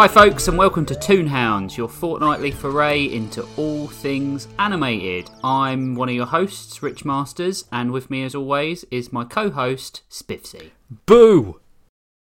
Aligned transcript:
Hi, 0.00 0.08
folks, 0.08 0.48
and 0.48 0.56
welcome 0.56 0.86
to 0.86 0.94
Toonhounds, 0.94 1.76
your 1.76 1.86
fortnightly 1.86 2.50
foray 2.50 3.04
into 3.04 3.46
all 3.58 3.86
things 3.86 4.48
animated. 4.58 5.28
I'm 5.44 5.94
one 5.94 6.08
of 6.08 6.14
your 6.14 6.24
hosts, 6.24 6.82
Rich 6.82 7.04
Masters, 7.04 7.66
and 7.70 7.92
with 7.92 8.08
me, 8.08 8.24
as 8.24 8.34
always, 8.34 8.86
is 8.90 9.12
my 9.12 9.24
co 9.24 9.50
host, 9.50 10.00
Spiffsy. 10.08 10.70
Boo! 11.04 11.60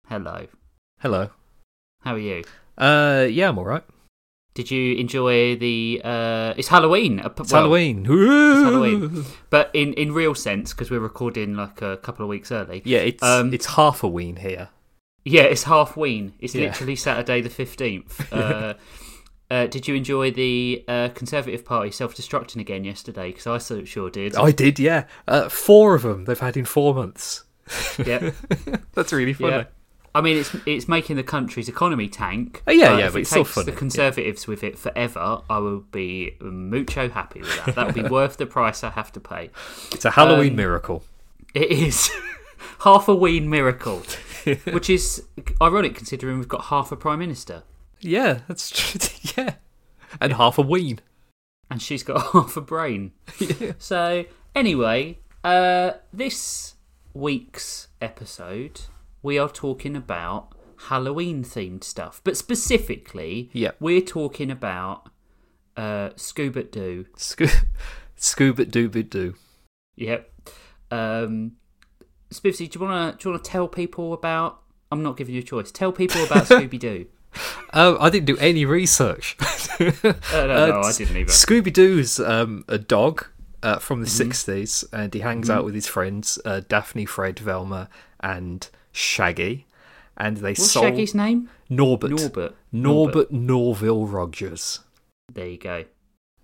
Hello. 0.09 0.49
Hello. 0.99 1.31
How 2.01 2.15
are 2.15 2.19
you? 2.19 2.43
Uh, 2.77 3.29
yeah, 3.31 3.51
I'm 3.51 3.59
alright. 3.59 3.85
Did 4.55 4.73
you 4.73 4.97
enjoy 4.97 5.55
the. 5.55 6.01
Uh, 6.03 6.55
it's 6.57 6.67
Halloween. 6.67 7.21
uh, 7.21 7.29
It's 7.39 7.53
well, 7.53 7.63
Halloween. 7.63 8.05
It's 8.11 8.63
Halloween. 8.65 9.25
But 9.51 9.71
in, 9.73 9.93
in 9.93 10.11
real 10.11 10.35
sense, 10.35 10.73
because 10.73 10.91
we're 10.91 10.99
recording 10.99 11.55
like 11.55 11.81
a 11.81 11.97
couple 11.99 12.25
of 12.25 12.29
weeks 12.29 12.51
early. 12.51 12.83
Yeah, 12.85 12.99
it's 12.99 13.23
Um, 13.23 13.55
it's 13.55 13.67
half 13.67 14.03
a 14.03 14.09
ween 14.09 14.35
here. 14.35 14.71
Yeah, 15.25 15.43
it's 15.43 15.65
Halfween. 15.65 16.33
It's 16.41 16.55
Yeah. 16.55 16.67
literally 16.69 16.97
Saturday 16.97 17.41
the 17.41 17.49
15th. 17.51 18.27
Uh, 18.33 18.75
uh, 19.55 19.67
did 19.67 19.87
you 19.87 19.95
enjoy 19.95 20.31
the 20.31 20.83
uh, 20.89 21.11
Conservative 21.15 21.63
Party 21.63 21.91
self 21.91 22.17
destructing 22.17 22.57
again 22.61 22.85
yesterday? 22.85 23.29
Because 23.33 23.47
I 23.47 23.59
so 23.59 23.85
sure 23.85 24.09
did. 24.09 24.35
I 24.35 24.51
did, 24.51 24.79
yeah. 24.79 25.05
Uh, 25.29 25.51
four 25.51 25.95
of 25.95 26.03
them 26.03 26.25
they've 26.25 26.39
had 26.39 26.57
in 26.57 26.65
four 26.65 26.95
months. 26.95 27.45
Yeah. 28.05 28.31
That's 28.95 29.13
really 29.13 29.35
funny. 29.35 29.57
yeah. 29.57 29.65
I 30.15 30.21
mean, 30.23 30.39
it's 30.39 30.55
it's 30.67 30.89
making 30.89 31.17
the 31.17 31.23
country's 31.23 31.69
economy 31.69 32.09
tank. 32.09 32.63
Oh, 32.67 32.73
yeah, 32.73 32.97
yeah, 32.99 33.07
if 33.07 33.13
but 33.13 33.19
it 33.19 33.21
it's 33.23 33.31
still 33.31 33.45
takes 33.45 33.55
funny, 33.55 33.65
the 33.67 33.73
yeah. 33.73 33.79
Conservatives 33.79 34.47
with 34.47 34.65
it 34.65 34.79
forever, 34.79 35.43
I 35.51 35.59
will 35.59 35.81
be 35.81 36.37
mucho 36.41 37.09
happy 37.11 37.41
with 37.41 37.65
that. 37.67 37.75
That 37.75 37.87
will 37.95 38.03
be 38.05 38.09
worth 38.09 38.39
the 38.39 38.47
price 38.47 38.83
I 38.83 38.91
have 38.91 39.13
to 39.13 39.21
pay. 39.21 39.51
It's 39.93 40.05
a 40.07 40.11
Halloween 40.13 40.51
Um, 40.51 40.57
miracle. 40.57 41.03
It 41.55 41.71
is 41.71 42.11
half 42.81 43.07
a 43.09 43.15
ween 43.15 43.49
miracle, 43.51 44.03
which 44.73 44.89
is 44.91 45.25
ironic 45.61 45.95
considering 45.95 46.39
we've 46.39 46.49
got 46.49 46.65
half 46.67 46.93
a 46.93 46.97
prime 46.97 47.19
minister 47.19 47.63
Yeah, 48.01 48.41
that's 48.49 48.71
true. 48.71 49.01
yeah. 49.37 49.55
And 50.21 50.35
half 50.35 50.59
a 50.59 50.63
ween. 50.63 51.01
and 51.71 51.81
she's 51.81 52.03
got 52.03 52.21
half 52.33 52.57
a 52.57 52.61
brain. 52.61 53.13
So 53.79 54.25
anyway, 54.55 55.19
uh, 55.45 55.93
this 56.13 56.75
week's 57.15 57.89
episode 58.01 58.83
we 59.23 59.39
are 59.39 59.49
talking 59.49 59.95
about 59.97 60.49
Halloween 60.89 61.45
themed 61.45 61.85
stuff, 61.85 62.21
but 62.25 62.37
specifically, 62.37 63.51
Yep. 63.53 63.77
we're 63.79 64.01
talking 64.01 64.51
about 64.51 65.09
uh, 65.77 66.11
Scuba 66.17 66.65
Doo. 66.65 67.07
Sco- 67.17 67.47
Scuba 68.17 68.67
dooba 68.67 69.09
doo. 69.09 69.35
Yep. 69.97 70.29
Um, 70.91 71.53
Spivsy, 72.33 72.69
do 72.71 72.79
you 72.79 72.85
want 72.87 73.19
to 73.19 73.23
do 73.23 73.29
you 73.29 73.33
want 73.35 73.45
to 73.45 73.51
tell 73.51 73.69
people 73.69 74.13
about? 74.13 74.61
I'm 74.91 75.03
not 75.03 75.17
giving 75.17 75.35
you 75.35 75.41
a 75.41 75.45
choice. 75.45 75.71
Tell 75.71 75.93
people 75.93 76.23
about 76.25 76.45
Scooby 76.47 76.79
Doo. 76.79 77.07
Um, 77.73 77.97
I 78.01 78.11
didn't 78.11 78.27
do 78.27 78.37
any 78.39 78.65
research. 78.65 79.37
Uh, 79.81 80.13
no, 80.33 80.67
no, 80.69 80.81
I 80.83 80.93
didn't 80.93 81.17
either. 81.17 81.33
Scooby 81.33 81.73
Doo's 81.73 82.21
um, 82.21 82.65
a 82.69 82.79
dog 82.79 83.27
uh, 83.65 83.79
from 83.79 84.01
the 84.03 84.07
Mm-hmm. 84.07 84.31
60s, 84.31 84.85
and 84.93 85.13
he 85.13 85.21
hangs 85.21 85.51
out 85.51 85.65
with 85.65 85.75
his 85.75 85.89
friends 85.89 86.39
uh, 86.45 86.61
Daphne, 86.69 87.05
Fred, 87.07 87.39
Velma, 87.41 87.89
and 88.21 88.69
Shaggy. 88.93 89.67
And 90.17 90.37
they 90.37 90.51
What's 90.51 90.71
solve 90.71 90.87
Shaggy's 90.87 91.15
name? 91.17 91.49
Norbert. 91.69 92.11
Norbert. 92.13 92.55
Norbert 92.71 93.33
Norville 93.33 94.07
Rogers. 94.07 94.81
There 95.33 95.49
you 95.49 95.59
go. 95.59 95.85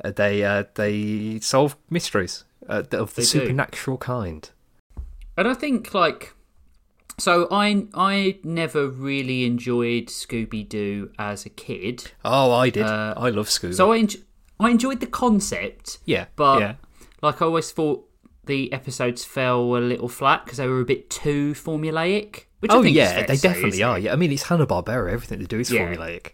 Uh, 0.03 0.11
they 0.11 0.43
uh, 0.43 0.65
they 0.75 1.39
solve 1.41 1.77
mysteries 1.91 2.45
uh, 2.69 2.83
of 2.93 3.15
the 3.15 3.21
They 3.21 3.23
do. 3.23 3.25
supernatural 3.25 3.99
kind. 3.99 4.49
And 5.39 5.49
I 5.49 5.55
think 5.55 5.95
like 5.95 6.35
so 7.17 7.49
I 7.51 7.87
I 7.95 8.39
never 8.43 8.89
really 8.89 9.45
enjoyed 9.45 10.07
Scooby 10.09 10.69
Doo 10.69 11.11
as 11.19 11.47
a 11.47 11.49
kid. 11.49 12.11
Oh, 12.25 12.53
I 12.53 12.71
did. 12.71 12.83
Uh, 12.85 13.15
I 13.17 13.31
love 13.31 13.47
Scooby. 13.49 13.75
So 13.75 13.93
I 13.93 14.01
enj- 14.01 14.23
I 14.61 14.71
enjoyed 14.71 15.01
the 15.01 15.07
concept, 15.07 15.99
yeah, 16.05 16.27
but 16.37 16.61
yeah, 16.61 16.75
like 17.23 17.41
I 17.41 17.47
always 17.47 17.71
thought 17.71 18.05
the 18.47 18.73
episodes 18.73 19.25
fell 19.25 19.77
a 19.77 19.79
little 19.79 20.09
flat 20.09 20.45
because 20.45 20.59
they 20.59 20.67
were 20.67 20.81
a 20.81 20.85
bit 20.85 21.09
too 21.09 21.53
formulaic. 21.55 22.45
Which 22.59 22.73
I 22.73 22.77
oh 22.77 22.83
think 22.83 22.97
yeah, 22.97 23.25
they 23.25 23.37
say, 23.37 23.49
definitely 23.49 23.83
are. 23.85 23.99
it? 23.99 24.03
Yeah, 24.05 24.13
I 24.13 24.17
mean 24.17 24.33
it's 24.33 24.45
Hanna 24.45 24.67
Barbera. 24.67 25.13
Everything 25.13 25.39
they 25.39 25.45
do 25.47 25.61
is 25.61 25.71
Yeah. 25.71 25.87
formulaic. 25.95 26.31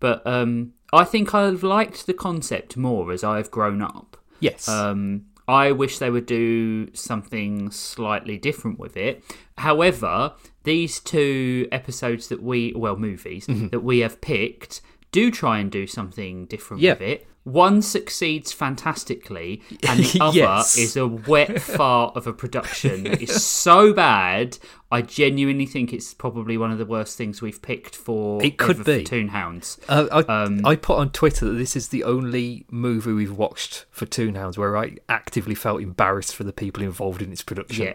But 0.00 0.26
um, 0.26 0.72
I 0.92 1.04
think 1.04 1.32
I've 1.34 1.62
liked 1.62 2.06
the 2.06 2.14
concept 2.14 2.76
more 2.76 3.12
as 3.12 3.22
I've 3.22 3.50
grown 3.52 3.80
up. 3.80 4.16
Yes. 4.40 4.68
Um, 4.68 5.26
I 5.46 5.72
wish 5.72 5.98
they 5.98 6.10
would 6.10 6.26
do 6.26 6.88
something 6.94 7.70
slightly 7.70 8.38
different 8.38 8.78
with 8.78 8.96
it. 8.96 9.22
However, 9.58 10.32
these 10.64 11.00
two 11.00 11.68
episodes 11.70 12.28
that 12.28 12.42
we, 12.42 12.72
well, 12.74 12.96
movies 12.96 13.46
Mm-hmm. 13.46 13.68
that 13.68 13.80
we 13.80 13.98
have 14.00 14.20
picked 14.20 14.80
do 15.12 15.30
try 15.30 15.58
and 15.58 15.70
do 15.70 15.86
something 15.86 16.46
different 16.46 16.82
Yeah. 16.82 16.92
with 16.94 17.02
it. 17.02 17.26
One 17.44 17.82
succeeds 17.82 18.52
fantastically, 18.52 19.62
and 19.86 20.00
the 20.00 20.18
other 20.22 20.36
Yes. 20.36 20.78
is 20.78 20.96
a 20.96 21.06
wet 21.06 21.60
fart 21.76 22.16
of 22.16 22.26
a 22.26 22.32
production 22.32 23.04
that 23.04 23.20
is 23.22 23.42
so 23.44 23.92
bad. 23.92 24.58
I 24.90 25.02
genuinely 25.02 25.66
think 25.66 25.92
it's 25.92 26.14
probably 26.14 26.56
one 26.56 26.70
of 26.70 26.78
the 26.78 26.86
worst 26.86 27.18
things 27.18 27.42
we've 27.42 27.60
picked 27.60 27.94
for 27.96 28.42
It 28.42 28.56
could 28.56 28.84
be. 28.84 29.04
Toonhounds. 29.04 29.78
Uh, 29.88 30.06
I, 30.26 30.42
Um, 30.44 30.64
I 30.64 30.76
put 30.76 30.96
on 30.98 31.10
Twitter 31.10 31.44
that 31.46 31.52
this 31.58 31.76
is 31.76 31.88
the 31.88 32.04
only 32.04 32.64
movie 32.70 33.12
we've 33.12 33.36
watched 33.36 33.84
for 33.90 34.06
Toonhounds 34.06 34.56
where 34.56 34.76
I 34.76 34.96
actively 35.08 35.54
felt 35.54 35.82
embarrassed 35.82 36.34
for 36.34 36.44
the 36.44 36.52
people 36.52 36.82
involved 36.82 37.20
in 37.22 37.30
its 37.32 37.42
production. 37.42 37.84
Yeah. 37.86 37.94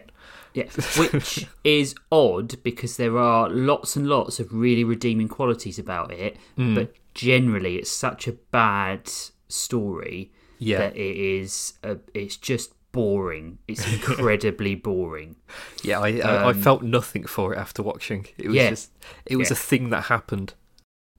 Yeah, 0.53 0.65
which 0.97 1.47
is 1.63 1.93
odd 2.11 2.61
because 2.63 2.97
there 2.97 3.17
are 3.19 3.49
lots 3.49 3.95
and 3.95 4.07
lots 4.07 4.39
of 4.39 4.51
really 4.51 4.83
redeeming 4.83 5.27
qualities 5.27 5.77
about 5.79 6.11
it, 6.11 6.37
Mm. 6.57 6.73
but 6.75 6.93
generally 7.13 7.77
it's 7.77 7.91
such 7.91 8.27
a 8.27 8.31
bad 8.51 9.09
story 9.49 10.31
Yeah. 10.59 10.77
that 10.79 10.95
it 10.95 11.17
is 11.17 11.73
a, 11.83 11.97
it's 12.13 12.37
just 12.37 12.73
boring. 12.91 13.57
It's 13.67 13.85
incredibly 13.93 14.75
boring. 14.75 15.35
Yeah, 15.83 15.99
I, 15.99 16.19
I, 16.19 16.49
I 16.49 16.53
felt 16.53 16.81
nothing 16.83 17.25
for 17.25 17.53
it 17.53 17.57
after 17.57 17.83
watching. 17.83 18.27
It 18.37 18.47
was 18.47 18.51
Um, 18.51 18.55
Yeah. 18.55 18.69
just, 18.69 18.91
it 19.25 19.35
was 19.35 19.49
Yeah. 19.49 19.53
a 19.53 19.57
thing 19.57 19.89
that 19.89 20.05
happened. 20.05 20.53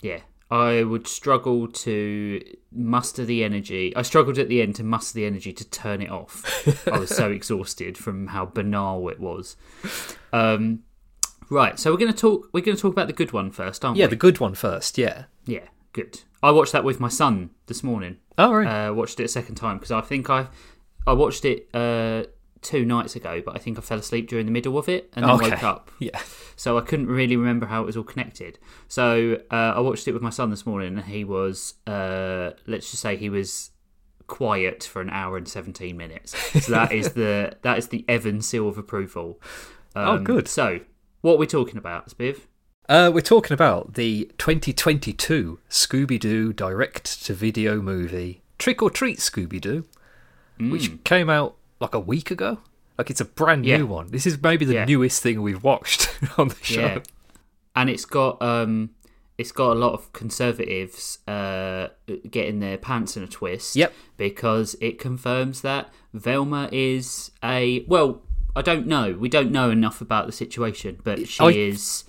Yeah. 0.03 0.21
I 0.51 0.83
would 0.83 1.07
struggle 1.07 1.69
to 1.69 2.43
muster 2.73 3.25
the 3.25 3.45
energy. 3.45 3.95
I 3.95 4.03
struggled 4.03 4.37
at 4.37 4.49
the 4.49 4.61
end 4.63 4.75
to 4.77 4.83
muster 4.83 5.15
the 5.15 5.25
energy 5.25 5.53
to 5.53 5.65
turn 5.71 6.03
it 6.03 6.11
off. 6.11 6.43
I 6.89 6.99
was 6.99 7.11
so 7.15 7.31
exhausted 7.39 7.97
from 7.97 8.27
how 8.29 8.47
banal 8.47 9.09
it 9.11 9.21
was. 9.21 9.57
Um, 10.33 10.81
right, 11.51 11.79
so 11.79 11.93
we're 11.93 11.99
going 11.99 12.13
to 12.13 12.19
talk. 12.19 12.49
We're 12.53 12.65
going 12.65 12.77
to 12.77 12.83
talk 12.83 12.91
about 12.93 13.07
the 13.07 13.13
good 13.13 13.33
one 13.33 13.53
first, 13.53 13.85
aren't 13.85 13.97
Yeah, 13.97 14.07
we? 14.07 14.07
Yeah, 14.07 14.11
the 14.11 14.17
good 14.17 14.41
one 14.41 14.55
first. 14.55 14.99
Yeah. 14.99 15.27
Yeah, 15.47 15.69
good. 15.93 16.21
I 16.43 16.51
watched 16.51 16.73
that 16.73 16.84
with 16.84 17.01
my 17.01 17.09
son 17.09 17.51
this 17.67 17.83
morning. 17.83 18.17
Oh 18.39 18.53
right. 18.53 18.89
Uh, 18.89 18.93
watched 18.95 19.21
it 19.21 19.25
a 19.25 19.28
second 19.28 19.56
time 19.56 19.77
because 19.77 19.91
I 19.91 20.01
think 20.01 20.31
I 20.31 20.49
I 21.07 21.13
watched 21.13 21.45
it 21.45 21.69
uh, 21.75 22.25
two 22.63 22.84
nights 22.84 23.16
ago, 23.16 23.42
but 23.45 23.57
I 23.57 23.59
think 23.59 23.78
I 23.78 23.81
fell 23.81 23.98
asleep 23.98 24.28
during 24.28 24.47
the 24.47 24.53
middle 24.53 24.78
of 24.78 24.89
it 24.89 25.10
and 25.15 25.25
then 25.25 25.31
okay. 25.33 25.51
woke 25.51 25.63
up. 25.63 25.91
Yeah. 25.98 26.21
So 26.57 26.77
I 26.78 26.83
couldn't 26.83 27.07
really 27.07 27.37
remember 27.37 27.66
how 27.66 27.83
it 27.83 27.87
was 27.87 27.97
all 27.97 28.04
connected. 28.04 28.59
So 28.89 29.41
uh, 29.51 29.54
I 29.77 29.81
watched 29.81 30.07
it 30.09 30.13
with 30.13 30.22
my 30.22 30.31
son 30.31 30.51
this 30.51 30.65
morning, 30.66 30.97
and 30.98 31.07
he 31.07 31.25
was 31.25 31.75
uh, 31.87 32.51
let's 32.66 32.91
just 32.91 33.03
say 33.03 33.16
he 33.16 33.31
was 33.31 33.71
quiet 34.27 34.84
for 34.84 35.03
an 35.03 35.10
hour 35.10 35.37
and 35.37 35.48
seventeen 35.48 35.97
minutes. 35.97 36.37
So 36.65 36.72
that 36.72 36.92
is 36.92 37.13
the 37.13 37.57
that 37.63 37.78
is 37.78 37.89
the 37.89 38.04
Evan 38.09 38.41
seal 38.42 38.69
of 38.69 38.78
approval. 38.78 39.41
Oh, 39.97 40.16
Um, 40.16 40.25
good. 40.25 40.48
So 40.48 40.81
what 41.22 41.34
are 41.34 41.39
we 41.39 41.47
talking 41.47 41.77
about, 41.77 42.09
Spiv? 42.10 42.41
Uh, 42.91 43.09
we're 43.15 43.21
talking 43.21 43.54
about 43.54 43.95
the 43.95 44.25
2022 44.39 45.60
Scooby 45.71 46.19
Doo 46.19 46.53
direct 46.53 47.25
to 47.25 47.34
video 47.34 47.81
movie 47.81 48.42
Trick 48.59 48.83
or 48.83 48.91
Treat 48.91 49.19
Scooby 49.19 49.60
Doo, 49.60 49.84
which 50.59 51.04
came 51.04 51.31
out 51.31 51.54
like 51.78 51.95
a 51.95 52.01
week 52.01 52.33
ago. 52.33 52.59
Like 52.98 53.09
it's 53.09 53.21
a 53.21 53.25
brand 53.25 53.65
Yeah. 53.65 53.77
new 53.77 53.87
one. 53.87 54.09
This 54.10 54.27
is 54.27 54.42
maybe 54.42 54.65
the 54.65 54.75
Yeah. 54.75 54.84
newest 54.87 55.22
thing 55.22 55.41
we've 55.41 55.63
watched 55.63 56.10
on 56.39 56.48
the 56.48 56.57
show. 56.63 56.81
Yeah, 56.81 56.98
and 57.77 57.89
it's 57.89 58.04
got 58.04 58.42
um, 58.42 58.91
it's 59.39 59.53
got 59.53 59.71
a 59.71 59.78
lot 59.78 59.92
of 59.92 60.13
conservatives 60.13 61.21
uh 61.28 61.91
getting 62.28 62.59
their 62.59 62.77
pants 62.77 63.16
in 63.16 63.22
a 63.22 63.28
twist. 63.28 63.77
Yep. 63.77 63.92
because 64.16 64.75
it 64.81 64.98
confirms 64.98 65.60
that 65.60 65.92
Velma 66.13 66.69
is 66.72 67.31
a 67.45 67.84
well. 67.87 68.22
I 68.57 68.63
don't 68.63 68.89
know. 68.89 69.13
We 69.13 69.28
don't 69.28 69.53
know 69.53 69.71
enough 69.71 70.01
about 70.01 70.27
the 70.27 70.33
situation, 70.33 70.98
but 71.04 71.28
she 71.28 71.41
I 71.45 71.51
is 71.51 72.03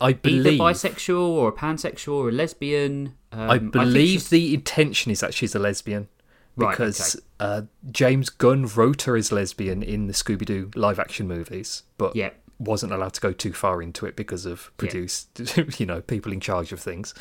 I 0.00 0.08
either 0.10 0.18
believe 0.18 0.60
bisexual 0.60 1.20
or 1.20 1.48
a 1.48 1.52
pansexual 1.52 2.12
or 2.14 2.28
a 2.28 2.32
lesbian. 2.32 3.14
Um, 3.32 3.50
I 3.50 3.58
believe 3.58 4.20
she's- 4.20 4.28
the 4.28 4.54
intention 4.54 5.12
is 5.12 5.20
that 5.20 5.34
she's 5.34 5.54
a 5.54 5.58
lesbian 5.58 6.08
Right, 6.56 6.70
because 6.72 7.20
uh, 7.38 7.62
James 7.90 8.30
Gunn 8.30 8.66
wrote 8.66 9.02
her 9.02 9.16
as 9.16 9.30
lesbian 9.30 9.82
in 9.82 10.06
the 10.08 10.12
Scooby 10.12 10.44
Doo 10.44 10.70
live 10.74 10.98
action 10.98 11.28
movies, 11.28 11.84
but 11.98 12.16
Yeah. 12.16 12.30
wasn't 12.58 12.92
allowed 12.92 13.12
to 13.14 13.20
go 13.20 13.32
too 13.32 13.52
far 13.52 13.80
into 13.80 14.06
it 14.06 14.16
because 14.16 14.44
of 14.44 14.72
produced, 14.76 15.40
you 15.78 15.86
know, 15.86 16.00
people 16.00 16.32
in 16.32 16.40
charge 16.40 16.72
of 16.72 16.80
things. 16.80 17.14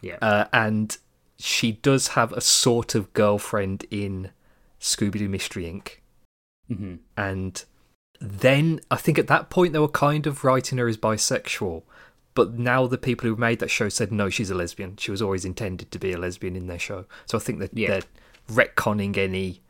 yeah, 0.00 0.16
Uh, 0.20 0.46
and 0.52 0.96
she 1.38 1.72
does 1.72 2.08
have 2.08 2.32
a 2.32 2.40
sort 2.40 2.94
of 2.96 3.12
girlfriend 3.12 3.84
in 3.90 4.30
Scooby 4.80 5.18
Doo 5.18 5.28
Mystery 5.28 5.64
Inc. 5.64 5.98
hmm 6.74 6.94
And 7.16 7.64
then 8.20 8.80
I 8.90 8.96
think 8.96 9.18
at 9.18 9.26
that 9.28 9.48
point 9.50 9.72
they 9.72 9.78
were 9.78 9.88
kind 9.88 10.26
of 10.26 10.42
writing 10.44 10.78
her 10.78 10.88
as 10.88 10.96
bisexual, 10.96 11.82
but 12.34 12.54
now 12.58 12.86
the 12.86 12.98
people 12.98 13.28
who 13.28 13.36
made 13.36 13.58
that 13.60 13.70
show 13.70 13.88
said 13.88 14.10
no, 14.12 14.28
she's 14.30 14.50
a 14.50 14.54
lesbian. 14.54 14.96
She 14.96 15.10
was 15.10 15.20
always 15.22 15.44
intended 15.44 15.90
to 15.90 15.98
be 15.98 16.12
a 16.12 16.18
lesbian 16.18 16.56
in 16.56 16.66
their 16.66 16.78
show. 16.78 17.04
So 17.26 17.36
I 17.38 17.40
think 17.40 17.58
that 17.60 17.70
Yeah. 17.76 17.88
they're 17.88 18.02
retconning 18.66 19.16
any 19.16 19.60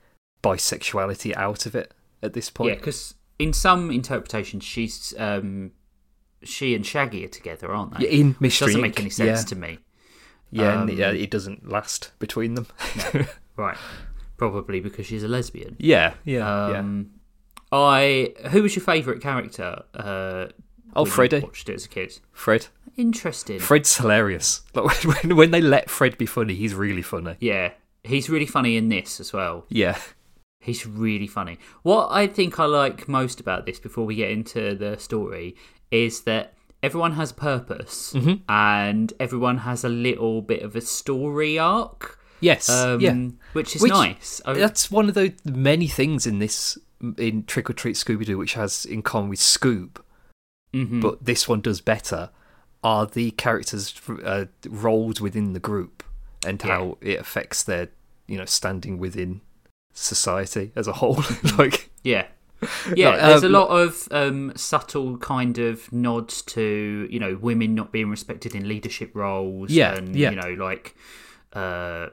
bisexuality 0.42 1.34
out 1.36 1.66
of 1.66 1.74
it 1.74 1.92
at 2.22 2.32
this 2.34 2.50
point. 2.50 2.70
Yeah, 2.70 2.74
because 2.76 3.14
in 3.38 3.52
some 3.52 3.90
interpretations, 3.90 4.64
she's 4.64 5.14
um, 5.18 5.72
she 6.42 6.74
and 6.74 6.84
Shaggy 6.84 7.24
are 7.24 7.28
together, 7.28 7.72
aren't 7.72 7.98
they? 7.98 8.04
Yeah, 8.04 8.10
in 8.20 8.36
Mystery 8.40 8.66
doesn't 8.68 8.80
make 8.80 9.00
any 9.00 9.10
sense 9.10 9.40
yeah. 9.40 9.44
to 9.46 9.56
me. 9.56 9.78
Yeah, 10.50 10.82
and 10.82 10.90
Um, 10.90 10.96
yeah, 10.98 11.10
it 11.12 11.30
doesn't 11.30 11.68
last 11.68 12.12
between 12.18 12.54
them. 12.54 12.66
Right, 13.54 13.76
probably 14.38 14.80
because 14.80 15.04
she's 15.06 15.22
a 15.22 15.28
lesbian. 15.28 15.76
yeah, 15.78 16.14
yeah, 16.24 16.70
yeah. 16.70 16.78
Um, 16.78 17.10
I 17.70 18.32
who 18.50 18.62
was 18.62 18.74
your 18.74 18.82
favourite 18.84 19.20
character? 19.20 19.82
Uh, 19.92 20.46
Oh, 20.94 21.04
when 21.04 21.30
you 21.30 21.40
watched 21.40 21.68
it 21.68 21.74
as 21.74 21.86
a 21.86 21.88
kid. 21.88 22.18
Fred. 22.32 22.66
Interesting. 22.96 23.58
Fred's 23.58 23.96
hilarious. 23.96 24.62
Like 24.74 25.02
when, 25.04 25.36
when 25.36 25.50
they 25.50 25.60
let 25.60 25.88
Fred 25.90 26.18
be 26.18 26.26
funny, 26.26 26.54
he's 26.54 26.74
really 26.74 27.02
funny. 27.02 27.36
yeah, 27.40 27.72
he's 28.04 28.28
really 28.30 28.46
funny 28.46 28.76
in 28.76 28.88
this 28.88 29.20
as 29.20 29.32
well. 29.32 29.64
Yeah, 29.68 29.98
He's 30.60 30.86
really 30.86 31.26
funny. 31.26 31.58
What 31.82 32.08
I 32.12 32.26
think 32.28 32.60
I 32.60 32.66
like 32.66 33.08
most 33.08 33.40
about 33.40 33.66
this, 33.66 33.80
before 33.80 34.04
we 34.06 34.14
get 34.14 34.30
into 34.30 34.74
the 34.76 34.96
story, 34.96 35.56
is 35.90 36.20
that 36.22 36.54
everyone 36.84 37.12
has 37.14 37.32
a 37.32 37.34
purpose 37.34 38.12
Mm-hmm. 38.14 38.42
and 38.48 39.12
everyone 39.18 39.58
has 39.58 39.82
a 39.84 39.88
little 39.88 40.40
bit 40.42 40.62
of 40.62 40.76
a 40.76 40.80
story 40.80 41.58
arc. 41.58 42.18
yes, 42.40 42.68
Um, 42.68 43.00
yeah. 43.00 43.16
which 43.54 43.74
is 43.74 43.82
Which- 43.82 43.90
nice. 43.92 44.40
I- 44.44 44.52
That's 44.54 44.90
one 44.90 45.08
of 45.08 45.14
the 45.14 45.34
many 45.44 45.88
things 45.88 46.26
in 46.26 46.38
this 46.38 46.78
in 47.18 47.42
Trick 47.44 47.68
or 47.68 47.72
Treat 47.72 47.96
Scooby 47.96 48.24
Doo 48.24 48.38
which 48.38 48.54
has 48.54 48.84
in 48.84 49.02
common 49.02 49.30
with 49.30 49.40
Scoob, 49.40 49.96
mhm. 50.72 51.00
but 51.00 51.24
this 51.24 51.48
one 51.48 51.60
does 51.60 51.80
better. 51.80 52.30
Are 52.84 53.06
the 53.06 53.30
characters' 53.32 53.94
uh, 54.24 54.46
roles 54.68 55.20
within 55.20 55.52
the 55.52 55.60
group 55.60 56.02
and 56.44 56.60
Yeah. 56.62 56.70
how 56.70 56.98
it 57.00 57.20
affects 57.20 57.62
their 57.62 57.88
you 58.26 58.36
know 58.36 58.44
standing 58.44 58.98
within 58.98 59.40
society 59.92 60.72
as 60.74 60.86
a 60.88 60.94
whole? 60.94 61.22
like 61.58 61.90
Yeah. 62.02 62.26
Yeah, 62.94 63.10
Like, 63.10 63.20
there's 63.20 63.42
a 63.42 63.46
um, 63.46 63.52
lot 63.52 63.68
of 63.68 64.08
um, 64.12 64.52
subtle 64.56 65.18
kind 65.18 65.58
of 65.58 65.92
nods 65.92 66.42
to 66.42 67.08
you 67.10 67.18
know 67.18 67.36
women 67.40 67.74
not 67.74 67.90
being 67.92 68.08
respected 68.08 68.54
in 68.54 68.68
leadership 68.68 69.10
roles. 69.14 69.70
Yeah, 69.70 69.96
and 69.96 70.14
yeah. 70.14 70.30
you 70.30 70.36
know 70.36 70.64
like 70.64 70.94
uh, 71.54 72.08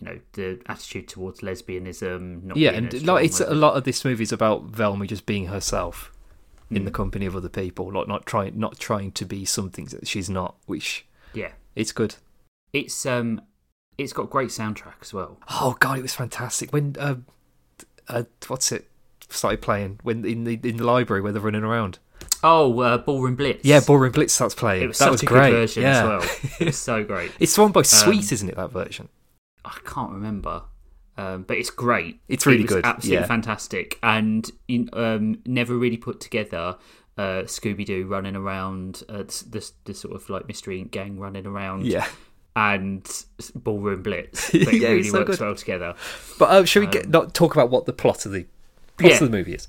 you 0.00 0.06
know 0.06 0.18
the 0.32 0.60
attitude 0.66 1.08
towards 1.08 1.40
lesbianism. 1.40 2.42
Not 2.44 2.56
yeah, 2.56 2.72
being 2.72 2.84
and 2.84 3.06
like 3.06 3.26
it's 3.26 3.40
a 3.40 3.54
lot 3.54 3.76
of 3.76 3.84
this 3.84 4.04
movie 4.04 4.24
is 4.24 4.32
about 4.32 4.64
Velma 4.64 5.06
just 5.06 5.24
being 5.24 5.46
herself 5.46 6.12
in 6.70 6.82
Mm. 6.82 6.84
the 6.86 6.90
company 6.90 7.26
of 7.26 7.36
other 7.36 7.48
people, 7.48 7.92
like 7.92 8.08
not 8.08 8.26
trying 8.26 8.58
not 8.58 8.78
trying 8.78 9.12
to 9.12 9.24
be 9.24 9.44
something 9.44 9.84
that 9.86 10.06
she's 10.08 10.28
not, 10.28 10.56
which 10.66 11.06
yeah. 11.32 11.52
it's 11.74 11.92
good. 11.92 12.16
It's 12.72 13.06
um, 13.06 13.40
it's 13.98 14.12
got 14.12 14.30
great 14.30 14.48
soundtrack 14.50 14.94
as 15.02 15.14
well. 15.14 15.38
Oh 15.50 15.76
god, 15.78 15.98
it 15.98 16.02
was 16.02 16.14
fantastic 16.14 16.72
when 16.72 16.96
uh, 16.98 17.16
uh 18.08 18.24
what's 18.48 18.72
it 18.72 18.88
started 19.28 19.60
playing 19.62 19.98
when 20.02 20.24
in 20.24 20.44
the 20.44 20.58
in 20.62 20.76
the 20.76 20.84
library 20.84 21.20
where 21.22 21.32
they're 21.32 21.42
running 21.42 21.64
around. 21.64 21.98
Oh, 22.42 22.80
uh, 22.80 22.98
Ballroom 22.98 23.34
Blitz. 23.36 23.64
Yeah, 23.64 23.80
Ballroom 23.80 24.12
Blitz 24.12 24.32
starts 24.32 24.54
playing. 24.54 24.82
It 24.84 24.86
was 24.88 24.98
that 24.98 25.04
such 25.06 25.12
was 25.12 25.22
a 25.22 25.26
great. 25.26 25.50
good 25.50 25.56
version 25.56 25.82
yeah. 25.82 25.98
as 25.98 26.04
well. 26.04 26.36
It 26.60 26.64
was 26.66 26.76
so 26.78 27.02
great. 27.12 27.32
It's 27.40 27.54
the 27.54 27.62
one 27.62 27.72
by 27.72 27.82
Sweet, 27.82 28.30
Um, 28.30 28.34
isn't 28.34 28.48
it? 28.48 28.56
That 28.56 28.72
version. 28.72 29.08
I 29.64 29.76
can't 29.84 30.12
remember, 30.12 30.62
um, 31.18 31.42
but 31.42 31.56
it's 31.56 31.70
great. 31.70 32.20
It's 32.28 32.46
really 32.46 32.64
it 32.64 32.68
good, 32.68 32.84
absolutely 32.84 33.22
yeah. 33.22 33.26
fantastic, 33.26 33.98
and 34.02 34.50
um, 34.92 35.38
never 35.46 35.76
really 35.76 35.96
put 35.96 36.20
together. 36.20 36.76
Uh, 37.18 37.44
Scooby 37.44 37.86
Doo 37.86 38.06
running 38.06 38.36
around, 38.36 39.02
uh, 39.08 39.22
this 39.46 39.72
the 39.84 39.94
sort 39.94 40.14
of 40.14 40.28
like 40.28 40.46
Mystery 40.46 40.82
gang 40.84 41.18
running 41.18 41.46
around, 41.46 41.86
Yeah, 41.86 42.06
and 42.54 43.08
Ballroom 43.54 44.02
Blitz. 44.02 44.50
But 44.52 44.74
it 44.74 44.82
Yeah, 44.82 44.88
really 44.90 45.04
so 45.04 45.20
works 45.20 45.30
good. 45.38 45.40
well 45.40 45.54
together. 45.54 45.94
but 46.38 46.50
uh, 46.50 46.64
should 46.66 46.80
we 46.80 46.86
get 46.88 47.08
not 47.08 47.32
talk 47.32 47.54
about 47.54 47.70
what 47.70 47.86
the 47.86 47.94
plot 47.94 48.26
of 48.26 48.32
the 48.32 48.44
plot 48.98 49.06
Um, 49.06 49.06
Yeah. 49.10 49.24
of 49.24 49.30
the 49.30 49.36
movie 49.38 49.54
is? 49.54 49.66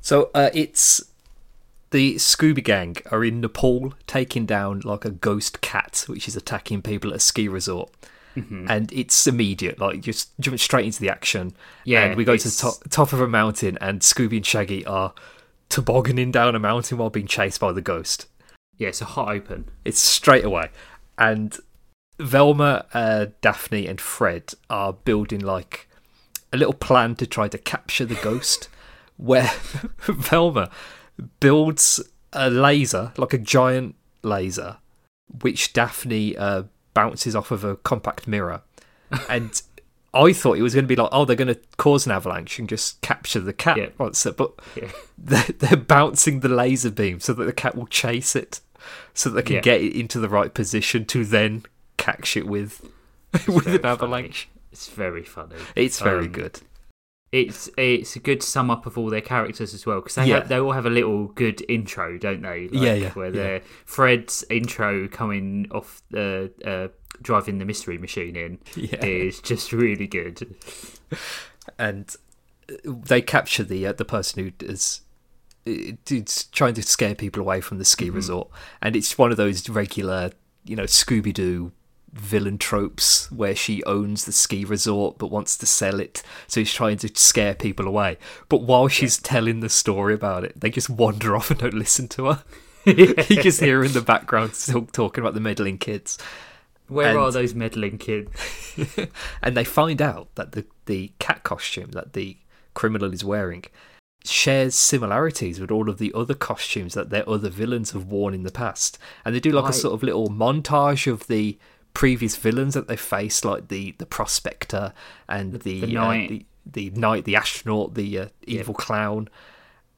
So 0.00 0.30
uh, 0.34 0.50
it's 0.54 1.02
the 1.90 2.14
Scooby 2.16 2.62
Gang 2.64 2.96
are 3.10 3.24
in 3.24 3.40
Nepal 3.40 3.94
taking 4.06 4.46
down 4.46 4.80
like 4.84 5.04
a 5.04 5.10
ghost 5.10 5.60
cat 5.60 6.04
which 6.08 6.28
is 6.28 6.36
attacking 6.36 6.82
people 6.82 7.10
at 7.10 7.16
a 7.16 7.20
ski 7.20 7.48
resort. 7.48 7.90
Mm-hmm. 8.36 8.66
And 8.68 8.92
it's 8.92 9.26
immediate, 9.26 9.78
like 9.78 10.00
just 10.00 10.38
jump 10.38 10.58
straight 10.58 10.84
into 10.84 11.00
the 11.00 11.10
action. 11.10 11.54
Yeah, 11.84 12.04
and 12.04 12.16
we 12.16 12.24
go 12.24 12.36
to 12.36 12.48
the 12.48 12.56
top, 12.56 12.74
top 12.90 13.12
of 13.12 13.20
a 13.20 13.28
mountain, 13.28 13.78
and 13.80 14.00
Scooby 14.00 14.36
and 14.36 14.46
Shaggy 14.46 14.84
are 14.86 15.14
tobogganing 15.68 16.30
down 16.30 16.54
a 16.54 16.58
mountain 16.58 16.98
while 16.98 17.10
being 17.10 17.26
chased 17.26 17.60
by 17.60 17.72
the 17.72 17.80
ghost. 17.80 18.26
Yeah, 18.76 18.88
it's 18.88 19.00
a 19.00 19.06
hot 19.06 19.34
open. 19.34 19.70
It's 19.84 19.98
straight 19.98 20.44
away. 20.44 20.70
And 21.18 21.56
Velma, 22.20 22.86
uh, 22.92 23.26
Daphne, 23.40 23.86
and 23.86 24.00
Fred 24.00 24.52
are 24.68 24.92
building 24.92 25.40
like 25.40 25.88
a 26.52 26.56
little 26.56 26.74
plan 26.74 27.16
to 27.16 27.26
try 27.26 27.48
to 27.48 27.58
capture 27.58 28.04
the 28.04 28.16
ghost. 28.16 28.68
where 29.16 29.50
Velma 30.00 30.70
builds 31.40 32.00
a 32.32 32.50
laser, 32.50 33.12
like 33.16 33.32
a 33.32 33.38
giant 33.38 33.94
laser, 34.22 34.78
which 35.40 35.72
Daphne 35.72 36.36
uh, 36.36 36.64
bounces 36.96 37.36
off 37.36 37.50
of 37.50 37.62
a 37.62 37.76
compact 37.76 38.26
mirror. 38.26 38.62
And 39.28 39.60
I 40.14 40.32
thought 40.32 40.56
it 40.56 40.62
was 40.62 40.74
going 40.74 40.84
to 40.84 40.88
be 40.88 40.96
like, 40.96 41.10
oh, 41.12 41.26
they're 41.26 41.36
going 41.36 41.54
to 41.54 41.60
cause 41.76 42.06
an 42.06 42.12
avalanche 42.12 42.58
and 42.58 42.66
just 42.68 43.00
capture 43.02 43.38
the 43.40 43.52
cat. 43.52 43.76
Yeah. 43.76 43.88
monster. 43.98 44.32
But 44.32 44.52
Yeah. 44.74 44.88
they're, 45.18 45.44
they're 45.58 45.76
bouncing 45.76 46.40
the 46.40 46.48
laser 46.48 46.90
beam 46.90 47.20
so 47.20 47.32
that 47.34 47.44
the 47.44 47.52
cat 47.52 47.76
will 47.76 47.86
chase 47.86 48.34
it, 48.34 48.60
so 49.14 49.28
that 49.30 49.36
they 49.36 49.42
can 49.42 49.54
Yeah. 49.56 49.60
get 49.60 49.80
it 49.82 49.94
into 49.94 50.18
the 50.18 50.28
right 50.30 50.52
position 50.54 51.04
to 51.06 51.24
then 51.24 51.64
catch 51.98 52.36
it 52.36 52.46
with 52.46 52.80
with 53.46 53.66
an 53.66 53.84
avalanche. 53.84 54.48
It's 54.72 54.88
very 54.88 55.24
funny. 55.24 55.56
It's 55.74 56.00
very 56.00 56.26
Um, 56.26 56.32
good. 56.32 56.60
It's 57.32 57.68
it's 57.76 58.14
a 58.16 58.20
good 58.20 58.42
sum 58.42 58.70
up 58.70 58.86
of 58.86 58.96
all 58.96 59.10
their 59.10 59.20
characters 59.20 59.74
as 59.74 59.84
well 59.84 60.00
because 60.00 60.14
they 60.14 60.26
Yeah. 60.26 60.36
have, 60.40 60.48
they 60.48 60.58
all 60.60 60.72
have 60.72 60.86
a 60.86 60.90
little 60.90 61.26
good 61.28 61.62
intro, 61.68 62.16
don't 62.18 62.40
they? 62.42 62.68
Like, 62.68 62.82
Yeah, 62.82 62.94
yeah, 62.94 63.10
Where 63.12 63.34
yeah. 63.34 63.58
Fred's 63.84 64.44
intro 64.48 65.08
coming 65.08 65.66
off 65.72 66.02
the 66.10 66.52
uh, 66.64 66.88
driving 67.22 67.58
the 67.58 67.64
mystery 67.64 67.98
machine 67.98 68.36
in 68.36 68.58
Yeah. 68.76 69.04
is 69.04 69.40
just 69.40 69.72
really 69.72 70.06
good. 70.06 70.54
and 71.78 72.14
they 72.84 73.20
capture 73.22 73.64
the 73.64 73.86
uh, 73.86 73.92
the 73.92 74.04
person 74.04 74.44
who 74.44 74.66
is 74.66 75.00
it's 75.64 76.44
trying 76.44 76.74
to 76.74 76.82
scare 76.82 77.14
people 77.16 77.42
away 77.42 77.60
from 77.60 77.78
the 77.78 77.84
ski 77.84 78.06
Mm-hmm. 78.06 78.16
resort, 78.16 78.48
and 78.80 78.94
it's 78.94 79.18
one 79.18 79.32
of 79.32 79.36
those 79.36 79.68
regular, 79.68 80.30
you 80.64 80.76
know, 80.76 80.84
Scooby 80.84 81.34
Doo 81.34 81.72
villain 82.16 82.58
tropes 82.58 83.30
where 83.30 83.54
she 83.54 83.82
owns 83.84 84.24
the 84.24 84.32
ski 84.32 84.64
resort 84.64 85.18
but 85.18 85.30
wants 85.30 85.56
to 85.58 85.66
sell 85.66 86.00
it, 86.00 86.22
so 86.46 86.60
he's 86.60 86.72
trying 86.72 86.96
to 86.98 87.08
scare 87.14 87.54
people 87.54 87.86
away. 87.86 88.18
But 88.48 88.62
while 88.62 88.88
she's 88.88 89.18
telling 89.18 89.60
the 89.60 89.68
story 89.68 90.14
about 90.14 90.44
it, 90.44 90.60
they 90.60 90.70
just 90.70 90.90
wander 90.90 91.36
off 91.36 91.50
and 91.50 91.60
don't 91.60 91.74
listen 91.74 92.08
to 92.08 92.26
her. 92.26 92.44
you 92.86 93.42
just 93.42 93.60
hear 93.60 93.78
her 93.78 93.84
in 93.84 93.92
the 93.92 94.00
background 94.00 94.54
still 94.54 94.86
talking 94.86 95.22
about 95.22 95.34
the 95.34 95.40
meddling 95.40 95.78
kids. 95.78 96.18
Where 96.88 97.08
And- 97.08 97.18
are 97.18 97.32
those 97.32 97.54
meddling 97.54 97.98
kids? 97.98 98.30
and 99.42 99.56
they 99.56 99.64
find 99.64 100.00
out 100.00 100.32
that 100.36 100.52
the, 100.52 100.66
the 100.86 101.12
cat 101.18 101.42
costume 101.42 101.90
that 101.92 102.12
the 102.12 102.36
criminal 102.74 103.12
is 103.12 103.24
wearing 103.24 103.64
shares 104.24 104.74
similarities 104.74 105.60
with 105.60 105.70
all 105.70 105.88
of 105.88 105.98
the 105.98 106.12
other 106.14 106.34
costumes 106.34 106.94
that 106.94 107.10
their 107.10 107.28
other 107.28 107.48
villains 107.48 107.92
have 107.92 108.06
worn 108.06 108.34
in 108.34 108.42
the 108.42 108.50
past. 108.50 108.98
And 109.24 109.34
they 109.34 109.40
do 109.40 109.52
like 109.52 109.70
a 109.70 109.72
sort 109.72 109.94
of 109.94 110.02
little 110.02 110.28
montage 110.28 111.10
of 111.10 111.26
the 111.26 111.58
previous 111.96 112.36
villains 112.36 112.74
that 112.74 112.88
they 112.88 112.96
faced, 112.96 113.42
like 113.44 113.68
the, 113.68 113.94
the 113.98 114.06
prospector 114.06 114.92
and 115.28 115.52
the 115.54 115.80
the 115.80 115.96
uh, 115.96 116.12
the, 116.28 116.46
the 116.66 116.90
knight, 116.90 117.24
the 117.24 117.36
astronaut, 117.36 117.94
the 117.94 118.18
uh, 118.18 118.26
evil 118.46 118.74
clown, 118.74 119.28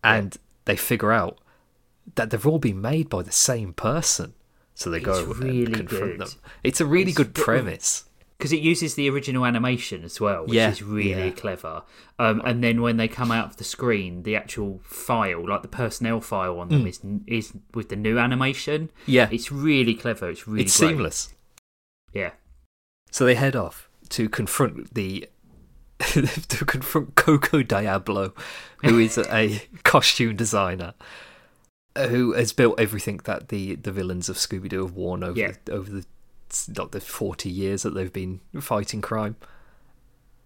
and 0.05 0.37
they 0.65 0.77
figure 0.77 1.13
out 1.13 1.39
that 2.15 2.31
they've 2.31 2.47
all 2.47 2.59
been 2.61 2.81
made 2.81 3.09
by 3.09 3.23
the 3.23 3.33
same 3.33 3.73
person. 3.73 4.35
So 4.75 4.91
they 4.91 5.01
go 5.01 5.25
really 5.25 5.65
and 5.65 5.75
confront 5.89 6.19
good. 6.19 6.21
them. 6.21 6.29
It's 6.63 6.81
a 6.81 6.87
really 6.87 7.09
It's 7.11 7.17
good 7.17 7.35
premise. 7.35 8.05
because 8.37 8.53
it 8.53 8.61
uses 8.61 8.95
the 8.95 9.11
original 9.11 9.45
animation 9.45 10.05
as 10.05 10.21
well, 10.21 10.43
which 10.45 10.53
Yeah, 10.55 10.71
is 10.71 10.83
really 10.83 11.25
yeah. 11.31 11.31
clever. 11.43 11.83
Um, 12.21 12.41
and 12.45 12.63
then 12.63 12.81
when 12.81 12.97
they 12.97 13.09
come 13.09 13.33
out 13.33 13.47
of 13.51 13.57
the 13.57 13.65
screen, 13.65 14.23
the 14.23 14.37
actual 14.37 14.81
file, 14.85 15.49
like 15.49 15.63
the 15.63 15.69
personnel 15.83 16.21
file 16.21 16.61
on 16.61 16.69
them, 16.69 16.87
is 16.87 17.01
is 17.27 17.53
with 17.75 17.89
the 17.89 17.97
new 17.97 18.19
animation. 18.21 18.81
Mm. 18.87 18.91
Yeah, 19.07 19.29
It's 19.33 19.51
really 19.51 19.95
clever. 19.95 20.31
It's 20.31 20.47
really 20.47 20.63
it's 20.63 20.79
great. 20.79 20.91
seamless. 20.91 21.35
Yeah, 22.13 22.31
So 23.11 23.25
they 23.25 23.35
head 23.35 23.55
off 23.57 23.89
to 24.11 24.29
confront 24.29 24.95
the 24.95 25.29
to 26.01 26.65
confront 26.65 27.15
Coco 27.17 27.63
Diablo, 27.63 28.33
who 28.85 28.99
is 28.99 29.19
a 29.31 29.63
costume 29.85 30.37
designer 30.37 30.95
who 31.97 32.33
has 32.33 32.53
built 32.53 32.79
everything 32.79 33.19
that 33.25 33.49
the, 33.49 33.75
the 33.75 33.91
villains 33.91 34.29
of 34.29 34.37
Scooby 34.37 34.69
Doo 34.69 34.83
have 34.87 34.95
worn 34.95 35.25
over 35.25 35.39
Yeah. 35.39 35.53
the, 35.65 35.73
over 35.73 35.91
the 35.91 36.05
like 36.77 36.93
the 36.93 37.01
forty 37.01 37.51
years 37.51 37.83
that 37.83 37.91
they've 37.95 38.13
been 38.13 38.41
fighting 38.61 39.03
crime, 39.03 39.37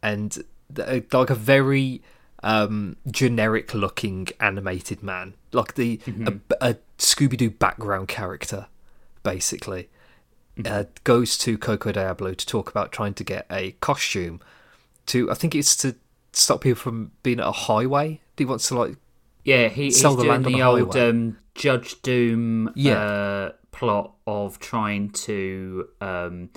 and 0.02 0.42
th- 0.75 1.04
like 1.12 1.31
a 1.31 1.35
very 1.35 2.02
um, 2.42 2.97
generic 3.11 3.73
looking 3.75 4.28
animated 4.40 5.02
man, 5.02 5.35
like 5.52 5.75
the 5.75 6.00
a, 6.61 6.71
a 6.71 6.76
Scooby 6.99 7.37
Doo 7.37 7.50
background 7.50 8.09
character, 8.09 8.66
basically. 9.23 9.88
Uh, 10.64 10.85
goes 11.04 11.38
to 11.38 11.56
Coco 11.56 11.92
Diablo 11.92 12.35
to 12.35 12.47
talk 12.47 12.68
about 12.71 12.92
trying 12.92 13.14
to 13.14 13.25
get 13.25 13.47
a 13.50 13.73
costume 13.80 14.40
to. 15.06 15.30
I 15.30 15.35
think 15.35 15.54
it's 15.54 15.75
to 15.76 15.94
stop 16.32 16.61
people 16.61 16.80
from 16.80 17.12
being 17.23 17.40
at 17.40 17.47
a 17.47 17.52
highway. 17.52 18.21
He 18.37 18.44
wants 18.44 18.68
to 18.68 18.78
like 18.78 18.97
Yeah, 19.44 19.68
he, 19.68 19.85
he's 19.85 20.02
the 20.02 20.11
doing 20.14 20.28
land 20.28 20.44
the 20.44 20.62
old 20.62 20.97
um, 20.97 21.38
Judge 21.54 22.00
Doom 22.02 22.71
Yeah. 22.75 22.99
uh, 22.99 23.52
plot 23.73 24.12
of 24.26 24.59
trying 24.59 25.11
to 25.11 25.88
um, 26.00 26.50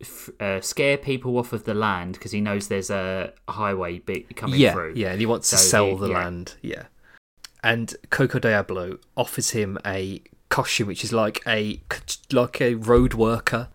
f- 0.00 0.30
uh, 0.40 0.60
scare 0.60 0.96
people 0.96 1.36
off 1.36 1.52
of 1.52 1.64
the 1.64 1.74
land 1.74 2.12
because 2.14 2.30
he 2.32 2.40
knows 2.40 2.68
there's 2.68 2.90
a 2.90 3.32
highway 3.48 3.98
bit 3.98 4.36
coming 4.36 4.60
yeah, 4.60 4.72
through. 4.72 4.92
yeah, 4.96 5.10
and 5.10 5.20
he 5.20 5.26
wants 5.26 5.50
to 5.50 5.56
sell 5.56 5.88
he- 5.90 5.96
the 5.96 6.08
yeah. 6.10 6.18
land. 6.18 6.54
Yeah, 6.62 6.82
and 7.64 7.94
Coco 8.10 8.38
Diablo 8.38 8.98
offers 9.16 9.50
him 9.50 9.76
a 9.84 10.22
costume 10.50 10.88
which 10.88 11.02
is 11.02 11.12
like 11.12 11.42
a 11.46 11.80
like 12.30 12.60
a 12.60 12.74
road 12.74 13.14
worker, 13.14 13.68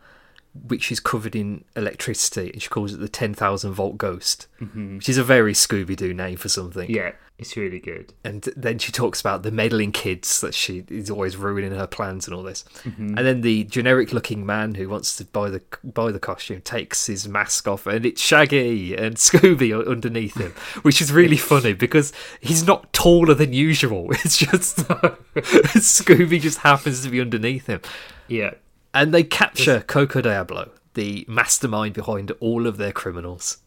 which 0.54 0.92
is 0.92 1.00
covered 1.00 1.36
in 1.36 1.66
electricity, 1.76 2.52
and 2.52 2.62
she 2.62 2.70
calls 2.70 2.94
it 2.94 3.00
the 3.00 3.10
ten 3.10 3.34
thousand 3.34 3.74
volt 3.74 3.98
ghost, 3.98 4.48
mm-hmm. 4.62 4.98
which 4.98 5.10
is 5.10 5.18
a 5.18 5.24
very 5.24 5.54
Scooby 5.54 5.96
Doo 5.96 6.14
name 6.14 6.38
for 6.38 6.50
something. 6.50 6.90
Yeah, 6.90 7.14
it's 7.38 7.58
really 7.58 7.80
good. 7.80 8.14
And 8.24 8.44
then 8.56 8.80
she 8.80 8.94
talks 8.94 9.20
about 9.20 9.44
the 9.44 9.52
meddling 9.52 9.92
kids 9.92 10.40
that 10.40 10.54
she 10.54 10.86
is 10.88 11.10
always 11.10 11.36
ruining 11.36 11.74
her 11.74 11.88
plans 11.88 12.28
and 12.28 12.36
all 12.36 12.44
this. 12.44 12.64
Mm-hmm. 12.84 13.18
And 13.18 13.28
then 13.28 13.42
the 13.42 13.66
generic 13.66 14.14
looking 14.14 14.46
man 14.46 14.76
who 14.76 14.88
wants 14.88 15.18
to 15.18 15.26
buy 15.26 15.50
the 15.50 15.62
buy 15.84 16.14
the 16.14 16.20
costume 16.20 16.62
takes 16.62 17.08
his 17.08 17.28
mask 17.28 17.68
off 17.68 17.88
and 17.88 18.06
it's 18.06 18.22
Shaggy 18.22 18.96
and 18.96 19.16
Scooby 19.18 19.76
underneath 19.86 20.38
him, 20.38 20.54
which 20.84 21.02
is 21.02 21.12
really 21.12 21.38
funny 21.38 21.74
because 21.74 22.14
he's 22.40 22.66
not 22.66 22.94
taller 22.94 23.34
than 23.34 23.54
usual. 23.54 24.10
It's 24.26 24.38
just 24.38 24.78
Scooby 25.36 26.40
just 26.40 26.60
happens 26.60 27.04
to 27.04 27.10
be 27.10 27.22
underneath 27.22 27.68
him. 27.68 27.82
Yeah, 28.28 28.56
And 28.94 29.14
they 29.14 29.24
capture 29.24 29.82
Coco 29.82 30.22
Diablo, 30.22 30.72
the 30.96 31.26
mastermind 31.28 31.94
behind 31.94 32.32
all 32.40 32.66
of 32.66 32.78
their 32.78 32.92
criminals. 32.92 33.58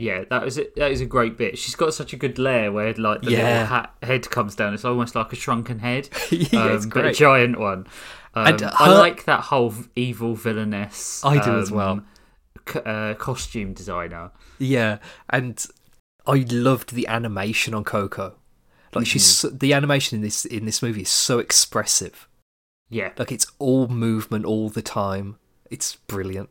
Yeah, 0.00 0.24
that 0.30 0.42
was 0.44 0.56
it. 0.56 0.74
That 0.76 0.90
is 0.90 1.00
a 1.00 1.06
great 1.06 1.36
bit. 1.36 1.58
She's 1.58 1.74
got 1.76 1.92
such 1.94 2.12
a 2.12 2.16
good 2.16 2.38
lair 2.38 2.72
where 2.72 2.92
like 2.94 3.20
the 3.22 3.32
Yeah. 3.32 3.44
little 3.50 3.66
hat, 3.66 3.94
head 4.02 4.30
comes 4.30 4.54
down. 4.54 4.72
It's 4.74 4.84
almost 4.84 5.14
like 5.14 5.32
a 5.32 5.36
shrunken 5.36 5.80
head, 5.80 6.08
Yeah, 6.30 6.64
um, 6.74 6.88
but 6.88 7.04
a 7.06 7.12
giant 7.12 7.58
one. 7.58 7.86
Um, 8.34 8.46
And 8.46 8.62
I 8.62 8.96
like 8.98 9.24
that 9.24 9.40
whole 9.50 9.74
evil 9.96 10.34
villainess. 10.34 11.22
I 11.24 11.38
do 11.44 11.58
as 11.58 11.70
um, 11.70 11.76
well. 11.76 12.02
c- 12.68 12.80
uh, 12.84 13.14
costume 13.14 13.74
designer. 13.74 14.30
Yeah, 14.58 14.98
and 15.28 15.64
I 16.26 16.46
loved 16.50 16.94
the 16.94 17.06
animation 17.06 17.74
on 17.74 17.84
Coco. 17.84 18.36
Like 18.94 19.06
she's 19.06 19.42
the 19.42 19.72
animation 19.72 20.16
in 20.16 20.22
this 20.22 20.44
in 20.44 20.64
this 20.64 20.82
movie 20.82 21.02
is 21.02 21.10
so 21.10 21.38
expressive. 21.38 22.26
Yeah, 22.88 23.10
Like 23.18 23.30
it's 23.30 23.46
all 23.58 23.86
movement 23.86 24.44
all 24.46 24.68
the 24.68 24.82
time. 24.82 25.36
It's 25.70 25.94
brilliant. 26.08 26.48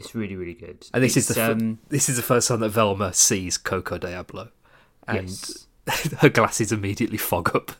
It's 0.00 0.14
really 0.14 0.34
really 0.36 0.54
good. 0.54 0.86
And 0.92 1.02
this 1.04 1.16
is 1.16 1.28
the 1.28 1.52
um, 1.52 1.78
this 1.88 2.08
is 2.08 2.16
the 2.16 2.22
first 2.22 2.48
time 2.48 2.60
that 2.60 2.70
Velma 2.70 3.12
sees 3.12 3.56
Coco 3.58 3.98
Diablo, 3.98 4.48
and 5.06 5.28
yes. 5.28 5.66
her 6.18 6.28
glasses 6.28 6.72
immediately 6.72 7.18
fog 7.18 7.54
up. 7.54 7.72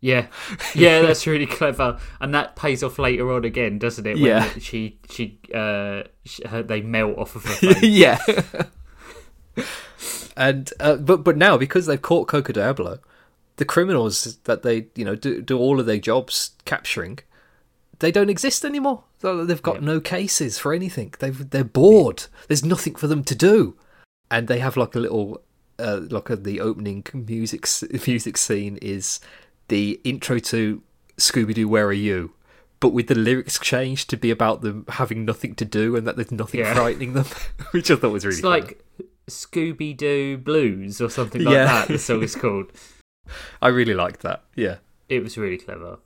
Yeah, 0.00 0.26
yeah, 0.74 1.00
that's 1.00 1.26
really 1.26 1.46
clever, 1.60 1.98
and 2.20 2.34
that 2.34 2.56
pays 2.56 2.82
off 2.82 2.98
later 2.98 3.32
on 3.32 3.44
again, 3.46 3.78
doesn't 3.78 4.06
it? 4.06 4.14
When 4.16 4.24
Yeah. 4.26 4.50
she 4.58 4.98
she 5.10 5.38
uh 5.54 6.02
she, 6.26 6.46
her, 6.46 6.62
they 6.62 6.82
melt 6.82 7.16
off 7.16 7.36
of 7.36 7.44
her 7.46 7.54
face. 7.74 7.82
yeah. 7.82 8.18
and 10.36 10.72
uh, 10.80 10.96
but 10.96 11.24
but 11.24 11.36
now 11.36 11.56
because 11.56 11.86
they've 11.86 12.02
caught 12.02 12.28
Coco 12.28 12.52
Diablo, 12.52 12.98
the 13.56 13.64
criminals 13.64 14.36
that 14.44 14.62
they 14.62 14.88
you 14.94 15.04
know 15.04 15.14
do 15.14 15.40
do 15.40 15.58
all 15.58 15.80
of 15.80 15.86
their 15.86 15.98
jobs 15.98 16.50
capturing, 16.64 17.20
they 17.98 18.10
don't 18.12 18.30
exist 18.30 18.64
anymore. 18.64 19.04
They've 19.20 19.62
got 19.62 19.82
no 19.82 20.00
cases 20.00 20.58
for 20.58 20.72
anything. 20.72 21.14
They've 21.18 21.48
they're 21.50 21.64
bored. 21.64 22.26
There's 22.48 22.64
nothing 22.64 22.94
for 22.94 23.06
them 23.06 23.24
to 23.24 23.34
do, 23.34 23.76
and 24.30 24.48
they 24.48 24.58
have 24.60 24.76
like 24.76 24.94
a 24.94 25.00
little 25.00 25.42
uh, 25.78 26.00
like 26.10 26.30
a, 26.30 26.36
the 26.36 26.60
opening 26.60 27.04
music 27.12 27.66
music 28.06 28.36
scene 28.36 28.78
is 28.82 29.20
the 29.68 30.00
intro 30.04 30.38
to 30.38 30.82
Scooby 31.16 31.54
Doo. 31.54 31.68
Where 31.68 31.86
are 31.86 31.92
you? 31.92 32.32
But 32.80 32.90
with 32.92 33.06
the 33.06 33.14
lyrics 33.14 33.58
changed 33.58 34.10
to 34.10 34.16
be 34.16 34.30
about 34.30 34.60
them 34.60 34.84
having 34.88 35.24
nothing 35.24 35.54
to 35.54 35.64
do 35.64 35.96
and 35.96 36.06
that 36.06 36.16
there's 36.16 36.30
nothing 36.32 36.60
Yeah. 36.60 36.74
frightening 36.74 37.14
them, 37.14 37.24
which 37.70 37.90
I 37.90 37.96
thought 37.96 38.12
was 38.12 38.26
really 38.26 38.34
It's 38.36 38.42
funny. 38.42 38.60
like 38.60 38.84
Scooby 39.30 39.96
Doo 39.96 40.36
Blues 40.36 41.00
or 41.00 41.08
something 41.08 41.42
like 41.44 41.54
Yeah. 41.54 41.64
that. 41.64 41.88
The 41.88 41.98
song 41.98 42.22
is 42.22 42.34
called. 42.42 42.72
I 43.62 43.68
really 43.68 43.94
liked 43.94 44.20
that. 44.20 44.44
Yeah. 44.54 44.78
It 45.08 45.22
was 45.22 45.38
really 45.38 45.56
clever. 45.56 45.98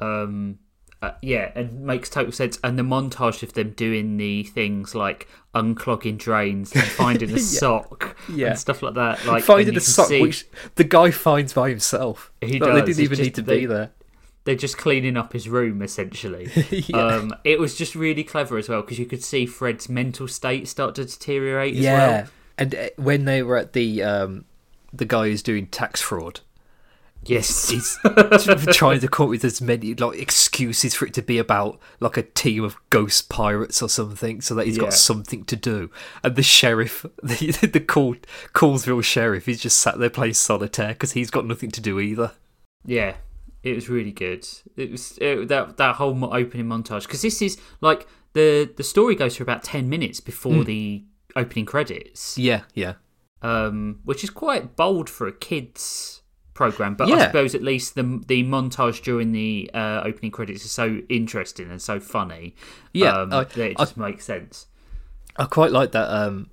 Um, 0.00 0.58
uh, 1.00 1.12
yeah, 1.22 1.52
and 1.54 1.82
makes 1.82 2.10
total 2.10 2.32
sense. 2.32 2.58
And 2.64 2.78
the 2.78 2.82
montage 2.82 3.42
of 3.42 3.52
them 3.52 3.70
doing 3.70 4.16
the 4.16 4.42
things 4.42 4.94
like 4.94 5.28
unclogging 5.54 6.18
drains 6.18 6.72
and 6.74 6.82
finding 6.84 7.30
a 7.30 7.32
Yeah. 7.36 7.38
sock 7.38 8.16
Yeah. 8.28 8.48
and 8.48 8.58
stuff 8.58 8.82
like 8.82 8.94
that. 8.94 9.24
Like 9.26 9.44
Finding 9.44 9.76
a 9.76 9.80
sock, 9.80 10.08
see 10.08 10.20
which 10.22 10.46
the 10.74 10.84
guy 10.84 11.10
finds 11.10 11.52
by 11.52 11.68
himself. 11.70 12.32
He 12.40 12.58
Like, 12.58 12.70
They 12.72 12.74
didn't 12.80 12.88
it's 12.90 12.98
even 13.00 13.18
need 13.20 13.34
to 13.36 13.42
they- 13.42 13.60
be 13.60 13.66
there. 13.66 13.90
they're 14.44 14.54
just 14.56 14.78
cleaning 14.78 15.16
up 15.16 15.32
his 15.34 15.48
room 15.48 15.82
essentially. 15.82 16.48
Yeah. 16.70 16.96
Um, 16.96 17.34
it 17.44 17.58
was 17.60 17.76
just 17.76 17.94
really 17.94 18.24
clever 18.24 18.56
as 18.58 18.68
well 18.68 18.80
because 18.82 18.98
you 18.98 19.06
could 19.06 19.22
see 19.22 19.46
Fred's 19.46 19.88
mental 19.88 20.26
state 20.26 20.66
start 20.68 20.94
to 20.96 21.04
deteriorate 21.04 21.74
as 21.74 21.80
yeah. 21.80 22.08
well. 22.08 22.26
And 22.56 22.74
uh, 22.74 22.88
when 22.96 23.24
they 23.24 23.42
were 23.44 23.56
at 23.56 23.72
the 23.72 24.02
um, 24.02 24.46
the 24.92 25.04
guy 25.04 25.28
who's 25.28 25.42
doing 25.44 25.66
tax 25.68 26.00
fraud, 26.00 26.40
Yes, 27.24 27.68
he's 27.68 27.98
trying 28.74 29.00
to 29.00 29.08
come 29.08 29.24
up 29.24 29.30
with 29.30 29.44
as 29.44 29.60
many 29.60 29.94
like 29.94 30.18
excuses 30.18 30.94
for 30.94 31.04
it 31.04 31.12
to 31.14 31.22
be 31.22 31.36
about 31.38 31.78
like 32.00 32.16
a 32.16 32.22
team 32.22 32.64
of 32.64 32.76
ghost 32.90 33.28
pirates 33.28 33.82
or 33.82 33.88
something, 33.88 34.40
so 34.40 34.54
that 34.54 34.66
he's 34.66 34.76
Yeah. 34.76 34.84
got 34.84 34.94
something 34.94 35.44
to 35.44 35.56
do. 35.56 35.90
And 36.22 36.36
the 36.36 36.42
sheriff, 36.42 37.04
the 37.22 37.50
the 37.70 37.80
Cool, 37.80 38.16
Coolsville 38.54 39.04
sheriff, 39.04 39.46
he's 39.46 39.60
just 39.60 39.78
sat 39.80 39.98
there 39.98 40.08
playing 40.10 40.34
solitaire 40.34 40.88
because 40.94 41.12
he's 41.12 41.30
got 41.30 41.44
nothing 41.44 41.70
to 41.72 41.80
do 41.80 42.00
either. 42.00 42.32
Yeah, 42.84 43.16
it 43.62 43.74
was 43.74 43.88
really 43.90 44.12
good. 44.12 44.46
It 44.76 44.90
was 44.90 45.18
it, 45.20 45.48
that 45.48 45.76
that 45.76 45.96
whole 45.96 46.14
opening 46.32 46.66
montage 46.66 47.02
because 47.02 47.22
this 47.22 47.42
is 47.42 47.58
like 47.80 48.06
the 48.32 48.70
the 48.76 48.84
story 48.84 49.14
goes 49.16 49.36
for 49.36 49.42
about 49.42 49.64
ten 49.64 49.88
minutes 49.90 50.20
before 50.20 50.64
the 50.64 51.04
opening 51.36 51.66
credits, 51.66 52.38
Yeah, 52.38 52.62
yeah, 52.74 52.94
um, 53.42 53.98
which 54.04 54.24
is 54.24 54.30
quite 54.30 54.76
bold 54.76 55.10
for 55.10 55.26
a 55.26 55.32
kids 55.32 56.17
program. 56.58 56.94
But 56.94 57.08
I 57.10 57.26
suppose 57.26 57.54
at 57.54 57.62
least 57.62 57.94
the 57.94 58.02
the 58.26 58.42
montage 58.44 59.02
during 59.02 59.32
the 59.32 59.70
uh, 59.72 60.02
opening 60.04 60.30
credits 60.32 60.64
is 60.64 60.70
so 60.72 61.00
interesting 61.08 61.70
and 61.70 61.80
so 61.80 61.98
funny. 62.00 62.54
Yeah, 62.92 63.16
um, 63.22 63.32
I- 63.32 63.44
that 63.44 63.56
it 63.58 63.76
I- 63.78 63.82
just 63.84 63.96
makes 63.96 64.24
sense. 64.26 64.66
I 65.36 65.44
quite 65.44 65.70
like 65.72 65.92
that. 65.92 66.08
Um, 66.10 66.50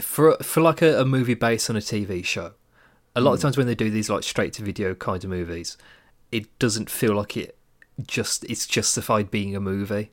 for 0.00 0.36
for 0.42 0.60
like 0.60 0.82
a, 0.82 1.00
a 1.00 1.04
movie 1.04 1.34
based 1.34 1.70
on 1.70 1.76
a 1.76 1.80
TV 1.80 2.24
show, 2.24 2.52
a 3.16 3.20
lot 3.20 3.32
of 3.34 3.40
times 3.40 3.56
when 3.56 3.66
they 3.66 3.74
do 3.74 3.90
these 3.90 4.10
like 4.10 4.22
straight 4.24 4.52
to 4.54 4.62
video 4.62 4.94
kind 4.94 5.22
of 5.24 5.30
movies, 5.30 5.76
it 6.32 6.56
doesn't 6.58 6.90
feel 6.90 7.14
like 7.14 7.36
it 7.36 7.56
just 8.06 8.44
it's 8.44 8.66
justified 8.66 9.30
being 9.30 9.54
a 9.56 9.60
movie. 9.60 10.10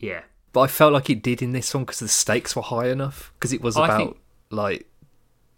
Yeah, 0.00 0.22
But 0.52 0.60
I 0.60 0.66
felt 0.68 0.92
like 0.92 1.10
it 1.10 1.22
did 1.22 1.42
in 1.42 1.50
this 1.52 1.74
one 1.74 1.82
because 1.84 1.98
the 1.98 2.08
stakes 2.08 2.54
were 2.54 2.62
high 2.62 2.88
enough 2.88 3.32
because 3.34 3.52
it 3.52 3.60
was 3.60 3.76
about 3.76 3.96
think- 3.98 4.16
like 4.50 4.86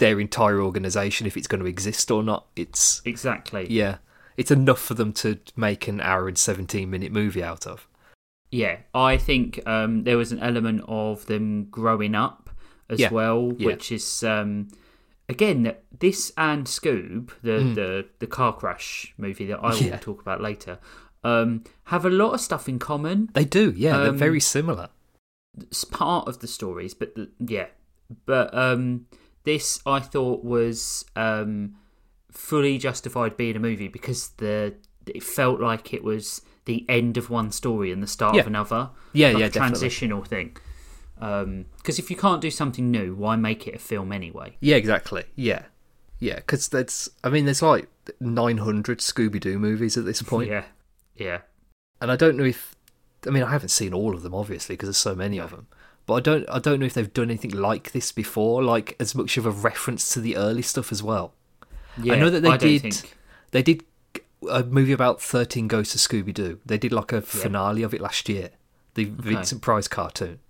their 0.00 0.18
entire 0.18 0.60
organization 0.60 1.26
if 1.28 1.36
it's 1.36 1.46
going 1.46 1.60
to 1.62 1.66
exist 1.68 2.10
or 2.10 2.22
not. 2.24 2.46
It's 2.56 3.00
exactly. 3.04 3.66
yeah, 3.70 3.98
it's 4.36 4.50
enough 4.50 4.80
for 4.80 4.94
them 4.94 5.12
to 5.22 5.38
make 5.56 5.86
an 5.88 6.00
hour 6.00 6.26
and 6.28 6.36
seventeen 6.36 6.90
minute 6.90 7.12
movie 7.12 7.44
out 7.44 7.66
of. 7.66 7.86
Yeah, 8.50 8.78
I 8.92 9.16
think 9.16 9.60
um, 9.66 10.02
there 10.02 10.16
was 10.16 10.32
an 10.32 10.40
element 10.40 10.82
of 10.88 11.26
them 11.26 11.66
growing 11.70 12.16
up 12.16 12.50
as 12.88 12.98
Yeah, 12.98 13.10
well, 13.12 13.52
yeah. 13.56 13.66
which 13.66 13.92
is 13.92 14.24
um, 14.24 14.66
again 15.28 15.76
this 15.96 16.32
and 16.36 16.66
Scoob, 16.66 17.30
the 17.42 17.58
the 17.74 18.06
the 18.18 18.26
car 18.26 18.52
crash 18.52 19.14
movie 19.16 19.46
that 19.46 19.60
I 19.60 19.68
will 19.70 19.76
Mm. 19.76 19.86
Yeah. 19.90 19.98
talk 19.98 20.20
about 20.20 20.40
later, 20.40 20.78
um, 21.22 21.62
have 21.84 22.04
a 22.04 22.10
lot 22.10 22.32
of 22.32 22.40
stuff 22.40 22.68
in 22.68 22.78
common. 22.80 23.28
They 23.34 23.44
do, 23.44 23.72
yeah, 23.76 23.98
they're 23.98 24.08
Um, 24.08 24.18
very 24.18 24.40
similar. 24.40 24.88
It's 25.60 25.84
part 25.84 26.26
of 26.26 26.38
the 26.40 26.46
stories, 26.48 26.94
but 26.94 27.14
the, 27.14 27.28
yeah, 27.38 27.66
but 28.26 28.52
um, 28.54 29.06
this 29.44 29.80
I 29.86 30.00
thought 30.00 30.44
was 30.44 31.04
um, 31.16 31.74
fully 32.30 32.78
justified 32.78 33.36
being 33.36 33.56
a 33.56 33.60
movie 33.60 33.88
because 33.88 34.28
the 34.38 34.74
it 35.06 35.22
felt 35.22 35.60
like 35.60 35.92
it 35.94 36.04
was 36.04 36.42
the 36.66 36.84
end 36.88 37.16
of 37.16 37.30
one 37.30 37.50
story 37.50 37.90
and 37.90 38.02
the 38.02 38.06
start 38.06 38.34
Yeah. 38.34 38.42
of 38.42 38.46
another. 38.46 38.90
Yeah, 39.12 39.28
like 39.28 39.38
yeah, 39.40 39.46
a 39.46 39.48
definitely. 39.48 39.68
transitional 39.70 40.24
thing. 40.24 40.56
Because 41.18 41.98
if 41.98 42.10
you 42.10 42.16
can't 42.16 42.40
do 42.40 42.50
something 42.50 42.90
new, 42.90 43.14
why 43.14 43.36
make 43.36 43.66
it 43.66 43.74
a 43.74 43.78
film 43.78 44.12
anyway? 44.12 44.56
Yeah, 44.60 44.76
exactly. 44.76 45.24
Yeah, 45.36 45.64
yeah. 46.18 46.36
Because 46.36 46.68
there's, 46.68 47.10
I 47.24 47.28
mean, 47.28 47.44
there's 47.44 47.60
like 47.62 47.88
900 48.20 49.00
Scooby 49.00 49.40
Doo 49.40 49.58
movies 49.58 49.96
at 49.98 50.04
this 50.04 50.22
point, 50.22 50.48
Yeah, 50.50 50.64
yeah, 51.16 51.40
and 52.00 52.10
I 52.10 52.16
don't 52.16 52.36
know 52.36 52.44
if, 52.44 52.74
I 53.26 53.30
mean, 53.30 53.42
I 53.42 53.50
haven't 53.50 53.68
seen 53.70 53.92
all 53.92 54.14
of 54.14 54.22
them 54.22 54.34
obviously 54.34 54.74
because 54.74 54.86
there's 54.88 54.96
so 54.98 55.14
many 55.14 55.38
of 55.38 55.50
them. 55.50 55.66
But 56.10 56.16
I 56.16 56.20
don't 56.20 56.44
I 56.50 56.58
don't 56.58 56.80
know 56.80 56.86
if 56.86 56.94
they've 56.94 57.12
done 57.12 57.30
anything 57.30 57.52
like 57.52 57.92
this 57.92 58.10
before, 58.10 58.62
like 58.64 58.96
as 58.98 59.14
much 59.14 59.36
of 59.36 59.46
a 59.46 59.50
reference 59.50 60.12
to 60.14 60.20
the 60.20 60.36
early 60.36 60.62
stuff 60.62 60.90
as 60.90 61.02
well. 61.02 61.32
Yeah, 62.02 62.14
I 62.14 62.18
know 62.18 62.30
that 62.30 62.40
they 62.42 62.48
I 62.50 62.56
did. 62.56 62.82
think- 62.82 63.16
They 63.52 63.62
did 63.62 63.84
a 64.50 64.64
movie 64.64 64.92
about 64.92 65.20
Thirteen 65.22 65.68
Ghosts 65.68 65.94
of 65.94 66.00
Scooby 66.00 66.34
Doo. 66.34 66.58
They 66.66 66.78
did 66.78 66.92
like 66.92 67.12
a 67.12 67.20
finale 67.22 67.82
of 67.84 67.94
it 67.94 68.00
last 68.00 68.28
year. 68.28 68.50
The 68.94 69.04
Vincent 69.04 69.62
Price 69.62 69.86
cartoon. 69.86 70.40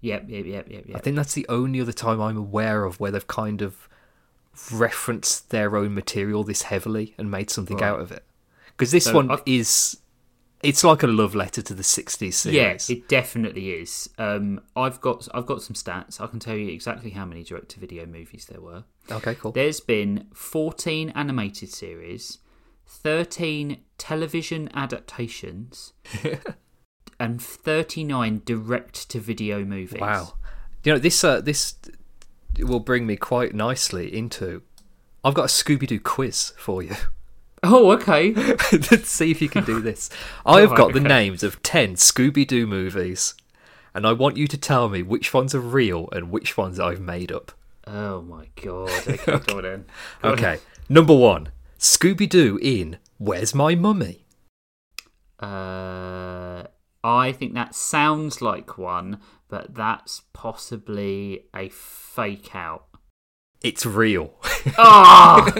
Yep, 0.00 0.24
yep, 0.28 0.46
yep, 0.46 0.66
yep, 0.70 0.84
I 0.94 0.98
think 0.98 1.14
that's 1.16 1.34
the 1.34 1.46
only 1.48 1.80
other 1.80 1.92
time 1.92 2.20
I'm 2.20 2.36
aware 2.36 2.84
of 2.84 2.98
where 2.98 3.10
they've 3.10 3.26
kind 3.26 3.62
of 3.62 3.88
referenced 4.72 5.50
their 5.50 5.76
own 5.76 5.94
material 5.94 6.44
this 6.44 6.62
heavily 6.62 7.14
and 7.18 7.30
made 7.30 7.50
something 7.50 7.76
Right. 7.78 7.86
out 7.88 8.00
of 8.00 8.12
it. 8.12 8.24
Because 8.76 8.90
this 8.90 9.04
So 9.04 9.14
one 9.14 9.30
I've- 9.30 9.42
is, 9.46 9.98
it's 10.62 10.84
like 10.84 11.02
a 11.02 11.06
love 11.06 11.34
letter 11.34 11.60
to 11.62 11.74
the 11.74 11.82
'60s 11.82 12.34
series. 12.34 12.56
Yeah, 12.56 12.96
it 12.96 13.08
definitely 13.08 13.70
is. 13.70 14.08
Um, 14.18 14.60
I've 14.76 15.00
got 15.00 15.26
I've 15.34 15.46
got 15.46 15.62
some 15.62 15.74
stats. 15.74 16.20
I 16.20 16.26
can 16.28 16.38
tell 16.38 16.56
you 16.56 16.68
exactly 16.72 17.10
how 17.10 17.24
many 17.24 17.42
direct-to-video 17.42 18.06
movies 18.06 18.46
there 18.46 18.60
were. 18.60 18.84
okay, 19.10 19.34
cool. 19.34 19.52
There's 19.52 19.80
been 19.80 20.28
14 20.34 21.10
animated 21.10 21.70
series, 21.70 22.38
13 22.86 23.78
television 23.98 24.70
adaptations, 24.72 25.92
and 27.20 27.42
39 27.42 28.42
direct-to-video 28.44 29.64
movies. 29.64 30.00
Wow. 30.00 30.34
You 30.84 30.92
know 30.92 30.98
this. 30.98 31.22
Uh, 31.24 31.40
this 31.40 31.74
will 32.58 32.80
bring 32.80 33.06
me 33.06 33.16
quite 33.16 33.54
nicely 33.54 34.14
into. 34.16 34.62
I've 35.24 35.34
got 35.34 35.44
a 35.44 35.46
Scooby 35.46 35.86
Doo 35.86 36.00
quiz 36.00 36.52
for 36.56 36.82
you. 36.82 36.94
Oh, 37.62 37.92
okay. 37.92 38.32
Let's 38.72 39.08
see 39.08 39.30
if 39.30 39.40
you 39.40 39.48
can 39.48 39.64
do 39.64 39.80
this. 39.80 40.10
I 40.46 40.60
have 40.60 40.70
Right, 40.72 40.76
got 40.78 40.92
the 40.92 40.98
okay. 41.00 41.08
names 41.08 41.42
of 41.42 41.62
10 41.62 41.94
Scooby 41.94 42.46
Doo 42.46 42.66
movies, 42.66 43.34
and 43.94 44.06
I 44.06 44.12
want 44.12 44.36
you 44.36 44.46
to 44.48 44.58
tell 44.58 44.88
me 44.88 45.02
which 45.02 45.32
ones 45.32 45.54
are 45.54 45.60
real 45.60 46.08
and 46.12 46.30
which 46.30 46.56
ones 46.56 46.80
I've 46.80 47.00
made 47.00 47.30
up. 47.30 47.52
Oh 47.86 48.22
my 48.22 48.48
god. 48.60 48.90
Okay, 49.28 49.60
then. 49.60 49.84
Go. 50.22 50.28
Okay, 50.30 50.58
number 50.88 51.14
one 51.16 51.50
Scooby 51.78 52.28
Doo 52.28 52.58
in 52.62 52.98
Where's 53.18 53.54
My 53.54 53.74
Mummy? 53.74 54.24
Uh, 55.40 56.64
I 57.04 57.32
think 57.32 57.54
that 57.54 57.74
sounds 57.74 58.40
like 58.40 58.78
one, 58.78 59.18
but 59.48 59.74
that's 59.74 60.22
possibly 60.32 61.46
a 61.54 61.68
fake 61.68 62.54
out. 62.54 62.86
It's 63.62 63.84
real. 63.86 64.34
Ah, 64.78 65.52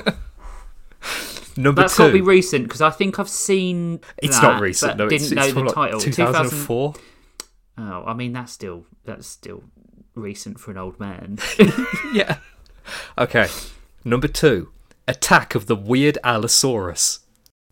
number 1.56 1.82
that's 1.82 1.96
two. 1.96 2.04
got 2.04 2.06
to 2.08 2.12
be 2.12 2.20
recent 2.20 2.64
because 2.64 2.80
I 2.80 2.90
think 2.90 3.18
I've 3.18 3.28
seen. 3.28 4.00
it's 4.18 4.40
that, 4.40 4.52
not 4.52 4.60
recent. 4.60 4.96
No, 4.98 5.06
it's, 5.06 5.28
didn't 5.28 5.38
it's 5.38 5.48
know 5.48 5.54
from 5.54 5.66
the 5.66 5.72
title. 5.72 6.00
2004. 6.00 6.94
Oh, 7.78 8.04
I 8.06 8.14
mean 8.14 8.32
that's 8.32 8.52
still 8.52 8.86
that's 9.04 9.26
still 9.26 9.64
recent 10.14 10.60
for 10.60 10.70
an 10.70 10.78
old 10.78 11.00
man. 11.00 11.38
yeah. 12.12 12.38
Okay. 13.16 13.48
Number 14.04 14.28
two 14.28 14.70
Attack 15.08 15.54
of 15.54 15.66
the 15.66 15.76
Weird 15.76 16.18
Allosaurus. 16.24 17.20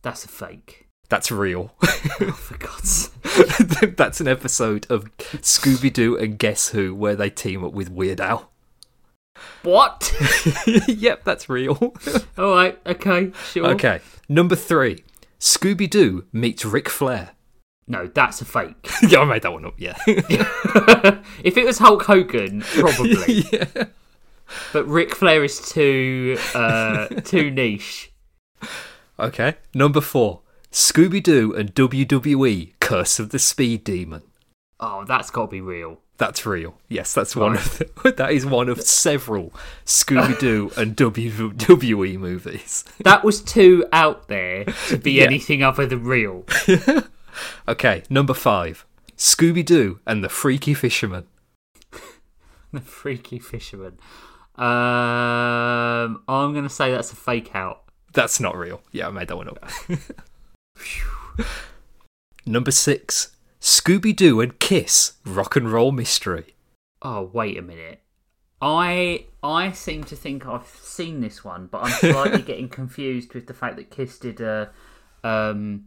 that's 0.02 0.24
a 0.24 0.28
fake. 0.28 0.86
That's 1.08 1.32
real. 1.32 1.74
Oh, 1.82 2.32
for 2.32 2.56
God's 2.56 3.10
sake. 3.24 3.96
That's 3.96 4.20
an 4.20 4.28
episode 4.28 4.86
of 4.88 5.04
Scooby 5.18 5.92
Doo 5.92 6.16
and 6.16 6.38
Guess 6.38 6.68
Who 6.68 6.94
where 6.94 7.16
they 7.16 7.30
team 7.30 7.64
up 7.64 7.72
with 7.72 7.90
Weird 7.90 8.20
Al. 8.20 8.49
What? 9.62 10.12
yep, 10.88 11.24
that's 11.24 11.48
real. 11.48 11.94
All 12.38 12.54
right. 12.54 12.78
Okay. 12.86 13.32
Sure. 13.50 13.66
okay. 13.68 14.00
Number 14.28 14.56
three 14.56 15.04
Scooby 15.38 15.88
Doo 15.88 16.26
meets 16.32 16.64
Ric 16.64 16.88
Flair. 16.88 17.30
No, 17.86 18.06
that's 18.06 18.40
a 18.40 18.44
fake. 18.44 18.88
yeah, 19.02 19.20
I 19.20 19.24
made 19.24 19.42
that 19.42 19.52
one 19.52 19.66
up, 19.66 19.74
yeah. 19.76 19.96
if 20.06 21.56
it 21.56 21.64
was 21.64 21.78
Hulk 21.78 22.04
Hogan, 22.04 22.60
probably. 22.60 23.44
yeah. 23.50 23.86
But 24.72 24.86
Ric 24.86 25.14
Flair 25.14 25.42
is 25.42 25.60
too 25.68 26.38
uh, 26.54 27.08
too 27.08 27.50
niche. 27.50 28.12
Okay. 29.18 29.54
Number 29.74 30.00
four 30.00 30.42
Scooby 30.72 31.22
Doo 31.22 31.52
and 31.54 31.74
WWE 31.74 32.74
Curse 32.80 33.18
of 33.18 33.30
the 33.30 33.38
Speed 33.38 33.84
Demon. 33.84 34.22
Oh, 34.80 35.04
that's 35.04 35.30
got 35.30 35.46
to 35.46 35.50
be 35.50 35.60
real. 35.60 35.98
That's 36.16 36.44
real. 36.46 36.74
Yes, 36.88 37.12
that's 37.14 37.36
one 37.36 37.54
of 37.56 37.78
the, 37.78 38.12
that 38.16 38.32
is 38.32 38.44
one 38.46 38.68
of 38.68 38.80
several 38.82 39.52
Scooby 39.86 40.38
Doo 40.38 40.70
and 40.76 40.96
WWE 40.96 42.18
movies. 42.18 42.84
That 43.04 43.22
was 43.24 43.40
too 43.42 43.84
out 43.92 44.28
there 44.28 44.64
to 44.88 44.96
be 44.98 45.12
Yeah. 45.18 45.24
anything 45.24 45.62
other 45.62 45.86
than 45.86 46.04
real. 46.04 46.44
Okay, 47.68 48.02
number 48.10 48.34
five 48.34 48.84
Scooby 49.16 49.64
Doo 49.64 50.00
and 50.06 50.22
the 50.24 50.28
Freaky 50.28 50.74
Fisherman. 50.74 51.26
The 52.72 52.80
freaky 52.80 53.40
fisherman. 53.40 53.98
Um, 54.56 56.22
I'm 56.28 56.54
gonna 56.54 56.68
say 56.68 56.92
that's 56.92 57.12
a 57.12 57.16
fake 57.16 57.52
out. 57.54 57.82
That's 58.12 58.38
not 58.38 58.56
real. 58.56 58.80
Yeah, 58.92 59.08
I 59.08 59.10
made 59.10 59.26
that 59.28 59.36
one 59.36 59.48
up. 59.48 59.68
number 62.46 62.70
six 62.70 63.34
Scooby 63.60 64.16
Doo 64.16 64.40
and 64.40 64.58
Kiss 64.58 65.14
Rock 65.24 65.56
and 65.56 65.70
Roll 65.70 65.92
Mystery. 65.92 66.54
Oh, 67.02 67.30
wait 67.32 67.58
a 67.58 67.62
minute. 67.62 68.02
I 68.62 69.26
I 69.42 69.72
seem 69.72 70.04
to 70.04 70.16
think 70.16 70.46
I've 70.46 70.66
seen 70.66 71.20
this 71.20 71.44
one, 71.44 71.66
but 71.66 71.84
I'm 71.84 71.92
slightly 71.92 72.42
getting 72.46 72.68
confused 72.68 73.34
with 73.34 73.46
the 73.46 73.54
fact 73.54 73.76
that 73.76 73.90
Kiss 73.90 74.18
did 74.18 74.40
a 74.40 74.70
um 75.24 75.86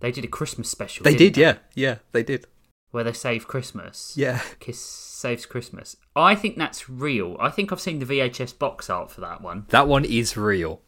they 0.00 0.12
did 0.12 0.24
a 0.24 0.28
Christmas 0.28 0.70
special. 0.70 1.04
They 1.04 1.16
did, 1.16 1.36
yeah. 1.36 1.58
Yeah, 1.74 1.96
they 2.12 2.22
did. 2.22 2.46
Where 2.90 3.04
they 3.04 3.12
save 3.12 3.46
Christmas. 3.46 4.14
Yeah. 4.16 4.40
Kiss 4.60 4.80
saves 4.80 5.44
Christmas. 5.44 5.96
I 6.14 6.34
think 6.34 6.56
that's 6.56 6.88
real. 6.88 7.36
I 7.40 7.50
think 7.50 7.72
I've 7.72 7.80
seen 7.80 7.98
the 7.98 8.06
VHS 8.06 8.58
box 8.58 8.88
art 8.88 9.10
for 9.10 9.20
that 9.22 9.42
one. 9.42 9.66
That 9.68 9.88
one 9.88 10.04
is 10.04 10.36
real. 10.36 10.80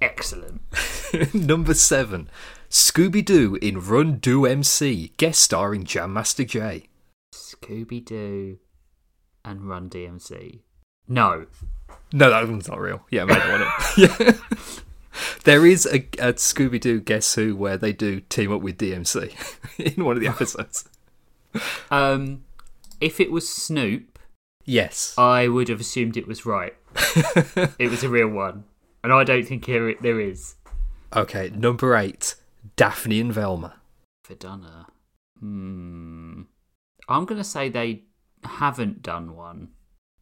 Excellent. 0.00 0.60
Number 1.34 1.74
seven 1.74 2.28
Scooby 2.70 3.24
Doo 3.24 3.58
in 3.62 3.80
Run 3.80 4.18
DMC, 4.20 5.16
guest 5.16 5.40
starring 5.40 5.84
Jam 5.84 6.12
Master 6.12 6.44
Jay. 6.44 6.88
Scooby 7.34 8.04
Doo 8.04 8.58
and 9.44 9.68
Run 9.68 9.88
DMC. 9.88 10.60
No. 11.06 11.46
No, 12.12 12.30
that 12.30 12.48
one's 12.48 12.68
not 12.68 12.78
real. 12.80 13.02
Yeah, 13.10 13.22
I 13.22 13.24
made 13.26 13.36
that 13.36 13.52
one 13.52 13.62
up. 13.62 13.96
yeah. 13.96 14.32
There 15.44 15.66
is 15.66 15.86
a, 15.86 15.96
a 16.18 16.34
Scooby 16.34 16.78
Doo 16.80 17.00
Guess 17.00 17.34
Who 17.34 17.56
where 17.56 17.76
they 17.76 17.92
do 17.92 18.20
team 18.20 18.52
up 18.52 18.60
with 18.60 18.78
DMC 18.78 19.32
in 19.96 20.04
one 20.04 20.16
of 20.16 20.22
the 20.22 20.28
episodes. 20.34 20.88
Um, 21.90 22.44
if 23.00 23.18
it 23.20 23.30
was 23.32 23.48
Snoop, 23.48 24.18
Yes. 24.64 25.14
I 25.16 25.48
would 25.48 25.68
have 25.70 25.80
assumed 25.80 26.18
it 26.18 26.28
was 26.28 26.44
right. 26.44 26.74
it 27.78 27.90
was 27.90 28.04
a 28.04 28.08
real 28.10 28.28
one, 28.28 28.64
and 29.02 29.14
I 29.14 29.24
don't 29.24 29.44
think 29.46 29.64
here 29.64 29.88
it, 29.88 30.02
there 30.02 30.20
is. 30.20 30.56
Okay, 31.16 31.50
number 31.54 31.96
eight 31.96 32.34
Daphne 32.76 33.20
and 33.20 33.32
Velma. 33.32 33.74
Verdunner. 34.26 34.86
Hmm. 35.40 36.42
I'm 37.08 37.24
gonna 37.24 37.44
say 37.44 37.68
they 37.68 38.02
haven't 38.44 39.02
done 39.02 39.34
one. 39.34 39.68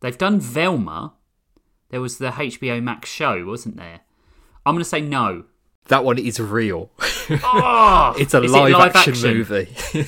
They've 0.01 0.17
done 0.17 0.41
Velma. 0.41 1.15
There 1.91 2.01
was 2.01 2.19
the 2.19 2.31
HBO 2.31 2.83
Max 2.83 3.09
show, 3.09 3.45
wasn't 3.47 3.77
there? 3.77 4.01
I'm 4.65 4.75
gonna 4.75 4.85
say 4.85 5.01
no. 5.01 5.45
That 5.89 6.05
one 6.05 6.19
is 6.19 6.41
real. 6.41 6.91
Oh, 7.31 8.15
It's 8.19 8.35
a 8.35 8.43
is 8.43 8.53
it 8.53 8.57
live, 8.57 8.97
action, 8.97 9.15
movie 9.23 9.75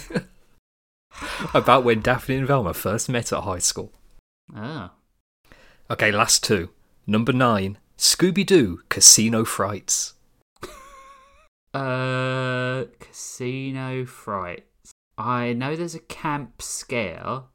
about 1.54 1.84
when 1.84 2.00
Daphne 2.00 2.36
and 2.36 2.46
Velma 2.46 2.74
first 2.74 3.08
met 3.08 3.32
at 3.32 3.42
high 3.42 3.58
school. 3.58 3.92
Ah. 4.54 4.92
Okay, 5.90 6.10
last 6.10 6.42
two. 6.44 6.70
Number 7.06 7.32
nine 7.32 7.78
Scooby 7.96 8.44
Doo 8.44 8.82
Casino 8.88 9.44
Frights. 9.44 10.14
Uh, 11.78 12.84
Casino 12.98 14.04
Frights. 14.04 14.92
I 15.16 15.52
know 15.52 15.76
there's 15.76 15.94
a 15.94 16.00
camp 16.00 16.60
scare. 16.62 17.42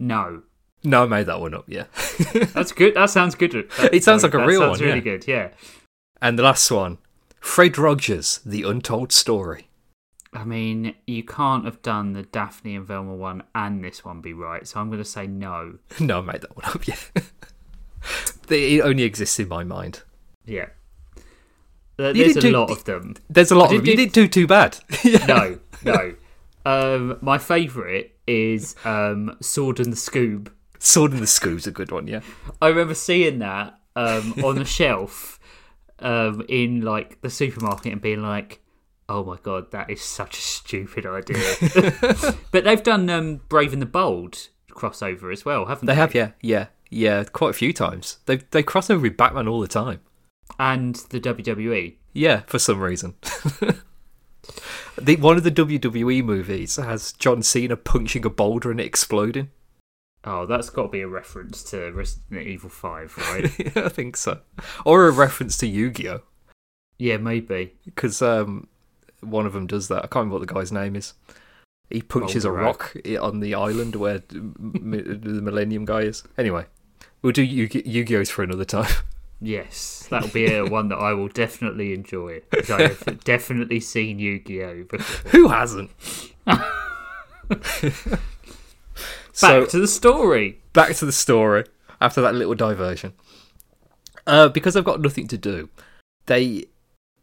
No, 0.00 0.42
No, 0.82 1.04
I 1.04 1.06
made 1.06 1.26
that 1.26 1.40
one 1.40 1.54
up, 1.54 1.66
yeah. 1.68 1.84
that's 2.52 2.72
good. 2.72 2.94
That 2.94 3.10
sounds 3.10 3.36
good. 3.36 3.52
That- 3.78 3.94
It 3.94 4.02
sounds 4.02 4.24
like 4.24 4.34
a 4.34 4.38
that 4.38 4.46
real 4.46 4.60
sounds 4.60 4.80
one, 4.80 4.88
really 4.88 4.98
yeah. 4.98 5.04
good. 5.04 5.28
Yeah. 5.28 5.48
and 6.20 6.36
the 6.38 6.42
last 6.42 6.68
one 6.70 6.98
Fred 7.40 7.78
Rogers, 7.78 8.40
The 8.44 8.64
Untold 8.64 9.12
Story. 9.12 9.68
I 10.32 10.42
mean, 10.44 10.96
you 11.06 11.22
can't 11.22 11.64
have 11.64 11.80
done 11.82 12.12
the 12.12 12.24
Daphne 12.24 12.74
and 12.74 12.84
Velma 12.86 13.14
one 13.14 13.44
and 13.54 13.84
this 13.84 14.04
one 14.04 14.20
be 14.20 14.32
right, 14.32 14.66
so 14.66 14.80
I'm 14.80 14.88
going 14.88 14.98
to 15.02 15.08
say 15.08 15.28
no. 15.28 15.78
No, 16.00 16.18
I 16.18 16.22
made 16.22 16.40
that 16.40 16.56
one 16.56 16.64
up, 16.64 16.86
yeah. 16.88 16.96
it 18.50 18.80
only 18.82 19.04
exists 19.04 19.38
in 19.38 19.46
my 19.48 19.62
mind. 19.62 20.02
Yeah. 20.44 20.66
You 21.98 22.12
There's 22.12 22.36
a 22.36 22.40
do- 22.40 22.50
lot 22.50 22.70
of 22.70 22.84
them. 22.84 23.14
There's 23.30 23.50
a 23.50 23.54
lot 23.54 23.66
of 23.66 23.70
them. 23.78 23.84
did 23.84 23.90
You 23.90 23.96
didn't 23.96 24.12
do 24.14 24.26
too 24.28 24.46
bad. 24.46 24.78
yeah. 25.04 25.24
No, 25.28 25.58
no. 25.84 26.14
Um, 26.66 27.18
my 27.20 27.36
favourite 27.36 28.12
is 28.26 28.74
um, 28.86 29.36
Sword 29.42 29.80
and 29.80 29.92
the 29.92 29.96
Scoob. 29.98 30.48
Sword 30.78 31.12
and 31.12 31.20
the 31.20 31.26
Scoob's 31.26 31.66
a 31.66 31.70
good 31.70 31.92
one, 31.92 32.06
yeah. 32.06 32.20
I 32.62 32.68
remember 32.68 32.94
seeing 32.94 33.38
that 33.40 33.78
um, 33.96 34.32
on 34.42 34.54
the 34.54 34.64
shelf 34.64 35.38
um, 35.98 36.42
in 36.48 36.80
like 36.80 37.20
the 37.20 37.28
supermarket 37.28 37.92
and 37.92 38.00
being 38.00 38.22
like, 38.22 38.60
Oh 39.10 39.22
my 39.24 39.36
god, 39.42 39.72
that 39.72 39.90
is 39.90 40.00
such 40.00 40.38
a 40.38 40.40
stupid 40.40 41.04
idea. 41.04 41.54
but 42.50 42.64
they've 42.64 42.82
done 42.82 43.10
um, 43.10 43.42
Brave 43.50 43.74
and 43.74 43.82
the 43.82 43.86
Bold 43.86 44.48
crossover 44.70 45.30
as 45.34 45.44
well, 45.44 45.66
haven't 45.66 45.84
they? 45.84 45.92
They 45.92 45.96
have, 46.00 46.14
yeah, 46.14 46.30
yeah, 46.40 46.68
yeah, 46.88 47.24
quite 47.24 47.50
a 47.50 47.52
few 47.52 47.74
times. 47.74 48.20
They 48.24 48.36
they 48.36 48.62
cross 48.62 48.88
over 48.88 49.02
with 49.02 49.18
Batman 49.18 49.48
all 49.48 49.60
the 49.60 49.68
time. 49.68 50.00
And 50.58 50.94
the. 51.10 51.20
WWE. 51.20 51.94
Yeah, 52.12 52.42
for 52.46 52.58
some 52.58 52.80
reason. 52.80 53.14
the 55.00 55.16
one 55.16 55.36
of 55.36 55.42
the 55.42 55.50
WWE 55.50 56.24
movies 56.24 56.76
has 56.76 57.12
John 57.12 57.42
Cena 57.42 57.76
punching 57.76 58.24
a 58.24 58.30
boulder 58.30 58.70
and 58.70 58.80
it 58.80 58.86
exploding. 58.86 59.50
Oh, 60.26 60.46
that's 60.46 60.70
got 60.70 60.84
to 60.84 60.88
be 60.88 61.02
a 61.02 61.08
reference 61.08 61.62
to 61.64 61.90
Resident 61.92 62.46
Evil 62.46 62.70
5, 62.70 63.18
right? 63.18 63.58
yeah, 63.76 63.84
I 63.84 63.88
think 63.90 64.16
so. 64.16 64.40
Or 64.86 65.06
a 65.06 65.10
reference 65.10 65.58
to 65.58 65.66
Yu-Gi-Oh, 65.66 66.22
yeah, 66.98 67.18
maybe. 67.18 67.74
because 67.84 68.22
um, 68.22 68.66
one 69.20 69.44
of 69.44 69.52
them 69.52 69.66
does 69.66 69.88
that. 69.88 69.98
I 69.98 70.06
can't 70.06 70.14
remember 70.16 70.38
what 70.38 70.48
the 70.48 70.54
guy's 70.54 70.72
name 70.72 70.96
is. 70.96 71.12
He 71.90 72.00
punches 72.00 72.46
a 72.46 72.50
rock 72.52 72.96
i- 73.04 73.16
on 73.16 73.40
the 73.40 73.54
island 73.54 73.96
where 73.96 74.18
the 74.28 75.40
Millennium 75.42 75.84
guy 75.84 76.02
is. 76.02 76.22
Anyway, 76.38 76.64
we'll 77.20 77.32
do 77.32 77.42
Yu-Gi-Ohs 77.42 78.30
for 78.30 78.42
another 78.42 78.64
time. 78.64 78.90
Yes, 79.46 80.06
that'll 80.10 80.28
be 80.30 80.52
a 80.54 80.64
one 80.64 80.88
that 80.88 80.96
I 80.98 81.12
will 81.12 81.28
definitely 81.28 81.92
enjoy. 81.94 82.40
I 82.70 82.82
have 82.82 83.24
definitely 83.24 83.80
seen 83.80 84.18
Yu-Gi-Oh! 84.18 84.84
before. 84.84 85.30
Who 85.32 85.48
hasn't? 85.48 85.90
Back 86.46 88.20
so 89.32 89.66
to 89.66 89.78
the 89.80 89.88
story. 89.88 90.60
back 90.72 90.94
to 90.96 91.04
the 91.04 91.12
story 91.12 91.64
after 92.00 92.20
that 92.20 92.34
little 92.34 92.54
diversion. 92.54 93.12
Uh, 94.26 94.48
because 94.48 94.76
I've 94.76 94.84
got 94.84 95.00
nothing 95.00 95.26
to 95.28 95.36
do, 95.36 95.68
they 96.26 96.64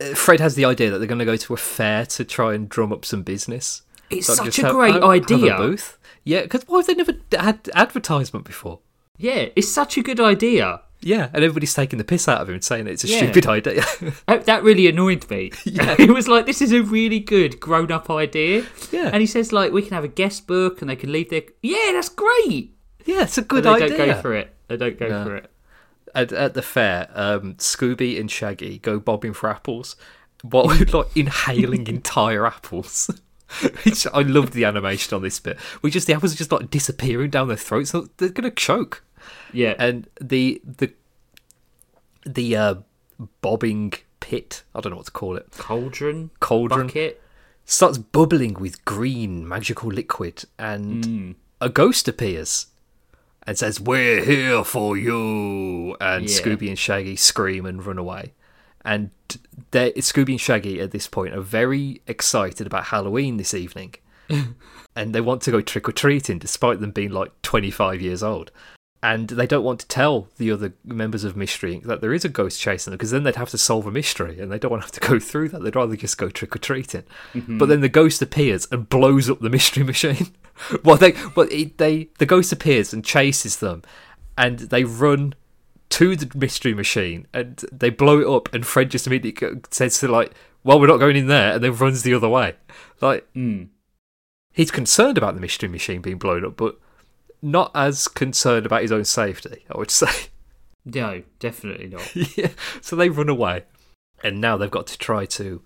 uh, 0.01 0.13
Fred 0.13 0.39
has 0.41 0.55
the 0.55 0.65
idea 0.65 0.91
that 0.91 0.97
they're 0.99 1.07
going 1.07 1.19
to 1.19 1.25
go 1.25 1.37
to 1.37 1.53
a 1.53 1.57
fair 1.57 2.05
to 2.07 2.25
try 2.25 2.53
and 2.53 2.67
drum 2.69 2.91
up 2.91 3.05
some 3.05 3.23
business. 3.23 3.83
It's 4.09 4.27
Like, 4.29 4.37
such 4.39 4.59
a 4.59 4.65
have- 4.67 4.75
great 4.75 4.93
have- 4.93 5.01
have 5.03 5.09
a 5.11 5.13
idea. 5.13 5.57
booth. 5.57 5.97
Yeah, 6.25 6.41
because 6.43 6.63
why 6.67 6.79
have 6.79 6.87
they 6.87 6.93
never 6.95 7.13
had 7.31 7.69
advertisement 7.73 8.45
before? 8.45 8.79
Yeah, 9.17 9.47
it's 9.55 9.71
such 9.71 9.97
a 9.97 10.03
good 10.03 10.19
idea. 10.19 10.81
Yeah, 11.01 11.25
and 11.33 11.43
everybody's 11.43 11.73
taking 11.73 11.97
the 11.97 12.03
piss 12.03 12.27
out 12.27 12.41
of 12.41 12.47
him 12.49 12.55
and 12.55 12.63
saying 12.63 12.87
it's 12.87 13.03
a 13.03 13.07
Yeah. 13.07 13.17
stupid 13.17 13.47
idea. 13.47 13.83
That 14.45 14.63
really 14.63 14.87
annoyed 14.87 15.29
me. 15.29 15.51
it 15.65 16.11
was 16.13 16.27
like, 16.27 16.45
this 16.45 16.61
is 16.61 16.71
a 16.71 16.81
really 16.83 17.19
good 17.19 17.59
grown-up 17.59 18.09
idea. 18.09 18.65
Yeah. 18.91 19.09
And 19.11 19.21
he 19.21 19.25
says, 19.27 19.51
like, 19.51 19.71
we 19.71 19.81
can 19.81 19.93
have 19.93 20.03
a 20.03 20.07
guest 20.09 20.45
book 20.47 20.81
and 20.81 20.89
they 20.89 20.95
can 20.95 21.11
leave 21.11 21.29
their... 21.29 21.43
Yeah, 21.63 21.91
that's 21.93 22.09
great. 22.09 22.73
yeah, 23.05 23.23
it's 23.23 23.37
a 23.37 23.41
good 23.41 23.63
they 23.63 23.69
idea. 23.69 23.89
don't 23.89 23.97
go 24.07 24.21
for 24.21 24.33
it. 24.35 24.53
They 24.67 24.77
don't 24.77 24.97
go 24.99 25.07
No. 25.07 25.23
for 25.25 25.35
it. 25.37 25.51
at, 26.13 26.31
at 26.33 26.53
the 26.53 26.61
fair, 26.61 27.09
um, 27.15 27.55
Scooby 27.55 28.19
and 28.19 28.29
Shaggy 28.29 28.77
go 28.79 28.99
bobbing 28.99 29.33
for 29.33 29.49
apples, 29.49 29.95
while 30.43 30.65
like 30.93 31.15
inhaling 31.17 31.87
entire 31.87 32.45
apples. 32.45 33.09
Which 33.83 34.07
I 34.13 34.21
loved 34.21 34.53
the 34.53 34.63
animation 34.65 35.13
on 35.15 35.21
this 35.23 35.39
bit. 35.41 35.57
We 35.81 35.91
just 35.91 36.07
the 36.07 36.13
apples 36.13 36.33
are 36.33 36.37
just 36.37 36.51
like 36.53 36.69
disappearing 36.69 37.31
down 37.31 37.47
their 37.49 37.57
throats. 37.57 37.89
So 37.91 38.07
they're 38.17 38.29
gonna 38.29 38.49
choke. 38.49 39.03
Yeah. 39.53 39.75
And 39.79 40.07
the 40.19 40.61
the 40.65 40.93
the 42.25 42.55
uh, 42.55 42.75
bobbing 43.41 43.93
pit, 44.19 44.63
I 44.75 44.81
don't 44.81 44.91
know 44.91 44.97
what 44.97 45.05
to 45.07 45.11
call 45.11 45.37
it, 45.37 45.51
Cauldron. 45.57 46.29
cauldron 46.39 46.87
Bucket. 46.87 47.21
starts 47.65 47.97
bubbling 47.97 48.55
with 48.55 48.83
green 48.85 49.47
magical 49.47 49.89
liquid, 49.91 50.45
and 50.59 51.03
Mm. 51.03 51.35
a 51.59 51.69
ghost 51.69 52.07
appears 52.07 52.67
and 53.47 53.57
says, 53.57 53.79
"We're 53.79 54.23
here 54.23 54.63
for 54.63 54.95
you." 54.97 55.95
And 55.99 56.29
Yeah. 56.29 56.39
Scooby 56.41 56.67
and 56.69 56.77
Shaggy 56.77 57.15
scream 57.15 57.65
and 57.65 57.83
run 57.85 57.97
away. 57.97 58.33
And 58.83 59.11
Scooby 59.71 60.29
and 60.31 60.41
Shaggy 60.41 60.79
at 60.79 60.91
this 60.91 61.07
point 61.07 61.33
are 61.35 61.41
very 61.41 62.01
excited 62.07 62.65
about 62.67 62.85
Halloween 62.85 63.37
this 63.37 63.53
evening, 63.53 63.93
and 64.95 65.13
they 65.15 65.21
want 65.21 65.41
to 65.43 65.51
go 65.51 65.61
trick 65.61 65.87
or 65.87 65.91
treating, 65.91 66.39
despite 66.39 66.79
them 66.79 66.91
being 66.91 67.11
like 67.11 67.31
twenty 67.41 67.71
five 67.71 68.01
years 68.01 68.21
old. 68.23 68.51
And 69.03 69.29
they 69.29 69.47
don't 69.47 69.63
want 69.63 69.79
to 69.79 69.87
tell 69.87 70.27
the 70.37 70.51
other 70.51 70.73
members 70.85 71.23
of 71.23 71.35
Mystery 71.35 71.77
Inc. 71.77 71.83
that 71.85 72.01
there 72.01 72.13
is 72.13 72.23
a 72.23 72.29
ghost 72.29 72.59
chasing 72.61 72.91
them 72.91 72.97
because 72.99 73.09
then 73.09 73.23
they'd 73.23 73.35
have 73.35 73.49
to 73.49 73.57
solve 73.57 73.87
a 73.87 73.91
mystery, 73.91 74.39
and 74.39 74.51
they 74.51 74.59
don't 74.59 74.69
want 74.69 74.83
to 74.83 74.85
have 74.85 74.91
to 75.01 75.09
go 75.09 75.19
through 75.19 75.49
that. 75.49 75.63
They'd 75.63 75.75
rather 75.75 75.95
just 75.95 76.19
go 76.19 76.29
trick 76.29 76.55
or 76.55 76.59
treating. 76.59 77.03
But 77.33 77.67
then 77.67 77.81
the 77.81 77.89
ghost 77.89 78.21
appears 78.21 78.67
and 78.71 78.87
blows 78.87 79.27
up 79.27 79.39
the 79.39 79.49
mystery 79.49 79.83
machine. 79.93 80.27
well, 80.83 80.97
they, 80.97 81.13
well, 81.35 81.47
it, 81.49 81.79
they, 81.79 82.09
the 82.19 82.27
ghost 82.27 82.51
appears 82.51 82.93
and 82.93 83.03
chases 83.03 83.57
them, 83.57 83.81
and 84.37 84.59
they 84.59 84.83
run 84.83 85.33
to 85.89 86.15
the 86.15 86.37
mystery 86.37 86.73
machine 86.73 87.27
and 87.33 87.65
they 87.71 87.89
blow 87.89 88.19
it 88.21 88.27
up. 88.27 88.53
And 88.53 88.65
Fred 88.65 88.91
just 88.91 89.07
immediately 89.07 89.59
says 89.71 89.99
to 89.99 90.07
like, 90.07 90.31
"Well, 90.63 90.79
we're 90.79 90.87
not 90.87 90.99
going 90.99 91.17
in 91.17 91.27
there," 91.27 91.53
and 91.55 91.63
then 91.63 91.75
runs 91.75 92.03
the 92.03 92.13
other 92.13 92.29
way. 92.29 92.53
Like 93.01 93.27
Mm. 93.33 93.69
he's 94.53 94.71
concerned 94.71 95.17
about 95.17 95.33
the 95.35 95.41
mystery 95.41 95.67
machine 95.69 96.01
being 96.01 96.17
blown 96.19 96.45
up, 96.45 96.55
but 96.55 96.77
not 97.41 97.71
as 97.73 98.07
concerned 98.07 98.65
about 98.65 98.81
his 98.81 98.91
own 98.91 99.05
safety. 99.05 99.65
I 99.73 99.77
would 99.77 99.91
say. 99.91 100.07
No, 100.83 101.21
definitely 101.37 101.85
not. 101.85 102.15
yeah. 102.35 102.49
So 102.81 102.95
they 102.95 103.09
run 103.09 103.29
away, 103.29 103.65
and 104.23 104.41
now 104.41 104.57
they've 104.57 104.71
got 104.71 104.87
to 104.87 104.97
try 104.97 105.27
to 105.27 105.61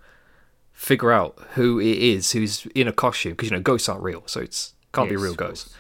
figure 0.74 1.14
out 1.14 1.40
who 1.54 1.80
it 1.80 1.98
is 1.98 2.34
who's 2.34 2.66
in 2.76 2.86
a 2.86 2.92
costume 2.92 3.32
because 3.32 3.50
you 3.50 3.56
know 3.56 3.64
ghosts 3.64 3.88
aren't 3.88 4.04
real, 4.04 4.24
so 4.26 4.42
it's 4.42 4.74
can't 4.94 5.10
be 5.10 5.16
a 5.16 5.18
real 5.20 5.32
of 5.32 5.38
ghost. 5.38 5.74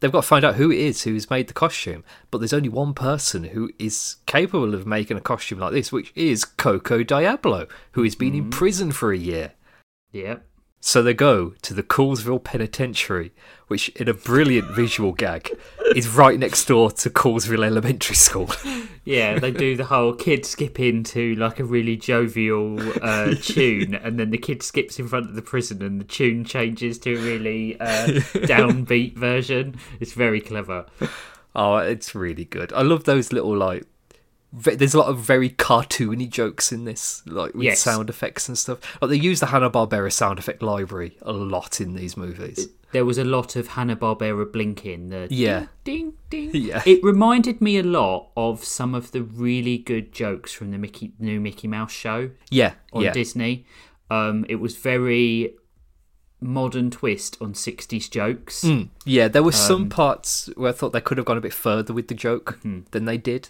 They've 0.00 0.12
got 0.12 0.22
to 0.22 0.26
find 0.26 0.44
out 0.44 0.56
who 0.56 0.70
it 0.70 0.78
is 0.78 1.04
who's 1.04 1.30
made 1.30 1.46
the 1.46 1.54
costume, 1.54 2.04
but 2.30 2.38
there's 2.38 2.52
only 2.52 2.68
one 2.68 2.92
person 2.92 3.44
who 3.44 3.70
is 3.78 4.16
capable 4.26 4.74
of 4.74 4.86
making 4.86 5.16
a 5.16 5.22
costume 5.22 5.58
like 5.58 5.72
this, 5.72 5.90
which 5.90 6.12
is 6.14 6.44
Coco 6.44 7.02
Diablo, 7.02 7.66
who 7.92 8.02
has 8.02 8.14
been 8.14 8.34
in 8.34 8.46
mm. 8.46 8.50
prison 8.50 8.92
for 8.92 9.12
a 9.12 9.16
year. 9.16 9.52
Yeah. 10.12 10.38
So 10.86 11.02
they 11.02 11.14
go 11.14 11.52
to 11.62 11.74
the 11.74 11.82
Coolsville 11.82 12.44
Penitentiary, 12.44 13.32
which, 13.66 13.88
in 13.96 14.08
a 14.08 14.14
brilliant 14.14 14.70
visual 14.70 15.10
gag, 15.10 15.50
is 15.96 16.08
right 16.08 16.38
next 16.38 16.64
door 16.66 16.92
to 16.92 17.10
Coolsville 17.10 17.66
Elementary 17.66 18.14
School. 18.14 18.50
Yeah, 19.08 19.38
they 19.38 19.52
do 19.52 19.76
the 19.76 19.84
whole 19.84 20.14
kid 20.14 20.44
skip 20.44 20.80
into 20.80 21.36
like 21.36 21.60
a 21.60 21.64
really 21.64 21.96
jovial 21.96 22.80
uh, 23.00 23.34
tune, 23.40 23.94
and 23.94 24.18
then 24.18 24.30
the 24.30 24.38
kid 24.38 24.64
skips 24.64 24.98
in 24.98 25.06
front 25.06 25.28
of 25.28 25.36
the 25.36 25.42
prison, 25.42 25.80
and 25.80 26.00
the 26.00 26.04
tune 26.04 26.44
changes 26.44 26.98
to 26.98 27.14
a 27.14 27.20
really 27.22 27.78
uh, 27.78 28.06
downbeat 28.48 29.14
version. 29.16 29.76
It's 30.00 30.12
very 30.12 30.40
clever. 30.40 30.86
Oh, 31.58 31.78
it's 31.78 32.14
really 32.14 32.44
good. 32.44 32.70
I 32.74 32.82
love 32.82 33.04
those 33.04 33.32
little 33.32 33.56
like. 33.56 33.86
There's 34.58 34.94
a 34.94 34.98
lot 34.98 35.08
of 35.08 35.18
very 35.18 35.50
cartoony 35.50 36.28
jokes 36.30 36.72
in 36.72 36.84
this, 36.84 37.22
like 37.26 37.52
with 37.54 37.64
Yes. 37.64 37.80
sound 37.80 38.08
effects 38.08 38.48
and 38.48 38.56
stuff. 38.56 38.78
Like 39.02 39.10
they 39.10 39.16
use 39.16 39.40
the 39.40 39.46
Hanna 39.46 39.68
Barbera 39.70 40.10
sound 40.10 40.38
effect 40.38 40.62
library 40.62 41.16
a 41.22 41.32
lot 41.32 41.80
in 41.80 41.94
these 41.94 42.16
movies. 42.16 42.68
There 42.92 43.04
was 43.04 43.18
a 43.18 43.24
lot 43.24 43.56
of 43.56 43.68
Hanna 43.68 43.96
Barbera 43.96 44.50
blinking. 44.50 45.10
The 45.10 45.26
Yeah. 45.30 45.66
ding 45.84 46.14
ding. 46.30 46.50
Yeah. 46.54 46.82
It 46.86 47.04
reminded 47.04 47.60
me 47.60 47.76
a 47.76 47.82
lot 47.82 48.30
of 48.36 48.64
some 48.64 48.94
of 48.94 49.12
the 49.12 49.22
really 49.22 49.76
good 49.76 50.12
jokes 50.12 50.52
from 50.52 50.70
the 50.70 50.78
Mickey 50.78 51.12
new 51.18 51.38
Mickey 51.40 51.68
Mouse 51.68 51.92
show 51.92 52.30
Yeah, 52.50 52.74
on 52.92 53.02
yeah, 53.02 53.12
Disney. 53.12 53.66
Um, 54.10 54.46
it 54.48 54.54
was 54.56 54.76
very 54.76 55.54
modern 56.40 56.90
twist 56.90 57.36
on 57.40 57.54
60s 57.54 58.08
jokes. 58.10 58.62
Mm, 58.62 58.88
yeah. 59.04 59.28
There 59.28 59.42
were 59.42 59.48
Um, 59.48 59.52
some 59.52 59.88
parts 59.88 60.48
where 60.56 60.70
I 60.70 60.72
thought 60.72 60.92
they 60.92 61.00
could 61.00 61.18
have 61.18 61.26
gone 61.26 61.38
a 61.38 61.40
bit 61.40 61.52
further 61.52 61.92
with 61.92 62.08
the 62.08 62.14
joke 62.14 62.58
than 62.62 63.04
they 63.04 63.18
did. 63.18 63.48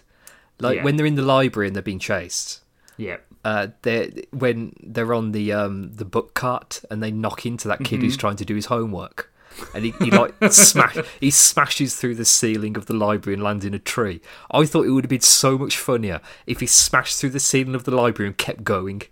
Like. 0.59 0.77
Yeah. 0.77 0.83
when 0.83 0.95
they're 0.97 1.05
in 1.05 1.15
the 1.15 1.21
library 1.21 1.67
and 1.67 1.75
they're 1.75 1.83
being 1.83 1.99
chased. 1.99 2.61
Yeah. 2.97 3.17
uh, 3.45 3.67
they 3.83 4.23
when 4.31 4.73
they're 4.81 5.13
on 5.13 5.31
the 5.31 5.53
um, 5.53 5.93
the 5.93 6.05
book 6.05 6.33
cart 6.33 6.83
and 6.89 7.01
they 7.03 7.11
knock 7.11 7.45
into 7.45 7.67
that 7.67 7.79
kid 7.79 7.97
Mm-hmm. 7.97 8.05
who's 8.05 8.17
trying 8.17 8.37
to 8.37 8.45
do 8.45 8.55
his 8.55 8.65
homework, 8.65 9.31
and 9.75 9.85
he, 9.85 9.91
he 9.99 10.09
like 10.09 10.33
smash 10.51 10.97
he 11.19 11.29
smashes 11.29 11.95
through 11.95 12.15
the 12.15 12.25
ceiling 12.25 12.75
of 12.75 12.87
the 12.87 12.95
library 12.95 13.35
and 13.35 13.43
lands 13.43 13.63
in 13.65 13.75
a 13.75 13.79
tree. 13.79 14.19
I 14.49 14.65
thought 14.65 14.87
it 14.87 14.89
would 14.91 15.03
have 15.03 15.09
been 15.09 15.21
so 15.21 15.57
much 15.59 15.77
funnier 15.77 16.21
if 16.47 16.59
he 16.59 16.65
smashed 16.65 17.19
through 17.19 17.29
the 17.29 17.39
ceiling 17.39 17.75
of 17.75 17.83
the 17.83 17.95
library 17.95 18.27
and 18.29 18.37
kept 18.37 18.63
going, 18.63 19.03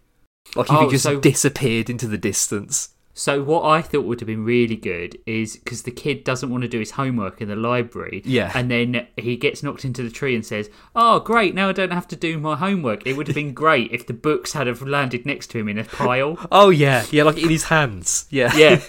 like 0.56 0.66
if 0.68 0.72
Oh, 0.76 0.86
he 0.86 0.92
just 0.92 1.04
so- 1.04 1.20
disappeared 1.20 1.88
into 1.90 2.08
the 2.08 2.18
distance. 2.18 2.90
So 3.18 3.42
what 3.42 3.64
I 3.64 3.82
thought 3.82 4.04
would 4.04 4.20
have 4.20 4.28
been 4.28 4.44
really 4.44 4.76
good 4.76 5.18
is 5.26 5.56
because 5.56 5.84
the 5.84 5.92
kid 5.92 6.26
doesn't 6.26 6.50
want 6.50 6.64
to 6.64 6.68
do 6.68 6.80
his 6.80 6.92
homework 6.92 7.40
in 7.42 7.48
the 7.48 7.56
library, 7.56 8.22
Yeah. 8.26 8.52
and 8.54 8.70
then 8.70 9.08
he 9.16 9.38
gets 9.38 9.64
knocked 9.64 9.86
into 9.86 10.04
the 10.04 10.10
tree 10.10 10.36
and 10.36 10.46
says, 10.46 10.70
"Oh, 10.98 11.22
great! 11.22 11.56
Now 11.56 11.70
I 11.70 11.72
don't 11.72 11.94
have 11.94 12.10
to 12.10 12.18
do 12.18 12.38
my 12.38 12.58
homework." 12.58 13.08
It 13.08 13.14
would 13.16 13.28
have 13.28 13.36
been 13.36 13.54
great 13.54 13.90
if 13.94 14.06
the 14.06 14.14
books 14.14 14.52
had 14.52 14.68
have 14.68 14.82
landed 14.82 15.26
next 15.26 15.48
to 15.52 15.60
him 15.60 15.70
in 15.70 15.78
a 15.80 15.86
pile. 15.86 16.38
Oh 16.52 16.70
yeah, 16.72 17.06
yeah, 17.10 17.24
like 17.24 17.38
in 17.38 17.50
his 17.50 17.64
hands. 17.66 18.26
Yeah, 18.30 18.54
Yeah, 18.56 18.82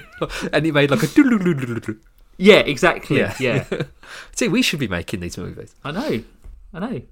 and 0.52 0.64
he 0.64 0.70
made 0.70 0.92
like 0.92 1.02
a. 1.02 1.96
yeah, 2.38 2.58
exactly. 2.60 3.18
Yeah. 3.18 3.34
Yeah, 3.40 3.64
See, 4.36 4.46
we 4.46 4.62
should 4.62 4.78
be 4.78 4.88
making 4.88 5.18
these 5.20 5.36
movies. 5.36 5.74
I 5.84 5.90
know, 5.90 6.22
I 6.72 6.78
know. 6.78 7.02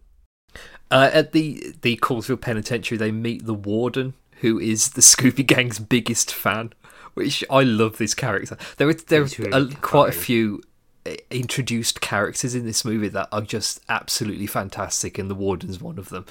Uh, 0.90 1.10
at 1.12 1.32
the 1.32 1.74
the 1.82 1.96
Coolsville 1.96 2.40
Penitentiary, 2.40 2.96
they 2.98 3.10
meet 3.10 3.44
the 3.46 3.54
warden, 3.54 4.14
who 4.40 4.58
is 4.58 4.90
the 4.90 5.00
Scooby 5.02 5.46
Gang's 5.46 5.78
biggest 5.78 6.32
fan. 6.34 6.72
Which 7.14 7.44
I 7.50 7.62
love 7.64 7.98
this 7.98 8.14
character. 8.14 8.56
There 8.76 8.88
are 8.88 8.94
there 8.94 9.26
are 9.52 9.66
quite 9.82 10.10
a 10.10 10.12
few 10.16 10.62
uh, 11.04 11.14
introduced 11.30 12.00
characters 12.00 12.54
in 12.54 12.64
this 12.64 12.84
movie 12.84 13.08
that 13.08 13.28
are 13.32 13.40
just 13.40 13.80
absolutely 13.88 14.46
fantastic, 14.46 15.18
and 15.18 15.28
the 15.28 15.34
warden's 15.34 15.80
one 15.80 15.98
of 15.98 16.08
them. 16.10 16.24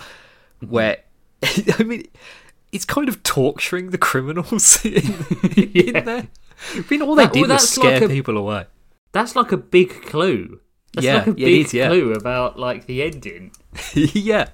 Mm-hmm. 0.62 0.68
Where 0.74 0.98
I 1.80 1.84
mean, 1.84 2.06
it's 2.72 2.86
kind 2.86 3.10
of 3.10 3.22
torturing 3.24 3.90
the 3.90 3.98
criminals 3.98 4.84
in, 4.86 4.94
in 5.56 6.06
there. 6.06 6.28
I 6.76 6.84
mean, 6.90 7.02
all 7.02 7.16
they 7.16 7.26
That- 7.26 7.34
did 7.34 7.42
well, 7.48 7.56
was 7.58 7.70
scare 7.70 7.94
like 8.00 8.02
a- 8.04 8.08
people 8.10 8.38
away. 8.38 8.66
That's 9.12 9.36
like 9.36 9.52
a 9.52 9.58
big 9.58 9.90
clue. 10.04 10.62
That's 10.94 11.06
Yeah, 11.06 11.16
like 11.18 11.28
a 11.28 11.32
yeah, 11.32 11.46
big 11.46 11.66
is, 11.66 11.74
yeah. 11.74 11.88
clue 11.88 12.14
about 12.14 12.58
like 12.58 12.86
the 12.86 13.04
ending. 13.04 13.52
yeah, 13.94 14.50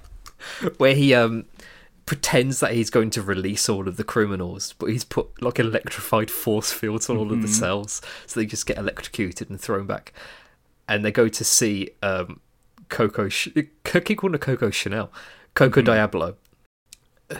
where 0.78 0.94
he 0.94 1.14
um 1.14 1.44
pretends 2.06 2.60
that 2.60 2.72
he's 2.72 2.88
going 2.88 3.10
to 3.10 3.20
release 3.22 3.68
all 3.68 3.88
of 3.88 3.96
the 3.96 4.04
criminals, 4.04 4.74
but 4.78 4.86
he's 4.90 5.04
put 5.04 5.42
like 5.42 5.58
electrified 5.58 6.30
force 6.30 6.72
fields 6.72 7.10
on 7.10 7.16
all 7.16 7.32
of 7.32 7.42
the 7.42 7.48
cells, 7.48 8.00
so 8.26 8.38
they 8.40 8.46
just 8.46 8.64
get 8.66 8.78
electrocuted 8.78 9.50
and 9.50 9.60
thrown 9.60 9.86
back. 9.86 10.12
And 10.88 11.04
they 11.04 11.10
go 11.10 11.28
to 11.28 11.44
see 11.44 11.90
um 12.02 12.40
Coco. 12.88 13.28
Ch- 13.28 13.48
I 13.56 14.00
keep 14.00 14.18
calling 14.18 14.34
her 14.34 14.38
Coco 14.38 14.70
Chanel, 14.70 15.10
Coco 15.54 15.82
Diablo, 15.82 16.36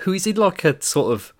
who 0.01 0.13
is 0.13 0.27
in 0.27 0.37
like 0.37 0.65
a 0.65 0.83
sort 0.83 1.13
of 1.13 1.33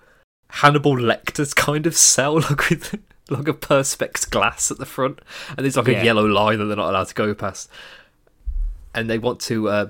Hannibal 0.49 0.97
Lecter's 0.97 1.53
kind 1.53 1.85
of 1.85 1.95
cell, 1.97 2.35
like 2.49 2.69
with 2.69 2.97
like 3.29 3.49
a 3.49 3.53
perspex 3.53 4.29
glass 4.29 4.71
at 4.71 4.77
the 4.77 4.85
front, 4.85 5.19
and 5.49 5.59
there's 5.65 5.75
like 5.75 5.87
Yeah. 5.87 6.01
a 6.01 6.05
yellow 6.05 6.25
line 6.25 6.59
that 6.59 6.65
they're 6.65 6.77
not 6.77 6.89
allowed 6.91 7.07
to 7.09 7.13
go 7.13 7.33
past. 7.35 7.69
And 8.95 9.09
they 9.09 9.17
want 9.19 9.41
to 9.41 9.67
uh, 9.67 9.89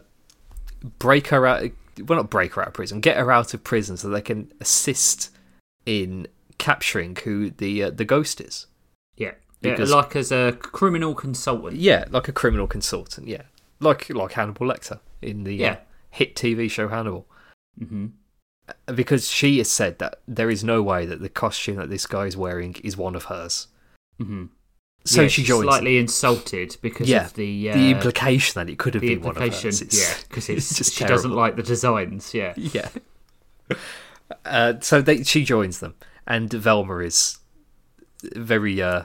break 0.97 1.27
her 1.27 1.45
out. 1.45 1.69
Well, 2.05 2.17
not 2.17 2.29
break 2.29 2.53
her 2.53 2.61
out 2.61 2.69
of 2.69 2.73
prison. 2.73 3.01
Get 3.01 3.17
her 3.17 3.31
out 3.31 3.53
of 3.53 3.63
prison 3.63 3.97
so 3.97 4.09
they 4.09 4.21
can 4.21 4.51
assist 4.59 5.31
in 5.85 6.27
capturing 6.57 7.15
who 7.15 7.51
the 7.51 7.83
uh, 7.83 7.89
the 7.91 8.05
ghost 8.05 8.41
is. 8.41 8.67
Yeah. 9.15 9.33
yeah 9.61 9.75
like 9.85 10.15
as 10.15 10.31
a 10.31 10.53
criminal 10.59 11.15
consultant. 11.15 11.75
Yeah, 11.75 12.05
like 12.09 12.27
a 12.27 12.31
criminal 12.33 12.67
consultant. 12.67 13.27
Yeah, 13.27 13.43
like 13.79 14.09
like 14.09 14.33
Hannibal 14.33 14.67
Lecter 14.67 14.99
in 15.21 15.43
the 15.43 15.65
uh, 15.65 15.75
hit 16.11 16.35
TV 16.35 16.69
show 16.69 16.87
Hannibal. 16.87 17.25
hmm 17.77 18.07
Because 18.93 19.29
she 19.29 19.57
has 19.59 19.69
said 19.71 19.99
that 19.99 20.19
there 20.27 20.49
is 20.49 20.63
no 20.63 20.83
way 20.83 21.05
that 21.05 21.21
the 21.21 21.29
costume 21.29 21.77
that 21.77 21.89
this 21.89 22.05
guy 22.05 22.25
is 22.25 22.37
wearing 22.37 22.75
is 22.83 22.97
one 22.97 23.15
of 23.15 23.25
hers. 23.25 23.67
hmm 24.19 24.45
So 25.07 25.21
yeah, 25.21 25.27
she 25.27 25.41
she's 25.41 25.47
joins. 25.47 25.63
slightly 25.65 25.97
insulted 25.97 26.75
because 26.81 27.09
Yeah, 27.09 27.25
of 27.25 27.33
the 27.35 27.69
uh, 27.71 27.73
the 27.75 27.91
implication 27.91 28.53
that 28.59 28.69
it 28.71 28.77
could 28.77 28.93
have 28.93 29.01
been 29.01 29.21
one 29.21 29.37
of 29.37 29.41
hers. 29.41 29.81
It's- 29.81 29.97
Yeah, 29.99 30.13
because 30.27 30.49
it's, 30.49 30.77
just 30.77 30.93
she 30.93 31.05
doesn't 31.05 31.33
like 31.33 31.55
the 31.55 31.63
designs. 31.63 32.33
Yeah. 32.33 32.53
Yeah. 32.55 32.89
Uh, 34.43 34.73
so 34.81 35.01
they, 35.01 35.23
she 35.23 35.45
joins 35.45 35.79
them, 35.79 35.95
and 36.25 36.51
Velma 36.51 36.97
is 36.97 37.37
very 38.35 38.81
uh, 38.81 39.03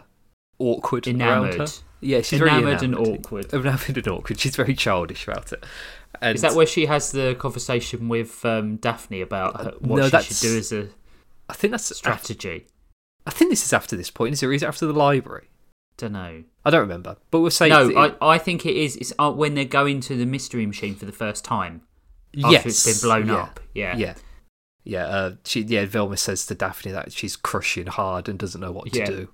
awkward 0.58 1.06
around 1.06 1.54
her. 1.54 1.66
Yeah, 2.00 2.22
she's 2.22 2.40
very 2.40 2.50
Enamored 2.50 2.82
and 2.82 2.96
awkward. 2.96 3.46
Enamored 3.54 3.96
and 3.98 4.08
awkward. 4.08 4.40
She's 4.40 4.56
very 4.56 4.74
childish 4.74 5.28
about 5.28 5.52
it. 5.52 5.64
And 6.20 6.34
Is 6.34 6.42
that 6.42 6.54
where 6.54 6.66
she 6.66 6.86
has 6.86 7.12
the 7.12 7.36
conversation 7.38 8.08
with 8.08 8.44
um, 8.44 8.76
Daphne 8.76 9.20
about 9.20 9.60
her, 9.60 9.74
what 9.78 10.12
no, 10.12 10.20
she 10.20 10.34
should 10.34 10.48
do 10.48 10.58
as 10.58 10.72
a 10.72 10.88
I 11.48 11.54
think 11.54 11.70
that's 11.70 11.96
strategy? 11.96 12.66
I 13.26 13.30
think 13.30 13.50
this 13.50 13.64
is 13.64 13.72
after 13.72 13.96
this 13.96 14.10
point. 14.10 14.32
Is 14.32 14.42
it? 14.42 14.50
Is 14.50 14.62
it 14.64 14.66
after 14.66 14.86
the 14.86 14.92
library? 14.92 15.48
Don't 16.02 16.12
know. 16.14 16.42
I 16.64 16.70
don't 16.70 16.80
remember. 16.80 17.16
But 17.30 17.40
we'll 17.42 17.50
say 17.52 17.68
No, 17.68 17.88
it- 17.88 17.96
I, 18.20 18.34
I 18.34 18.38
think 18.38 18.66
it 18.66 18.76
is. 18.76 18.96
It's 18.96 19.12
uh, 19.20 19.30
when 19.30 19.54
they're 19.54 19.64
going 19.64 20.00
to 20.00 20.16
the 20.16 20.26
mystery 20.26 20.66
machine 20.66 20.96
for 20.96 21.06
the 21.06 21.12
first 21.12 21.44
time 21.44 21.82
after 22.42 22.50
yes, 22.50 22.66
it's 22.66 23.00
been 23.02 23.08
blown 23.08 23.28
yeah. 23.28 23.34
up. 23.42 23.60
Yeah. 23.72 23.96
Yeah. 23.96 24.14
Yeah, 24.82 25.06
uh, 25.06 25.34
she 25.44 25.60
yeah, 25.62 25.84
Velma 25.86 26.16
says 26.16 26.44
to 26.46 26.56
Daphne 26.56 26.90
that 26.90 27.12
she's 27.12 27.36
crushing 27.36 27.86
hard 27.86 28.28
and 28.28 28.36
doesn't 28.36 28.60
know 28.60 28.72
what 28.72 28.92
to 28.92 28.98
Yeah. 28.98 29.04
do. 29.06 29.28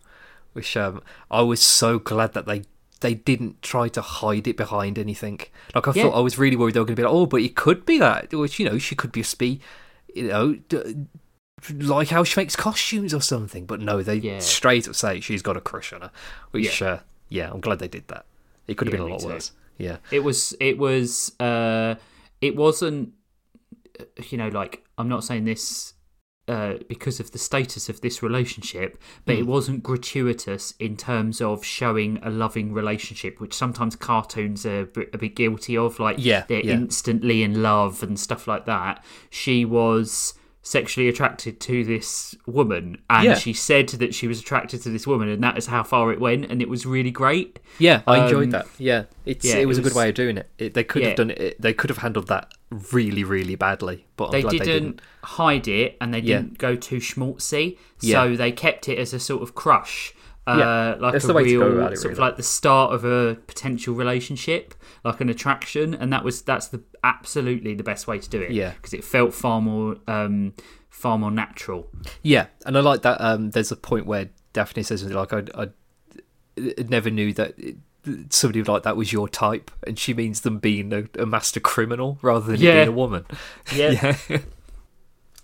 Which 0.52 0.76
um 0.76 1.00
I 1.30 1.40
was 1.40 1.62
so 1.62 1.98
glad 1.98 2.34
that 2.34 2.44
they 2.44 2.64
they 3.00 3.14
didn't 3.14 3.62
try 3.62 3.88
to 3.88 4.02
hide 4.02 4.46
it 4.46 4.58
behind 4.58 4.98
anything. 4.98 5.40
Like 5.74 5.88
I 5.88 5.92
Yeah. 5.94 6.02
thought 6.02 6.16
I 6.18 6.20
was 6.20 6.36
really 6.36 6.56
worried 6.56 6.74
they 6.74 6.80
were 6.80 6.84
going 6.86 6.96
to 6.96 7.00
be 7.02 7.06
like, 7.06 7.14
oh, 7.14 7.24
but 7.24 7.40
it 7.40 7.56
could 7.56 7.86
be 7.86 7.98
that, 7.98 8.34
which 8.34 8.58
you 8.58 8.68
know 8.68 8.76
she 8.76 8.94
could 8.94 9.14
just 9.14 9.38
be, 9.38 9.60
you 10.14 10.28
know, 10.28 10.54
d- 10.68 11.06
like 11.70 12.08
how 12.08 12.24
she 12.24 12.38
makes 12.40 12.56
costumes 12.56 13.12
or 13.14 13.20
something. 13.20 13.66
But 13.66 13.80
no, 13.80 14.02
they 14.02 14.16
Yeah. 14.16 14.38
straight 14.40 14.88
up 14.88 14.94
say 14.94 15.20
she's 15.20 15.42
got 15.42 15.56
a 15.56 15.60
crush 15.60 15.92
on 15.92 16.02
her. 16.02 16.10
Which 16.50 16.80
uh, 16.82 16.98
yeah, 17.28 17.50
I'm 17.50 17.60
glad 17.60 17.78
they 17.78 17.88
did 17.88 18.08
that. 18.08 18.26
It 18.66 18.76
could 18.76 18.88
have 18.88 18.94
Yeah, 18.94 19.04
been 19.04 19.12
a 19.12 19.16
lot 19.16 19.24
worse. 19.24 19.52
Yeah, 19.78 19.98
It 20.10 20.20
was. 20.24 20.54
It 20.60 20.78
was. 20.78 21.32
Uh, 21.40 21.94
it 22.40 22.56
wasn't. 22.56 23.12
uh, 24.00 24.04
You 24.28 24.38
know, 24.38 24.48
like 24.48 24.84
I'm 24.96 25.08
not 25.08 25.24
saying 25.24 25.44
this. 25.44 25.94
Uh, 26.46 26.78
because 26.88 27.20
of 27.20 27.32
the 27.32 27.38
status 27.38 27.90
of 27.90 28.00
this 28.00 28.22
relationship, 28.22 28.96
but 29.26 29.34
Hmm. 29.34 29.40
it 29.42 29.46
wasn't 29.46 29.82
gratuitous 29.82 30.72
in 30.78 30.96
terms 30.96 31.42
of 31.42 31.62
showing 31.62 32.18
a 32.22 32.30
loving 32.30 32.72
relationship, 32.72 33.38
which 33.38 33.52
sometimes 33.52 33.94
cartoons 33.96 34.64
are 34.64 34.80
a 34.80 34.86
bit, 34.86 35.10
a 35.12 35.18
bit 35.18 35.36
guilty 35.36 35.76
of. 35.76 36.00
Like, 36.00 36.16
Yeah, 36.18 36.44
they're 36.48 36.64
yeah. 36.64 36.72
instantly 36.72 37.42
in 37.42 37.60
love 37.62 38.02
and 38.02 38.18
stuff 38.18 38.48
like 38.48 38.64
that. 38.64 39.04
She 39.28 39.66
was 39.66 40.32
sexually 40.68 41.08
attracted 41.08 41.60
to 41.60 41.82
this 41.84 42.34
woman, 42.46 42.98
and 43.08 43.24
Yeah. 43.24 43.34
she 43.38 43.52
said 43.54 43.88
that 43.88 44.14
she 44.14 44.28
was 44.28 44.38
attracted 44.40 44.82
to 44.82 44.90
this 44.90 45.06
woman, 45.06 45.28
and 45.28 45.42
that 45.42 45.56
is 45.56 45.66
how 45.66 45.82
far 45.82 46.12
it 46.12 46.20
went, 46.20 46.44
and 46.50 46.60
it 46.60 46.68
was 46.68 46.84
really 46.84 47.10
great. 47.10 47.58
Yeah, 47.78 48.02
I 48.06 48.24
enjoyed 48.24 48.44
Um, 48.48 48.50
that. 48.50 48.66
Yeah, 48.78 49.04
it's 49.24 49.46
yeah, 49.46 49.56
it 49.56 49.62
it 49.62 49.66
was 49.66 49.78
a 49.78 49.82
good 49.82 49.94
way 49.94 50.10
of 50.10 50.14
doing 50.14 50.36
it. 50.36 50.48
it 50.58 50.74
they 50.74 50.84
could 50.84 51.00
Yeah. 51.02 51.08
have 51.08 51.16
done 51.16 51.30
it. 51.30 51.60
They 51.60 51.72
could 51.72 51.88
have 51.88 51.98
handled 51.98 52.26
that 52.28 52.52
really, 52.92 53.24
really 53.24 53.54
badly. 53.54 54.04
But 54.16 54.26
I'm 54.26 54.30
they 54.32 54.42
didn't, 54.42 54.58
they 54.58 54.64
didn't. 54.72 55.00
hide 55.24 55.68
it 55.68 55.96
and 56.00 56.12
they 56.12 56.20
didn't 56.20 56.58
go 56.58 56.76
too 56.76 56.98
schmaltzy 56.98 57.78
so 57.98 58.36
they 58.36 58.52
kept 58.52 58.88
it 58.90 58.98
as 58.98 59.14
a 59.14 59.18
sort 59.20 59.42
of 59.42 59.54
crush 59.54 60.12
uh, 60.46 60.96
like 61.00 61.12
that's 61.12 61.24
a 61.26 61.34
real 61.34 61.62
it, 61.92 61.98
sort 61.98 62.12
of 62.12 62.18
like 62.18 62.36
the 62.36 62.42
start 62.42 62.92
of 62.94 63.04
a 63.04 63.36
potential 63.46 63.94
relationship 63.94 64.74
like 65.08 65.20
an 65.20 65.28
attraction 65.28 65.94
and 65.94 66.12
that 66.12 66.22
was 66.24 66.42
that's 66.42 66.68
the 66.68 66.80
absolutely 67.02 67.74
the 67.74 67.82
best 67.82 68.06
way 68.06 68.18
to 68.18 68.28
do 68.28 68.40
it 68.40 68.50
Yeah. 68.52 68.72
because 68.72 68.92
it 68.94 69.04
felt 69.04 69.32
far 69.34 69.60
more 69.60 69.96
um 70.06 70.52
far 70.90 71.18
more 71.18 71.30
natural 71.30 71.88
Yeah, 72.22 72.46
and 72.66 72.76
I 72.76 72.80
like 72.80 73.02
that. 73.02 73.20
Um, 73.20 73.50
there's 73.50 73.70
a 73.72 73.76
point 73.76 74.06
where 74.06 74.30
Daphne 74.52 74.82
says 74.82 75.02
like, 75.04 75.32
"I, 75.32 75.42
I, 75.54 75.68
never 76.88 77.10
knew 77.10 77.32
that." 77.34 77.54
it- 77.58 77.76
Somebody 78.30 78.62
like 78.62 78.84
that 78.84 78.96
was 78.96 79.12
your 79.12 79.28
type, 79.28 79.70
and 79.86 79.98
she 79.98 80.14
means 80.14 80.40
them 80.40 80.58
being 80.58 80.92
a, 80.94 81.02
a 81.20 81.26
master 81.26 81.60
criminal 81.60 82.18
rather 82.22 82.52
than 82.52 82.60
Yeah. 82.60 82.74
being 82.76 82.88
a 82.88 82.92
woman. 82.92 83.26
yeah 83.74 84.16
Yeah, 84.30 84.38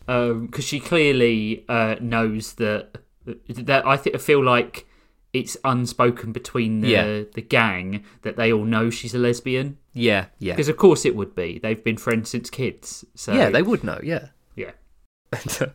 because 0.07 0.65
she 0.65 0.81
clearly 0.81 1.65
uh, 1.69 1.97
knows 2.01 2.55
that 2.55 2.97
that 3.27 3.87
I 3.87 3.97
think 3.97 4.17
I 4.17 4.19
feel 4.19 4.43
like 4.43 4.87
it's 5.35 5.57
unspoken 5.65 6.33
between 6.33 6.81
the 6.81 6.89
Yeah. 6.89 7.23
the 7.35 7.43
gang 7.43 8.03
that 8.23 8.37
they 8.37 8.51
all 8.53 8.65
know 8.65 8.89
she's 8.89 9.15
a 9.15 9.19
lesbian 9.19 9.77
yeah, 9.97 10.27
yeah. 10.41 10.55
Because 10.55 10.69
of 10.69 10.77
course 10.77 11.05
it 11.05 11.15
would 11.15 11.37
be. 11.37 11.61
They've 11.63 11.83
been 11.85 11.97
friends 11.99 12.29
since 12.31 12.51
kids. 12.51 13.05
So 13.15 13.33
yeah, 13.33 13.49
they 13.49 13.63
would 13.63 13.85
know. 13.85 14.01
Yeah. 14.03 14.31
yeah. 14.57 14.73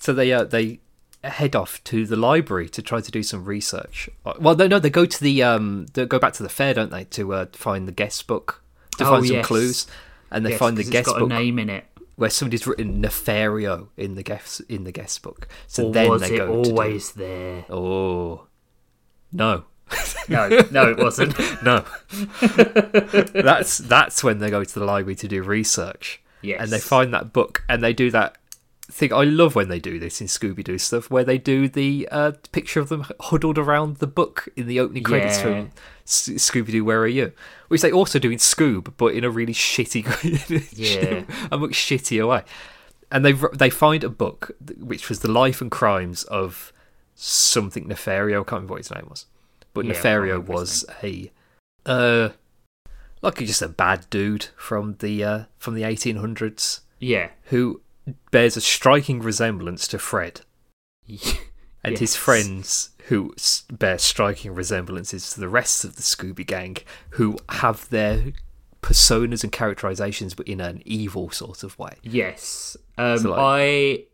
So 0.00 0.12
they 0.12 0.32
uh, 0.32 0.44
they 0.44 0.80
head 1.22 1.56
off 1.56 1.82
to 1.84 2.04
the 2.06 2.16
library 2.16 2.68
to 2.68 2.82
try 2.82 3.00
to 3.00 3.10
do 3.10 3.22
some 3.22 3.44
research. 3.44 4.10
Uh, 4.26 4.34
Well, 4.38 4.56
no, 4.56 4.66
no, 4.66 4.78
they 4.78 4.90
go 4.90 5.06
to 5.06 5.20
the 5.20 5.42
um, 5.42 5.86
they 5.94 6.04
go 6.04 6.18
back 6.18 6.34
to 6.34 6.42
the 6.42 6.48
fair, 6.50 6.74
don't 6.74 6.90
they, 6.90 7.04
to 7.04 7.32
uh, 7.32 7.46
find 7.52 7.88
the 7.88 7.92
guest 7.92 8.26
book 8.26 8.62
to 8.98 9.04
Oh, 9.06 9.10
find 9.10 9.26
some 9.26 9.36
yes. 9.36 9.46
clues, 9.46 9.86
and 10.30 10.44
they 10.44 10.50
Yes, 10.50 10.58
find 10.58 10.76
the 10.76 10.84
guest 10.84 11.06
book 11.08 11.22
a 11.22 11.26
name 11.26 11.58
in 11.58 11.70
it. 11.70 11.84
Where 12.16 12.30
somebody's 12.30 12.66
written 12.66 13.02
Nefario 13.02 13.88
in 13.96 14.14
the 14.14 14.22
guest 14.22 14.60
in 14.68 14.84
the 14.84 14.92
guest 14.92 15.22
book. 15.22 15.48
So 15.66 15.86
or 15.88 15.92
then 15.92 16.08
was 16.10 16.22
they 16.22 16.34
it 16.34 16.38
go 16.38 16.62
to 16.62 16.62
do- 16.62 16.70
always 16.70 17.12
there? 17.12 17.64
oh 17.70 18.46
no. 19.32 19.64
No, 20.26 20.48
no, 20.70 20.90
it 20.90 20.96
wasn't. 20.96 21.38
no, 21.62 21.84
that's 23.34 23.78
that's 23.78 24.24
when 24.24 24.38
they 24.38 24.50
go 24.50 24.64
to 24.64 24.78
the 24.78 24.84
library 24.84 25.16
to 25.16 25.28
do 25.28 25.42
research. 25.42 26.22
Yes. 26.42 26.60
and 26.60 26.70
they 26.70 26.78
find 26.78 27.12
that 27.14 27.32
book 27.32 27.62
and 27.70 27.82
they 27.82 27.94
do 27.94 28.10
that 28.10 28.36
thing 28.90 29.14
i 29.14 29.24
love 29.24 29.54
when 29.54 29.70
they 29.70 29.78
do 29.80 29.98
this 29.98 30.20
in 30.20 30.26
scooby-doo 30.26 30.76
stuff 30.76 31.10
where 31.10 31.24
they 31.24 31.38
do 31.38 31.68
the 31.70 32.06
uh, 32.12 32.32
picture 32.52 32.80
of 32.80 32.90
them 32.90 33.06
huddled 33.18 33.56
around 33.56 33.96
the 33.96 34.06
book 34.06 34.46
in 34.54 34.66
the 34.66 34.78
opening 34.78 35.02
credits 35.02 35.38
Yeah. 35.38 35.42
from 35.42 35.70
S- 36.06 36.28
scooby-doo 36.28 36.84
where 36.84 37.00
are 37.00 37.06
you? 37.06 37.32
Which 37.68 37.80
they 37.82 37.90
also 37.92 38.18
do 38.18 38.30
in 38.30 38.38
scoob 38.38 38.92
but 38.96 39.14
in 39.14 39.24
a 39.24 39.30
really 39.30 39.54
shitty 39.54 40.04
Yeah. 40.72 41.24
a 41.50 41.58
much 41.58 41.72
shittier 41.72 42.28
way. 42.28 42.42
And 43.10 43.24
they 43.24 43.32
they 43.54 43.70
find 43.70 44.04
a 44.04 44.08
book 44.08 44.50
which 44.78 45.08
was 45.08 45.20
the 45.20 45.30
life 45.30 45.60
and 45.60 45.70
crimes 45.70 46.24
of 46.24 46.72
something 47.14 47.86
nefario 47.86 48.40
i 48.40 48.44
can't 48.44 48.50
remember 48.52 48.72
what 48.74 48.78
his 48.82 48.90
name 48.90 49.06
was. 49.08 49.26
But 49.72 49.84
Yeah, 49.86 49.92
nefario 49.94 50.44
was 50.44 50.84
a 51.02 51.30
uh 51.86 52.30
like 53.22 53.38
just 53.38 53.62
a 53.62 53.68
bad 53.68 54.06
dude 54.10 54.48
from 54.56 54.96
the 54.98 55.24
uh, 55.24 55.44
from 55.58 55.74
the 55.74 55.82
1800s 55.82 56.80
Yeah. 56.98 57.28
who 57.44 57.80
bears 58.30 58.56
a 58.56 58.60
striking 58.60 59.20
resemblance 59.20 59.88
to 59.88 59.98
Fred. 59.98 60.42
And 61.86 61.98
his 61.98 62.16
friends 62.16 62.90
who 63.08 63.34
bear 63.70 63.98
striking 63.98 64.54
resemblances 64.54 65.32
to 65.34 65.40
the 65.40 65.48
rest 65.48 65.84
of 65.84 65.96
the 65.96 66.02
Scooby 66.02 66.46
Gang 66.46 66.76
who 67.10 67.36
have 67.50 67.88
their 67.90 68.32
personas 68.82 69.42
and 69.42 69.52
characterizations 69.52 70.34
but 70.34 70.46
in 70.48 70.60
an 70.60 70.82
evil 70.84 71.30
sort 71.30 71.62
of 71.62 71.78
way. 71.78 71.94
Yes. 72.02 72.76
Um, 72.98 73.18
So, 73.18 73.30
like- 73.30 73.38
I 73.40 74.04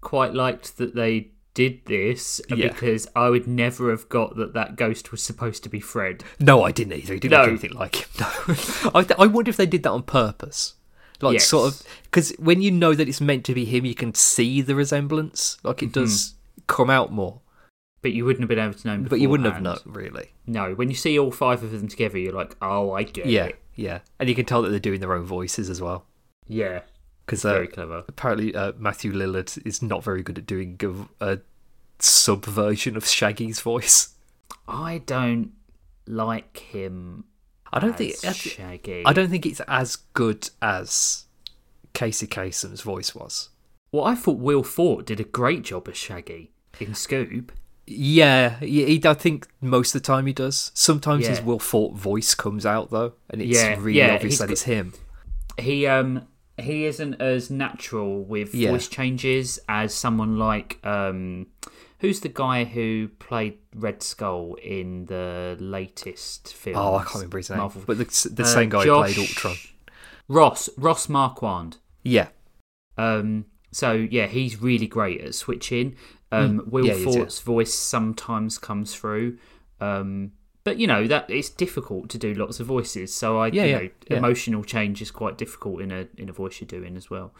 quite 0.00 0.34
liked 0.34 0.76
that 0.78 0.94
they 0.94 1.28
did 1.54 1.84
this 1.86 2.40
uh, 2.52 2.54
Yeah. 2.54 2.68
because 2.68 3.08
I 3.16 3.28
would 3.30 3.46
never 3.48 3.90
have 3.90 4.08
got 4.08 4.36
that 4.36 4.54
that 4.54 4.76
ghost 4.76 5.10
was 5.10 5.22
supposed 5.22 5.62
to 5.64 5.68
be 5.68 5.80
Fred. 5.80 6.22
No, 6.38 6.62
I 6.62 6.70
didn't 6.72 6.92
either. 6.92 7.14
He 7.14 7.20
didn't 7.20 7.32
No. 7.32 7.40
look 7.40 7.48
anything 7.48 7.72
like 7.72 7.96
him. 7.96 8.08
No. 8.20 8.90
I, 8.94 9.06
I 9.18 9.26
wonder 9.26 9.48
if 9.50 9.56
they 9.56 9.66
did 9.66 9.82
that 9.82 9.90
on 9.90 10.02
purpose. 10.04 10.74
Like 11.20 11.34
Yes. 11.34 11.46
sort 11.48 11.72
of 11.74 11.82
because 12.04 12.30
when 12.38 12.62
you 12.62 12.70
know 12.70 12.94
that 12.94 13.08
it's 13.08 13.20
meant 13.20 13.44
to 13.46 13.54
be 13.54 13.64
him, 13.64 13.84
you 13.84 13.94
can 13.94 14.14
see 14.14 14.60
the 14.62 14.74
resemblance. 14.76 15.58
Like 15.64 15.82
it 15.82 15.90
does 15.92 16.34
come 16.68 16.90
out 16.90 17.10
more, 17.10 17.40
But 18.00 18.12
you 18.12 18.24
wouldn't 18.24 18.42
have 18.42 18.48
been 18.48 18.58
able 18.60 18.74
to 18.74 18.86
know. 18.96 19.08
but 19.08 19.18
you 19.20 19.28
wouldn't 19.28 19.52
have 19.52 19.60
known 19.62 19.78
really. 19.84 20.30
No, 20.46 20.72
when 20.74 20.88
you 20.88 20.94
see 20.94 21.18
all 21.18 21.30
five 21.32 21.62
of 21.64 21.72
them 21.72 21.88
together, 21.88 22.16
you're 22.18 22.32
like, 22.32 22.54
oh, 22.62 22.92
I 22.92 23.02
get 23.02 23.26
Yeah, 23.26 23.46
it. 23.46 23.58
yeah, 23.74 24.00
and 24.20 24.28
you 24.28 24.34
can 24.34 24.44
tell 24.44 24.62
that 24.62 24.70
they're 24.70 24.78
doing 24.78 25.00
their 25.00 25.12
own 25.14 25.24
voices 25.24 25.68
as 25.68 25.80
well. 25.80 26.04
Yeah, 26.46 26.82
Because 27.26 27.44
uh, 27.44 27.52
very 27.54 27.66
clever. 27.66 28.04
apparently 28.08 28.54
uh, 28.54 28.72
Matthew 28.78 29.12
Lillard 29.12 29.60
is 29.66 29.82
not 29.82 30.04
very 30.04 30.22
good 30.22 30.38
at 30.38 30.46
doing 30.46 30.78
a, 31.20 31.32
a 31.34 31.38
subversion 31.98 32.96
of 32.96 33.04
Shaggy's 33.06 33.60
voice. 33.60 34.14
I 34.66 34.98
don't 35.04 35.52
like 36.06 36.56
him. 36.58 37.24
I 37.72 37.80
don't 37.80 37.96
think 37.98 38.14
Shaggy. 38.16 39.02
I 39.04 39.12
don't 39.12 39.28
think 39.28 39.44
it's 39.44 39.60
as 39.68 39.96
good 40.14 40.48
as 40.62 41.24
Casey 41.92 42.26
Kasem's 42.26 42.80
voice 42.80 43.14
was. 43.14 43.50
Well, 43.92 44.04
I 44.04 44.14
thought 44.14 44.38
Will 44.38 44.62
Forte 44.62 45.04
did 45.04 45.20
a 45.20 45.24
great 45.24 45.62
job 45.64 45.88
as 45.88 45.96
Shaggy 45.96 46.52
in 46.80 46.88
Scoob. 46.92 47.48
Yeah, 47.90 48.58
yeah 48.60 48.86
he, 48.86 49.00
I 49.04 49.14
think 49.14 49.48
most 49.60 49.94
of 49.94 50.02
the 50.02 50.06
time 50.06 50.26
he 50.26 50.32
does. 50.32 50.70
Sometimes 50.74 51.26
his 51.26 51.40
Will 51.40 51.58
Forte 51.58 51.96
voice 51.96 52.34
comes 52.34 52.66
out 52.66 52.90
though, 52.90 53.14
and 53.30 53.40
it's 53.40 53.50
Yeah, 53.58 53.76
really 53.78 53.98
yeah, 53.98 54.14
obvious 54.14 54.38
that 54.38 54.50
it's 54.50 54.62
him. 54.62 54.92
He 55.56 55.86
um 55.86 56.26
he 56.60 56.84
isn't 56.86 57.14
as 57.20 57.50
natural 57.50 58.22
with 58.24 58.54
Yeah. 58.54 58.70
voice 58.70 58.88
changes 58.88 59.58
as 59.68 59.94
someone 59.94 60.38
like 60.38 60.78
um 60.84 61.46
who's 62.00 62.20
the 62.20 62.28
guy 62.28 62.64
who 62.64 63.08
played 63.18 63.58
Red 63.74 64.02
Skull 64.02 64.54
in 64.62 65.06
the 65.06 65.56
latest 65.58 66.52
film? 66.54 66.76
Oh, 66.76 66.94
I 66.96 67.02
can't 67.02 67.14
remember 67.16 67.38
his 67.38 67.50
name, 67.50 67.58
Marvel. 67.60 67.82
but 67.86 67.98
the, 67.98 68.28
the 68.32 68.42
Uh, 68.42 68.46
same 68.46 68.68
guy 68.68 68.84
Josh- 68.84 69.14
who 69.14 69.14
played 69.22 69.28
Ultron. 69.28 69.56
Ross 70.28 70.68
Ross 70.76 71.08
Marquand. 71.08 71.78
Yeah, 72.04 72.28
Um, 72.96 73.46
so 73.72 73.92
yeah, 73.92 74.26
he's 74.26 74.60
really 74.62 74.86
great 74.86 75.20
at 75.20 75.34
switching. 75.34 75.96
Um, 76.30 76.62
Will 76.70 76.84
Hmm. 76.84 76.90
Yeah. 76.90 77.04
Forte's 77.04 77.40
voice 77.40 77.72
sometimes 77.74 78.58
comes 78.58 78.94
through, 78.94 79.38
um, 79.80 80.32
but 80.64 80.78
you 80.78 80.86
know 80.86 81.06
that 81.06 81.30
it's 81.30 81.48
difficult 81.48 82.10
to 82.10 82.18
do 82.18 82.34
lots 82.34 82.60
of 82.60 82.66
voices. 82.66 83.14
So 83.14 83.38
I, 83.38 83.46
Yeah, 83.48 83.64
you 83.64 83.72
know, 83.72 83.88
yeah. 84.10 84.16
emotional 84.18 84.62
change 84.64 85.00
is 85.00 85.10
quite 85.10 85.38
difficult 85.38 85.80
in 85.80 85.90
a 85.90 86.06
in 86.16 86.28
a 86.28 86.32
voice 86.32 86.60
you're 86.60 86.68
doing 86.68 86.96
as 86.96 87.08
well. 87.08 87.32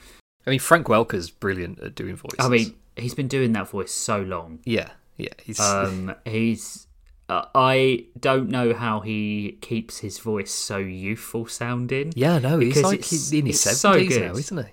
I 0.47 0.51
mean 0.51 0.59
Frank 0.61 0.89
Welker's 0.89 1.31
brilliant 1.31 1.81
at 1.81 1.95
doing 1.95 2.17
voices. 2.17 2.39
I 2.39 2.49
mean, 2.49 2.75
he's 2.97 3.15
been 3.15 3.29
doing 3.29 3.53
that 3.53 3.69
voice 3.69 3.93
so 3.93 4.23
long. 4.23 4.61
yeah, 4.65 4.91
yeah, 5.19 5.35
he's 5.43 5.61
Um, 5.61 6.15
he's. 6.25 6.87
Uh, 7.29 7.45
I 7.55 8.07
don't 8.19 8.49
know 8.49 8.73
how 8.73 9.01
he 9.01 9.59
keeps 9.61 9.99
his 9.99 10.19
voice 10.19 10.51
so 10.51 10.79
youthful 10.79 11.47
sounding. 11.47 12.11
yeah, 12.17 12.39
no, 12.39 12.59
he's 12.59 12.83
like 12.83 13.01
it's- 13.01 13.31
in 13.33 13.45
his 13.45 13.57
it's 13.67 13.79
so 13.79 13.93
seventies 13.93 14.17
now, 14.19 14.33
isn't 14.33 14.67
he? 14.67 14.73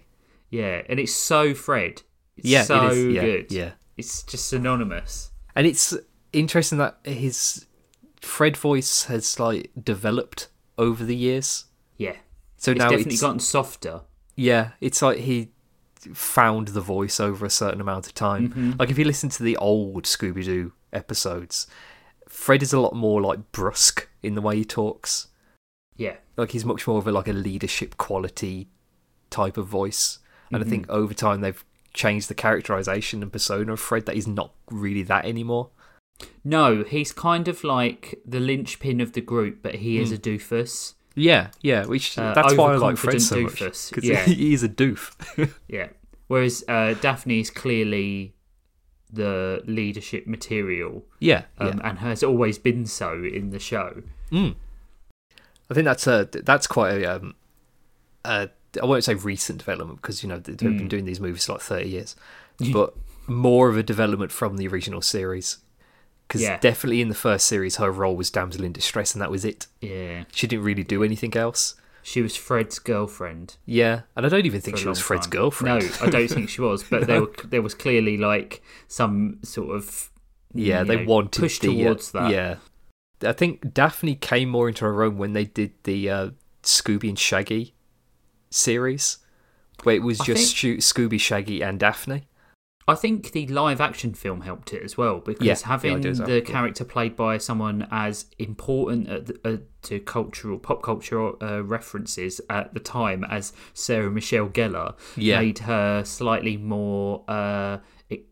Yeah, 0.59 0.81
and 0.87 0.97
it's 1.01 1.11
so 1.13 1.53
Fred. 1.53 2.03
It's 2.37 2.47
Yeah, 2.47 2.63
so 2.63 2.85
it 2.87 2.91
is. 2.93 3.13
Yeah, 3.13 3.21
good. 3.21 3.51
yeah. 3.51 3.71
It's 3.97 4.23
just 4.23 4.47
synonymous. 4.47 5.31
And 5.55 5.65
it's 5.65 5.95
interesting 6.33 6.77
that 6.79 6.97
his 7.03 7.65
Fred 8.21 8.57
voice 8.57 9.05
has 9.05 9.39
like 9.39 9.71
developed 9.81 10.49
over 10.77 11.03
the 11.03 11.15
years. 11.15 11.65
Yeah. 11.97 12.15
So 12.57 12.71
It's 12.71 12.79
now 12.79 12.89
definitely 12.89 13.13
it's 13.13 13.21
gotten 13.21 13.39
softer. 13.39 14.01
yeah, 14.35 14.71
it's 14.81 15.01
like 15.01 15.19
he 15.19 15.49
found 16.13 16.69
the 16.69 16.81
voice 16.81 17.19
over 17.19 17.45
a 17.45 17.49
certain 17.49 17.81
amount 17.81 18.07
of 18.07 18.13
time. 18.13 18.49
Mm-hmm. 18.49 18.71
Like 18.79 18.89
if 18.89 18.97
you 18.97 19.05
listen 19.05 19.29
to 19.29 19.43
the 19.43 19.57
old 19.57 20.03
Scooby 20.03 20.43
Doo 20.45 20.73
episodes, 20.91 21.67
Fred 22.27 22.61
is 22.61 22.73
a 22.73 22.79
lot 22.79 22.93
more 22.95 23.21
like 23.21 23.51
brusque 23.51 24.07
in 24.21 24.35
the 24.35 24.41
way 24.41 24.57
he 24.57 24.65
talks. 24.65 25.27
Yeah. 25.95 26.15
Like 26.37 26.51
he's 26.51 26.65
much 26.65 26.85
more 26.87 26.97
of 26.97 27.07
a 27.07 27.11
like 27.11 27.27
a 27.27 27.33
leadership 27.33 27.97
quality 27.97 28.67
type 29.29 29.57
of 29.57 29.67
voice. 29.67 30.19
And 30.51 30.59
Mm-hmm. 30.61 30.67
I 30.67 30.69
think 30.69 30.89
over 30.89 31.13
time 31.13 31.41
they've 31.41 31.63
changed 31.95 32.27
the 32.27 32.35
characterization 32.35 33.23
and 33.23 33.31
persona 33.31 33.73
of 33.73 33.79
Fred 33.79 34.05
that 34.05 34.15
he's 34.15 34.27
not 34.27 34.51
really 34.69 35.01
that 35.03 35.25
anymore. 35.25 35.69
No, 36.43 36.83
he's 36.83 37.11
kind 37.11 37.47
of 37.47 37.63
like 37.63 38.21
the 38.25 38.39
linchpin 38.39 39.01
of 39.01 39.13
the 39.13 39.21
group, 39.21 39.59
but 39.63 39.75
he 39.75 39.99
is 39.99 40.11
a 40.11 40.17
doofus. 40.17 40.93
Yeah, 41.15 41.49
yeah, 41.61 41.85
which 41.85 42.17
Uh, 42.17 42.33
that's 42.33 42.53
why 42.55 42.73
I 42.73 42.75
like 42.75 42.97
Fred 42.97 43.21
so 43.21 43.41
much 43.41 43.53
doofus, 43.53 43.89
because 43.89 44.07
yeah. 44.07 44.23
he 44.25 44.53
is 44.53 44.63
a 44.63 44.69
doof. 44.69 45.13
Yeah. 45.67 45.87
Whereas 46.27 46.63
uh, 46.67 46.95
Daphne 47.01 47.39
is 47.39 47.51
clearly 47.51 48.33
the 49.11 49.61
leadership 49.65 50.25
material 50.25 51.03
yeah, 51.19 51.43
um, 51.59 51.79
and 51.83 51.99
has 51.99 52.23
always 52.23 52.57
been 52.57 52.85
so 52.85 53.23
in 53.23 53.51
the 53.51 53.59
show. 53.59 54.01
yeah. 54.31 54.51
I 55.69 55.73
think 55.73 55.85
that's 55.85 56.07
a 56.07 56.27
that's 56.31 56.67
quite 56.67 57.01
a, 57.01 57.15
um, 57.15 57.35
a 58.23 58.49
I 58.81 58.85
won't 58.85 59.03
say 59.03 59.13
recent 59.13 59.59
development 59.59 60.01
because 60.01 60.23
you 60.23 60.29
know 60.29 60.39
they've 60.39 60.59
Hmm. 60.59 60.77
been 60.77 60.87
doing 60.87 61.05
these 61.05 61.19
movies 61.19 61.45
for 61.45 61.53
like 61.53 61.61
thirty 61.61 61.89
years, 61.89 62.15
but 62.73 62.93
more 63.27 63.69
of 63.69 63.77
a 63.77 63.83
development 63.83 64.31
from 64.31 64.57
the 64.57 64.67
original 64.67 65.01
series. 65.01 65.57
Because 66.27 66.41
Yeah. 66.41 66.57
definitely 66.59 67.01
in 67.01 67.09
the 67.09 67.15
first 67.15 67.45
series, 67.45 67.75
her 67.75 67.91
role 67.91 68.15
was 68.15 68.31
damsel 68.31 68.63
in 68.63 68.71
distress, 68.71 69.13
and 69.13 69.21
that 69.21 69.29
was 69.29 69.45
it. 69.45 69.67
Yeah. 69.79 70.23
She 70.31 70.47
didn't 70.47 70.65
really 70.65 70.83
do 70.83 71.03
anything 71.03 71.35
else. 71.37 71.75
She 72.01 72.21
was 72.23 72.35
Fred's 72.35 72.79
girlfriend. 72.79 73.57
Yeah, 73.65 74.01
and 74.15 74.25
I 74.25 74.29
don't 74.29 74.45
even 74.45 74.59
think 74.61 74.77
she 74.77 74.87
was 74.87 74.99
Fred's 74.99 75.25
time. 75.27 75.31
girlfriend. 75.31 75.83
No, 75.83 76.05
I 76.05 76.09
don't 76.09 76.27
think 76.27 76.49
she 76.49 76.61
was, 76.61 76.83
but 76.83 77.05
there, 77.07 77.21
were, 77.21 77.31
there 77.45 77.61
was 77.61 77.73
clearly 77.75 78.17
like 78.17 78.63
some 78.87 79.37
sort 79.43 79.75
of. 79.75 80.09
Yeah, 80.53 80.83
they 80.83 80.97
know, 80.97 81.05
wanted 81.05 81.39
push 81.41 81.59
the, 81.59 81.67
uh, 81.69 81.83
towards 81.83 82.11
that. 82.13 82.31
Yeah, 82.31 82.55
I 83.21 83.33
think 83.33 83.73
Daphne 83.73 84.15
came 84.15 84.49
more 84.49 84.67
into 84.67 84.83
her 84.85 85.03
own 85.03 85.17
when 85.19 85.33
they 85.33 85.45
did 85.45 85.73
the 85.83 86.09
uh, 86.09 86.29
Scooby 86.63 87.09
and 87.09 87.19
Shaggy 87.19 87.74
series, 88.55 89.19
where 89.83 89.95
it 89.95 90.03
was 90.03 90.21
I 90.21 90.25
just 90.25 90.55
Sho- 90.55 90.77
Scooby, 90.77 91.19
Shaggy, 91.19 91.61
and 91.61 91.79
Daphne. 91.79 92.27
I 92.87 92.93
think 92.93 93.31
the 93.31 93.47
live 93.47 93.81
action 93.81 94.13
film 94.13 94.41
helped 94.41 94.71
it 94.71 94.83
as 94.83 94.95
well 94.95 95.19
because 95.19 95.43
Yeah, 95.43 95.55
having 95.65 96.01
do 96.01 96.09
as 96.09 96.19
well, 96.19 96.27
the 96.27 96.35
yeah. 96.35 96.41
character 96.41 96.85
played 96.85 97.15
by 97.15 97.39
someone 97.39 97.87
as 97.89 98.27
important 98.37 99.09
at 99.09 99.25
the, 99.25 99.39
uh, 99.43 99.57
to 99.83 99.99
cultural 100.01 100.59
pop 100.59 100.83
culture 100.83 101.43
uh, 101.43 101.61
references 101.63 102.39
at 102.47 102.75
the 102.75 102.79
time 102.79 103.23
as 103.23 103.53
Sarah 103.73 104.11
Michelle 104.11 104.49
Gellar 104.49 104.93
Yeah. 105.15 105.39
made 105.39 105.59
her 105.59 106.03
slightly 106.05 106.57
more. 106.57 107.23
Uh, 107.27 107.79
it, 108.07 108.25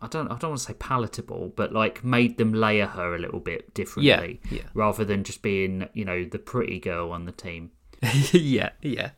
I 0.00 0.06
don't. 0.06 0.28
I 0.28 0.36
don't 0.36 0.50
want 0.50 0.60
to 0.60 0.66
say 0.66 0.74
palatable, 0.74 1.54
but 1.56 1.72
like 1.72 2.04
made 2.04 2.38
them 2.38 2.52
layer 2.52 2.86
her 2.86 3.16
a 3.16 3.18
little 3.18 3.40
bit 3.40 3.74
differently, 3.74 4.40
yeah. 4.48 4.62
rather 4.74 5.04
than 5.04 5.24
just 5.24 5.42
being 5.42 5.88
you 5.92 6.04
know 6.04 6.24
the 6.24 6.38
pretty 6.38 6.78
girl 6.78 7.10
on 7.10 7.24
the 7.24 7.32
team. 7.32 7.72
yeah, 8.32 8.70
yeah. 8.80 9.10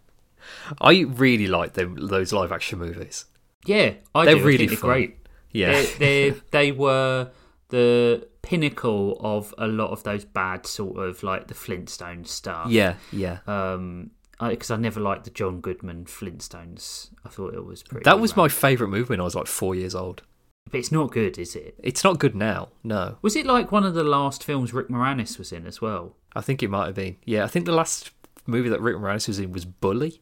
I 0.80 1.00
really 1.00 1.46
like 1.46 1.74
them 1.74 1.96
those 2.08 2.32
live 2.32 2.52
action 2.52 2.78
movies. 2.78 3.26
Yeah, 3.66 3.94
I 4.14 4.24
They're 4.24 4.34
do. 4.36 4.40
I 4.40 4.44
really 4.44 4.68
think 4.68 4.80
they're 4.80 4.90
great. 4.90 5.16
Yeah, 5.50 5.84
they 5.98 6.30
they 6.50 6.72
were 6.72 7.30
the 7.68 8.28
pinnacle 8.42 9.18
of 9.20 9.54
a 9.58 9.66
lot 9.66 9.90
of 9.90 10.02
those 10.02 10.24
bad 10.24 10.66
sort 10.66 10.98
of 10.98 11.22
like 11.22 11.48
the 11.48 11.54
Flintstones 11.54 12.28
stuff. 12.28 12.70
yeah, 12.70 12.94
yeah. 13.12 13.38
Um, 13.46 14.10
because 14.40 14.70
I, 14.70 14.76
never 14.76 15.00
liked 15.00 15.24
the 15.24 15.30
John 15.30 15.60
Goodman 15.60 16.06
Flintstones. 16.06 17.10
I 17.26 17.28
thought 17.28 17.52
it 17.52 17.64
was 17.64 17.82
pretty. 17.82 18.04
That 18.04 18.20
was 18.20 18.36
my 18.36 18.48
favorite 18.48 18.88
movie 18.88 19.10
when 19.10 19.20
I 19.20 19.24
was 19.24 19.34
like 19.34 19.46
four 19.46 19.74
years 19.74 19.94
old. 19.94 20.22
But 20.70 20.78
it's 20.78 20.92
not 20.92 21.10
good, 21.10 21.36
is 21.38 21.56
it? 21.56 21.74
It's 21.82 22.04
not 22.04 22.18
good 22.18 22.34
now. 22.34 22.68
No, 22.84 23.18
Was 23.22 23.36
it 23.36 23.44
like 23.44 23.72
one 23.72 23.84
of 23.84 23.94
the 23.94 24.04
last 24.04 24.44
films 24.44 24.72
Rick 24.72 24.88
Moranis 24.88 25.38
was 25.38 25.52
in 25.52 25.66
as 25.66 25.80
well? 25.80 26.16
I 26.34 26.40
think 26.40 26.62
it 26.62 26.70
might 26.70 26.86
have 26.86 26.94
been. 26.94 27.16
Yeah, 27.24 27.44
I 27.44 27.48
think 27.48 27.66
the 27.66 27.72
last 27.72 28.12
movie 28.46 28.68
that 28.68 28.80
Rick 28.80 28.96
Moranis 28.96 29.28
was 29.28 29.38
in 29.38 29.52
was 29.52 29.64
Bully. 29.64 30.20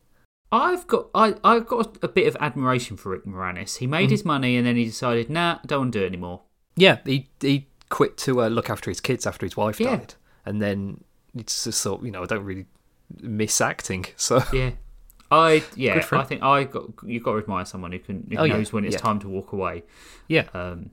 I've 0.51 0.86
got 0.86 1.09
I 1.14 1.34
I've 1.44 1.66
got 1.66 1.99
a 2.03 2.09
bit 2.09 2.26
of 2.26 2.36
admiration 2.40 2.96
for 2.96 3.11
Rick 3.11 3.24
Moranis. 3.26 3.76
He 3.78 3.84
Mm-hmm. 3.86 3.90
made 3.90 4.11
his 4.11 4.24
money 4.24 4.57
and 4.57 4.66
then 4.66 4.76
he 4.76 4.84
decided, 4.84 5.28
nah, 5.30 5.59
don't 5.66 5.80
want 5.80 5.92
to 5.92 5.99
do 6.01 6.05
it 6.05 6.09
anymore. 6.09 6.42
Yeah, 6.76 6.99
he 7.05 7.28
he 7.40 7.68
quit 7.90 8.16
to 8.18 8.42
uh, 8.42 8.49
look 8.49 8.70
after 8.70 8.90
his 8.90 9.01
kids 9.01 9.26
after 9.26 9.44
his 9.46 9.57
wife 9.57 9.80
Yeah. 9.80 9.96
died, 9.96 10.14
and 10.46 10.61
then 10.62 11.03
it's 11.36 11.64
just 11.64 11.82
thought, 11.82 12.03
you 12.03 12.11
know, 12.11 12.22
I 12.22 12.26
don't 12.26 12.44
really 12.44 12.66
miss 13.20 13.61
acting, 13.61 14.07
so 14.16 14.42
Yeah. 14.53 14.70
I 15.30 15.62
yeah, 15.76 15.94
Good 15.94 16.05
for 16.07 16.14
him. 16.14 16.20
I 16.22 16.24
think 16.24 16.42
I 16.42 16.64
got 16.64 16.84
you 17.05 17.20
got 17.20 17.32
to 17.32 17.38
admire 17.38 17.64
someone 17.66 17.92
who 17.92 17.99
can 17.99 18.26
who 18.30 18.38
Oh, 18.38 18.44
yeah, 18.44 18.55
knows 18.57 18.72
when 18.72 18.84
it's 18.84 18.94
yeah. 18.94 19.01
time 19.01 19.18
to 19.20 19.28
walk 19.28 19.53
away. 19.53 19.82
yeah, 20.28 20.44
Um, 20.55 20.90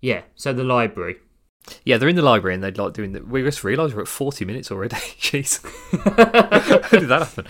yeah. 0.00 0.22
So 0.34 0.52
the 0.54 0.64
library. 0.64 1.16
yeah. 1.84 1.98
They're 1.98 2.08
in 2.08 2.16
the 2.16 2.22
library 2.22 2.54
and 2.54 2.62
they'd 2.64 2.78
like 2.78 2.94
doing. 2.94 3.12
The, 3.12 3.22
we 3.22 3.42
just 3.42 3.62
realised 3.64 3.94
we're 3.94 4.02
at 4.02 4.08
forty 4.08 4.44
minutes 4.46 4.70
already. 4.72 4.96
Jeez, 5.20 5.62
how 6.92 6.98
did 6.98 7.08
that 7.08 7.22
happen? 7.22 7.46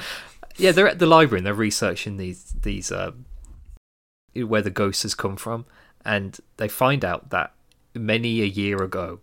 Yeah, 0.57 0.73
they're 0.73 0.89
at 0.89 0.99
the 0.99 1.07
library 1.07 1.41
and 1.41 1.47
they're 1.47 1.55
researching 1.55 2.17
these 2.17 2.55
these 2.63 2.93
uh, 2.93 3.13
where 4.35 4.63
the 4.63 4.71
ghost 4.71 5.03
has 5.03 5.15
come 5.15 5.37
from, 5.37 5.67
and 6.05 6.39
they 6.57 6.69
find 6.69 7.05
out 7.05 7.31
that 7.31 7.53
many 7.95 8.41
a 8.43 8.47
year 8.47 8.83
ago 8.83 9.21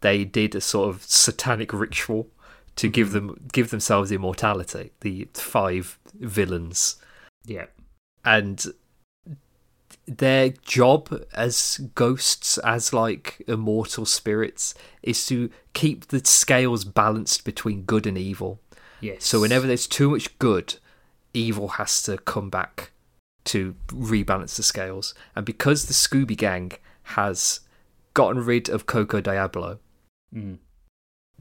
they 0.00 0.24
did 0.24 0.54
a 0.54 0.60
sort 0.60 0.88
of 0.94 1.02
satanic 1.04 1.72
ritual 1.72 2.28
to 2.76 2.88
give 2.88 3.12
them 3.12 3.48
give 3.52 3.70
themselves 3.70 4.12
immortality. 4.12 4.92
The 5.00 5.28
five 5.34 5.98
villains. 6.14 6.96
Yeah. 7.44 7.66
and 8.24 8.64
their 10.06 10.50
job 10.50 11.24
as 11.32 11.80
ghosts 11.94 12.58
as 12.58 12.92
like 12.92 13.42
immortal 13.46 14.04
spirits 14.04 14.74
is 15.02 15.26
to 15.26 15.50
keep 15.74 16.08
the 16.08 16.24
scales 16.24 16.84
balanced 16.84 17.44
between 17.44 17.82
good 17.82 18.06
and 18.06 18.18
evil 18.18 18.60
Yes. 19.02 19.24
so 19.26 19.40
whenever 19.40 19.66
there's 19.66 19.86
too 19.86 20.08
much 20.10 20.38
good 20.38 20.76
evil 21.34 21.68
has 21.68 22.00
to 22.04 22.16
come 22.18 22.48
back 22.50 22.92
to 23.44 23.74
rebalance 23.88 24.56
the 24.56 24.62
scales. 24.62 25.14
And 25.36 25.44
because 25.44 25.86
the 25.86 25.92
Scooby 25.94 26.36
Gang 26.36 26.72
has 27.04 27.60
gotten 28.14 28.44
rid 28.44 28.68
of 28.68 28.86
Coco 28.86 29.20
Diablo, 29.20 29.78
Mm. 30.34 30.58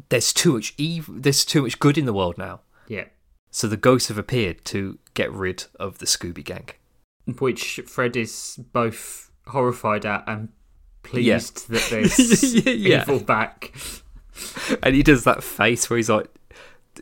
there's 0.09 0.33
too 0.33 0.53
much 0.53 0.73
evil. 0.77 1.15
There's 1.17 1.45
too 1.45 1.61
much 1.61 1.79
good 1.79 1.97
in 1.97 2.05
the 2.05 2.13
world 2.13 2.37
now. 2.37 2.61
Yeah. 2.87 3.05
So 3.51 3.67
the 3.67 3.77
ghosts 3.77 4.07
have 4.09 4.17
appeared 4.17 4.65
to 4.65 4.97
get 5.13 5.31
rid 5.31 5.65
of 5.79 5.99
the 5.99 6.05
Scooby 6.05 6.43
Gang. 6.43 6.69
Which 7.39 7.79
Fred 7.85 8.15
is 8.17 8.59
both 8.73 9.29
horrified 9.47 10.05
at 10.05 10.23
and 10.27 10.49
pleased 11.03 11.69
that 11.69 11.87
there's 11.89 12.55
Yeah. 12.65 13.03
evil 13.03 13.19
back. 13.19 13.73
And 14.81 14.95
he 14.95 15.03
does 15.03 15.23
that 15.25 15.43
face 15.43 15.89
where 15.89 15.97
he's 15.97 16.09
like 16.09 16.27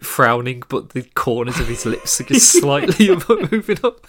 frowning, 0.02 0.64
but 0.70 0.90
the 0.90 1.04
corners 1.16 1.60
of 1.60 1.68
his 1.68 1.86
lips 1.86 2.20
are 2.22 2.26
just 2.26 2.52
slightly 2.62 3.10
moving 3.52 3.78
up. 3.84 4.08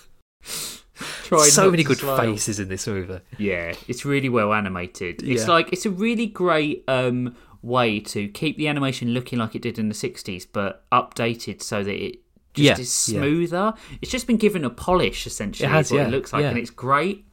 Trying 1.25 1.45
so 1.51 1.71
many 1.71 1.83
good 1.83 1.99
smile. 1.99 2.19
faces 2.19 2.59
in 2.61 2.69
this 2.69 2.87
movie. 2.87 3.21
Yeah, 3.39 3.75
it's 3.89 4.05
really 4.05 4.29
well 4.29 4.53
animated. 4.53 5.23
It's 5.23 5.43
Yeah. 5.43 5.49
like 5.51 5.73
it's 5.73 5.87
a 5.87 5.91
really 5.91 6.27
great 6.27 6.85
um, 6.89 7.35
way 7.63 8.01
to 8.01 8.29
keep 8.29 8.57
the 8.59 8.69
animation 8.69 9.15
looking 9.15 9.39
like 9.39 9.55
it 9.55 9.63
did 9.63 9.79
in 9.79 9.89
the 9.89 9.95
'60s, 9.95 10.47
but 10.53 10.85
updated 10.93 11.63
so 11.63 11.83
that 11.83 11.95
it 11.95 12.21
just 12.53 12.65
Yeah, 12.67 12.73
is 12.79 13.09
yeah. 13.09 13.21
smoother. 13.21 13.75
It's 14.03 14.11
just 14.11 14.27
been 14.27 14.37
given 14.37 14.65
a 14.65 14.71
polish, 14.71 15.27
essentially. 15.27 15.67
It 15.69 15.71
has, 15.73 15.87
is 15.87 15.93
what 15.93 15.99
yeah, 16.01 16.09
it 16.09 16.11
looks 16.11 16.33
like, 16.33 16.43
yeah. 16.43 16.49
and 16.51 16.59
it's 16.59 16.71
great. 16.71 17.25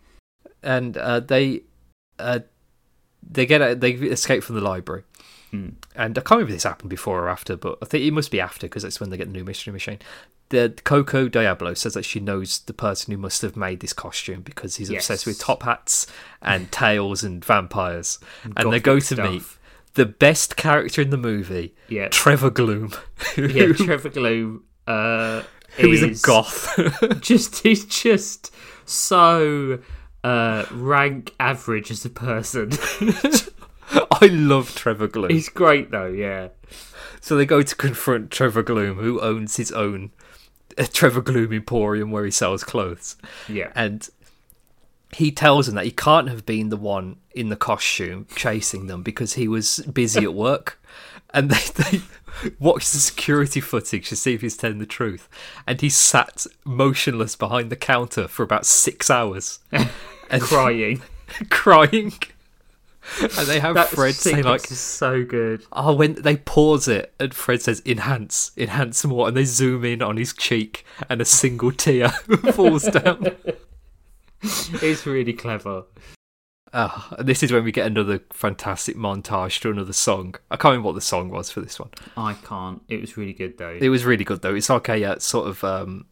and 0.63 0.95
uh, 0.97 1.19
they 1.19 1.63
uh, 2.19 2.39
they 3.29 3.45
get 3.45 3.61
out, 3.61 3.79
they 3.81 3.91
escape 3.91 4.43
from 4.43 4.55
the 4.55 4.61
library. 4.61 5.03
Hmm. 5.51 5.69
And 5.95 6.17
I 6.17 6.21
can't 6.21 6.31
remember 6.31 6.49
if 6.51 6.55
this 6.57 6.63
happened 6.63 6.89
before 6.89 7.21
or 7.23 7.29
after, 7.29 7.55
but 7.55 7.77
I 7.81 7.85
think 7.85 8.03
it 8.05 8.11
must 8.11 8.31
be 8.31 8.39
after 8.41 8.67
because 8.67 8.83
that's 8.83 8.99
when 8.99 9.09
they 9.09 9.17
get 9.17 9.27
the 9.27 9.33
new 9.33 9.43
mystery 9.45 9.71
machine. 9.73 9.99
The 10.49 10.73
Coco 10.83 11.27
Diablo 11.27 11.73
says 11.73 11.93
that 11.93 12.05
she 12.05 12.19
knows 12.19 12.59
the 12.59 12.73
person 12.73 13.11
who 13.11 13.17
must 13.17 13.41
have 13.41 13.55
made 13.57 13.79
this 13.81 13.93
costume 13.93 14.41
because 14.41 14.77
he's 14.77 14.89
Yes. 14.89 15.03
obsessed 15.03 15.25
with 15.25 15.39
top 15.39 15.63
hats 15.63 16.07
and 16.41 16.71
tails 16.71 17.23
and 17.23 17.43
vampires. 17.43 18.19
And, 18.55 18.71
they 18.71 18.79
go 18.79 18.99
to 18.99 19.05
stuff. 19.05 19.29
meet 19.29 19.43
the 19.95 20.05
best 20.05 20.55
character 20.57 21.01
in 21.01 21.09
the 21.09 21.17
movie, 21.17 21.73
Yeah, 21.89 22.07
Trevor 22.09 22.49
Gloom, 22.49 22.93
yeah. 23.37 23.71
Trevor 23.73 24.09
Gloom, 24.09 24.63
uh, 24.85 25.43
who 25.77 25.91
is 25.91 26.03
a 26.03 26.25
goth. 26.25 26.77
just 27.21 27.59
he's 27.63 27.85
just 27.85 28.53
so 28.85 29.79
uh, 30.23 30.65
rank 30.71 31.33
average 31.39 31.89
as 31.91 32.05
a 32.05 32.09
person. 32.09 32.69
I 34.21 34.27
love 34.27 34.75
Trevor 34.75 35.07
Gloom. 35.07 35.29
he's 35.31 35.49
great 35.49 35.91
though. 35.91 36.07
Yeah, 36.07 36.49
So 37.21 37.35
they 37.37 37.45
go 37.45 37.61
to 37.61 37.75
confront 37.75 38.31
Trevor 38.31 38.63
Gloom, 38.63 38.97
who 38.97 39.19
owns 39.21 39.55
his 39.57 39.71
own 39.71 40.11
uh, 40.77 40.85
Trevor 40.91 41.21
Gloom 41.21 41.53
Emporium 41.53 42.11
where 42.11 42.25
he 42.25 42.31
sells 42.31 42.63
clothes. 42.63 43.15
yeah. 43.47 43.71
And 43.75 44.07
he 45.15 45.31
tells 45.31 45.67
them 45.67 45.75
that 45.75 45.85
he 45.85 45.91
can't 45.91 46.27
have 46.27 46.45
been 46.45 46.67
the 46.69 46.75
one 46.77 47.15
in 47.33 47.47
the 47.47 47.55
costume 47.55 48.27
chasing 48.35 48.87
them 48.87 49.03
because 49.03 49.33
he 49.33 49.47
was 49.47 49.79
busy 49.91 50.23
at 50.23 50.33
work. 50.33 50.79
And 51.33 51.51
they, 51.51 51.83
they 51.83 52.01
watch 52.57 52.89
the 52.89 52.97
security 52.99 53.59
footage 53.59 54.07
to 54.09 54.15
see 54.15 54.33
if 54.33 54.39
he's 54.41 54.55
telling 54.55 54.79
the 54.79 54.85
truth. 54.85 55.27
And 55.67 55.79
he 55.81 55.89
sat 55.89 56.45
motionless 56.63 57.35
behind 57.35 57.69
the 57.69 57.75
counter 57.75 58.29
for 58.29 58.43
about 58.43 58.65
six 58.65 59.09
hours 59.11 59.59
and 59.71 60.41
Crying. 60.41 61.01
crying. 61.49 62.13
And 63.21 63.47
they 63.47 63.59
have 63.59 63.75
That 63.75 63.89
Fred 63.89 64.15
say 64.15 64.41
like, 64.41 64.69
is 64.71 64.79
so 64.79 65.23
good. 65.23 65.65
Oh, 65.71 65.93
when 65.93 66.15
they 66.15 66.37
pause 66.37 66.87
it 66.87 67.13
and 67.19 67.33
Fred 67.33 67.61
says 67.61 67.81
enhance, 67.85 68.51
enhance 68.57 69.03
more, 69.05 69.27
and 69.27 69.37
they 69.37 69.45
zoom 69.45 69.85
in 69.85 70.01
on 70.01 70.17
his 70.17 70.33
cheek 70.33 70.85
and 71.09 71.21
a 71.21 71.25
single 71.25 71.71
tear 71.71 72.09
falls 72.53 72.83
down. 72.83 73.35
It's 74.41 75.05
really 75.05 75.33
clever. 75.33 75.83
Ah, 76.73 77.13
this 77.19 77.41
is 77.43 77.51
when 77.51 77.63
we 77.63 77.71
get 77.71 77.87
another 77.87 78.21
fantastic 78.31 78.95
montage 78.97 79.61
to 79.61 79.71
another 79.71 79.93
song. 79.93 80.35
I 80.51 80.57
can't 80.57 80.73
remember 80.73 80.87
what 80.87 80.95
the 80.95 81.01
song 81.01 81.29
was 81.29 81.49
for 81.49 81.61
this 81.61 81.79
one. 81.79 81.89
I 82.15 82.33
can't. 82.33 82.81
It 82.89 82.99
was 82.99 83.17
really 83.17 83.33
good 83.33 83.57
though. 83.57 83.77
It 83.79 83.89
was 83.89 84.05
really 84.05 84.25
good 84.25 84.41
though. 84.41 84.53
It's 84.53 84.69
like 84.69 84.89
a 84.89 85.03
uh, 85.03 85.19
sort 85.19 85.47
of 85.47 85.63
um, 85.63 86.05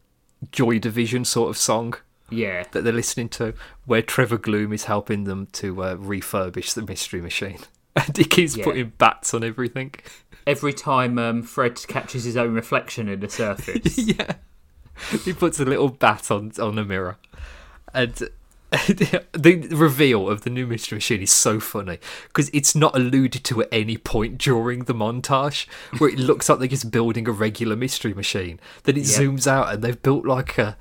Joy 0.52 0.78
Division 0.78 1.24
sort 1.24 1.50
of 1.50 1.56
song 1.56 1.94
yeah, 2.30 2.64
that 2.72 2.82
they're 2.84 2.92
listening 2.92 3.28
to, 3.30 3.54
where 3.84 4.02
Trevor 4.02 4.38
Gloom 4.38 4.72
is 4.72 4.84
helping 4.84 5.24
them 5.24 5.46
to 5.52 5.82
uh, 5.82 5.96
refurbish 5.96 6.74
the 6.74 6.82
Mystery 6.82 7.20
Machine, 7.20 7.58
and 7.96 8.16
he 8.16 8.24
keeps 8.24 8.56
Yeah. 8.56 8.64
putting 8.64 8.92
bats 8.98 9.32
on 9.34 9.44
everything. 9.44 9.94
every 10.46 10.72
time 10.72 11.18
um, 11.18 11.42
Fred 11.42 11.78
catches 11.88 12.24
his 12.24 12.36
own 12.36 12.54
reflection 12.54 13.08
in 13.08 13.20
the 13.20 13.28
surface. 13.28 13.96
yeah. 13.98 14.34
He 15.24 15.32
puts 15.32 15.60
a 15.60 15.64
little 15.64 15.88
bat 15.90 16.30
on 16.30 16.52
on 16.60 16.78
a 16.78 16.84
mirror, 16.84 17.18
and 17.92 18.14
the 18.70 19.68
reveal 19.70 20.28
of 20.28 20.42
the 20.42 20.50
new 20.50 20.66
mystery 20.66 20.96
machine 20.96 21.22
is 21.22 21.30
so 21.30 21.60
funny 21.60 21.98
because 22.28 22.48
it's 22.52 22.74
not 22.74 22.96
alluded 22.96 23.44
to 23.44 23.62
at 23.62 23.68
any 23.70 23.96
point 23.96 24.38
during 24.38 24.84
the 24.84 24.94
montage 24.94 25.66
where 25.98 26.10
it 26.10 26.18
looks 26.18 26.48
like 26.48 26.58
they're 26.58 26.68
just 26.68 26.90
building 26.90 27.28
a 27.28 27.32
regular 27.32 27.76
mystery 27.76 28.12
machine. 28.14 28.58
Then 28.84 28.96
it 28.96 29.04
Yeah. 29.06 29.18
zooms 29.18 29.46
out 29.46 29.72
and 29.72 29.82
they've 29.84 30.02
built 30.02 30.24
like 30.24 30.58
a 30.58 30.76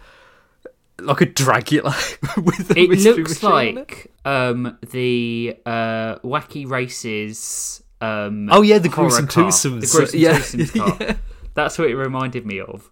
like 0.99 1.21
a 1.21 1.25
Dragula 1.25 1.93
with 2.45 2.67
the 2.69 2.79
it 2.79 2.89
mystery 2.89 3.13
looks 3.15 3.41
machine 3.43 3.75
like 3.75 4.11
um, 4.25 4.77
the 4.91 5.57
uh, 5.65 6.15
Wacky 6.19 6.67
Races. 6.69 7.81
Um, 8.01 8.49
Oh 8.51 8.61
yeah, 8.61 8.77
the 8.79 8.89
gruesome 8.89 9.27
car. 9.27 9.45
twosomes. 9.45 9.81
The 9.91 9.97
gruesome 9.97 10.19
yeah. 10.19 10.33
twosomes 10.39 10.77
car. 10.77 10.97
yeah. 11.01 11.15
That's 11.53 11.77
what 11.79 11.89
it 11.89 11.95
reminded 11.95 12.45
me 12.45 12.59
of. 12.59 12.91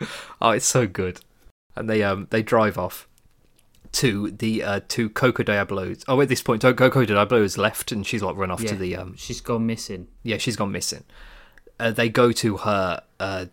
Oh, 0.40 0.50
it's 0.50 0.64
so 0.66 0.86
good. 0.86 1.20
And 1.76 1.88
they 1.90 2.02
um 2.02 2.26
they 2.30 2.42
drive 2.42 2.78
off 2.78 3.06
to 3.92 4.30
the 4.30 4.62
uh 4.62 4.80
to 4.88 5.10
Coco 5.10 5.42
Diablo's. 5.42 6.04
Oh, 6.08 6.18
at 6.22 6.28
this 6.30 6.40
point, 6.42 6.62
Coco 6.62 7.04
Diablo 7.04 7.42
has 7.42 7.58
left 7.58 7.92
and 7.92 8.06
she's 8.06 8.22
like 8.22 8.34
run 8.36 8.50
off 8.50 8.62
Yeah. 8.62 8.70
to 8.70 8.76
the 8.76 8.96
um 8.96 9.14
She's 9.18 9.42
gone 9.42 9.66
missing. 9.66 10.08
yeah 10.22 10.38
she's 10.38 10.56
gone 10.56 10.72
missing. 10.72 11.04
Uh, 11.78 11.90
they 11.90 12.08
go 12.08 12.32
to 12.32 12.56
her 12.58 13.02
uh 13.20 13.46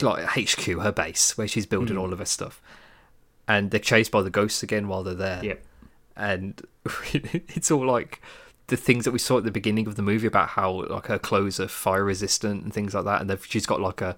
like 0.00 0.24
HQ, 0.24 0.64
her 0.82 0.90
base 0.92 1.36
where 1.36 1.46
she's 1.46 1.66
building 1.66 1.96
Mm. 1.96 2.00
all 2.00 2.12
of 2.14 2.18
her 2.18 2.24
stuff, 2.24 2.62
and 3.48 3.70
they're 3.72 3.80
chased 3.80 4.10
by 4.12 4.22
the 4.22 4.30
ghosts 4.30 4.62
again 4.62 4.86
while 4.86 5.02
they're 5.02 5.14
there. 5.14 5.42
Yep. 5.44 5.64
and 6.16 6.62
it's 7.12 7.70
all 7.70 7.84
like 7.86 8.20
the 8.68 8.76
things 8.76 9.04
that 9.06 9.12
we 9.12 9.18
saw 9.18 9.38
at 9.38 9.44
the 9.44 9.50
beginning 9.50 9.86
of 9.86 9.96
the 9.96 10.02
movie 10.02 10.26
about 10.26 10.50
how 10.50 10.84
like 10.88 11.06
her 11.06 11.18
clothes 11.18 11.58
are 11.58 11.68
fire 11.68 12.04
resistant 12.04 12.62
and 12.62 12.72
things 12.72 12.94
like 12.94 13.04
that, 13.06 13.20
and 13.22 13.40
she's 13.48 13.66
got 13.66 13.80
like 13.80 14.00
a 14.00 14.14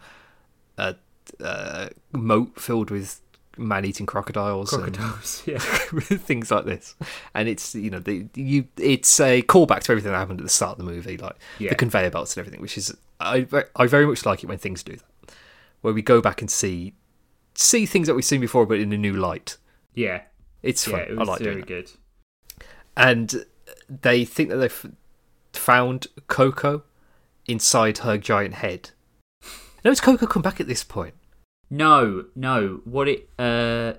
a, 0.77 0.97
uh 1.43 1.89
moat 2.13 2.59
filled 2.61 2.91
with 2.91 3.21
man-eating 3.59 4.07
crocodiles, 4.07 4.73
and 4.73 4.95
Crocodiles. 4.95 5.43
Yeah. 5.47 5.59
things 5.59 6.51
like 6.51 6.65
this. 6.65 6.95
And 7.35 7.49
it's 7.49 7.75
you 7.75 7.91
know 7.91 7.99
the 7.99 8.27
you 8.35 8.67
it's 8.77 9.21
a 9.21 9.43
callback 9.43 9.81
to 9.81 9.93
everything 9.93 10.11
that 10.13 10.19
happened 10.19 10.41
at 10.41 10.45
the 10.45 10.51
start 10.51 10.79
of 10.79 10.85
the 10.85 10.91
movie, 10.91 11.17
like 11.19 11.37
Yeah. 11.59 11.69
the 11.71 11.75
conveyor 11.77 12.11
belts 12.11 12.37
and 12.37 12.41
everything, 12.41 12.61
which 12.63 12.79
is 12.79 12.97
I 13.21 13.47
I 13.77 13.87
very 13.87 14.07
much 14.07 14.25
like 14.25 14.43
it 14.43 14.47
when 14.47 14.59
things 14.59 14.83
do 14.83 14.97
that, 14.97 15.35
where 15.83 15.93
we 15.93 16.01
go 16.03 16.21
back 16.21 16.41
and 16.41 16.51
see 16.51 16.95
see 17.55 17.87
things 17.87 18.07
that 18.07 18.15
we've 18.15 18.25
seen 18.25 18.41
before, 18.41 18.67
but 18.67 18.79
in 18.79 18.93
a 18.93 18.99
new 18.99 19.13
light. 19.15 19.57
Yeah. 19.95 20.23
It's 20.63 20.87
Yeah. 20.87 21.05
fun. 21.05 21.07
It 21.17 21.19
I 21.19 21.25
like 21.25 21.41
very 21.41 21.63
good. 21.63 21.91
and 22.97 23.45
they 23.89 24.25
think 24.25 24.51
that 24.51 24.57
they've 24.57 24.87
found 25.53 26.07
Coco 26.27 26.83
inside 27.47 27.99
her 27.99 28.19
giant 28.19 28.55
head. 28.55 28.91
Now, 29.85 29.91
has 29.91 30.01
Coco 30.01 30.27
come 30.27 30.43
back 30.43 30.61
at 30.61 30.67
this 30.67 30.85
point? 30.85 31.15
No, 31.71 32.27
no. 32.35 32.81
What 32.85 33.09
it? 33.09 33.29
Uh, 33.39 33.95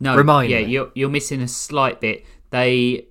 no. 0.00 0.16
Remind 0.16 0.50
yeah, 0.50 0.58
me. 0.62 0.66
you're 0.72 0.90
you're 0.94 1.08
missing 1.10 1.40
a 1.40 1.48
slight 1.48 2.00
bit. 2.00 2.24
They 2.50 3.06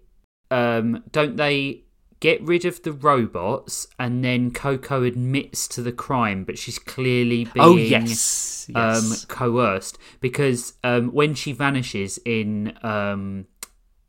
um 0.51 1.03
don't 1.12 1.38
they 1.38 1.84
get 2.20 2.42
rid 2.42 2.66
of 2.66 2.84
the 2.84 2.92
robots 2.92 3.88
and 3.98 4.24
then 4.24 4.52
Coco 4.52 5.04
admits 5.04 5.68
to 5.70 5.82
the 5.82 5.92
crime, 5.92 6.44
but 6.44 6.58
she's 6.58 6.78
clearly 6.80 7.46
being 7.46 7.66
oh 7.66 7.76
yes, 7.78 8.70
um 8.76 9.14
coerced. 9.28 9.98
Because 10.20 10.74
um 10.84 11.10
when 11.14 11.34
she 11.34 11.52
vanishes 11.54 12.20
in 12.26 12.78
um 12.84 13.48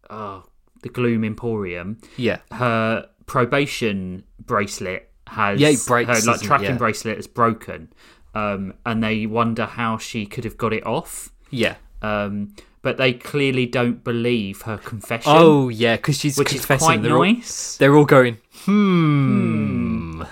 oh, 0.09 0.45
the 0.83 0.89
Gloom 0.89 1.25
Emporium, 1.25 1.99
yeah, 2.17 2.39
her 2.53 3.09
probation 3.27 4.25
bracelet 4.45 5.09
has 5.29 5.61
Yeah, 5.61 5.75
breaks, 5.87 6.09
her 6.25 6.31
like 6.33 6.41
tracking 6.43 6.71
Yeah. 6.71 6.77
bracelet 6.79 7.19
is 7.19 7.27
broken. 7.27 7.93
Um 8.35 8.75
and 8.85 9.03
they 9.03 9.27
wonder 9.27 9.67
how 9.67 9.99
she 9.99 10.27
could 10.27 10.45
have 10.45 10.57
got 10.57 10.73
it 10.73 10.85
off. 10.85 11.31
Yeah. 11.51 11.77
um 12.03 12.55
but 12.83 12.97
they 12.97 13.13
clearly 13.13 13.67
don't 13.67 14.03
believe 14.05 14.63
her 14.63 14.79
confession 14.79 15.33
Oh 15.35 15.69
yeah, 15.69 15.97
because 15.97 16.19
she's 16.19 16.37
which 16.39 16.53
is 16.55 16.61
confessing. 16.61 16.87
quite 16.87 17.03
they're, 17.03 17.17
all, 17.17 17.35
they're 17.79 17.97
all 17.97 18.05
going, 18.07 18.39
hmm. 18.65 20.23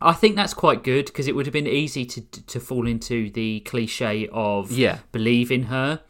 i 0.00 0.12
think 0.12 0.36
that's 0.36 0.54
quite 0.54 0.84
good 0.84 1.06
because 1.06 1.26
it 1.26 1.34
would 1.34 1.46
have 1.46 1.52
been 1.52 1.66
easy 1.66 2.04
to 2.04 2.20
to 2.22 2.60
fall 2.60 2.86
into 2.86 3.30
the 3.30 3.60
cliche 3.60 4.28
of 4.32 4.70
Yeah. 4.70 4.98
believing 5.12 5.64
her 5.64 6.00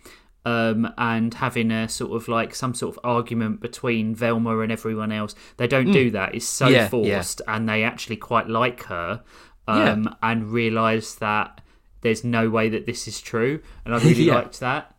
um, 0.45 0.93
and 0.97 1.35
having 1.35 1.71
a 1.71 1.89
sort 1.91 2.13
of 2.13 2.27
like 2.29 2.55
some 2.55 2.73
sort 2.73 2.97
of 2.97 3.01
argument 3.05 3.61
between 3.61 4.15
Velma 4.15 4.59
and 4.61 4.73
everyone 4.73 5.13
else. 5.13 5.35
They 5.59 5.67
don't 5.67 5.93
do 5.93 6.11
that. 6.13 6.35
It's 6.35 6.47
so 6.47 6.67
Hmm. 6.67 6.73
Yeah, 6.73 6.79
yeah. 6.81 6.89
forced, 6.89 7.43
and 7.47 7.69
they 7.69 7.83
actually 7.83 8.17
quite 8.17 8.49
like 8.49 8.85
her 8.85 9.23
um, 9.67 10.15
and 10.23 10.51
realise 10.51 11.15
that 11.17 11.61
there's 12.01 12.25
no 12.25 12.49
way 12.49 12.71
that 12.71 12.87
this 12.87 13.07
is 13.07 13.21
true, 13.21 13.61
and 13.85 13.95
I 13.95 13.99
really 13.99 14.23
Yeah. 14.31 14.37
liked 14.37 14.61
that. 14.61 14.95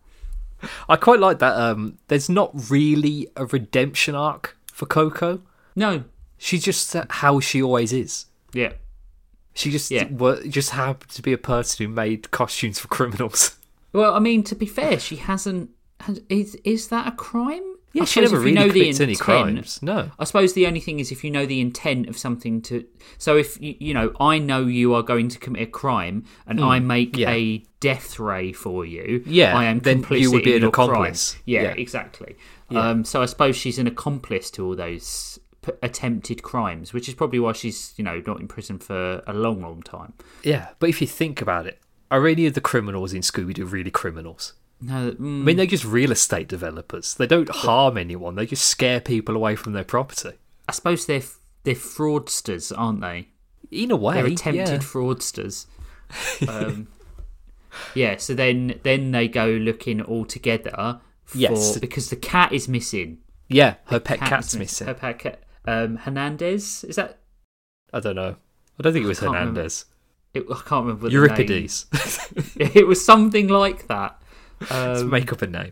I 0.88 0.96
quite 0.96 1.20
like 1.20 1.40
that. 1.40 1.56
Um, 1.56 1.98
there's 2.08 2.30
not 2.30 2.52
really 2.70 3.28
a 3.36 3.46
redemption 3.46 4.16
arc 4.16 4.58
for 4.72 4.86
Coco. 4.86 5.42
No, 5.76 6.04
She's 6.38 6.64
just 6.64 6.96
how 7.10 7.40
she 7.42 7.62
always 7.62 7.92
is. 7.92 8.26
yeah, 8.54 8.74
She 9.54 9.72
just 9.72 9.92
Yeah. 9.92 10.06
just 10.48 10.70
happened 10.72 11.12
to 11.12 11.22
be 11.22 11.34
a 11.34 11.38
person 11.38 11.86
who 11.86 11.92
made 11.94 12.32
costumes 12.32 12.80
for 12.80 12.88
criminals. 12.88 13.56
Well, 13.92 14.14
I 14.14 14.20
mean, 14.20 14.44
to 14.44 14.56
be 14.56 14.68
fair, 14.68 15.00
she 15.00 15.16
hasn't. 15.16 15.72
Has, 16.02 16.22
is 16.30 16.54
is 16.64 16.90
that 16.90 17.08
a 17.08 17.12
crime? 17.12 17.69
Yeah, 17.94 18.04
I 18.04 18.06
she 18.06 18.22
never 18.22 18.36
if 18.36 18.40
you 18.42 18.46
really 18.46 18.56
know 18.56 18.68
the 18.72 18.80
commits 18.82 19.00
any 19.00 19.12
intent- 19.14 19.24
crimes. 19.26 19.82
No. 19.82 20.12
I 20.20 20.24
suppose 20.24 20.54
the 20.54 20.68
only 20.68 20.80
thing 20.80 21.00
is 21.00 21.12
if 21.12 21.24
you 21.24 21.32
know 21.32 21.46
the 21.46 21.60
intent 21.60 22.08
of 22.08 22.18
something 22.18 22.62
to. 22.64 22.86
So 23.18 23.36
if 23.36 23.60
you, 23.60 23.76
you 23.80 23.94
know, 23.94 24.14
I 24.20 24.38
know 24.38 24.66
you 24.66 24.94
are 24.94 25.02
going 25.02 25.28
to 25.30 25.40
commit 25.40 25.64
a 25.64 25.66
crime, 25.66 26.26
and 26.46 26.60
I 26.62 26.80
make 26.80 27.18
yeah. 27.18 27.32
a 27.32 27.66
death 27.80 28.20
ray 28.20 28.52
for 28.52 28.86
you. 28.86 29.24
Yeah, 29.26 29.58
I 29.58 29.66
am 29.66 29.80
then 29.80 30.04
complicit 30.04 30.20
you 30.20 30.32
would 30.32 30.44
be 30.44 30.56
an 30.56 30.64
accomplice. 30.64 31.38
Yeah, 31.46 31.64
Yeah. 31.64 31.70
exactly. 31.70 32.36
Um, 32.72 33.04
so 33.04 33.24
I 33.24 33.26
suppose 33.26 33.56
she's 33.56 33.80
an 33.80 33.88
accomplice 33.88 34.52
to 34.52 34.64
all 34.66 34.76
those 34.76 35.40
p- 35.64 35.72
attempted 35.82 36.44
crimes, 36.44 36.94
which 36.94 37.08
is 37.10 37.16
probably 37.16 37.40
why 37.40 37.54
she's 37.54 37.94
you 37.98 38.04
know 38.04 38.22
not 38.28 38.40
in 38.40 38.48
prison 38.48 38.78
for 38.78 39.24
a 39.26 39.34
long, 39.34 39.62
long 39.62 39.82
time. 39.82 40.14
Yeah, 40.44 40.70
but 40.78 40.90
if 40.90 41.02
you 41.02 41.08
think 41.08 41.42
about 41.42 41.66
it, 41.66 41.80
are 42.12 42.28
any 42.28 42.46
of 42.46 42.54
the 42.54 42.62
criminals 42.62 43.14
in 43.14 43.22
Scooby 43.22 43.56
Doo 43.56 43.66
really 43.66 43.90
criminals? 43.92 44.54
No, 44.82 45.12
mm, 45.12 45.42
I 45.42 45.44
mean, 45.46 45.58
they're 45.58 45.66
just 45.66 45.84
real 45.86 46.12
estate 46.12 46.48
developers. 46.48 47.14
They 47.16 47.28
don't 47.28 47.50
harm 47.50 47.98
anyone. 47.98 48.36
They 48.36 48.46
just 48.46 48.66
scare 48.66 49.02
people 49.02 49.36
away 49.36 49.56
from 49.56 49.74
their 49.74 49.84
property. 49.84 50.32
I 50.68 50.72
suppose 50.72 51.06
they're 51.06 51.24
they're 51.64 51.76
fraudsters, 51.76 52.72
aren't 52.76 53.02
they? 53.02 53.28
In 53.72 53.92
a 53.92 53.96
way, 53.96 54.16
They're 54.16 54.28
attempted 54.28 54.68
yeah. 54.70 54.78
fraudsters. 54.80 55.66
Um, 56.48 56.88
yeah, 57.96 58.18
so 58.18 58.34
then 58.34 58.80
then 58.84 59.12
they 59.12 59.28
go 59.28 59.48
looking 59.48 60.02
all 60.02 60.26
together 60.26 61.02
for 61.26 61.38
Yes. 61.38 61.78
because 61.78 62.10
the 62.10 62.16
cat 62.16 62.52
is 62.54 62.68
missing. 62.68 63.20
Yeah, 63.48 63.76
her 63.86 64.00
pet 64.00 64.20
Cat 64.20 64.30
cat's 64.30 64.54
is 64.54 64.60
missing. 64.60 64.88
Her 64.88 64.94
pet 64.94 65.20
cat. 65.20 65.44
Um, 65.66 65.98
Hernandez 65.98 66.84
is 66.86 66.96
that? 66.96 67.20
I 67.94 68.00
don't 68.00 68.16
know. 68.16 68.36
I 68.80 68.84
don't 68.84 68.94
think 68.94 69.06
it 69.06 69.08
was 69.10 69.22
remember. 69.22 69.40
Hernandez. 69.40 69.86
It, 70.34 70.46
I 70.50 70.54
can't 70.66 70.86
remember. 70.86 71.08
the 71.08 71.12
Euripides. 71.12 71.86
name. 72.58 72.70
It 72.76 72.88
was 72.88 73.04
something 73.04 73.48
like 73.48 73.88
that. 73.88 74.19
Um, 74.70 75.10
make 75.10 75.32
up 75.32 75.42
a 75.42 75.48
name. 75.48 75.72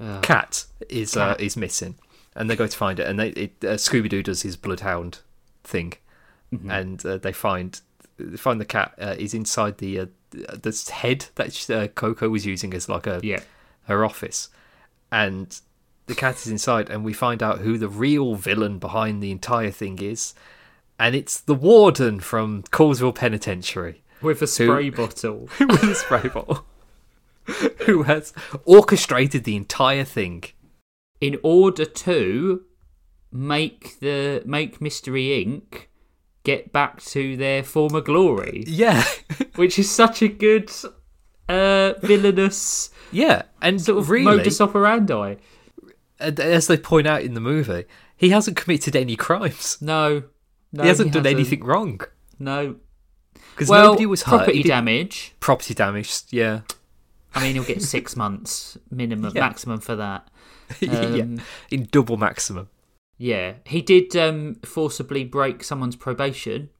uh, 0.00 0.20
Cat 0.20 0.66
is 0.88 1.16
Uh, 1.16 1.36
is 1.38 1.56
missing, 1.56 1.96
and 2.34 2.48
they 2.50 2.56
go 2.56 2.66
to 2.66 2.76
find 2.76 2.98
it. 3.00 3.06
And 3.06 3.18
they 3.18 3.28
it, 3.30 3.52
uh, 3.64 3.74
Scooby 3.74 4.08
Doo 4.08 4.22
does 4.22 4.42
his 4.42 4.56
bloodhound 4.56 5.20
thing, 5.64 5.94
Mm-hmm. 6.54 6.70
and 6.70 7.04
uh, 7.06 7.16
they 7.18 7.32
find 7.32 7.80
they 8.18 8.36
find 8.36 8.60
the 8.60 8.64
cat 8.64 8.94
uh, 9.00 9.16
is 9.18 9.34
inside 9.34 9.78
the 9.78 10.00
uh, 10.00 10.06
the 10.30 10.90
head 10.92 11.26
that 11.34 11.68
uh, 11.70 11.88
Coco 11.88 12.28
was 12.28 12.46
using 12.46 12.72
as 12.72 12.88
like 12.88 13.06
a 13.06 13.20
yeah, 13.22 13.40
her 13.84 14.04
office, 14.04 14.48
and 15.10 15.60
the 16.06 16.14
cat 16.14 16.36
is 16.36 16.46
inside, 16.46 16.88
and 16.88 17.04
we 17.04 17.12
find 17.12 17.42
out 17.42 17.58
who 17.58 17.76
the 17.78 17.88
real 17.88 18.36
villain 18.36 18.78
behind 18.78 19.20
the 19.22 19.32
entire 19.32 19.72
thing 19.72 19.98
is, 20.00 20.34
and 21.00 21.16
it's 21.16 21.40
the 21.40 21.54
warden 21.54 22.20
from 22.20 22.62
Coolsville 22.70 23.14
Penitentiary 23.14 24.02
with 24.22 24.40
a 24.40 24.46
spray 24.46 24.88
bottle. 24.90 25.48
with 25.58 25.82
a 25.82 25.94
spray 25.96 26.28
bottle, 26.28 26.64
who 27.86 28.02
has 28.04 28.32
orchestrated 28.64 29.44
the 29.44 29.56
entire 29.56 30.04
thing. 30.04 30.44
in 31.20 31.38
order 31.42 31.84
to 31.84 32.62
make 33.32 33.98
the 34.00 34.42
make 34.46 34.80
Mystery 34.80 35.26
Inc. 35.44 35.86
get 36.44 36.72
back 36.72 37.02
to 37.04 37.36
their 37.36 37.62
former 37.62 38.00
glory, 38.00 38.64
Yeah, 38.66 39.04
which 39.56 39.78
is 39.78 39.90
such 39.90 40.22
a 40.22 40.28
good 40.28 40.70
uh, 41.48 41.94
villainous 42.02 42.90
yeah, 43.12 43.42
and 43.62 43.80
sort 43.80 43.98
of 43.98 44.10
really, 44.10 44.24
modus 44.36 44.60
operandi. 44.60 45.36
and 46.18 46.40
as 46.40 46.66
they 46.66 46.76
point 46.76 47.06
out 47.06 47.22
in 47.22 47.34
the 47.34 47.40
movie, 47.40 47.84
he 48.16 48.30
hasn't 48.30 48.56
committed 48.56 48.96
any 48.96 49.16
crimes. 49.16 49.78
No, 49.80 50.24
no 50.72 50.82
he 50.82 50.88
hasn't 50.88 51.12
done 51.12 51.24
hasn't. 51.24 51.38
anything 51.40 51.64
wrong 51.64 52.00
No. 52.38 52.76
because 53.54 53.68
Well, 53.68 53.88
nobody 53.88 54.06
was 54.06 54.22
hurt. 54.22 54.38
property 54.38 54.58
He 54.58 54.68
damage. 54.68 55.34
Property 55.40 55.74
damage. 55.74 56.20
Yeah, 56.30 56.60
I 57.34 57.42
mean, 57.42 57.54
he'll 57.54 57.64
get 57.64 57.82
six 57.96 58.16
months 58.16 58.78
minimum, 58.90 59.32
Yeah. 59.34 59.40
maximum 59.42 59.80
for 59.80 59.96
that. 59.96 60.28
yeah, 60.80 61.22
Um, 61.22 61.40
in 61.70 61.88
double 61.92 62.16
maximum. 62.16 62.68
yeah, 63.18 63.54
he 63.66 63.80
did 63.82 64.16
um, 64.16 64.56
forcibly 64.64 65.24
break 65.24 65.62
someone's 65.64 65.96
probation. 65.96 66.70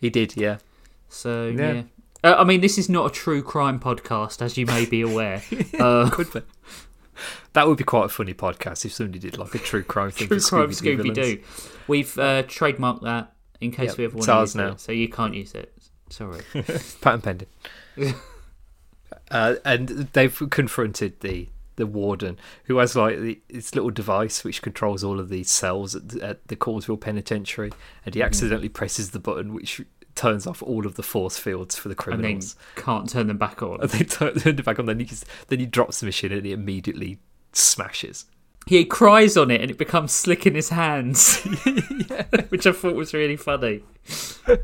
He 0.00 0.10
did. 0.10 0.36
Yeah. 0.36 0.58
So 1.08 1.46
Yeah. 1.48 1.72
yeah. 1.72 1.82
Uh, 2.24 2.36
I 2.38 2.44
mean, 2.44 2.60
this 2.60 2.78
is 2.78 2.88
not 2.88 3.06
a 3.06 3.10
true 3.12 3.42
crime 3.42 3.80
podcast, 3.80 4.42
as 4.42 4.56
you 4.56 4.64
may 4.66 4.84
be 4.86 5.00
aware. 5.02 5.42
uh, 5.78 6.08
Could 6.10 6.32
be. 6.32 6.42
That 7.54 7.66
would 7.66 7.76
be 7.78 7.84
quite 7.84 8.06
a 8.06 8.08
funny 8.08 8.32
podcast 8.32 8.84
if 8.84 8.92
somebody 8.92 9.18
did 9.18 9.36
like 9.38 9.54
a 9.54 9.58
true 9.58 9.82
crime 9.82 10.10
thing. 10.12 10.28
True 10.28 10.40
crime 10.40 10.70
Scooby. 10.70 11.12
Doo. 11.12 11.42
We've 11.88 12.16
uh, 12.18 12.44
trademarked 12.44 13.02
that 13.02 13.34
in 13.60 13.70
case 13.72 13.90
Yep, 13.90 13.98
we 13.98 14.04
ever 14.04 14.12
want 14.14 14.18
it's 14.20 14.26
to 14.26 14.32
ours 14.32 14.48
use 14.50 14.54
now. 14.54 14.68
it, 14.72 14.80
so 14.80 14.92
you 14.92 15.08
can't 15.08 15.34
use 15.34 15.52
it. 15.54 15.74
Sorry. 16.10 16.40
Patent 17.00 17.24
pending. 17.24 18.14
Uh, 19.30 19.54
and 19.64 19.88
they've 20.12 20.42
confronted 20.50 21.20
the 21.20 21.48
the 21.76 21.86
warden, 21.86 22.38
who 22.64 22.76
has 22.76 22.94
like 22.94 23.18
the, 23.18 23.40
this 23.48 23.74
little 23.74 23.90
device 23.90 24.44
which 24.44 24.60
controls 24.60 25.02
all 25.02 25.18
of 25.18 25.30
these 25.30 25.50
cells 25.50 25.96
at, 25.96 26.06
the- 26.10 26.22
at 26.22 26.46
the 26.48 26.54
Coolsville 26.56 27.00
Penitentiary, 27.00 27.72
and 28.04 28.14
he 28.14 28.20
Mm-hmm. 28.20 28.26
accidentally 28.26 28.68
presses 28.68 29.10
the 29.12 29.18
button 29.18 29.54
which 29.54 29.80
turns 30.14 30.46
off 30.46 30.62
all 30.62 30.86
of 30.86 30.96
the 30.96 31.02
force 31.02 31.38
fields 31.38 31.74
for 31.74 31.88
the 31.88 31.94
and 31.94 31.98
criminals. 31.98 32.56
can't 32.76 33.08
turn 33.08 33.26
them 33.28 33.38
back 33.38 33.62
on. 33.62 33.80
And 33.80 33.88
they 33.94 34.04
turn, 34.04 34.32
it 34.44 34.64
back 34.64 34.78
on. 34.78 34.84
Then 34.84 35.00
he 35.00 35.08
then 35.48 35.60
he 35.60 35.64
drops 35.66 36.00
the 36.00 36.06
machine 36.06 36.30
and 36.32 36.44
it 36.46 36.52
immediately 36.52 37.18
smashes. 37.54 38.26
He 38.66 38.84
cries 38.84 39.36
on 39.38 39.50
it, 39.50 39.60
and 39.62 39.70
it 39.70 39.78
becomes 39.78 40.12
slick 40.12 40.46
in 40.46 40.54
his 40.54 40.68
hands, 40.68 41.38
which 42.50 42.64
I 42.66 42.70
thought 42.72 42.94
was 42.94 43.14
really 43.14 43.36
funny. 43.36 43.82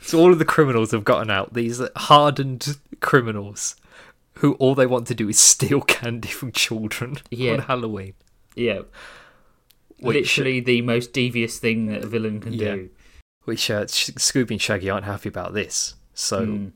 So 0.00 0.18
all 0.20 0.32
of 0.32 0.38
the 0.38 0.44
criminals 0.44 0.90
have 0.90 1.02
gotten 1.04 1.30
out. 1.30 1.54
These 1.54 1.80
hardened 1.96 2.76
criminals 3.00 3.74
who 4.38 4.54
all 4.54 4.74
they 4.74 4.86
want 4.86 5.06
to 5.08 5.14
do 5.14 5.28
is 5.28 5.38
steal 5.38 5.80
candy 5.96 6.28
from 6.28 6.52
children 6.52 7.16
Yeah. 7.30 7.52
on 7.54 7.58
Halloween. 7.60 8.14
Yeah, 8.56 8.80
Which- 9.98 10.16
literally 10.38 10.60
the 10.60 10.82
most 10.82 11.12
devious 11.12 11.58
thing 11.58 11.86
that 11.86 12.02
a 12.04 12.06
villain 12.06 12.40
can 12.40 12.52
Yeah. 12.52 12.74
do. 12.76 12.90
Which 13.44 13.70
uh, 13.70 13.84
Scooby 13.84 14.52
and 14.52 14.60
Shaggy 14.62 14.88
aren't 14.88 15.04
happy 15.04 15.28
about 15.28 15.52
this. 15.54 15.94
So 16.14 16.46
Mm. 16.46 16.72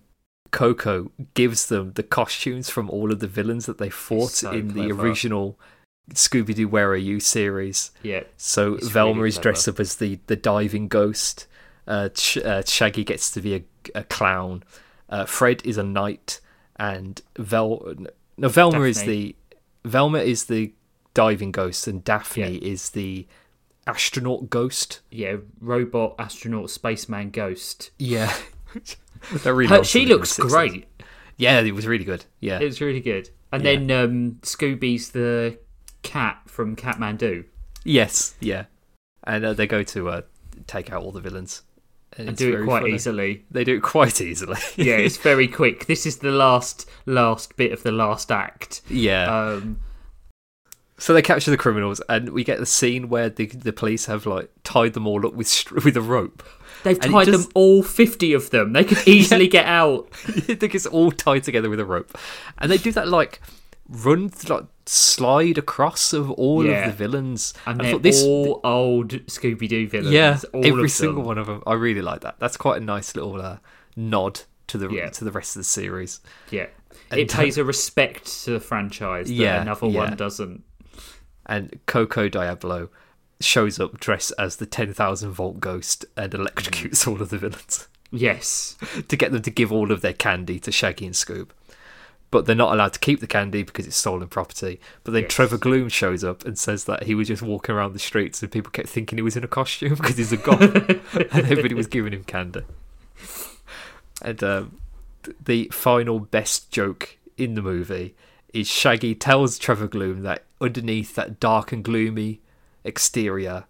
Coco 0.51 1.11
gives 1.35 1.67
them 1.67 1.93
the 1.93 2.03
costumes 2.03 2.69
from 2.71 2.89
all 2.91 3.13
of 3.13 3.21
the 3.21 3.27
villains 3.27 3.67
that 3.67 3.79
they 3.79 3.91
fought 3.91 4.31
So 4.31 4.51
in 4.53 4.69
the 4.75 4.91
original 4.93 5.59
Scooby 6.15 6.55
Doo 6.55 6.69
Where 6.69 6.91
Are 6.91 6.97
You 6.97 7.21
series. 7.21 7.91
Yeah, 8.03 8.23
So 8.37 8.77
Velma 8.83 9.15
really 9.21 9.29
is 9.29 9.39
dressed 9.39 9.69
up 9.69 9.79
as 9.81 9.97
the, 9.97 10.19
the 10.27 10.37
diving 10.37 10.89
ghost. 10.89 11.47
Uh, 11.87 12.09
Sh- 12.15 12.39
uh, 12.39 12.63
Shaggy 12.67 13.05
gets 13.05 13.31
to 13.33 13.41
be 13.43 13.55
a, 13.57 13.63
a 13.95 14.05
clown. 14.05 14.63
Uh, 15.09 15.25
Fred 15.27 15.63
is 15.65 15.77
a 15.79 15.83
knight, 15.83 16.41
and 16.79 17.21
Vel 17.39 17.95
no 18.37 18.49
Velma 18.49 18.83
is 18.83 19.03
the 19.03 19.35
Velma 19.85 20.19
is 20.19 20.45
the 20.45 20.73
diving 21.15 21.51
ghost, 21.53 21.87
and 21.89 22.05
Daphne 22.05 22.59
Yeah. 22.59 22.71
is 22.73 22.91
the 22.91 23.27
astronaut 23.87 24.51
ghost. 24.51 25.01
yeah, 25.11 25.37
robot 25.61 26.15
astronaut 26.19 26.71
spaceman 26.71 27.31
ghost. 27.31 27.91
Yeah, 27.99 28.35
really 29.45 29.67
Her, 29.67 29.83
she 29.85 30.07
looks 30.07 30.37
from 30.37 30.49
the 30.49 30.55
60s. 30.55 30.71
great. 30.71 30.87
Yeah, 31.37 31.61
it 31.61 31.73
was 31.75 31.87
really 31.87 32.05
good. 32.05 32.25
Yeah, 32.41 32.59
It 32.61 32.65
was 32.65 32.81
really 32.81 33.01
good. 33.01 33.31
And 33.53 33.63
Yeah. 33.65 33.77
then 33.77 33.91
um, 33.91 34.33
Scooby's 34.43 35.11
the 35.11 35.59
cat 36.03 36.41
from 36.47 36.77
Catmandu. 36.77 37.45
yes, 37.85 38.35
yeah, 38.41 38.65
and 39.25 39.45
uh, 39.45 39.53
they 39.55 39.67
go 39.67 39.83
to 39.85 40.09
uh, 40.11 40.23
take 40.67 40.93
out 40.93 41.03
all 41.03 41.13
the 41.13 41.21
villains 41.21 41.63
and 42.19 42.37
do 42.37 42.61
it 42.61 42.65
quite 42.65 42.81
funny. 42.83 42.95
easily. 42.95 43.45
They 43.51 43.65
do 43.65 43.77
it 43.77 43.83
quite 43.83 44.21
easily. 44.21 44.59
Yeah, 44.77 44.97
it's 44.97 45.17
very 45.17 45.49
quick. 45.49 45.87
This 45.87 46.05
is 46.07 46.19
the 46.19 46.31
last 46.33 46.89
last 47.07 47.57
bit 47.57 47.73
of 47.73 47.83
the 47.83 47.93
last 47.93 48.31
act. 48.33 48.83
yeah. 48.91 49.25
Um, 49.33 49.81
So 51.01 51.15
they 51.15 51.23
capture 51.23 51.53
the 51.53 51.57
criminals, 51.57 52.01
and 52.09 52.31
we 52.31 52.43
get 52.43 52.59
the 52.59 52.67
scene 52.67 53.09
where 53.09 53.29
the 53.31 53.47
the 53.47 53.73
police 53.73 54.07
have 54.07 54.27
like 54.27 54.51
tied 54.65 54.95
them 54.95 55.07
all 55.07 55.25
up 55.27 55.35
with 55.35 55.71
with 55.85 55.97
a 55.97 56.01
rope. 56.01 56.43
they've 56.83 56.99
And 57.01 57.13
tied 57.13 57.27
just- 57.27 57.45
them 57.45 57.53
all 57.55 57.83
fifty 57.85 58.33
of 58.33 58.51
them. 58.51 58.73
They 58.73 58.83
could 58.85 59.07
easily 59.07 59.47
get 59.59 59.67
out. 59.67 60.09
I 60.27 60.55
think 60.57 60.75
it's 60.75 60.87
all 60.87 61.13
tied 61.13 61.45
together 61.45 61.71
with 61.71 61.79
a 61.81 61.85
rope, 61.85 62.19
and 62.59 62.71
they 62.71 62.79
do 62.79 62.91
that 62.93 63.07
like 63.07 63.41
run 63.89 64.31
like 64.49 64.65
slide 64.87 65.59
across 65.59 66.13
of 66.13 66.31
all 66.33 66.65
Yeah. 66.65 66.87
of 66.87 66.93
the 66.93 66.97
villains. 66.97 67.55
And 67.67 67.81
they're 67.81 67.99
this, 67.99 68.23
all 68.23 68.61
old 68.65 69.11
Scooby 69.27 69.69
Doo 69.69 69.89
villains. 69.89 70.13
yeah, 70.13 70.39
every 70.55 70.89
single 70.89 71.23
one 71.23 71.39
of 71.39 71.47
them. 71.47 71.63
I 71.67 71.75
really 71.75 72.03
like 72.03 72.21
that. 72.23 72.37
That's 72.39 72.57
quite 72.57 72.81
a 72.81 72.85
nice 72.85 73.15
little 73.15 73.41
uh, 73.41 73.59
nod 73.97 74.41
to 74.69 74.79
the 74.79 74.89
Yeah. 74.91 75.09
to 75.11 75.25
the 75.25 75.31
rest 75.33 75.57
of 75.57 75.61
the 75.61 75.65
series. 75.65 76.21
Yeah, 76.51 76.67
And- 77.11 77.21
it 77.21 77.31
pays 77.33 77.57
a 77.59 77.65
respect 77.65 78.27
to 78.45 78.51
the 78.53 78.61
franchise 78.61 79.29
that 79.29 79.33
Yeah, 79.35 79.63
another 79.63 79.87
yeah. 79.89 79.99
one 80.01 80.17
doesn't. 80.17 80.63
And 81.47 81.79
Coco 81.87 82.29
Diablo 82.29 82.91
shows 83.41 83.79
up 83.81 83.99
dressed 84.01 84.33
as 84.39 84.57
the 84.57 84.67
ten 84.67 84.93
thousand 84.93 85.33
volt 85.33 85.61
ghost 85.61 86.05
and 86.17 86.33
electrocutes 86.33 87.07
all 87.09 87.23
of 87.23 87.31
the 87.31 87.39
villains. 87.39 87.89
Yes. 88.11 88.77
to 89.09 89.17
get 89.17 89.33
them 89.33 89.43
to 89.43 89.51
give 89.51 89.71
all 89.73 89.93
of 89.93 90.01
their 90.03 90.13
candy 90.13 90.59
to 90.61 90.73
Shaggy 90.73 91.07
and 91.07 91.15
Scoob. 91.15 91.49
But 92.31 92.45
they're 92.45 92.55
not 92.55 92.75
allowed 92.75 92.93
to 92.93 92.99
keep 92.99 93.21
the 93.21 93.27
candy 93.27 93.63
because 93.63 93.87
it's 93.87 93.97
stolen 93.97 94.29
property. 94.29 94.81
But 95.03 95.13
then 95.13 95.23
Yes. 95.23 95.33
Trevor 95.33 95.57
Gloom 95.57 95.89
shows 95.89 96.23
up 96.23 96.45
and 96.45 96.59
says 96.59 96.85
that 96.85 97.05
he 97.05 97.15
was 97.15 97.29
just 97.29 97.41
walking 97.43 97.75
around 97.75 97.95
the 97.95 97.99
streets 97.99 98.43
and 98.43 98.53
people 98.53 98.71
kept 98.71 98.89
thinking 98.89 99.17
he 99.17 99.23
was 99.23 99.37
in 99.37 99.45
a 99.45 99.49
costume 99.49 99.95
because 99.97 100.19
he's 100.19 100.33
a 100.33 100.37
goth 100.37 100.61
and 101.15 101.33
everybody 101.33 101.75
was 101.75 101.87
giving 101.87 102.13
him 102.13 102.25
candy. 102.25 102.63
And 104.21 104.43
um, 104.45 104.79
the 105.43 105.69
final 105.73 106.21
best 106.21 106.71
joke 106.71 107.17
in 107.39 107.55
the 107.55 107.63
movie 107.63 108.15
is 108.53 108.67
Shaggy 108.69 109.15
tells 109.15 109.59
Trevor 109.59 109.87
Gloom 109.89 110.23
that 110.23 110.45
underneath 110.61 111.15
that 111.15 111.39
dark 111.41 111.73
and 111.73 111.85
gloomy 111.85 112.41
exterior, 112.85 113.65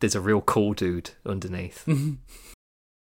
there's 0.00 0.14
a 0.14 0.20
real 0.20 0.40
cool 0.40 0.74
dude 0.74 1.10
underneath. 1.26 1.88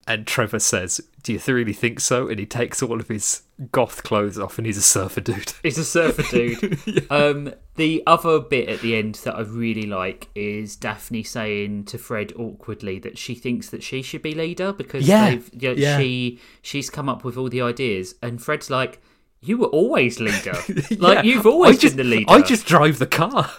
and 0.06 0.26
Trevor 0.26 0.58
says, 0.60 1.00
Do 1.22 1.32
you 1.32 1.40
really 1.46 1.72
think 1.72 2.00
so? 2.00 2.28
And 2.28 2.38
he 2.38 2.46
takes 2.46 2.82
all 2.82 3.00
of 3.00 3.08
his 3.08 3.42
goth 3.72 4.02
clothes 4.02 4.38
off 4.38 4.58
and 4.58 4.66
he's 4.66 4.76
a 4.76 4.82
surfer 4.82 5.20
dude. 5.20 5.52
He's 5.62 5.78
a 5.78 5.84
surfer 5.84 6.22
dude. 6.22 7.06
um, 7.10 7.52
the 7.76 8.02
other 8.06 8.38
bit 8.38 8.68
at 8.68 8.80
the 8.80 8.94
end 8.96 9.16
that 9.24 9.34
I 9.34 9.40
really 9.40 9.86
like 9.86 10.28
is 10.34 10.76
Daphne 10.76 11.22
saying 11.22 11.84
to 11.86 11.98
Fred 11.98 12.32
awkwardly 12.38 12.98
that 13.00 13.18
she 13.18 13.34
thinks 13.34 13.70
that 13.70 13.82
she 13.82 14.02
should 14.02 14.22
be 14.22 14.34
leader 14.34 14.72
because 14.72 15.08
Yeah, 15.08 15.30
you 15.30 15.42
know, 15.54 15.72
yeah. 15.72 15.98
she 15.98 16.38
she's 16.62 16.90
come 16.90 17.08
up 17.08 17.24
with 17.24 17.36
all 17.36 17.48
the 17.48 17.62
ideas, 17.62 18.14
and 18.22 18.42
Fred's 18.42 18.68
like, 18.70 19.00
"You 19.40 19.56
were 19.58 19.66
always 19.68 20.20
leader. 20.20 20.52
like 20.98 21.16
Yeah. 21.16 21.22
you've 21.22 21.46
always 21.46 21.78
I 21.78 21.80
just, 21.80 21.96
been 21.96 22.08
the 22.10 22.16
leader." 22.16 22.30
I 22.32 22.42
just 22.42 22.66
drive 22.66 22.98
the 22.98 23.06
car. 23.06 23.50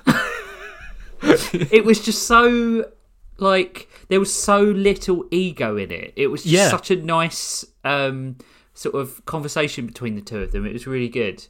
it 1.24 1.84
was 1.84 2.00
just 2.04 2.28
so 2.28 2.92
like 3.40 3.88
there 4.10 4.20
was 4.20 4.34
so 4.34 4.62
little 4.62 5.26
ego 5.32 5.78
in 5.78 5.92
it. 5.92 6.14
It 6.16 6.28
was 6.28 6.44
just 6.44 6.54
Yeah. 6.54 6.70
such 6.70 6.92
a 6.92 6.96
nice 6.96 7.66
um, 7.84 8.38
sort 8.74 8.96
of 8.96 9.24
conversation 9.26 9.86
between 9.86 10.16
the 10.16 10.22
two 10.22 10.40
of 10.40 10.52
them. 10.52 10.66
It 10.66 10.74
was 10.74 10.88
really 10.88 11.10
good. 11.10 11.46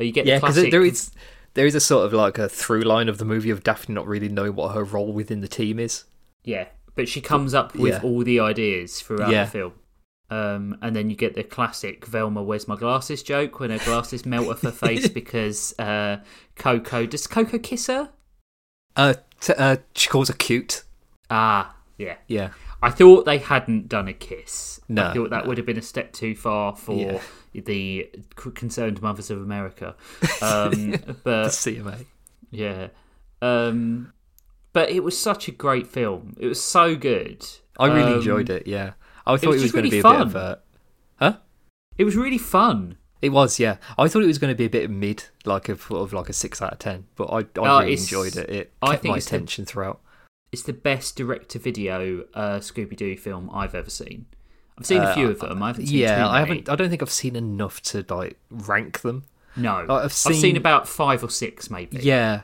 Uh, 0.00 0.04
You 0.04 0.12
get 0.12 0.26
yeah, 0.26 0.36
the 0.36 0.40
classic. 0.40 0.70
there 0.70 0.84
is 0.84 1.10
there 1.54 1.66
is 1.66 1.74
a 1.74 1.80
sort 1.80 2.06
of 2.06 2.12
like 2.12 2.38
a 2.38 2.48
through 2.48 2.82
line 2.82 3.08
of 3.08 3.18
the 3.18 3.24
movie 3.24 3.50
of 3.50 3.62
Daphne 3.64 3.94
not 3.94 4.06
really 4.06 4.28
knowing 4.28 4.54
what 4.54 4.74
her 4.74 4.84
role 4.84 5.12
within 5.12 5.40
the 5.40 5.48
team 5.48 5.78
is. 5.78 6.04
Yeah, 6.44 6.66
but 6.94 7.08
she 7.08 7.20
comes 7.20 7.52
up 7.54 7.74
with 7.74 7.94
Yeah. 7.94 8.00
all 8.02 8.22
the 8.22 8.38
ideas 8.40 9.00
throughout 9.00 9.30
Yeah. 9.32 9.44
the 9.44 9.50
film. 9.50 9.72
Um, 10.30 10.76
and 10.82 10.94
then 10.94 11.08
you 11.08 11.16
get 11.16 11.34
the 11.34 11.42
classic 11.42 12.04
Velma, 12.04 12.42
where's 12.42 12.68
my 12.68 12.76
glasses 12.76 13.22
joke 13.22 13.60
when 13.60 13.70
her 13.70 13.78
glasses 13.78 14.26
melt 14.26 14.46
off 14.48 14.60
her 14.60 14.70
face 14.70 15.08
because 15.20 15.74
uh, 15.78 16.18
Coco. 16.54 17.06
Does 17.06 17.26
Coco 17.26 17.58
kiss 17.58 17.86
her? 17.86 18.10
Uh, 18.94 19.14
t- 19.40 19.54
uh, 19.56 19.76
she 19.94 20.08
calls 20.08 20.28
her 20.28 20.34
cute. 20.34 20.82
Ah, 21.30 21.74
yeah. 21.98 22.16
Yeah, 22.28 22.50
I 22.82 22.90
thought 22.90 23.24
they 23.26 23.38
hadn't 23.38 23.88
done 23.88 24.08
a 24.08 24.12
kiss. 24.12 24.80
No, 24.88 25.06
I 25.06 25.14
thought 25.14 25.30
that 25.30 25.44
no. 25.44 25.48
would 25.48 25.58
have 25.58 25.66
been 25.66 25.78
a 25.78 25.82
step 25.82 26.12
too 26.12 26.34
far 26.34 26.74
for 26.76 26.96
Yeah. 26.96 27.20
the 27.64 28.10
concerned 28.54 29.02
mothers 29.02 29.30
of 29.30 29.38
America. 29.42 29.94
Um, 30.42 30.92
the 30.92 31.16
but 31.24 31.48
CMA. 31.48 32.06
yeah, 32.50 32.88
um, 33.42 34.12
but 34.72 34.90
it 34.90 35.02
was 35.02 35.18
such 35.18 35.48
a 35.48 35.50
great 35.50 35.86
film. 35.86 36.34
It 36.38 36.46
was 36.46 36.62
so 36.62 36.94
good. 36.96 37.44
I 37.78 37.86
really 37.86 38.12
Um, 38.12 38.18
enjoyed 38.18 38.50
it. 38.50 38.66
Yeah, 38.66 38.92
I 39.26 39.36
thought 39.36 39.50
it 39.50 39.54
was 39.54 39.62
was, 39.64 39.72
going 39.72 39.84
to 39.84 39.90
really 39.90 40.02
be 40.02 40.08
a 40.08 40.12
bit 40.12 40.20
of 40.26 40.32
fun. 40.32 40.42
a. 40.42 40.58
Huh? 41.24 41.36
It 41.96 42.04
was 42.04 42.16
really 42.16 42.38
fun. 42.38 42.96
It 43.20 43.30
was, 43.30 43.58
yeah. 43.58 43.78
I 43.98 44.06
thought 44.06 44.22
it 44.22 44.26
was 44.26 44.38
going 44.38 44.52
to 44.52 44.56
be 44.56 44.66
a 44.66 44.70
bit 44.70 44.88
mid, 44.90 45.24
like 45.44 45.68
a 45.68 45.76
sort 45.76 46.02
of 46.02 46.12
like 46.12 46.28
a 46.28 46.32
six 46.32 46.62
out 46.62 46.72
of 46.72 46.78
ten. 46.78 47.06
But 47.16 47.24
I, 47.24 47.38
I 47.38 47.44
Oh, 47.56 47.80
really 47.80 47.94
enjoyed 47.94 48.36
it. 48.36 48.48
It 48.48 48.72
I 48.80 48.90
kept 48.92 49.02
think 49.02 49.10
my 49.12 49.18
the- 49.18 49.24
attention 49.26 49.64
throughout. 49.64 50.00
It's 50.50 50.62
the 50.62 50.72
best 50.72 51.16
direct-to-video 51.16 52.24
uh, 52.34 52.58
Scooby-Doo 52.58 53.16
film 53.16 53.50
I've 53.52 53.74
ever 53.74 53.90
seen. 53.90 54.26
I've 54.78 54.86
seen 54.86 54.98
a 55.02 55.06
Uh, 55.06 55.14
few 55.14 55.28
of 55.30 55.40
them. 55.40 55.62
I 55.62 55.68
haven't 55.68 55.86
seen 55.88 55.98
Yeah, 55.98 56.16
too 56.16 56.22
I 56.22 56.40
many. 56.40 56.48
haven't. 56.48 56.68
I 56.70 56.76
don't 56.76 56.88
think 56.88 57.02
I've 57.02 57.10
seen 57.10 57.36
enough 57.36 57.82
to 57.82 58.04
like 58.08 58.38
rank 58.50 59.00
them. 59.00 59.24
No, 59.56 59.78
Like, 59.80 59.90
I've 59.90 60.04
I've 60.06 60.12
seen... 60.12 60.34
seen- 60.34 60.56
about 60.56 60.88
five 60.88 61.22
or 61.24 61.28
six, 61.30 61.68
maybe. 61.70 61.98
Yeah, 61.98 62.42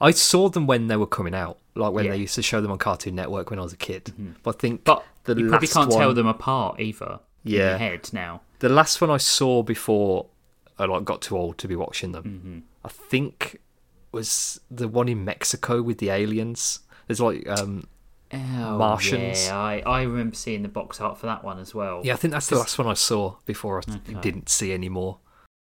I 0.00 0.12
saw 0.12 0.48
them 0.48 0.66
when 0.66 0.86
they 0.88 0.96
were 0.96 1.06
coming 1.06 1.34
out, 1.34 1.58
like 1.74 1.92
when 1.92 2.04
Yeah. 2.06 2.12
they 2.12 2.18
used 2.18 2.34
to 2.36 2.42
show 2.42 2.60
them 2.60 2.70
on 2.70 2.78
Cartoon 2.78 3.14
Network 3.16 3.50
when 3.50 3.58
I 3.58 3.62
was 3.62 3.72
a 3.72 3.76
kid. 3.76 4.12
But 4.42 4.54
I 4.56 4.58
think 4.58 4.84
but 4.84 5.04
the 5.24 5.34
you 5.36 5.48
probably 5.48 5.66
last 5.66 5.74
can't 5.74 5.90
tell 5.92 6.14
them 6.14 6.26
apart 6.26 6.80
either. 6.80 7.18
in 7.44 7.52
Yeah. 7.52 7.70
your 7.70 7.78
head 7.78 8.10
now. 8.12 8.40
the 8.60 8.68
last 8.70 9.00
one 9.00 9.10
I 9.10 9.18
saw 9.18 9.62
before 9.62 10.26
I 10.78 10.86
like 10.86 11.04
got 11.04 11.20
too 11.22 11.36
old 11.36 11.58
to 11.58 11.68
be 11.68 11.76
watching 11.76 12.12
them, 12.12 12.24
Mm-hmm. 12.24 12.58
I 12.86 12.88
think 12.88 13.60
was 14.12 14.60
the 14.70 14.86
one 14.88 15.08
in 15.08 15.24
Mexico 15.24 15.82
with 15.82 15.98
the 15.98 16.08
aliens. 16.10 16.80
There's 17.06 17.20
like, 17.20 17.48
um, 17.48 17.84
Oh, 18.32 18.78
Martians. 18.78 19.46
Yeah, 19.46 19.56
I, 19.58 19.82
I 19.86 20.02
remember 20.02 20.34
seeing 20.34 20.62
the 20.62 20.68
box 20.68 21.00
art 21.00 21.18
for 21.18 21.26
that 21.26 21.44
one 21.44 21.58
as 21.60 21.72
well. 21.74 22.00
yeah, 22.04 22.14
I 22.14 22.16
think 22.16 22.32
that's 22.32 22.48
the 22.48 22.56
last 22.56 22.76
one 22.78 22.86
I 22.88 22.94
saw 22.94 23.36
before 23.46 23.78
I 23.86 23.94
Okay. 23.94 24.20
didn't 24.20 24.48
see 24.48 24.72
any 24.72 24.88
more. 24.88 25.18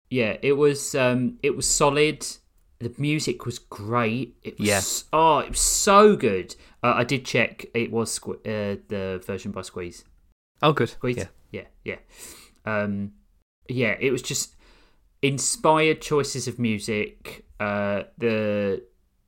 Yeah, 0.09 0.37
it 0.41 0.53
was 0.53 0.95
um 0.95 1.37
it 1.43 1.55
was 1.55 1.69
solid. 1.69 2.25
The 2.79 2.93
music 2.97 3.45
was 3.45 3.59
great. 3.59 4.35
It 4.43 4.57
was 4.59 4.67
Yeah. 4.67 4.81
oh, 5.13 5.39
it 5.39 5.49
was 5.51 5.59
so 5.59 6.15
good. 6.15 6.55
Uh, 6.81 6.93
I 6.95 7.03
did 7.03 7.25
check 7.25 7.65
it 7.75 7.91
was 7.91 8.19
uh, 8.27 8.33
the 8.87 9.21
version 9.25 9.51
by 9.51 9.61
Squeeze. 9.61 10.03
Oh, 10.61 10.73
good. 10.73 10.89
Squeeze. 10.89 11.17
Yeah, 11.17 11.27
yeah, 11.51 11.65
yeah. 11.83 11.97
Um 12.65 13.11
yeah, 13.69 13.95
it 13.99 14.11
was 14.11 14.21
just 14.21 14.55
inspired 15.21 16.01
choices 16.01 16.47
of 16.47 16.57
music. 16.59 17.45
Uh 17.59 18.03
the 18.17 18.83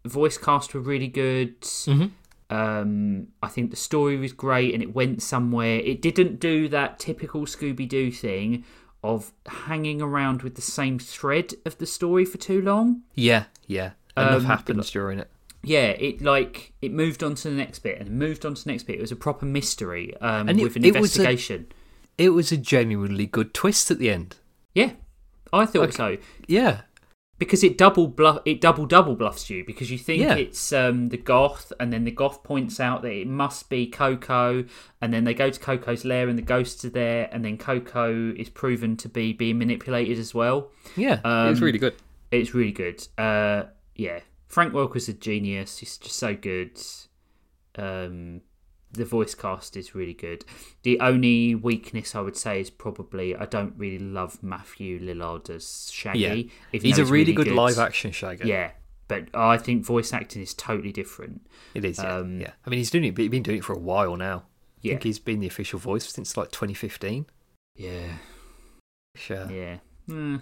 voice 0.10 0.38
cast 0.38 0.74
were 0.74 0.82
really 0.82 1.08
good. 1.08 1.62
Mhm. 1.62 2.12
Um, 2.50 3.28
I 3.42 3.48
think 3.48 3.72
the 3.72 3.76
story 3.78 4.18
was 4.18 4.32
great 4.34 4.74
and 4.74 4.84
it 4.84 4.94
went 4.94 5.22
somewhere. 5.22 5.80
It 5.80 6.02
didn't 6.02 6.40
do 6.40 6.68
that 6.70 7.00
typical 7.00 7.42
Scooby 7.46 7.88
Doo 7.90 8.12
thing 8.12 8.64
of 9.04 9.32
hanging 9.48 10.02
around 10.02 10.42
with 10.42 10.56
the 10.56 10.62
same 10.62 11.00
thread 11.00 11.54
of 11.66 11.78
the 11.80 11.86
story 11.86 12.26
for 12.26 12.38
too 12.38 12.62
long. 12.62 13.02
yeah, 13.16 13.46
yeah. 13.68 13.92
Enough 14.18 14.34
Um, 14.42 14.46
happens 14.46 14.90
during 14.92 15.20
it. 15.20 15.30
Yeah, 15.62 15.88
it 15.90 16.22
like 16.22 16.72
it 16.82 16.94
moved 16.94 17.22
on 17.24 17.36
to 17.36 17.50
the 17.50 17.56
next 17.56 17.80
bit 17.80 18.00
and 18.00 18.12
moved 18.18 18.46
on 18.46 18.54
to 18.54 18.64
the 18.64 18.70
next 18.72 18.84
bit. 18.84 18.96
It 18.98 19.02
was 19.02 19.12
a 19.12 19.16
proper 19.16 19.46
mystery 19.46 20.16
um, 20.22 20.48
And 20.48 20.60
it- 20.60 20.64
with 20.64 20.76
an 20.78 20.86
it 20.86 20.94
was 21.00 21.18
a- 21.18 21.22
investigation. 21.22 21.66
It 22.18 22.30
was 22.30 22.52
a 22.52 22.58
genuinely 22.58 23.26
good 23.26 23.54
twist 23.54 23.92
at 23.92 24.00
the 24.00 24.10
end. 24.10 24.38
Yeah, 24.74 24.92
I 25.52 25.66
thought 25.66 25.94
so 25.94 26.18
Yeah, 26.48 26.82
because 27.38 27.64
it 27.64 27.78
double 27.78 28.08
bluff 28.08 28.40
it 28.46 28.62
double 28.62 28.86
double 28.86 29.16
bluffs 29.16 29.50
you 29.50 29.64
because 29.66 29.92
you 29.92 29.98
think 29.98 30.22
Yeah. 30.24 30.36
it's 30.36 30.72
um, 30.72 31.10
the 31.10 31.18
goth 31.18 31.74
and 31.80 31.92
then 31.92 32.04
the 32.06 32.12
goth 32.12 32.44
points 32.44 32.80
out 32.80 33.02
that 33.02 33.12
it 33.12 33.28
must 33.28 33.70
be 33.70 33.88
Coco 33.88 34.64
and 35.02 35.14
then 35.14 35.24
they 35.26 35.34
go 35.34 35.50
to 35.50 35.60
Coco's 35.60 36.06
lair 36.06 36.30
and 36.30 36.38
the 36.38 36.42
ghosts 36.44 36.86
are 36.86 36.90
there 36.90 37.28
and 37.32 37.44
then 37.44 37.58
Coco 37.58 38.34
is 38.38 38.50
proven 38.50 38.96
to 38.98 39.10
be 39.10 39.34
being 39.34 39.58
manipulated 39.60 40.18
as 40.18 40.34
well. 40.34 40.72
yeah. 40.96 41.20
Um, 41.26 41.54
really 41.56 41.78
good. 41.80 41.96
It's 42.32 42.54
really 42.54 42.72
good. 42.72 43.06
Uh, 43.18 43.64
yeah, 43.96 44.20
Frank 44.48 44.74
Welker's 44.74 45.08
a 45.10 45.14
genius. 45.14 45.78
He's 45.80 45.98
just 45.98 46.18
so 46.18 46.36
good. 46.36 46.80
Um, 47.78 48.42
the 48.96 49.06
voice 49.06 49.36
cast 49.36 49.76
is 49.78 49.96
really 49.96 50.14
good. 50.14 50.46
The 50.84 51.00
only 51.00 51.56
weakness 51.56 52.16
I 52.16 52.22
would 52.22 52.38
say 52.38 52.62
is 52.62 52.70
probably 52.70 53.36
I 53.36 53.46
don't 53.46 53.74
really 53.78 54.00
love 54.00 54.42
Matthew 54.44 55.00
Lillard 55.00 55.50
as 55.50 55.90
Shaggy. 55.92 56.52
Yeah. 56.72 56.80
He's 56.80 56.98
a 57.00 57.06
really 57.06 57.34
good, 57.34 57.48
live 57.48 57.78
action 57.80 58.12
Shaggy. 58.12 58.48
Yeah, 58.48 58.72
but 59.08 59.28
I 59.34 59.58
think 59.58 59.84
voice 59.86 60.14
acting 60.14 60.42
is 60.42 60.54
totally 60.54 60.92
different. 60.92 61.46
It 61.74 61.86
is, 61.86 62.00
yeah. 62.00 62.16
Um, 62.18 62.40
yeah. 62.42 62.52
I 62.66 62.70
mean, 62.70 62.80
he's 62.80 62.90
doing 62.92 63.04
it. 63.06 63.18
He's 63.18 63.30
been 63.30 63.44
doing 63.44 63.58
it 63.60 63.64
for 63.64 63.74
a 63.74 63.80
while 63.80 64.16
now. 64.18 64.38
I 64.38 64.42
Yeah, 64.82 64.92
think 64.94 65.04
he's 65.04 65.20
been 65.20 65.40
the 65.40 65.48
official 65.48 65.80
voice 65.80 66.08
since 66.12 66.38
like 66.38 66.52
2015. 66.52 67.26
yeah, 67.76 68.18
Sure. 69.16 69.50
yeah. 69.52 69.78
Hmm. 70.08 70.38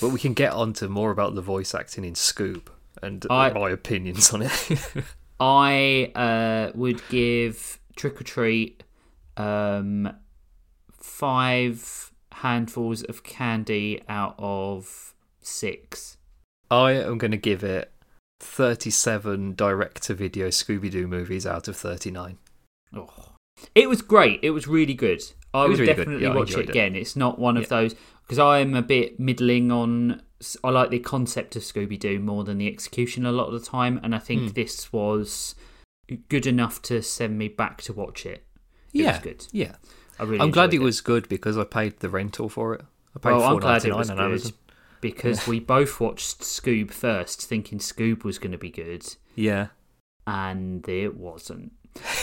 But 0.00 0.10
we 0.10 0.18
can 0.18 0.34
get 0.34 0.52
on 0.52 0.72
to 0.74 0.88
more 0.88 1.10
about 1.10 1.34
the 1.34 1.40
voice 1.42 1.74
acting 1.74 2.04
in 2.04 2.14
Scoob 2.14 2.62
and 3.02 3.24
I- 3.30 3.50
my 3.52 3.70
opinions 3.70 4.32
on 4.34 4.42
it. 4.42 4.50
I 5.40 6.10
uh, 6.14 6.72
would 6.74 7.02
give 7.08 7.78
Trick 7.96 8.20
or 8.20 8.24
Treat 8.24 8.82
um, 9.36 10.12
five 10.92 12.12
handfuls 12.32 13.02
of 13.04 13.22
candy 13.22 14.02
out 14.08 14.34
of 14.38 15.14
six. 15.40 16.16
I 16.70 16.92
am 16.92 17.18
going 17.18 17.30
to 17.30 17.36
give 17.36 17.64
it 17.64 17.92
37 18.40 19.54
direct 19.54 20.02
to 20.04 20.14
video 20.14 20.48
Scooby 20.48 20.90
Doo 20.90 21.06
movies 21.06 21.46
out 21.46 21.68
of 21.68 21.76
39. 21.76 22.38
Oh. 22.94 23.08
It 23.74 23.88
was 23.88 24.02
great. 24.02 24.40
It 24.42 24.50
was 24.50 24.68
really 24.68 24.94
good. 24.94 25.22
I 25.54 25.62
would 25.66 25.78
really 25.78 25.86
definitely 25.86 26.22
Yeah, 26.24 26.34
watch 26.34 26.50
it 26.50 26.54
enjoyed 26.54 26.64
it. 26.68 26.70
again. 26.70 26.94
It's 26.94 27.16
not 27.16 27.38
one 27.38 27.56
of 27.56 27.64
Yeah. 27.64 27.68
those 27.68 27.94
because 28.22 28.38
I 28.38 28.58
am 28.58 28.74
a 28.74 28.82
bit 28.82 29.18
middling 29.18 29.72
on. 29.72 30.22
I 30.62 30.70
like 30.70 30.90
the 30.90 31.00
concept 31.00 31.56
of 31.56 31.62
Scooby 31.62 31.98
Doo 31.98 32.20
more 32.20 32.44
than 32.44 32.58
the 32.58 32.68
execution 32.68 33.26
a 33.26 33.32
lot 33.32 33.48
of 33.52 33.60
the 33.60 33.66
time, 33.66 33.98
and 34.02 34.14
I 34.14 34.18
think 34.18 34.42
Hmm. 34.42 34.48
this 34.54 34.92
was 34.92 35.54
good 36.28 36.46
enough 36.46 36.80
to 36.82 37.02
send 37.02 37.38
me 37.38 37.48
back 37.48 37.82
to 37.82 37.92
watch 37.92 38.24
it. 38.24 38.44
It 38.94 39.02
yeah. 39.02 39.12
was 39.12 39.20
good. 39.20 39.46
Yeah. 39.52 39.74
I 40.18 40.24
really. 40.24 40.40
I'm 40.40 40.50
glad 40.50 40.66
enjoyed 40.66 40.80
it 40.80 40.84
was 40.84 41.00
good 41.00 41.28
because 41.28 41.58
I 41.58 41.64
paid 41.64 41.98
the 42.00 42.08
rental 42.08 42.48
for 42.48 42.74
it. 42.74 42.82
I 43.16 43.20
paid 43.20 43.32
Well, 43.32 43.44
I'm 43.44 43.58
glad 43.58 43.84
it 43.84 43.94
was 43.94 44.10
on 44.10 44.16
good 44.16 44.24
Amazon. 44.24 44.52
because 45.00 45.46
we 45.46 45.60
both 45.60 46.00
watched 46.00 46.40
Scoob 46.40 46.90
first, 46.92 47.46
thinking 47.46 47.78
Scoob 47.78 48.24
was 48.24 48.38
going 48.38 48.52
to 48.52 48.58
be 48.58 48.70
good, 48.70 49.04
Yeah. 49.34 49.68
and 50.26 50.88
it 50.88 51.16
wasn't. 51.16 51.72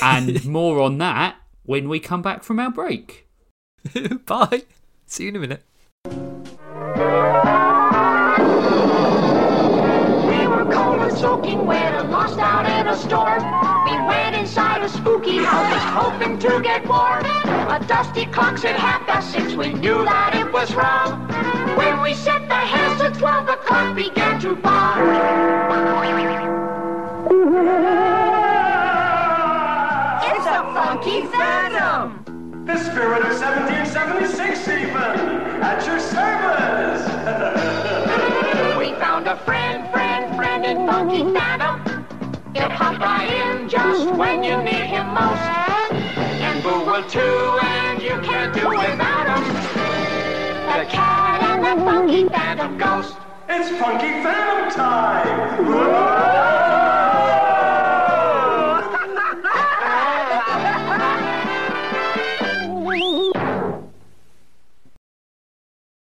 And 0.02 0.44
more 0.46 0.82
on 0.82 0.98
that 1.00 1.36
when 1.64 1.90
we 1.90 2.00
come 2.00 2.22
back 2.22 2.44
from 2.44 2.60
our 2.60 2.72
break. 2.72 3.28
Bye. 4.26 4.64
See 5.06 5.24
you 5.24 5.30
in 5.30 5.36
a 5.36 5.40
minute. 5.40 5.64
Soaking 11.18 11.66
wet 11.66 11.94
and 11.94 12.12
lost 12.12 12.38
out 12.40 12.66
in 12.66 12.88
a 12.88 12.98
storm. 12.98 13.42
We 13.86 13.96
went 14.06 14.36
inside 14.36 14.84
a 14.84 14.90
spooky 14.90 15.38
house 15.38 15.82
hoping 16.00 16.38
to 16.40 16.62
get 16.62 16.86
warm. 16.88 17.26
A 17.26 17.84
dusty 17.88 18.26
clock 18.26 18.58
said 18.58 18.76
half 18.76 19.06
past 19.08 19.32
six. 19.32 19.54
We 19.54 19.74
knew 19.74 20.04
that 20.04 20.36
it 20.36 20.52
was 20.52 20.74
wrong. 20.76 21.28
When 21.78 22.02
we 22.02 22.14
set 22.14 22.48
the 22.48 22.56
hands 22.56 23.02
to 23.02 23.12
twelve, 23.20 23.48
the 23.48 23.56
clock 23.56 23.96
began 23.96 24.40
to 24.42 24.56
bomb. 24.56 25.56
It's 30.28 30.46
a 30.46 30.62
funky 30.74 31.22
phantom. 31.28 32.66
The 32.66 32.78
spirit 32.80 33.22
of 33.22 33.40
1776 33.40 34.68
even! 34.68 34.96
At 35.62 35.86
your 35.86 36.00
service! 36.00 37.04
We 38.78 38.92
found 39.00 39.28
a 39.28 39.38
friend, 39.38 39.90
friend, 39.92 40.15
in 40.66 40.88
Funky 40.88 41.22
Phantom. 41.34 42.06
He'll 42.56 42.70
pop 42.70 43.00
right 43.00 43.30
in 43.30 43.70
just 43.70 44.10
when 44.16 44.44
you 44.44 44.58
need 44.64 44.88
him 44.96 45.08
most. 45.14 45.42
And 46.48 46.64
Boo 46.64 46.84
will 46.86 47.08
too, 47.08 47.60
and 47.62 48.02
you 48.02 48.20
can't 48.22 48.54
do 48.54 48.68
without 48.70 49.38
him. 49.38 49.54
The 50.74 50.86
cat 50.90 51.44
and 51.44 51.64
the 51.64 51.86
Funky 51.86 52.28
Phantom 52.30 52.78
ghost. 52.78 53.16
it's 53.48 53.70
Funky 53.80 54.24
Phantom 54.24 54.72
time! 54.76 56.75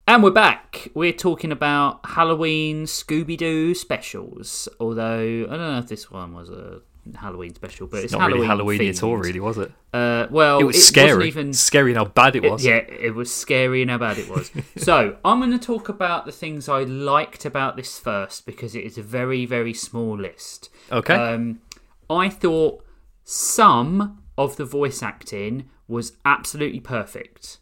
And 0.10 0.24
we're 0.24 0.32
back. 0.32 0.88
We're 0.96 1.14
talking 1.14 1.52
about 1.52 2.00
Halloween 2.04 2.86
Scooby 2.86 3.38
Doo 3.38 3.76
specials. 3.76 4.68
Although 4.80 5.46
I 5.48 5.56
don't 5.56 5.60
know 5.60 5.78
if 5.78 5.86
this 5.86 6.10
one 6.10 6.34
was 6.34 6.50
a 6.50 6.82
Halloween 7.14 7.54
special, 7.54 7.86
but 7.86 8.04
it's, 8.04 8.14
Not 8.14 8.22
Halloween 8.22 8.40
really 8.40 8.48
Halloween 8.48 8.90
at 8.90 9.04
all, 9.04 9.18
really, 9.18 9.40
was 9.40 9.60
it? 9.60 9.72
Uh, 9.94 10.26
well, 10.32 10.58
It 10.58 10.64
was 10.64 10.78
wasn't 10.78 10.96
scary. 10.96 11.28
Even 11.28 11.54
Scary 11.54 11.92
and 11.92 12.00
how 12.00 12.06
bad 12.06 12.36
it 12.36 12.42
was. 12.42 12.66
yeah, 12.66 12.78
it 12.78 13.14
was 13.14 13.32
scary 13.32 13.84
and 13.84 13.92
how 13.92 14.00
bad 14.00 14.18
it 14.18 14.28
was. 14.28 14.50
so 14.78 15.16
I'm 15.24 15.38
going 15.42 15.52
to 15.52 15.60
talk 15.60 15.90
about 15.90 16.26
the 16.26 16.32
things 16.32 16.68
I 16.68 16.86
liked 16.86 17.46
about 17.46 17.78
this 17.78 18.00
first 18.00 18.48
because 18.48 18.74
it 18.74 18.86
is 18.86 18.98
a 18.98 19.04
very 19.04 19.46
very 19.46 19.76
small 19.76 20.18
list. 20.18 20.72
Okay. 20.92 21.14
Um, 21.14 21.60
I 22.10 22.30
thought 22.30 22.84
some 23.26 24.24
of 24.40 24.56
the 24.56 24.66
voice 24.66 25.04
acting 25.04 25.70
was 25.88 26.14
absolutely 26.26 26.80
perfect. 26.80 27.60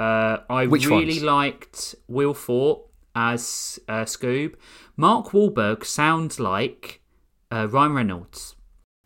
Uh, 0.00 0.38
I 0.48 0.66
Which 0.66 0.86
really 0.86 1.04
ones? 1.20 1.22
liked 1.22 1.94
Will 2.08 2.32
Forte 2.34 2.82
as 3.14 3.78
uh, 3.88 4.04
Scoob. 4.04 4.54
Mark 4.96 5.28
Wahlberg 5.32 5.84
sounds 5.84 6.40
like 6.40 7.02
uh, 7.52 7.68
Ryan 7.68 7.92
Reynolds. 7.92 8.56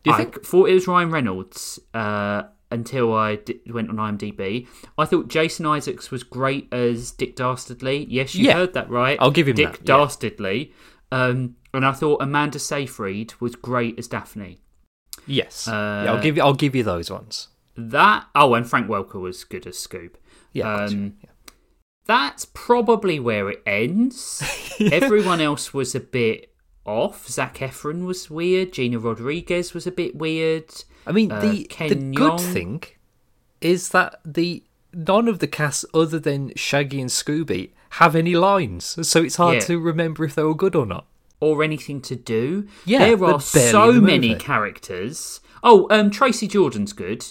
You 0.04 0.12
I 0.12 0.18
think? 0.18 0.44
thought 0.44 0.68
it 0.68 0.74
was 0.74 0.86
Ryan 0.86 1.10
Reynolds 1.10 1.78
uh, 1.94 2.42
until 2.70 3.12
I 3.14 3.36
d- 3.36 3.60
went 3.70 3.88
on 3.90 3.96
IMDb. 3.96 4.68
I 4.98 5.04
thought 5.06 5.28
Jason 5.28 5.66
Isaacs 5.66 6.10
was 6.10 6.22
great 6.22 6.72
as 6.72 7.10
Dick 7.10 7.34
Dastardly. 7.36 8.06
Yes, 8.08 8.34
you 8.34 8.44
Yeah. 8.46 8.52
heard 8.54 8.74
that 8.74 8.88
right. 8.90 9.16
I'll 9.20 9.30
give 9.30 9.48
him 9.48 9.56
Dick 9.56 9.72
that, 9.72 9.80
yeah. 9.88 9.96
Dastardly. 9.96 10.72
Um, 11.10 11.56
and 11.72 11.84
I 11.86 11.92
thought 11.92 12.22
Amanda 12.22 12.58
Seyfried 12.58 13.34
was 13.40 13.56
great 13.56 13.98
as 13.98 14.06
Daphne. 14.08 14.58
yes. 15.26 15.66
Uh, 15.66 16.02
yeah, 16.04 16.12
I'll 16.12 16.22
give 16.22 16.36
you. 16.36 16.42
I'll 16.42 16.54
give 16.54 16.74
you 16.76 16.82
those 16.84 17.10
ones. 17.10 17.48
That 17.76 18.26
oh, 18.36 18.54
and 18.54 18.68
Frank 18.68 18.86
Welker 18.88 19.20
was 19.20 19.42
good 19.42 19.66
as 19.66 19.76
Scoob. 19.76 20.12
Yeah. 20.54 20.74
Um, 20.74 21.14
yeah. 21.22 21.28
That's 22.06 22.46
probably 22.46 23.18
where 23.20 23.50
it 23.50 23.62
ends. 23.66 24.42
Everyone 24.80 25.40
else 25.40 25.72
was 25.74 25.94
a 25.94 26.00
bit 26.00 26.52
off. 26.84 27.28
Zac 27.28 27.56
Efron 27.58 28.04
was 28.06 28.30
weird. 28.30 28.72
Gina 28.72 28.98
Rodriguez 28.98 29.72
was 29.74 29.86
a 29.86 29.90
bit 29.92 30.14
weird. 30.16 30.70
I 31.06 31.12
mean, 31.12 31.30
uh, 31.32 31.40
the 31.40 31.64
Ken 31.64 31.88
the 31.88 32.14
good 32.16 32.40
thing 32.40 32.82
is 33.60 33.90
that 33.90 34.20
the 34.24 34.64
none 34.92 35.28
of 35.28 35.38
the 35.40 35.46
cast 35.46 35.84
other 35.94 36.18
than 36.18 36.52
Shaggy 36.56 37.00
and 37.00 37.10
Scooby 37.10 37.70
have 37.90 38.14
any 38.16 38.34
lines, 38.34 38.96
so 39.08 39.22
it's 39.22 39.36
hard 39.36 39.54
Yeah. 39.56 39.60
to 39.60 39.78
remember 39.78 40.24
if 40.24 40.34
they 40.34 40.42
were 40.42 40.54
good 40.54 40.74
or 40.76 40.86
not. 40.86 41.06
or 41.40 41.62
anything 41.62 42.00
to 42.00 42.16
do. 42.16 42.66
Yeah, 42.86 43.00
there 43.00 43.16
they're 43.16 43.38
so 43.40 43.92
the 43.92 44.00
many 44.00 44.34
characters. 44.34 45.40
Oh, 45.62 45.86
um, 45.90 46.10
Tracy 46.10 46.46
Jordan's 46.48 46.92
good. 46.94 47.24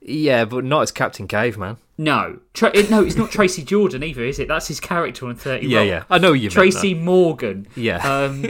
Yeah, 0.00 0.44
but 0.44 0.64
not 0.64 0.82
as 0.82 0.92
Captain 0.92 1.26
Caveman. 1.26 1.78
No, 1.98 2.40
Tra- 2.52 2.72
no, 2.90 3.02
it's 3.04 3.16
not 3.16 3.30
Tracy 3.30 3.62
Jordan 3.64 4.02
either, 4.02 4.22
is 4.24 4.38
it? 4.38 4.48
That's 4.48 4.68
his 4.68 4.80
character 4.80 5.26
on 5.26 5.34
Thirty 5.36 5.66
Yeah, 5.68 5.78
Rock. 5.78 5.86
yeah. 5.88 6.04
I 6.10 6.18
know 6.18 6.32
you. 6.34 6.42
meant 6.42 6.52
Tracy 6.52 6.92
that. 6.94 7.00
Morgan. 7.02 7.66
Yeah. 7.74 7.96
Um, 8.06 8.44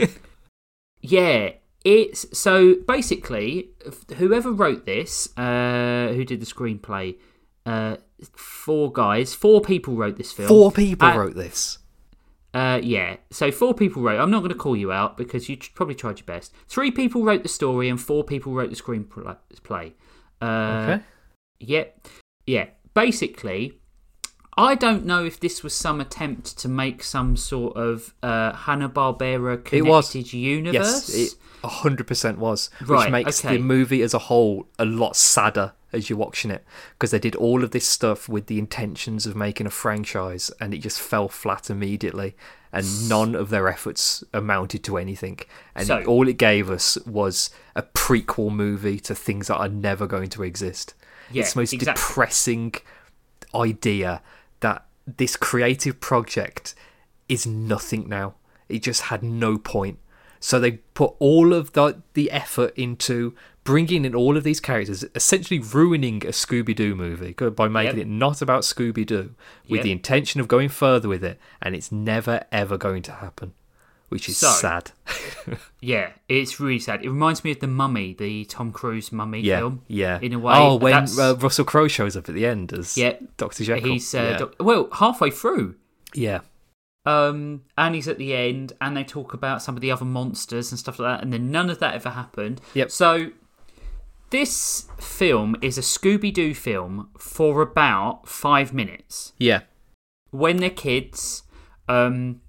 yeah, 1.01 1.51
it's 1.85 2.25
so 2.37 2.75
basically 2.87 3.69
whoever 4.17 4.51
wrote 4.51 4.85
this, 4.85 5.29
uh, 5.37 6.11
who 6.13 6.25
did 6.25 6.41
the 6.41 6.45
screenplay, 6.45 7.15
uh, 7.65 7.97
four 8.35 8.91
guys, 8.91 9.33
four 9.33 9.61
people 9.61 9.95
wrote 9.95 10.17
this 10.17 10.31
film. 10.33 10.47
Four 10.49 10.71
people 10.71 11.07
Uh, 11.07 11.17
wrote 11.17 11.35
this. 11.35 11.77
Uh, 12.53 12.79
yeah, 12.81 13.17
so 13.29 13.51
four 13.51 13.73
people 13.73 14.01
wrote. 14.01 14.19
I'm 14.19 14.31
not 14.31 14.39
going 14.39 14.49
to 14.51 14.55
call 14.55 14.75
you 14.75 14.91
out 14.91 15.15
because 15.15 15.47
you 15.47 15.57
probably 15.75 15.95
tried 15.95 16.17
your 16.19 16.25
best. 16.25 16.53
Three 16.67 16.91
people 16.91 17.23
wrote 17.23 17.43
the 17.43 17.49
story, 17.49 17.87
and 17.87 18.01
four 18.01 18.23
people 18.23 18.53
wrote 18.53 18.71
the 18.71 18.75
screenplay. 18.75 19.93
Uh, 20.41 20.45
Okay. 20.89 21.03
Yeah, 21.59 21.83
yeah. 22.45 22.67
Basically, 22.97 23.73
I 24.57 24.73
don't 24.73 25.05
know 25.05 25.23
if 25.23 25.39
this 25.39 25.61
was 25.61 25.75
some 25.75 26.01
attempt 26.01 26.57
to 26.57 26.67
make 26.67 27.03
some 27.03 27.37
sort 27.37 27.77
of 27.77 28.15
uh, 28.23 28.53
Hanna 28.53 28.89
Barbera 28.89 29.71
It 29.71 29.83
was. 29.83 30.09
connected 30.11 30.33
universe. 30.33 31.13
Yes, 31.15 31.33
it 31.33 31.33
hundred 31.63 32.07
percent 32.07 32.39
was, 32.39 32.71
which 32.79 32.89
Right, 32.89 33.11
makes 33.11 33.45
okay. 33.45 33.57
the 33.57 33.61
movie 33.63 34.01
as 34.01 34.15
a 34.15 34.19
whole 34.19 34.67
a 34.79 34.85
lot 34.85 35.15
sadder 35.15 35.73
as 35.93 36.09
you're 36.09 36.17
watching 36.17 36.49
it 36.49 36.63
because 36.93 37.11
they 37.11 37.19
did 37.19 37.35
all 37.35 37.63
of 37.63 37.69
this 37.71 37.87
stuff 37.87 38.27
with 38.27 38.47
the 38.47 38.57
intentions 38.57 39.27
of 39.27 39.35
making 39.35 39.67
a 39.67 39.69
franchise, 39.69 40.49
and 40.59 40.73
it 40.73 40.79
just 40.79 40.99
fell 40.99 41.27
flat 41.27 41.69
immediately, 41.69 42.35
and 42.73 43.07
none 43.07 43.35
of 43.35 43.49
their 43.49 43.67
efforts 43.67 44.23
amounted 44.33 44.83
to 44.85 44.97
anything, 44.97 45.39
and 45.75 45.85
So- 45.85 46.03
all 46.05 46.27
it 46.27 46.37
gave 46.39 46.71
us 46.71 46.97
was 47.05 47.51
a 47.75 47.83
prequel 47.83 48.49
movie 48.51 48.99
to 49.01 49.13
things 49.13 49.47
that 49.49 49.57
are 49.57 49.69
never 49.69 50.07
going 50.07 50.29
to 50.29 50.41
exist. 50.41 50.95
Yeah, 51.31 51.41
it's 51.43 51.53
the 51.53 51.59
most 51.61 51.73
exactly. 51.73 52.01
depressing 52.01 52.73
idea 53.53 54.21
that 54.59 54.85
this 55.05 55.35
creative 55.35 55.99
project 55.99 56.75
is 57.29 57.45
nothing 57.45 58.07
now. 58.07 58.35
It 58.69 58.79
just 58.83 59.03
had 59.03 59.23
no 59.23 59.57
point. 59.57 59.99
So 60.39 60.59
they 60.59 60.71
put 60.93 61.13
all 61.19 61.53
of 61.53 61.73
the 61.73 62.01
the 62.13 62.29
effort 62.31 62.73
into 62.77 63.33
bringing 63.63 64.05
in 64.05 64.15
all 64.15 64.37
of 64.37 64.43
these 64.43 64.59
characters, 64.61 65.03
essentially 65.15 65.59
ruining 65.59 66.23
a 66.25 66.29
Scooby 66.29 66.73
Doo 66.75 66.95
movie 66.95 67.33
by 67.33 67.67
making 67.67 67.97
Yep. 67.97 68.05
it 68.05 68.09
not 68.09 68.41
about 68.41 68.61
Scooby 68.61 69.05
Doo, 69.05 69.33
with 69.67 69.79
Yep. 69.79 69.83
the 69.83 69.91
intention 69.91 70.39
of 70.39 70.47
going 70.47 70.69
further 70.69 71.09
with 71.09 71.23
it, 71.23 71.37
and 71.61 71.75
it's 71.75 71.91
never 71.91 72.45
ever 72.51 72.77
going 72.77 73.01
to 73.03 73.11
happen, 73.13 73.53
which 74.09 74.29
is 74.29 74.37
So- 74.37 74.49
sad. 74.49 74.91
yeah, 75.81 76.11
it's 76.29 76.59
really 76.59 76.79
sad. 76.79 77.03
It 77.03 77.09
reminds 77.09 77.43
me 77.43 77.51
of 77.51 77.59
the 77.59 77.67
Mummy, 77.67 78.13
the 78.13 78.45
Tom 78.45 78.71
Cruise 78.71 79.11
Mummy 79.11 79.41
Yeah, 79.41 79.59
film. 79.59 79.81
yeah. 79.87 80.19
In 80.21 80.33
a 80.33 80.39
way, 80.39 80.53
oh, 80.55 80.75
when 80.75 80.93
uh, 80.93 81.35
Russell 81.39 81.65
Crowe 81.65 81.87
shows 81.87 82.15
up 82.17 82.27
at 82.29 82.35
the 82.35 82.45
end 82.45 82.73
as 82.73 82.97
Yeah, 82.97 83.13
Doctor 83.37 83.63
Jekyll. 83.63 83.89
He's 83.91 84.13
uh, 84.15 84.17
yeah. 84.21 84.37
doc- 84.37 84.55
well 84.59 84.89
halfway 84.93 85.31
through. 85.31 85.75
yeah. 86.13 86.39
Um, 87.05 87.61
and 87.77 87.95
he's 87.95 88.09
at 88.09 88.17
the 88.17 88.33
end, 88.35 88.73
and 88.81 88.97
they 88.97 89.05
talk 89.05 89.33
about 89.33 89.61
some 89.61 89.75
of 89.75 89.81
the 89.81 89.91
other 89.91 90.03
monsters 90.03 90.71
and 90.73 90.77
stuff 90.79 90.99
like 90.99 91.17
that, 91.19 91.23
and 91.23 91.31
then 91.31 91.49
none 91.51 91.69
of 91.69 91.79
that 91.79 91.93
ever 91.95 92.09
happened. 92.09 92.59
Yep. 92.73 92.91
So, 92.91 93.31
this 94.29 94.87
film 94.99 95.55
is 95.61 95.77
a 95.77 95.81
Scooby 95.81 96.33
Doo 96.33 96.53
film 96.53 97.09
for 97.17 97.61
about 97.61 98.27
five 98.27 98.73
minutes. 98.73 99.31
Yeah. 99.37 99.61
When 100.31 100.57
they're 100.57 100.69
kids, 100.69 101.43
um, 101.87 102.41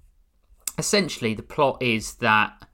essentially 0.79 1.33
the 1.33 1.43
plot 1.43 1.81
is 1.83 2.15
that 2.15 2.65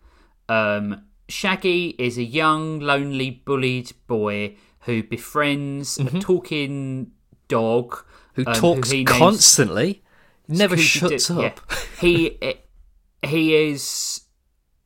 um, 0.47 1.03
Shaggy 1.27 1.95
is 1.97 2.17
a 2.17 2.23
young, 2.23 2.79
lonely, 2.79 3.31
bullied 3.31 3.91
boy 4.07 4.55
who 4.81 5.03
befriends 5.03 5.97
a 5.97 6.05
talking 6.19 7.11
dog 7.47 8.03
Mm-hmm. 8.35 8.41
who 8.43 8.47
um, 8.49 8.55
talks 8.55 8.91
names- 8.91 9.09
constantly, 9.11 10.03
never 10.49 10.75
shuts 10.75 11.29
yeah. 11.29 11.37
up. 11.47 11.71
He 12.01 12.37
he 13.25 13.55
is. 13.55 14.21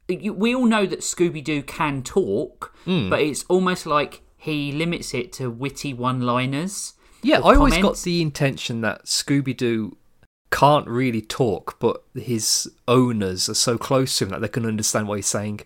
We 0.08 0.54
all 0.56 0.66
know 0.68 0.86
that 0.86 1.00
Scooby 1.00 1.44
Doo 1.44 1.64
can 1.64 2.04
talk, 2.04 2.74
Hmm. 2.86 3.10
but 3.10 3.22
it's 3.22 3.44
almost 3.50 3.86
like 3.88 4.22
he 4.38 4.72
limits 4.72 5.14
it 5.16 5.34
to 5.34 5.50
witty 5.50 5.94
one-liners. 5.96 6.94
Yeah, 7.24 7.40
I 7.40 7.56
always 7.56 7.78
got 7.80 7.98
the 7.98 8.22
intention 8.22 8.82
that 8.82 9.06
Scooby 9.06 9.58
Doo 9.58 9.98
can't 10.52 10.88
really 10.88 11.22
talk, 11.22 11.78
but 11.80 12.04
his 12.16 12.70
owners 12.88 13.48
are 13.50 13.54
so 13.54 13.78
close 13.78 14.18
to 14.18 14.26
him 14.26 14.30
that 14.32 14.42
they 14.42 14.48
can 14.48 14.66
understand 14.66 15.08
what 15.08 15.16
he's 15.18 15.28
saying. 15.28 15.62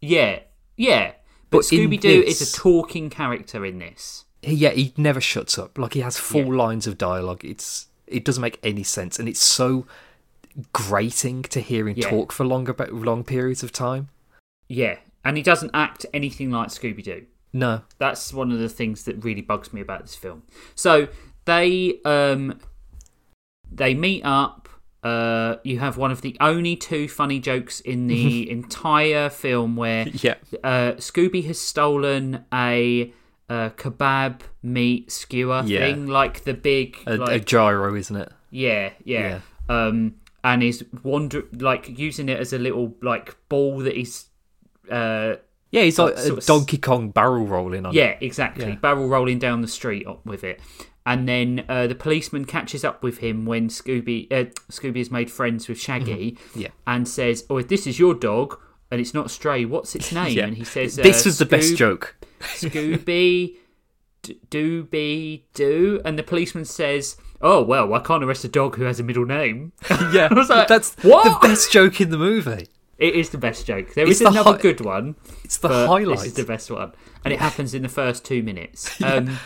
Yeah, 0.00 0.40
yeah. 0.76 1.12
But, 1.50 1.58
But 1.58 1.60
Scooby 1.64 1.98
Doo 2.00 2.22
is 2.26 2.40
a 2.40 2.56
talking 2.56 3.10
character 3.10 3.64
in 3.66 3.78
this. 3.80 4.24
yeah, 4.42 4.70
he 4.70 4.94
never 4.96 5.20
shuts 5.20 5.58
up. 5.58 5.76
Like 5.76 5.94
he 5.94 6.00
has 6.00 6.16
full 6.16 6.46
Yeah. 6.54 6.62
lines 6.62 6.86
of 6.86 6.96
dialogue. 6.96 7.44
It's 7.44 7.88
it 8.06 8.24
doesn't 8.24 8.40
make 8.40 8.58
any 8.62 8.82
sense, 8.82 9.18
and 9.18 9.28
it's 9.28 9.42
so 9.42 9.86
grating 10.72 11.42
to 11.44 11.60
hear 11.60 11.88
him 11.88 11.96
Yeah. 11.96 12.10
talk 12.10 12.32
for 12.32 12.44
longer 12.44 12.74
long 12.90 13.24
periods 13.24 13.62
of 13.62 13.72
time. 13.72 14.08
Yeah, 14.68 14.98
and 15.24 15.36
he 15.36 15.42
doesn't 15.42 15.70
act 15.74 16.06
anything 16.14 16.50
like 16.50 16.68
Scooby 16.68 17.02
Doo. 17.02 17.26
No, 17.52 17.82
That's 17.98 18.32
one 18.32 18.52
of 18.52 18.60
the 18.60 18.68
things 18.68 19.04
that 19.04 19.24
really 19.24 19.42
bugs 19.42 19.72
me 19.72 19.80
about 19.80 20.02
this 20.02 20.14
film. 20.14 20.42
So 20.76 21.08
they 21.46 22.00
um 22.04 22.60
they 23.70 23.94
meet 23.94 24.22
up. 24.24 24.68
Uh, 25.02 25.56
you 25.64 25.78
have 25.78 25.96
one 25.96 26.10
of 26.10 26.20
the 26.20 26.36
only 26.40 26.76
two 26.76 27.08
funny 27.08 27.40
jokes 27.40 27.80
in 27.80 28.06
the 28.06 28.50
entire 28.56 29.30
film 29.30 29.74
where 29.76 30.06
yeah, 30.12 30.34
uh, 30.62 30.92
Scooby 30.98 31.46
has 31.46 31.58
stolen 31.58 32.44
a 32.52 33.10
uh, 33.48 33.70
kebab 33.70 34.40
meat 34.62 35.10
skewer 35.10 35.62
Yeah. 35.64 35.80
thing, 35.86 36.06
like 36.06 36.44
the 36.44 36.52
big, 36.54 36.98
a, 37.06 37.20
a 37.22 37.38
gyro, 37.40 37.94
isn't 37.94 38.14
it? 38.14 38.30
yeah, 38.50 38.90
yeah, 39.04 39.40
Um, 39.70 40.16
and 40.44 40.62
is 40.62 40.84
wander 41.02 41.44
like 41.52 41.98
using 41.98 42.28
it 42.28 42.38
as 42.38 42.52
a 42.52 42.58
little 42.58 42.94
like 43.02 43.36
ball 43.48 43.78
that 43.80 43.96
he's 43.96 44.26
uh, 44.90 45.36
Yeah, 45.70 45.82
he's 45.82 45.98
like 45.98 46.18
Sort 46.18 46.42
a 46.42 46.46
Donkey 46.46 46.76
Kong 46.78 47.10
barrel 47.10 47.46
rolling 47.46 47.86
on. 47.86 47.94
it. 47.94 47.98
Yeah, 47.98 48.16
exactly. 48.20 48.66
Yeah. 48.66 48.74
Barrel 48.76 49.08
rolling 49.08 49.38
down 49.38 49.62
the 49.62 49.68
street 49.68 50.06
with 50.24 50.44
it. 50.44 50.60
And 51.06 51.26
then 51.28 51.64
uh, 51.68 51.86
the 51.86 51.94
policeman 51.94 52.44
catches 52.44 52.84
up 52.84 53.02
with 53.02 53.18
him 53.18 53.46
when 53.46 53.68
Scooby 53.68 54.30
uh, 54.30 54.44
Scooby 54.70 54.98
has 54.98 55.10
made 55.10 55.30
friends 55.30 55.66
with 55.68 55.80
Shaggy 55.80 56.32
Mm-hmm. 56.32 56.60
Yeah. 56.60 56.68
and 56.86 57.08
says, 57.08 57.44
Oh, 57.48 57.56
if 57.58 57.68
this 57.68 57.86
is 57.86 57.98
your 57.98 58.14
dog 58.14 58.58
and 58.90 59.00
it's 59.00 59.14
not 59.14 59.30
Stray, 59.30 59.64
what's 59.64 59.94
its 59.94 60.12
name? 60.20 60.36
Yeah. 60.36 60.44
And 60.44 60.56
he 60.56 60.64
says, 60.64 60.98
uh, 60.98 61.02
this 61.02 61.24
was 61.24 61.38
the 61.38 61.46
best 61.46 61.76
joke. 61.76 62.16
Scooby 62.40 63.56
Dooby 64.50 65.42
Doo. 65.54 66.00
And 66.04 66.18
the 66.18 66.22
policeman 66.22 66.64
says, 66.64 67.16
Oh, 67.40 67.62
well, 67.62 67.92
I 67.94 68.00
can't 68.00 68.22
arrest 68.22 68.44
a 68.44 68.48
dog 68.48 68.76
who 68.76 68.84
has 68.84 69.00
a 69.00 69.02
middle 69.02 69.24
name. 69.24 69.72
Yeah, 70.12 70.28
I 70.30 70.34
was 70.34 70.50
like, 70.50 70.68
that's 70.68 70.94
"What?" 71.02 71.40
the 71.40 71.48
best 71.48 71.72
joke 71.72 72.00
in 72.00 72.10
the 72.10 72.18
movie. 72.18 72.68
It 72.98 73.14
is 73.14 73.30
the 73.30 73.38
best 73.38 73.64
joke. 73.66 73.94
There 73.94 74.04
It's 74.04 74.14
is 74.14 74.18
the 74.18 74.28
another 74.28 74.52
hi- 74.52 74.58
good 74.58 74.82
one. 74.82 75.16
It's 75.44 75.56
the 75.56 75.68
highlight. 75.68 76.18
This 76.18 76.26
is 76.26 76.34
the 76.34 76.44
best 76.44 76.70
one. 76.70 76.92
And 77.24 77.32
it 77.32 77.40
happens 77.40 77.72
in 77.72 77.82
the 77.82 77.88
first 77.88 78.26
two 78.26 78.42
minutes. 78.42 79.00
Um, 79.02 79.38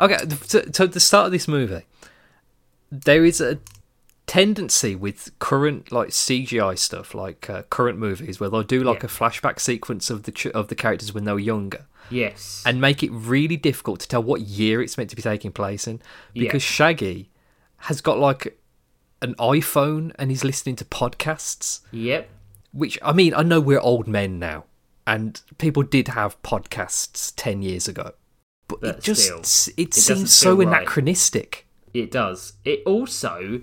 Okay, 0.00 0.16
so, 0.46 0.58
at 0.84 0.92
the 0.92 1.00
start 1.00 1.26
of 1.26 1.32
this 1.32 1.46
movie, 1.46 1.82
there 2.90 3.24
is 3.24 3.40
a 3.40 3.58
tendency 4.26 4.94
with 4.94 5.30
current 5.38 5.92
like 5.92 6.08
CGI 6.08 6.78
stuff, 6.78 7.14
like 7.14 7.48
uh, 7.50 7.62
current 7.64 7.98
movies, 7.98 8.40
where 8.40 8.48
they'll 8.48 8.62
do 8.62 8.82
like 8.82 9.00
Yeah. 9.02 9.06
a 9.06 9.08
flashback 9.08 9.60
sequence 9.60 10.10
of 10.10 10.22
the 10.24 10.32
ch- 10.32 10.46
of 10.46 10.68
the 10.68 10.74
characters 10.74 11.12
when 11.12 11.24
they 11.24 11.32
were 11.32 11.38
younger, 11.40 11.86
yes. 12.10 12.62
and 12.64 12.80
make 12.80 13.02
it 13.02 13.10
really 13.12 13.56
difficult 13.56 14.00
to 14.00 14.08
tell 14.08 14.22
what 14.22 14.40
year 14.42 14.80
it's 14.82 14.96
meant 14.96 15.10
to 15.10 15.16
be 15.16 15.22
taking 15.22 15.52
place 15.52 15.86
in, 15.86 16.00
Yeah. 16.34 16.44
because 16.44 16.62
Shaggy 16.62 17.30
has 17.78 18.00
got 18.00 18.18
like 18.18 18.58
an 19.20 19.34
iPhone 19.34 20.12
and 20.18 20.30
he's 20.30 20.44
listening 20.44 20.76
to 20.76 20.84
podcasts. 20.84 21.80
Yep. 21.90 22.28
Which 22.72 22.98
I 23.02 23.12
mean, 23.12 23.34
I 23.34 23.42
know 23.42 23.60
we're 23.60 23.80
old 23.80 24.06
men 24.08 24.38
now, 24.38 24.64
and 25.06 25.40
people 25.58 25.82
did 25.82 26.08
have 26.08 26.40
podcasts 26.42 27.32
ten 27.36 27.60
years 27.60 27.86
ago, 27.86 28.12
but, 28.68 28.80
But 28.80 28.96
it 28.98 29.02
just 29.02 29.24
still, 29.24 29.74
it, 29.76 29.88
it 29.88 29.94
seems 29.94 30.32
so 30.32 30.56
right. 30.56 30.66
anachronistic. 30.68 31.66
It 31.92 32.10
does. 32.10 32.54
It 32.64 32.82
also 32.86 33.60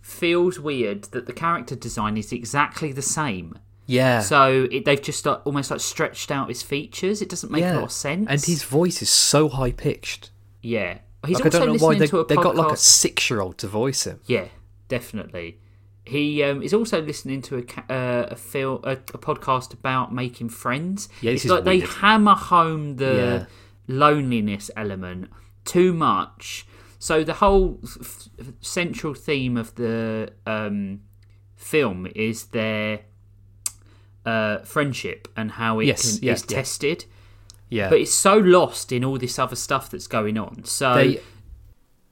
feels 0.00 0.58
weird 0.58 1.04
that 1.04 1.26
the 1.26 1.32
character 1.32 1.76
design 1.76 2.16
is 2.16 2.32
exactly 2.32 2.92
the 2.92 3.02
same. 3.02 3.58
Yeah, 3.86 4.20
So 4.20 4.68
it, 4.70 4.84
they've 4.84 5.02
just 5.02 5.26
like, 5.26 5.44
almost 5.44 5.70
like 5.70 5.80
stretched 5.80 6.30
out 6.30 6.48
his 6.48 6.62
features. 6.62 7.20
It 7.20 7.28
doesn't 7.28 7.50
make 7.50 7.62
yeah, 7.62 7.74
a 7.74 7.76
lot 7.76 7.84
of 7.84 7.92
sense. 7.92 8.26
and 8.30 8.40
his 8.40 8.62
voice 8.62 9.02
is 9.02 9.10
so 9.10 9.48
high 9.48 9.72
pitched. 9.72 10.30
yeah. 10.62 10.98
He's 11.26 11.34
Like, 11.34 11.42
I 11.42 11.46
also 11.48 11.66
don't 11.66 11.76
know 11.76 11.86
why 11.86 11.98
they, 11.98 12.06
to 12.06 12.20
a 12.20 12.26
they 12.26 12.36
got 12.36 12.56
like 12.56 12.72
a 12.72 12.76
six 12.78 13.28
year 13.28 13.42
old 13.42 13.58
to 13.58 13.66
voice 13.66 14.04
him. 14.04 14.20
Yeah, 14.24 14.46
definitely. 14.88 15.58
He 16.06 16.42
um, 16.42 16.62
is 16.62 16.72
also 16.72 17.02
listening 17.02 17.42
to 17.42 17.58
a 17.58 17.92
uh, 17.92 18.26
a 18.30 18.36
film 18.36 18.80
a, 18.84 18.92
a 18.92 19.18
podcast 19.18 19.74
about 19.74 20.14
making 20.14 20.48
friends. 20.48 21.10
Yeah, 21.20 21.32
this 21.32 21.40
it's 21.40 21.44
is 21.44 21.50
like 21.50 21.64
they 21.64 21.80
hammer 21.80 22.34
home 22.34 22.96
the 22.96 23.14
Yeah. 23.14 23.46
Loneliness 23.86 24.70
element 24.76 25.30
too 25.64 25.92
much. 25.92 26.66
So 26.98 27.24
the 27.24 27.34
whole 27.34 27.80
f- 27.84 28.28
central 28.60 29.14
theme 29.14 29.56
of 29.56 29.74
the 29.76 30.32
um, 30.46 31.00
film 31.56 32.06
is 32.14 32.46
their 32.46 33.00
uh, 34.26 34.58
friendship 34.58 35.28
and 35.36 35.52
how 35.52 35.80
it 35.80 35.86
Yes, 35.86 36.18
can, 36.18 36.26
yeah, 36.26 36.32
is 36.34 36.44
yeah. 36.48 36.56
tested. 36.56 37.04
Yeah, 37.70 37.88
But 37.88 38.00
it's 38.00 38.12
so 38.14 38.36
lost 38.36 38.90
in 38.92 39.04
all 39.04 39.16
this 39.16 39.38
other 39.38 39.56
stuff 39.56 39.90
that's 39.90 40.08
going 40.08 40.36
on. 40.36 40.64
So 40.64 40.92
they 40.94 41.20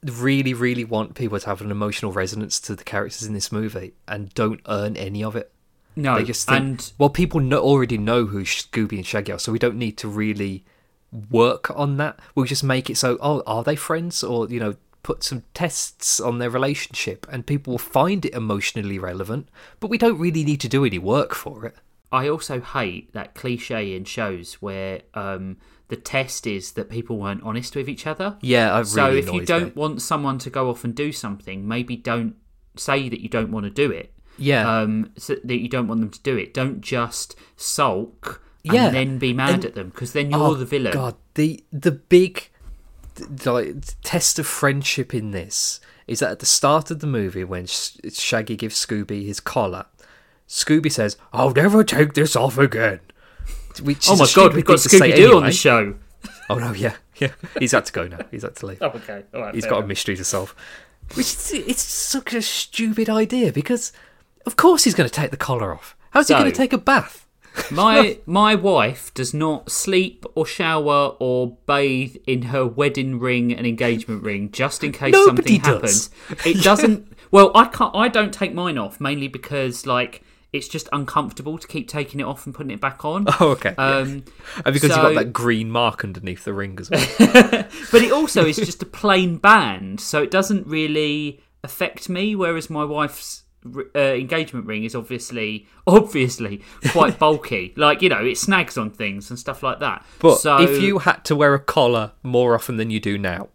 really, 0.03 0.53
really 0.53 0.85
want 0.85 1.15
people 1.15 1.37
to 1.39 1.45
have 1.45 1.61
an 1.61 1.69
emotional 1.69 2.11
resonance 2.13 2.59
to 2.61 2.75
the 2.75 2.83
characters 2.83 3.23
in 3.27 3.33
this 3.33 3.51
movie, 3.51 3.93
and 4.07 4.33
don't 4.33 4.61
earn 4.67 4.95
any 4.95 5.21
of 5.23 5.35
it. 5.35 5.51
no, 5.97 6.15
They 6.17 6.23
just 6.23 6.47
think, 6.47 6.59
and 6.61 6.93
well, 6.97 7.09
people 7.09 7.41
know, 7.41 7.59
already 7.59 7.97
know 7.97 8.25
who 8.25 8.43
Scooby 8.43 8.93
and 8.93 9.05
Shaggy 9.05 9.33
are, 9.33 9.39
so 9.39 9.51
we 9.51 9.59
don't 9.59 9.75
need 9.77 9.97
to 9.97 10.07
really 10.07 10.63
work 11.29 11.71
on 11.71 11.97
that. 11.97 12.19
We'll 12.35 12.45
just 12.45 12.63
make 12.63 12.89
it 12.89 12.97
so, 12.97 13.17
oh, 13.21 13.43
are 13.45 13.63
they 13.63 13.75
friends? 13.75 14.23
Or, 14.23 14.47
you 14.47 14.59
know, 14.59 14.75
put 15.03 15.23
some 15.23 15.43
tests 15.53 16.19
on 16.19 16.39
their 16.39 16.49
relationship, 16.49 17.25
and 17.31 17.45
people 17.45 17.71
will 17.71 17.77
find 17.79 18.25
it 18.25 18.33
emotionally 18.33 18.99
relevant, 18.99 19.49
but 19.79 19.89
we 19.89 19.97
don't 19.97 20.19
really 20.19 20.43
need 20.43 20.61
to 20.61 20.69
do 20.69 20.85
any 20.85 20.99
work 20.99 21.33
for 21.33 21.65
it. 21.65 21.75
I 22.11 22.27
also 22.27 22.59
hate 22.59 23.13
that 23.13 23.35
cliche 23.35 23.95
in 23.95 24.03
shows 24.03 24.55
where 24.55 25.01
um, 25.13 25.57
the 25.89 25.95
test 25.95 26.47
is 26.47 26.73
that 26.73 26.89
people 26.89 27.17
weren't 27.17 27.43
honest 27.43 27.75
with 27.75 27.87
each 27.87 28.07
other. 28.07 28.37
Yeah, 28.41 28.75
I 28.75 28.83
so 28.83 29.11
if 29.11 29.31
you 29.31 29.45
don't 29.45 29.75
me. 29.75 29.81
want 29.81 30.01
someone 30.01 30.37
to 30.39 30.49
go 30.49 30.69
off 30.69 30.83
and 30.83 30.95
do 30.95 31.11
something, 31.11 31.67
maybe 31.67 31.95
don't 31.95 32.35
say 32.75 33.09
that 33.09 33.21
you 33.21 33.29
don't 33.29 33.51
want 33.51 33.65
to 33.65 33.69
do 33.69 33.91
it. 33.91 34.13
Yeah. 34.37 34.79
Um, 34.79 35.11
so 35.17 35.35
that 35.43 35.59
you 35.59 35.67
don't 35.67 35.87
want 35.87 36.01
them 36.01 36.09
to 36.09 36.21
do 36.21 36.37
it. 36.37 36.53
Don't 36.53 36.81
just 36.81 37.35
sulk 37.55 38.43
and 38.65 38.73
Yeah, 38.73 38.89
then 38.89 39.17
be 39.17 39.33
mad 39.33 39.55
and- 39.55 39.65
at 39.65 39.75
them 39.75 39.89
because 39.89 40.13
then 40.13 40.31
you're 40.31 40.39
oh, 40.39 40.53
the 40.53 40.65
villain. 40.65 40.93
God, 40.93 41.15
the 41.35 41.63
the 41.71 41.91
big 41.91 42.49
like 43.45 43.75
test 44.03 44.39
of 44.39 44.47
friendship 44.47 45.13
in 45.13 45.31
this 45.31 45.79
is 46.07 46.19
that 46.19 46.31
at 46.31 46.39
the 46.39 46.45
start 46.45 46.89
of 46.89 46.99
the 46.99 47.07
movie, 47.07 47.43
when 47.43 47.65
Sh- 47.65 47.97
Shaggy 48.13 48.55
gives 48.55 48.83
Scooby 48.83 49.25
his 49.25 49.39
collar, 49.39 49.85
Scooby 50.47 50.91
says, 50.91 51.17
"I'll 51.33 51.51
never 51.51 51.83
take 51.83 52.13
this 52.13 52.35
off 52.35 52.57
again." 52.57 52.99
Which 53.81 54.07
Oh 54.09 54.15
my 54.15 54.27
god, 54.33 54.55
we've 54.55 54.65
got 54.65 54.79
to 54.79 54.89
say 54.89 55.11
Scooby 55.11 55.15
Doo 55.15 55.37
on 55.37 55.43
the 55.43 55.51
show. 55.51 55.95
Oh 56.49 56.55
no, 56.55 56.73
yeah, 56.73 56.95
yeah. 57.17 57.31
He's 57.59 57.71
had 57.73 57.85
to 57.85 57.93
go 57.93 58.07
now. 58.07 58.19
He's 58.31 58.41
had 58.43 58.55
to 58.57 58.65
leave. 58.65 58.79
Oh, 58.81 58.87
okay. 58.95 59.23
All 59.33 59.41
right, 59.41 59.55
He's 59.55 59.65
got 59.65 59.83
a 59.83 59.87
mystery 59.87 60.15
to 60.17 60.23
solve. 60.23 60.55
Which 61.15 61.27
is, 61.27 61.51
it's 61.53 61.81
such 61.81 62.33
a 62.33 62.41
stupid 62.41 63.09
idea 63.09 63.51
because, 63.53 63.91
of 64.45 64.55
course, 64.55 64.83
he's 64.83 64.95
going 64.95 65.09
to 65.09 65.13
take 65.13 65.31
the 65.31 65.37
collar 65.37 65.73
off. 65.73 65.95
How's 66.11 66.27
he 66.27 66.33
going 66.33 66.45
to 66.45 66.51
take 66.51 66.73
a 66.73 66.77
bath? 66.77 67.25
My 67.71 68.19
my 68.25 68.55
wife 68.55 69.13
does 69.13 69.33
not 69.33 69.71
sleep 69.71 70.25
or 70.35 70.45
shower 70.45 71.15
or 71.19 71.57
bathe 71.65 72.15
in 72.25 72.43
her 72.43 72.65
wedding 72.65 73.19
ring 73.19 73.53
and 73.53 73.65
engagement 73.67 74.23
ring 74.23 74.51
just 74.51 74.83
in 74.83 74.91
case 74.91 75.13
Nobody 75.13 75.59
something 75.59 75.81
does. 75.81 76.09
happens. 76.27 76.45
It 76.45 76.63
doesn't. 76.63 77.13
well, 77.31 77.51
I 77.55 77.65
can't. 77.65 77.95
I 77.95 78.07
don't 78.07 78.33
take 78.33 78.53
mine 78.53 78.77
off 78.77 78.99
mainly 78.99 79.27
because 79.27 79.85
like 79.85 80.23
it's 80.51 80.67
just 80.67 80.89
uncomfortable 80.91 81.57
to 81.59 81.67
keep 81.67 81.87
taking 81.87 82.19
it 82.19 82.23
off 82.23 82.45
and 82.47 82.55
putting 82.55 82.71
it 82.71 82.81
back 82.81 83.05
on. 83.05 83.25
Oh, 83.39 83.49
okay. 83.51 83.75
yeah. 83.77 83.97
Um, 83.97 84.23
and 84.65 84.73
because 84.73 84.89
so- 84.91 84.95
you've 84.95 85.15
got 85.15 85.15
that 85.15 85.31
green 85.33 85.69
mark 85.69 86.03
underneath 86.03 86.43
the 86.45 86.53
ring 86.53 86.77
as 86.79 86.89
well. 86.89 87.05
but 87.91 88.01
it 88.01 88.11
also 88.11 88.45
is 88.45 88.55
just 88.57 88.81
a 88.81 88.85
plain 88.87 89.37
band, 89.37 89.99
so 89.99 90.23
it 90.23 90.31
doesn't 90.31 90.65
really 90.65 91.41
affect 91.63 92.09
me. 92.09 92.35
Whereas 92.35 92.69
my 92.69 92.83
wife's 92.83 93.43
uh, 93.95 93.99
engagement 93.99 94.65
ring 94.65 94.83
is 94.83 94.95
obviously, 94.95 95.67
obviously 95.87 96.61
quite 96.91 97.19
bulky. 97.25 97.73
like 97.75 98.01
you 98.01 98.09
know, 98.09 98.23
it 98.25 98.37
snags 98.37 98.77
on 98.77 98.89
things 98.89 99.29
and 99.29 99.37
stuff 99.37 99.61
like 99.63 99.79
that. 99.79 100.05
But 100.19 100.37
so, 100.37 100.61
if 100.61 100.81
you 100.81 100.99
had 100.99 101.25
to 101.25 101.35
wear 101.35 101.53
a 101.53 101.59
collar 101.59 102.13
more 102.23 102.55
often 102.55 102.77
than 102.77 102.89
you 102.89 102.99
do 102.99 103.17
now, 103.17 103.49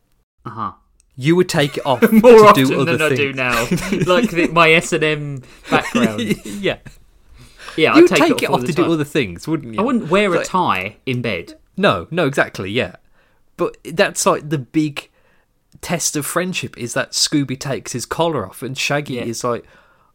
uh-huh. 0.45 0.73
you 1.17 1.37
would 1.37 1.49
take 1.49 1.79
it 1.79 1.87
off 1.87 2.03
more 2.13 2.21
to 2.33 2.45
often 2.47 2.65
do 2.67 2.81
other 2.81 2.97
than 2.97 3.17
things. 3.17 3.21
I 3.21 3.23
do 3.23 3.33
now, 3.33 4.13
like 4.13 4.31
the, 4.31 4.49
my 4.53 4.71
S 4.73 4.93
and 4.93 5.05
M 5.05 5.43
background. 5.71 6.21
yeah, 6.45 6.79
Yeah, 7.77 7.77
you 7.77 7.87
I 7.89 8.01
would 8.03 8.09
take, 8.11 8.19
take, 8.19 8.43
it 8.43 8.51
off, 8.51 8.61
it 8.61 8.63
off 8.63 8.65
to 8.67 8.73
do 8.73 8.93
other 8.93 9.05
things, 9.05 9.49
wouldn't 9.49 9.75
you? 9.75 9.81
I 9.81 9.83
wouldn't 9.83 10.11
wear 10.11 10.35
a 10.35 10.45
tie 10.45 10.97
in 11.07 11.23
bed. 11.23 11.55
No, 11.77 12.07
no, 12.11 12.27
exactly. 12.27 12.71
Yeah, 12.71 12.97
but 13.57 13.77
that's 13.85 14.27
like 14.27 14.49
the 14.51 14.59
big 14.59 15.11
test 15.81 16.15
of 16.17 16.25
friendship 16.25 16.79
is 16.79 16.95
that 16.95 17.11
Scooby 17.13 17.59
takes 17.59 17.93
his 17.93 18.07
collar 18.07 18.47
off, 18.47 18.63
and 18.63 18.77
Shaggy 18.77 19.15
Yeah. 19.15 19.25
is 19.25 19.43
like 19.45 19.65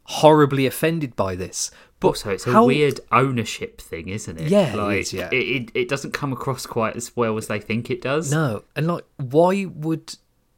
horribly 0.09 0.65
offended 0.65 1.15
by 1.15 1.35
this. 1.35 1.69
But 1.99 2.09
Also, 2.09 2.31
it's 2.31 2.47
a 2.47 2.51
how- 2.51 2.65
weird 2.65 2.99
ownership 3.11 3.79
thing, 3.81 4.07
isn't 4.09 4.39
it? 4.39 4.49
Yeah, 4.49 4.73
it 4.73 4.77
like, 4.77 4.97
is, 4.99 5.13
yeah. 5.13 5.29
It, 5.31 5.35
it, 5.35 5.71
it 5.75 5.89
doesn't 5.89 6.11
come 6.13 6.31
across 6.33 6.65
quite 6.65 6.95
as 6.95 7.15
well 7.15 7.37
as 7.37 7.47
they 7.47 7.59
think 7.59 7.89
it 7.91 8.01
does. 8.01 8.31
No, 8.31 8.63
and 8.75 8.87
like, 8.87 9.05
why 9.17 9.65
would 9.65 10.15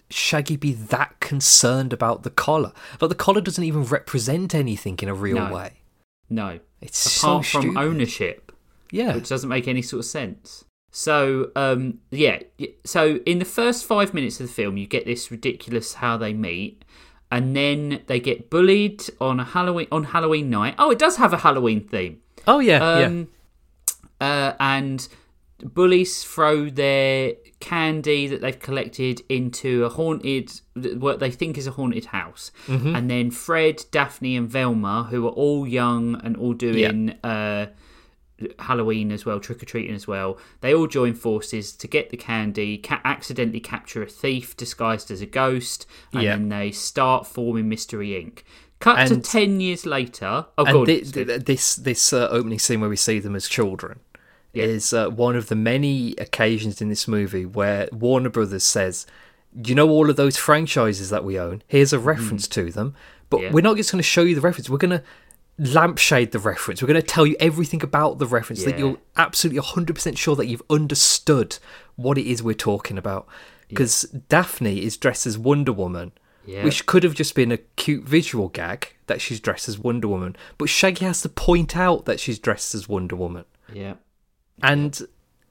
Shaggy 0.10 0.56
be 0.56 0.74
that 0.74 1.20
concerned 1.20 1.91
about 1.93 2.24
the 2.24 2.30
collar? 2.30 2.72
Like, 2.99 3.10
the 3.10 3.16
collar 3.16 3.41
doesn't 3.41 3.64
even 3.64 3.84
represent 3.86 4.54
anything 4.54 4.97
in 5.02 5.10
a 5.10 5.14
real 5.16 5.38
No. 5.47 5.54
way. 5.54 5.72
No. 6.30 6.60
It's 6.80 7.18
Apart 7.22 7.45
so 7.45 7.62
from 7.62 7.78
ownership, 7.78 8.52
Yeah, 8.91 9.16
which 9.16 9.30
doesn't 9.30 9.49
make 9.49 9.68
any 9.68 9.82
sort 9.82 9.99
of 10.02 10.06
sense. 10.06 10.64
So 10.91 11.52
um, 11.56 11.99
yeah, 12.12 12.39
so 12.84 13.20
in 13.26 13.39
the 13.39 13.45
first 13.45 13.86
five 13.86 14.14
minutes 14.14 14.39
of 14.39 14.47
the 14.47 14.54
film, 14.54 14.78
you 14.78 14.88
get 14.88 15.06
this 15.06 15.32
ridiculous 15.32 15.95
how 15.95 16.18
they 16.18 16.34
meet, 16.34 16.84
and 17.32 17.55
then 17.55 18.01
they 18.07 18.19
get 18.19 18.49
bullied 18.49 19.03
on 19.19 19.39
a 19.39 19.43
Halloween 19.45 19.88
on 19.91 20.03
Halloween 20.05 20.49
night. 20.49 20.75
Oh, 20.77 20.91
it 20.91 20.99
does 20.99 21.17
have 21.17 21.34
a 21.34 21.38
Halloween 21.38 21.82
theme. 21.82 22.19
Oh 22.47 22.59
yeah, 22.59 22.79
Um, 23.05 23.27
uh, 24.19 24.53
and 24.59 25.07
bullies 25.63 26.23
throw 26.23 26.69
their 26.69 27.34
candy 27.59 28.25
that 28.27 28.41
they've 28.41 28.57
collected 28.59 29.21
into 29.29 29.86
a 29.86 29.89
haunted, 29.89 30.51
what 30.75 31.19
they 31.19 31.29
think 31.29 31.57
is 31.57 31.67
a 31.67 31.71
haunted 31.71 32.05
house. 32.05 32.51
And 32.95 33.09
then 33.09 33.29
Fred, 33.32 33.84
Daphne, 33.91 34.36
and 34.36 34.49
Velma, 34.49 35.07
who 35.11 35.27
are 35.27 35.32
all 35.32 35.67
young 35.67 36.19
and 36.23 36.36
all 36.36 36.53
doing 36.53 37.11
uh, 37.23 37.67
Halloween 38.60 39.12
as 39.12 39.26
well, 39.26 39.39
trick 39.39 39.62
or 39.62 39.66
treating 39.66 39.96
as 39.96 40.08
well, 40.08 40.38
they 40.62 40.74
all 40.74 40.88
join 40.88 41.14
forces 41.14 41.72
to 41.74 41.88
get 41.88 42.10
the 42.10 42.18
candy, 42.18 42.78
ca- 42.78 43.02
accidentally 43.06 43.60
capture 43.60 44.02
a 44.04 44.08
thief 44.08 44.56
disguised 44.58 45.12
as 45.12 45.22
a 45.22 45.26
ghost, 45.26 45.86
and 46.14 46.24
Yeah. 46.24 46.32
then 46.36 46.50
they 46.50 46.72
start 46.72 47.28
forming 47.28 47.70
Mystery 47.70 48.10
Inc. 48.10 48.44
Cut 48.80 48.98
And- 49.00 49.10
to 49.24 49.30
10 49.32 49.60
years 49.62 49.86
later. 49.86 50.46
Oh, 50.58 50.66
and 50.66 50.74
God. 50.74 50.88
thi- 50.88 51.02
thi- 51.04 51.24
this 51.38 51.76
this 51.76 52.12
uh, 52.14 52.28
opening 52.32 52.58
scene 52.60 52.82
where 52.82 52.89
we 52.89 52.96
see 52.96 53.20
them 53.20 53.36
as 53.36 53.48
children 53.48 54.00
Yeah. 54.54 54.64
is 54.66 54.92
uh, 54.92 55.10
one 55.10 55.36
of 55.36 55.48
the 55.50 55.56
many 55.56 56.16
occasions 56.18 56.82
in 56.82 56.89
this 56.89 57.08
movie 57.08 57.46
where 57.46 57.88
Warner 57.92 58.30
Brothers 58.30 58.64
says, 58.64 59.06
"You 59.64 59.76
know 59.76 59.88
all 59.89 60.10
of 60.10 60.16
those 60.16 60.36
franchises 60.38 61.10
that 61.12 61.24
we 61.24 61.38
own. 61.39 61.62
Here's 61.68 61.94
a 61.94 62.00
reference 62.00 62.48
to 62.50 62.72
them, 62.72 62.96
but. 63.30 63.42
Yeah. 63.42 63.52
we're 63.52 63.62
not 63.62 63.78
just 63.78 63.92
going 63.92 64.00
to 64.00 64.04
show 64.04 64.24
you 64.24 64.34
the 64.36 64.42
reference. 64.42 64.68
We're 64.70 64.78
going 64.78 64.98
to 65.00 65.04
lampshade 65.62 66.32
the 66.32 66.39
reference. 66.39 66.82
We're 66.82 66.88
going 66.88 66.99
to 67.01 67.07
tell 67.07 67.26
you 67.28 67.36
everything 67.39 67.84
about 67.84 68.18
the 68.18 68.26
reference 68.26 68.64
that 68.64 68.80
you're 68.80 68.97
absolutely 69.16 69.62
100% 69.62 70.18
sure 70.18 70.36
that 70.36 70.47
you've 70.47 70.64
understood 70.70 71.57
what 71.95 72.18
it 72.18 72.26
is 72.30 72.41
we're 72.43 72.53
talking 72.55 72.97
about." 72.97 73.28
Because 73.70 74.01
Daphne 74.28 74.84
is 74.84 74.97
dressed 74.97 75.26
as 75.26 75.38
Wonder 75.38 75.72
Woman, 75.72 76.12
Yeah. 76.45 76.64
which 76.66 76.86
could 76.88 77.03
have 77.03 77.14
just 77.14 77.36
been 77.36 77.51
a 77.53 77.57
cute 77.57 78.03
visual 78.03 78.49
gag 78.49 78.95
that 79.07 79.22
she's 79.22 79.39
dressed 79.39 79.70
as 79.70 79.78
Wonder 79.80 80.07
Woman, 80.09 80.36
but 80.57 80.68
Shaggy 80.68 81.05
has 81.05 81.22
to 81.22 81.30
point 81.30 81.78
out 81.78 82.03
that 82.05 82.20
she's 82.20 82.38
dressed 82.39 82.76
as 82.76 82.89
Wonder 82.89 83.16
Woman, 83.16 83.45
yeah. 83.72 83.93
and 84.62 85.01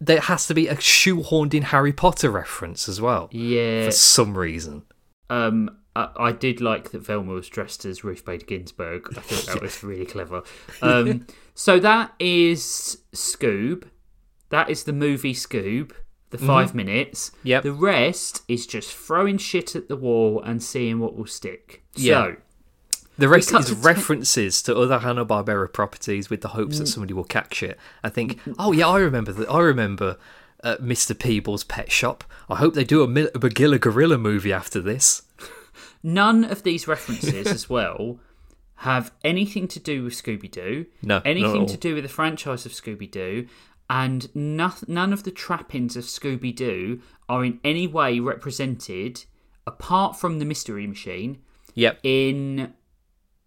there 0.01 0.21
has 0.21 0.47
to 0.49 0.55
be 0.55 0.67
a 0.69 0.75
shoehorned 0.77 1.55
in 1.55 1.63
Harry 1.63 1.93
Potter 1.93 2.31
reference 2.31 2.89
as 2.89 3.01
well 3.01 3.29
Yeah. 3.33 3.87
for 3.87 3.93
some 3.93 4.37
reason. 4.37 4.83
Um, 5.31 5.71
I, 5.97 6.09
I 6.17 6.33
did 6.33 6.61
like 6.61 6.91
that 6.91 7.01
Velma 7.01 7.33
was 7.33 7.49
dressed 7.49 7.85
as 7.85 8.05
Ruth 8.05 8.25
Bader 8.25 8.47
Ginsburg. 8.47 9.09
I 9.17 9.21
thought 9.21 9.55
that 9.55 9.63
was 9.69 9.83
really 9.83 10.07
clever. 10.07 10.43
Um, 10.83 11.27
so 11.55 11.79
that 11.81 12.15
is 12.19 12.99
Scoob. 13.13 13.85
That 14.51 14.71
is 14.71 14.85
the 14.85 14.93
movie 14.93 15.35
Scoob. 15.35 15.93
The 16.31 16.39
5 16.39 16.77
minutes. 16.77 17.31
Mm-hmm. 17.31 17.49
Yep. 17.49 17.63
The 17.65 17.73
rest 17.73 18.43
is 18.47 18.65
just 18.67 18.95
throwing 18.95 19.37
shit 19.37 19.75
at 19.75 19.89
the 19.89 19.97
wall 19.97 20.41
and 20.41 20.63
seeing 20.63 21.01
what 21.01 21.17
will 21.17 21.27
stick. 21.27 21.83
Yeah. 21.97 22.23
So 22.25 22.37
The 23.19 23.29
rest 23.29 23.53
is 23.53 23.73
references 23.73 24.63
to 24.63 24.77
other 24.77 25.01
Hanna 25.01 25.27
Barbera 25.27 25.73
properties 25.73 26.31
with 26.31 26.43
the 26.43 26.49
hopes 26.49 26.79
that 26.79 26.87
somebody 26.87 27.15
will 27.15 27.25
catch 27.25 27.65
it. 27.65 27.77
I 28.05 28.11
think, 28.11 28.39
oh 28.61 28.71
yeah, 28.71 28.87
I 28.87 29.01
remember 29.01 29.33
that. 29.33 29.49
I 29.51 29.59
remember 29.59 30.19
uh, 30.63 30.77
Mr. 30.77 31.19
Peebles' 31.19 31.65
Pet 31.65 31.91
Shop. 31.91 32.23
I 32.49 32.57
hope 32.57 32.75
they 32.75 32.85
do 32.85 33.03
a, 33.03 33.09
Mil- 33.09 33.31
a 33.35 33.39
Magilla 33.41 33.81
Gorilla 33.81 34.17
movie 34.17 34.53
after 34.53 34.81
this. 34.81 35.23
None 36.03 36.45
of 36.45 36.63
these 36.63 36.87
references 36.89 37.47
as 37.47 37.69
well 37.77 38.19
have 38.77 39.13
anything 39.25 39.69
to 39.69 39.79
do 39.79 40.05
with 40.05 40.15
Scooby 40.15 40.51
Doo. 40.51 40.87
No, 41.03 41.21
anything 41.25 41.67
to 41.67 41.77
do 41.77 41.95
with 41.95 42.05
the 42.05 42.09
franchise 42.09 42.65
of 42.65 42.73
Scooby 42.73 43.11
Doo, 43.11 43.47
and 43.91 44.35
noth- 44.35 44.89
none 44.89 45.13
of 45.13 45.25
the 45.25 45.31
trappings 45.31 45.97
of 45.97 46.05
Scooby 46.05 46.55
Doo 46.55 47.01
are 47.29 47.45
in 47.45 47.61
any 47.63 47.87
way 47.87 48.19
represented, 48.21 49.25
apart 49.67 50.17
from 50.19 50.39
the 50.39 50.45
Mystery 50.45 50.87
Machine, 50.87 51.39
Yep. 51.75 52.01
in 52.03 52.73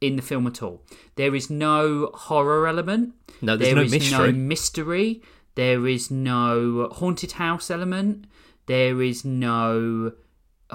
in 0.01 0.16
the 0.18 0.22
film 0.22 0.45
at 0.47 0.62
all. 0.62 0.84
There 1.16 1.34
is 1.34 1.49
no 1.49 2.12
horror 2.14 2.68
element. 2.68 3.14
No, 3.41 3.56
there's 3.56 3.70
There 3.70 3.76
no 3.78 3.82
is 3.84 3.91
mystery. 3.91 4.32
no 4.34 4.38
mystery. 4.38 5.22
There 5.56 5.88
is 5.88 6.12
no 6.12 6.89
haunted 6.91 7.34
house 7.34 7.72
element. 7.72 8.26
There 8.66 9.01
is 9.01 9.24
no. 9.24 10.12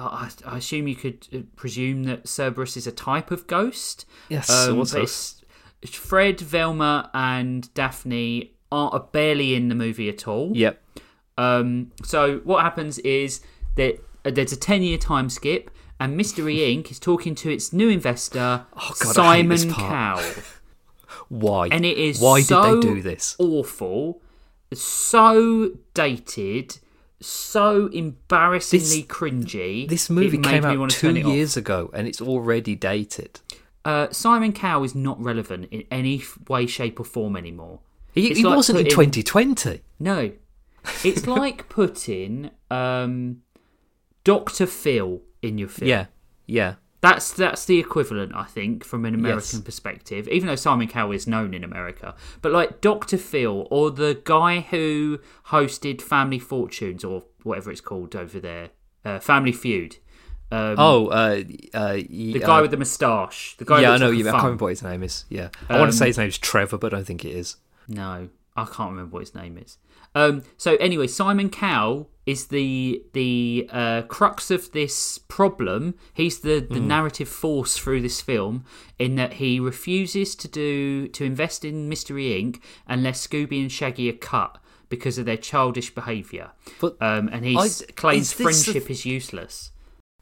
I, 0.01 0.29
I 0.45 0.57
assume 0.57 0.87
you 0.87 0.95
could 0.95 1.27
uh, 1.33 1.37
presume 1.55 2.03
that 2.05 2.27
Cerberus 2.27 2.77
is 2.77 2.87
a 2.87 2.91
type 2.91 3.31
of 3.31 3.47
ghost. 3.47 4.05
Yes, 4.29 4.49
Um, 4.49 4.75
sort 4.85 4.91
of. 4.93 5.03
it's- 5.03 5.35
Fred, 5.87 6.39
Velma, 6.41 7.09
and 7.13 7.73
Daphne 7.73 8.51
are 8.71 8.89
are 8.91 8.99
barely 9.11 9.55
in 9.55 9.69
the 9.69 9.75
movie 9.75 10.09
at 10.09 10.27
all. 10.27 10.51
Yep. 10.53 10.81
Um, 11.37 11.91
so 12.03 12.39
what 12.43 12.63
happens 12.63 12.99
is 12.99 13.39
that 13.75 13.97
uh, 14.25 14.31
there's 14.31 14.51
a 14.51 14.57
10 14.57 14.83
year 14.83 14.97
time 14.97 15.29
skip, 15.29 15.71
and 15.99 16.17
Mystery 16.17 16.57
Inc. 16.57 16.91
is 16.91 16.99
talking 16.99 17.33
to 17.35 17.49
its 17.49 17.71
new 17.71 17.87
investor, 17.89 18.65
Oh, 18.75 18.93
God, 19.01 19.17
I 19.17 19.37
hate 19.37 19.47
this 19.49 19.61
Simon. 19.61 19.75
Cowell. 19.75 20.33
Why? 21.29 21.67
And 21.71 21.85
it 21.85 21.97
is 21.97 22.19
Why 22.19 22.41
so 22.41 22.75
did 22.75 22.83
they 22.83 22.95
do 22.95 23.01
this? 23.01 23.35
awful, 23.39 24.21
so 24.73 25.71
dated, 25.93 26.77
so 27.21 27.87
embarrassingly 27.87 29.03
cringy. 29.03 29.87
This 29.87 30.09
movie 30.09 30.37
came 30.37 30.65
out 30.65 30.89
two 30.89 31.09
it 31.09 31.25
off. 31.25 31.33
years 31.33 31.57
ago, 31.57 31.89
and 31.93 32.07
it's 32.07 32.21
already 32.21 32.75
dated. 32.75 33.39
Uh, 33.85 34.07
Simon 34.11 34.53
Cowell 34.53 34.83
is 34.83 34.95
not 34.95 35.21
relevant 35.21 35.67
in 35.71 35.83
any 35.89 36.21
way, 36.47 36.65
shape, 36.65 36.99
or 36.99 37.03
form 37.03 37.35
anymore. 37.35 37.79
He, 38.13 38.33
he 38.33 38.43
like 38.43 38.55
wasn't 38.55 38.79
in 38.79 38.85
2020. 38.85 39.81
No, 39.99 40.31
it's 41.03 41.27
like 41.27 41.69
putting 41.69 42.51
um, 42.69 43.41
Doctor 44.23 44.65
Phil 44.65 45.21
in 45.41 45.57
your 45.57 45.69
film. 45.69 45.89
Yeah, 45.89 46.05
yeah. 46.45 46.75
That's 47.01 47.31
that's 47.33 47.63
the 47.65 47.79
equivalent, 47.79 48.33
I 48.35 48.43
think, 48.43 48.83
from 48.83 49.05
an 49.05 49.13
American 49.15 49.59
Yes. 49.59 49.61
perspective. 49.61 50.27
Even 50.27 50.47
though 50.47 50.55
Simon 50.55 50.87
Cowell 50.87 51.13
is 51.13 51.27
known 51.27 51.53
in 51.53 51.63
America, 51.63 52.13
but 52.41 52.51
like 52.51 52.81
Doctor 52.81 53.17
Phil 53.17 53.67
or 53.71 53.89
the 53.89 54.19
guy 54.25 54.59
who 54.61 55.19
hosted 55.47 56.01
Family 56.01 56.39
Fortunes 56.39 57.03
or 57.05 57.23
whatever 57.43 57.71
it's 57.71 57.79
called 57.81 58.15
over 58.17 58.39
there, 58.39 58.69
uh, 59.05 59.19
Family 59.19 59.53
Feud. 59.53 59.95
Um, 60.51 60.75
Oh, 60.77 61.07
uh, 61.07 61.43
uh, 61.73 61.93
the 61.93 62.39
guy 62.39 62.59
with 62.61 62.71
the 62.71 62.77
moustache. 62.77 63.55
The 63.57 63.65
guy. 63.65 63.81
yeah, 63.81 63.91
I 63.91 63.97
know. 63.97 64.07
I 64.07 64.09
like 64.09 64.19
a 64.25 64.31
can't 64.31 64.43
remember 64.43 64.65
what 64.65 64.69
his 64.69 64.83
name 64.83 65.03
is. 65.03 65.25
Yeah, 65.29 65.49
I 65.69 65.79
want 65.79 65.91
to 65.91 65.97
say 65.97 66.07
his 66.07 66.17
name 66.17 66.27
is 66.27 66.37
Trevor, 66.37 66.77
but 66.77 66.93
I 66.93 66.97
don't 66.97 67.05
think 67.05 67.23
it 67.23 67.31
is. 67.35 67.57
No, 67.87 68.27
I 68.57 68.65
can't 68.65 68.89
remember 68.91 69.13
what 69.13 69.21
his 69.21 69.35
name 69.35 69.57
is. 69.57 69.77
Um, 70.15 70.43
so 70.57 70.75
anyway, 70.75 71.07
Simon 71.07 71.49
Cowell 71.49 72.09
is 72.25 72.47
the 72.47 73.03
the 73.13 73.67
uh, 73.71 74.01
crux 74.03 74.51
of 74.51 74.71
this 74.71 75.17
problem. 75.17 75.95
He's 76.13 76.39
the, 76.39 76.59
the 76.59 76.79
narrative 76.79 77.27
force 77.27 77.77
through 77.77 78.01
this 78.01 78.21
film 78.21 78.65
in 78.99 79.15
that 79.15 79.33
he 79.33 79.59
refuses 79.59 80.35
to 80.35 80.47
do 80.47 81.07
to 81.09 81.23
invest 81.23 81.65
in 81.65 81.89
Mystery 81.89 82.25
Inc. 82.25 82.61
unless 82.87 83.25
Scooby 83.25 83.61
and 83.61 83.71
Shaggy 83.71 84.09
are 84.09 84.13
cut 84.13 84.59
because 84.89 85.17
of 85.17 85.25
their 85.25 85.37
childish 85.37 85.93
behaviour. 85.93 86.51
Um, 86.81 87.29
and 87.31 87.45
he 87.45 87.55
claims 87.95 88.31
is 88.31 88.37
this 88.37 88.39
a- 88.39 88.43
friendship 88.43 88.89
is 88.89 89.05
useless. 89.05 89.71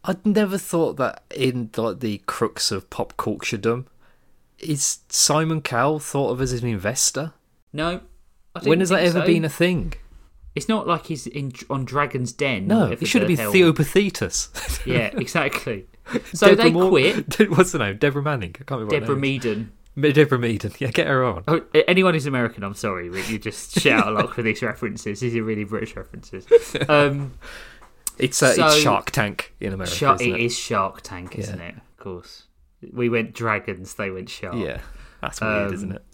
I'd 0.03 0.25
never 0.25 0.57
thought 0.57 0.95
that 0.97 1.23
in 1.35 1.69
like 1.75 1.99
the 1.99 2.19
crux 2.19 2.71
of 2.71 2.89
pop 2.89 3.17
culturedom 3.17 3.87
is 4.59 4.99
Simon 5.09 5.61
Cowell 5.61 5.99
thought 5.99 6.31
of 6.31 6.41
as 6.41 6.53
an 6.53 6.67
investor. 6.67 7.33
No. 7.73 8.01
When 8.65 8.79
has 8.79 8.89
that 8.89 9.03
ever 9.03 9.21
so. 9.21 9.25
been 9.25 9.45
a 9.45 9.49
thing? 9.49 9.93
It's 10.55 10.67
not 10.67 10.87
like 10.87 11.05
he's 11.05 11.27
in 11.27 11.51
on 11.69 11.85
Dragon's 11.85 12.33
Den. 12.33 12.67
No, 12.67 12.87
it 12.91 13.05
should 13.07 13.21
have 13.21 13.27
been 13.27 13.37
hell- 13.37 13.51
Theo 13.51 13.71
Paphitis. 13.73 14.49
Yeah, 14.85 15.11
exactly. 15.17 15.87
So 16.33 16.55
they 16.55 16.71
Moore- 16.71 16.89
quit. 16.89 17.49
What's 17.51 17.73
the 17.73 17.79
name? 17.79 17.97
Deborah 17.97 18.23
Manning. 18.23 18.55
I 18.59 18.63
can't 18.63 18.79
remember. 18.81 18.99
Deborah. 18.99 19.15
Meaden. 19.17 19.67
Deborah 19.99 20.39
Meaden. 20.39 20.79
Yeah, 20.79 20.89
get 20.91 21.07
her 21.07 21.23
on. 21.25 21.43
Oh, 21.47 21.61
anyone 21.87 22.13
who's 22.13 22.25
American, 22.25 22.63
I'm 22.63 22.75
sorry, 22.75 23.09
but 23.09 23.27
you 23.29 23.37
just 23.37 23.77
shout 23.79 24.07
a 24.07 24.11
lot 24.11 24.33
for 24.33 24.41
these 24.41 24.61
references. 24.61 25.19
These 25.19 25.35
are 25.35 25.43
really 25.43 25.63
British 25.65 25.95
references. 25.95 26.47
Um, 26.87 27.33
It's 28.17 28.41
uh, 28.41 28.53
So- 28.53 28.67
it's 28.67 28.77
Shark 28.77 29.11
Tank 29.11 29.53
in 29.59 29.73
America. 29.73 29.93
Shark, 29.95 30.21
isn't 30.21 30.33
it 30.33 30.39
it 30.39 30.45
is 30.45 30.57
Shark 30.57 31.01
Tank, 31.01 31.37
isn't 31.37 31.59
Yeah. 31.59 31.65
it? 31.67 31.75
Of 31.75 31.97
course. 31.97 32.43
We 32.93 33.09
went 33.09 33.33
dragons, 33.33 33.93
they 33.95 34.09
went 34.09 34.29
shark. 34.29 34.55
Yeah, 34.55 34.79
that's 35.21 35.41
weird, 35.41 35.67
Um, 35.67 35.73
isn't 35.73 35.91
it? 35.93 36.05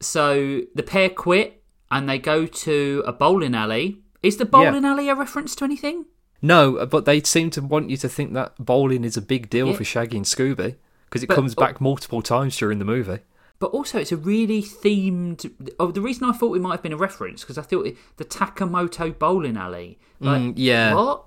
So 0.00 0.62
the 0.74 0.82
pair 0.82 1.08
quit 1.10 1.62
and 1.90 2.08
they 2.08 2.18
go 2.18 2.46
to 2.46 3.02
a 3.06 3.12
bowling 3.12 3.54
alley. 3.54 3.98
Is 4.22 4.36
the 4.36 4.44
bowling 4.44 4.84
alley 4.84 5.08
a 5.08 5.14
reference 5.14 5.54
to 5.56 5.64
anything? 5.64 6.06
No, 6.40 6.86
but 6.86 7.04
they 7.04 7.20
seem 7.22 7.50
to 7.50 7.60
want 7.62 7.90
you 7.90 7.96
to 7.98 8.08
think 8.08 8.32
that 8.34 8.54
bowling 8.58 9.04
is 9.04 9.16
a 9.16 9.22
big 9.22 9.50
deal 9.50 9.68
Yeah. 9.68 9.72
for 9.74 9.84
Shaggy 9.84 10.16
and 10.18 10.26
Scooby 10.26 10.76
because 11.06 11.22
it 11.22 11.28
But- 11.28 11.34
comes 11.34 11.54
back 11.54 11.80
multiple 11.80 12.22
times 12.22 12.56
during 12.56 12.78
the 12.78 12.84
movie. 12.84 13.18
But 13.60 13.72
also, 13.72 13.98
it's 13.98 14.12
a 14.12 14.16
really 14.16 14.62
themed. 14.62 15.50
Oh, 15.80 15.90
the 15.90 16.00
reason 16.00 16.28
I 16.28 16.32
thought 16.32 16.54
it 16.54 16.60
might 16.60 16.72
have 16.72 16.82
been 16.82 16.92
a 16.92 16.96
reference 16.96 17.40
because 17.42 17.58
I 17.58 17.62
thought 17.62 17.88
it, 17.88 17.96
the 18.16 18.24
Takamoto 18.24 19.18
bowling 19.18 19.56
alley. 19.56 19.98
Like, 20.20 20.40
Mm, 20.40 20.52
yeah. 20.56 20.94
What? 20.94 21.24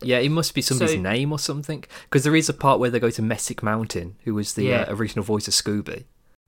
Yeah, 0.00 0.18
it 0.18 0.30
must 0.30 0.54
be 0.54 0.62
somebody's 0.62 0.94
So- 0.96 1.00
name 1.02 1.32
or 1.32 1.38
something. 1.38 1.84
Because 2.04 2.24
there 2.24 2.34
is 2.34 2.48
a 2.48 2.54
part 2.54 2.80
where 2.80 2.88
they 2.88 2.98
go 2.98 3.10
to 3.10 3.20
Messick 3.20 3.62
Mountain, 3.62 4.16
who 4.24 4.32
was 4.34 4.54
the 4.54 4.64
Yeah. 4.64 4.86
uh, 4.88 4.94
original 4.94 5.22
voice 5.22 5.46
of 5.48 5.54
Scooby. 5.54 6.04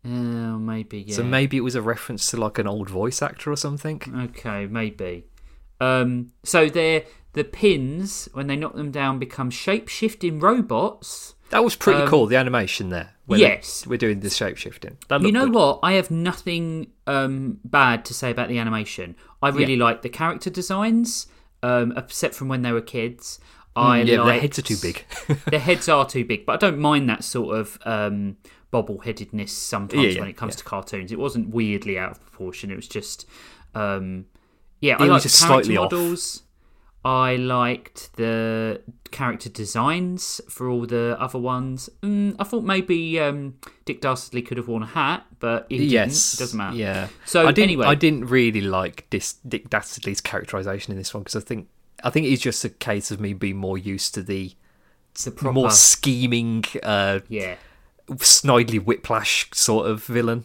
Oh, 0.09 0.59
maybe 0.59 1.01
yeah. 1.09 1.15
So 1.15 1.23
maybe 1.23 1.57
it 1.57 1.61
was 1.61 1.75
a 1.75 1.83
reference 1.83 2.31
to 2.31 2.37
like 2.39 2.59
an 2.59 2.67
old 2.67 2.89
voice 2.89 3.21
actor 3.21 3.51
or 3.53 3.57
something. 3.57 4.01
Okay, 4.31 4.67
maybe. 4.67 5.25
Um, 5.81 6.33
so 6.45 6.69
they're 6.69 7.05
the 7.35 7.45
pins 7.45 8.29
when 8.33 8.47
they 8.47 8.57
knock 8.57 8.75
them 8.75 8.91
down 8.91 9.19
become 9.19 9.51
shape 9.51 9.89
shifting 9.89 10.41
robots. 10.41 11.35
That 11.51 11.63
was 11.65 11.77
pretty 11.77 12.03
Um, 12.03 12.09
cool. 12.09 12.27
The 12.27 12.37
animation 12.37 12.89
there. 12.91 13.15
when 13.27 13.41
yes. 13.41 13.87
we're 13.87 13.99
doing 13.99 14.21
the 14.21 14.31
shape 14.31 14.57
shifting. 14.57 14.97
You 15.11 15.33
know 15.33 15.45
good. 15.47 15.55
what? 15.55 15.81
I 15.83 15.93
have 15.93 16.11
nothing 16.11 16.89
um, 17.07 17.59
bad 17.65 18.05
to 18.07 18.15
say 18.15 18.31
about 18.31 18.49
the 18.49 18.59
animation. 18.59 19.17
I 19.43 19.51
really 19.51 19.77
like 19.77 20.03
the 20.03 20.09
character 20.09 20.49
designs, 20.51 21.27
um, 21.63 21.93
except 21.97 22.35
from 22.35 22.49
when 22.49 22.63
they 22.63 22.73
were 22.73 22.81
kids. 22.81 23.39
I 23.77 24.01
Mm, 24.03 24.07
yeah, 24.07 24.25
their 24.25 24.41
heads 24.41 24.59
are 24.59 24.63
too 24.63 24.77
big. 24.83 25.05
their 25.51 25.61
heads 25.61 25.89
are 25.89 26.05
too 26.07 26.25
big, 26.25 26.45
but 26.47 26.53
I 26.55 26.57
don't 26.57 26.79
mind 26.81 27.09
that 27.09 27.23
sort 27.23 27.57
of 27.57 27.79
um, 27.85 28.37
bobble-headedness 28.71 29.53
sometimes 29.53 30.03
Yeah, 30.03 30.11
yeah, 30.11 30.21
when 30.21 30.29
it 30.29 30.37
comes 30.37 30.55
yeah. 30.55 30.59
to 30.59 30.65
cartoons. 30.65 31.13
It 31.13 31.19
wasn't 31.19 31.49
weirdly 31.51 31.99
out 31.99 32.13
of 32.13 32.21
proportion. 32.21 32.71
It 32.71 32.77
was 32.77 32.89
just, 32.89 33.27
um, 33.75 34.27
yeah, 34.81 34.97
I 34.99 35.03
was 35.03 35.11
liked 35.11 35.23
just 35.25 35.41
the 35.41 35.47
character 35.47 35.65
slightly 35.65 35.77
off. 35.77 35.93
models. 35.93 36.43
I 37.05 37.37
liked 37.37 38.17
the 38.17 38.83
character 39.13 39.49
designs 39.49 40.41
for 40.51 40.69
all 40.69 40.85
the 40.85 41.17
other 41.19 41.39
ones. 41.39 41.89
Mm, 42.03 42.37
I 42.39 42.45
thought 42.45 42.65
maybe 42.65 43.19
um, 43.21 43.55
Dick 43.85 44.01
Dastardly 44.01 44.43
could 44.43 44.59
have 44.59 44.69
worn 44.69 44.83
a 44.83 44.87
hat, 44.87 45.25
but 45.39 45.71
yes, 45.71 46.35
It 46.35 46.39
doesn't 46.39 46.59
matter. 46.59 46.77
Yeah. 46.77 47.09
So 47.25 47.47
I 47.47 47.53
didn't, 47.53 47.71
anyway, 47.71 47.87
I 47.87 47.95
didn't 47.95 48.27
really 48.27 48.61
like 48.61 49.07
this 49.11 49.35
Dick 49.47 49.71
Dastardly's 49.71 50.21
characterization 50.21 50.93
in 50.93 50.99
this 50.99 51.15
one 51.15 51.23
because 51.23 51.37
I 51.37 51.41
think 51.41 51.69
I 52.05 52.11
think 52.11 52.27
it's 52.27 52.43
just 52.43 52.65
a 52.65 52.69
case 52.69 53.11
of 53.11 53.21
me 53.21 53.33
being 53.33 53.57
more 53.57 53.79
used 53.79 54.15
to 54.15 54.23
the 54.23 54.53
the 55.25 55.31
proper, 55.31 55.53
more 55.55 55.71
scheming, 55.71 56.65
uh, 56.83 57.21
yeah. 57.29 57.57
Snidely 58.17 58.83
whiplash 58.83 59.49
sort 59.53 59.87
of 59.89 60.05
villain, 60.05 60.45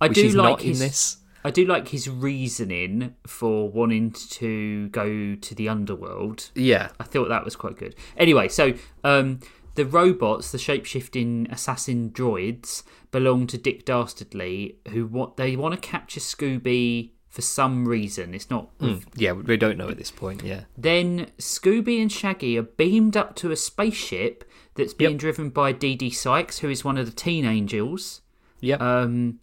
I 0.00 0.08
do 0.08 0.28
like 0.30 0.60
his, 0.60 0.80
in 0.80 0.86
this. 0.86 1.18
I 1.44 1.50
do 1.50 1.66
like 1.66 1.88
his 1.88 2.08
reasoning 2.08 3.14
for 3.26 3.68
wanting 3.68 4.12
to 4.12 4.88
go 4.88 5.34
to 5.34 5.54
the 5.54 5.68
underworld. 5.68 6.50
Yeah, 6.54 6.90
I 6.98 7.04
thought 7.04 7.28
that 7.28 7.44
was 7.44 7.56
quite 7.56 7.76
good. 7.76 7.94
Anyway, 8.16 8.48
so 8.48 8.74
um, 9.02 9.40
the 9.74 9.84
robots, 9.84 10.52
the 10.52 10.58
shapeshifting 10.58 11.50
assassin 11.52 12.10
droids, 12.10 12.82
belong 13.10 13.46
to 13.48 13.58
Dick 13.58 13.84
Dastardly, 13.84 14.78
who 14.88 15.06
what 15.06 15.36
they 15.36 15.56
want 15.56 15.74
to 15.74 15.80
capture 15.80 16.20
Scooby 16.20 17.10
for 17.28 17.42
some 17.42 17.86
reason. 17.86 18.32
It's 18.32 18.48
not. 18.48 18.70
yeah, 19.16 19.32
we 19.32 19.56
don't 19.56 19.76
know 19.76 19.88
at 19.88 19.98
this 19.98 20.10
point. 20.10 20.42
Yeah, 20.42 20.62
Then 20.78 21.26
Scooby 21.38 22.00
and 22.00 22.10
Shaggy 22.10 22.56
are 22.56 22.62
beamed 22.62 23.16
up 23.16 23.34
to 23.36 23.50
a 23.50 23.56
spaceship 23.56 24.44
that's 24.74 24.94
being 24.94 25.16
driven 25.16 25.50
by 25.50 25.72
Dee 25.72 25.94
Dee 25.96 26.10
Sykes, 26.10 26.58
who 26.58 26.68
is 26.70 26.84
one 26.84 26.98
of 26.98 27.06
the 27.06 27.12
teen 27.12 27.44
angels 27.44 28.20
yeah, 28.60 28.76
um, 28.76 29.38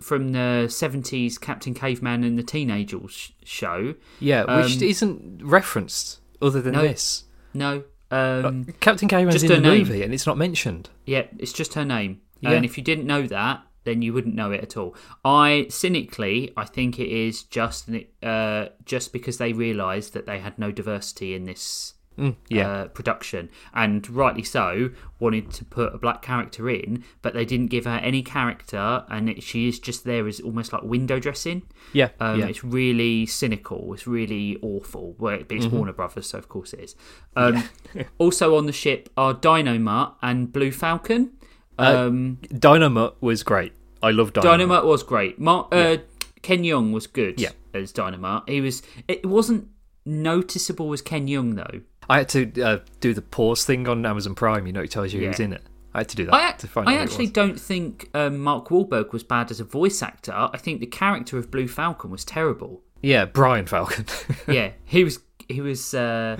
from 0.00 0.32
the 0.32 0.66
70s 0.68 1.40
Captain 1.40 1.74
Caveman 1.74 2.24
and 2.24 2.38
the 2.38 2.42
Teen 2.42 2.70
Angels 2.70 3.12
sh- 3.12 3.30
show. 3.44 3.94
yeah, 4.20 4.42
which 4.62 4.76
um, 4.76 4.82
isn't 4.82 5.40
referenced 5.44 6.20
other 6.40 6.60
than 6.62 6.74
No. 6.74 6.82
this. 6.82 7.24
No. 7.54 7.84
Um, 8.10 8.66
Captain 8.80 9.08
Caveman's 9.08 9.42
in 9.42 9.48
the 9.48 9.60
name. 9.60 9.78
movie 9.78 10.02
and 10.02 10.14
it's 10.14 10.26
not 10.26 10.38
mentioned. 10.38 10.90
Yeah, 11.04 11.24
it's 11.38 11.52
just 11.52 11.74
her 11.74 11.84
name. 11.84 12.20
Yeah. 12.40 12.52
And 12.52 12.64
if 12.64 12.76
you 12.78 12.84
didn't 12.84 13.06
know 13.06 13.26
that, 13.26 13.62
then 13.84 14.02
you 14.02 14.12
wouldn't 14.12 14.34
know 14.34 14.50
it 14.50 14.62
at 14.62 14.76
all. 14.76 14.94
I 15.24 15.66
cynically, 15.70 16.52
I 16.56 16.64
think 16.64 16.98
it 16.98 17.08
is 17.08 17.42
just 17.44 17.88
uh, 18.22 18.66
just 18.84 19.12
because 19.12 19.38
they 19.38 19.52
realised 19.52 20.12
that 20.14 20.26
they 20.26 20.38
had 20.38 20.58
no 20.58 20.70
diversity 20.70 21.34
in 21.34 21.44
this 21.44 21.94
yeah. 22.48 22.68
uh, 22.68 22.88
production, 22.88 23.50
and 23.74 24.08
rightly 24.10 24.42
so, 24.42 24.90
wanted 25.18 25.50
to 25.52 25.64
put 25.64 25.94
a 25.94 25.98
black 25.98 26.22
character 26.22 26.68
in, 26.70 27.04
but 27.22 27.34
they 27.34 27.44
didn't 27.44 27.66
give 27.68 27.84
her 27.84 27.96
any 28.02 28.22
character, 28.22 29.04
and 29.08 29.28
it, 29.28 29.42
she 29.42 29.68
is 29.68 29.78
just 29.78 30.04
there 30.04 30.26
as 30.26 30.40
almost 30.40 30.72
like 30.72 30.82
window 30.82 31.18
dressing. 31.20 31.62
Yeah, 31.92 32.08
Um, 32.20 32.40
yeah. 32.40 32.46
It's 32.46 32.64
really 32.64 33.26
cynical. 33.26 33.92
It's 33.94 34.06
really 34.06 34.58
awful. 34.62 35.14
Well, 35.18 35.40
it's 35.48 35.66
Mm-hmm. 35.66 35.76
Warner 35.76 35.92
Brothers, 35.92 36.28
so 36.28 36.38
of 36.38 36.48
course 36.48 36.72
it 36.72 36.80
is. 36.80 36.96
Um, 37.36 37.64
also 38.18 38.56
on 38.56 38.66
the 38.66 38.72
ship 38.72 39.08
are 39.16 39.34
Dynomutt 39.34 40.14
and 40.22 40.52
Blue 40.52 40.70
Falcon. 40.72 41.32
Uh, 41.78 42.06
Um, 42.08 42.38
Dynomutt 42.44 43.14
was 43.20 43.42
great. 43.42 43.72
I 44.02 44.10
love 44.10 44.32
Dynomutt. 44.32 44.42
Dynomutt 44.60 44.84
was 44.84 45.02
great. 45.02 45.38
Mar- 45.38 45.68
uh, 45.72 45.98
Ken 46.42 46.62
Jeong 46.62 46.92
was 46.92 47.06
good 47.06 47.40
Yeah. 47.40 47.50
as 47.74 47.92
Dynomutt. 47.92 48.48
He 48.48 48.60
was. 48.60 48.82
It 49.08 49.26
wasn't 49.26 49.68
noticeable 50.04 50.92
as 50.92 51.02
Ken 51.02 51.26
Jeong 51.26 51.56
though. 51.56 51.80
I 52.08 52.18
had 52.18 52.28
to 52.30 52.62
uh, 52.62 52.78
do 53.00 53.14
the 53.14 53.22
pause 53.22 53.64
thing 53.64 53.88
on 53.88 54.04
Amazon 54.06 54.34
Prime. 54.34 54.66
You 54.66 54.72
know, 54.72 54.80
it 54.80 54.90
tells 54.90 55.12
you 55.12 55.20
Yeah. 55.20 55.28
who's 55.28 55.40
in 55.40 55.52
it. 55.52 55.62
I 55.94 56.00
had 56.00 56.10
to 56.10 56.16
do 56.16 56.26
that 56.26 56.34
I, 56.34 56.52
to 56.52 56.68
find 56.68 56.88
I 56.90 56.96
actually 56.96 57.28
don't 57.28 57.58
think 57.58 58.10
um, 58.12 58.38
Mark 58.38 58.68
Wahlberg 58.68 59.12
was 59.12 59.22
bad 59.22 59.50
as 59.50 59.60
a 59.60 59.64
voice 59.64 60.02
actor. 60.02 60.32
I 60.34 60.58
think 60.58 60.80
the 60.80 60.86
character 60.86 61.38
of 61.38 61.50
Blue 61.50 61.66
Falcon 61.66 62.10
was 62.10 62.22
terrible. 62.22 62.82
Yeah, 63.00 63.24
Brian 63.24 63.64
Falcon. 63.64 64.04
yeah, 64.48 64.72
he 64.84 65.04
was 65.04 65.20
he 65.48 65.62
was 65.62 65.94
uh, 65.94 66.38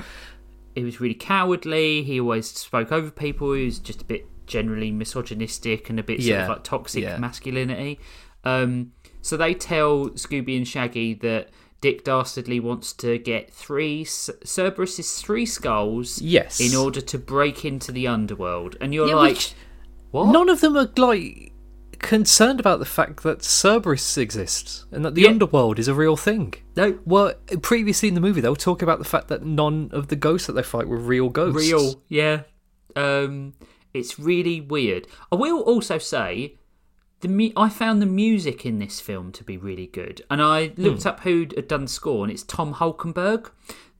he 0.74 0.84
was 0.84 1.00
really 1.00 1.14
cowardly. 1.14 2.02
He 2.02 2.20
always 2.20 2.50
spoke 2.50 2.92
over 2.92 3.10
people. 3.10 3.54
He 3.54 3.64
was 3.64 3.78
just 3.78 4.02
a 4.02 4.04
bit 4.04 4.26
generally 4.46 4.90
misogynistic 4.90 5.88
and 5.88 5.98
a 5.98 6.02
bit 6.02 6.22
sort 6.22 6.40
of 6.40 6.48
like 6.50 6.64
toxic 6.64 7.02
yeah. 7.02 7.16
masculinity. 7.16 7.98
Um, 8.44 8.92
so 9.22 9.36
they 9.36 9.54
tell 9.54 10.10
Scooby 10.10 10.56
and 10.56 10.68
Shaggy 10.68 11.14
that 11.14 11.48
Dick 11.80 12.04
Dastardly 12.04 12.58
wants 12.60 12.92
to 12.94 13.18
get 13.18 13.52
three 13.52 14.04
Cerberus's 14.04 15.20
three 15.20 15.46
skulls 15.46 16.20
Yes. 16.20 16.60
in 16.60 16.74
order 16.74 17.00
to 17.00 17.18
break 17.18 17.64
into 17.64 17.92
the 17.92 18.06
underworld. 18.06 18.76
And 18.80 18.94
you're 18.94 19.08
Yeah, 19.08 19.14
like, 19.16 19.34
which- 19.34 19.54
what? 20.10 20.32
None 20.32 20.48
of 20.48 20.60
them 20.60 20.76
are 20.76 20.90
like 20.96 21.52
concerned 21.98 22.60
about 22.60 22.78
the 22.78 22.84
fact 22.84 23.22
that 23.22 23.42
Cerberus 23.42 24.16
exists 24.18 24.84
and 24.92 25.04
that 25.04 25.14
the 25.14 25.22
Yeah. 25.22 25.30
underworld 25.30 25.78
is 25.78 25.88
a 25.88 25.94
real 25.94 26.16
thing. 26.16 26.54
no, 26.76 26.98
Well, 27.06 27.32
previously 27.62 28.08
in 28.08 28.14
the 28.14 28.20
movie, 28.20 28.40
they 28.42 28.50
were 28.50 28.56
talking 28.56 28.86
about 28.86 28.98
the 28.98 29.04
fact 29.06 29.28
that 29.28 29.44
none 29.44 29.88
of 29.92 30.08
the 30.08 30.16
ghosts 30.16 30.46
that 30.46 30.52
they 30.54 30.62
fight 30.62 30.88
were 30.88 30.98
real 30.98 31.28
ghosts. 31.30 31.58
real 31.70 32.02
yeah 32.08 32.42
um 32.94 33.52
it's 33.94 34.18
really 34.18 34.60
weird 34.60 35.06
i 35.32 35.34
will 35.36 35.60
also 35.60 35.96
say 35.98 36.56
the 37.20 37.28
mu- 37.28 37.52
i 37.56 37.68
found 37.68 38.00
the 38.02 38.06
music 38.06 38.66
in 38.66 38.78
this 38.78 39.00
film 39.00 39.32
to 39.32 39.42
be 39.44 39.56
really 39.56 39.86
good 39.86 40.22
and 40.30 40.40
i 40.42 40.72
looked 40.76 41.02
Hmm. 41.02 41.08
up 41.08 41.20
who 41.20 41.46
had 41.56 41.68
done 41.68 41.82
the 41.82 41.88
score 41.88 42.24
and 42.24 42.32
it's 42.32 42.42
Tom 42.42 42.74
Holkenborg 42.74 43.50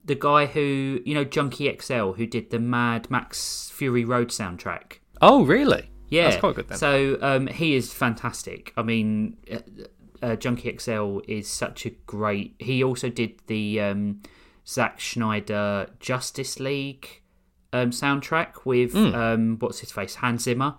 the 0.05 0.15
guy 0.15 0.45
who 0.45 0.99
you 1.05 1.13
know 1.13 1.23
junkie 1.25 1.75
xl 1.81 2.11
who 2.13 2.25
did 2.25 2.49
the 2.49 2.59
mad 2.59 3.09
max 3.11 3.69
fury 3.73 4.05
road 4.05 4.29
soundtrack 4.29 4.99
Oh, 5.21 5.43
really? 5.45 5.89
yeah 6.09 6.25
That's 6.29 6.37
quite 6.39 6.55
good 6.55 6.69
then. 6.69 6.77
so 6.77 7.17
um 7.21 7.47
he 7.47 7.75
is 7.75 7.91
fantastic 7.91 8.71
i 8.77 8.83
mean 8.83 9.35
uh, 9.51 9.57
uh, 10.21 10.35
junkie 10.35 10.75
xl 10.77 11.19
is 11.27 11.47
such 11.49 11.85
a 11.85 11.89
great 12.05 12.55
he 12.59 12.83
also 12.83 13.09
did 13.09 13.39
the 13.47 13.81
um 13.81 14.21
Zack 14.67 14.99
Snyder 14.99 15.87
Justice 16.01 16.59
League 16.59 17.21
um, 17.73 17.91
soundtrack 17.91 18.65
with 18.65 18.91
Hmm. 18.93 19.15
um, 19.15 19.55
what's 19.59 19.79
his 19.79 19.91
face 19.91 20.15
Hans 20.15 20.43
Zimmer, 20.43 20.75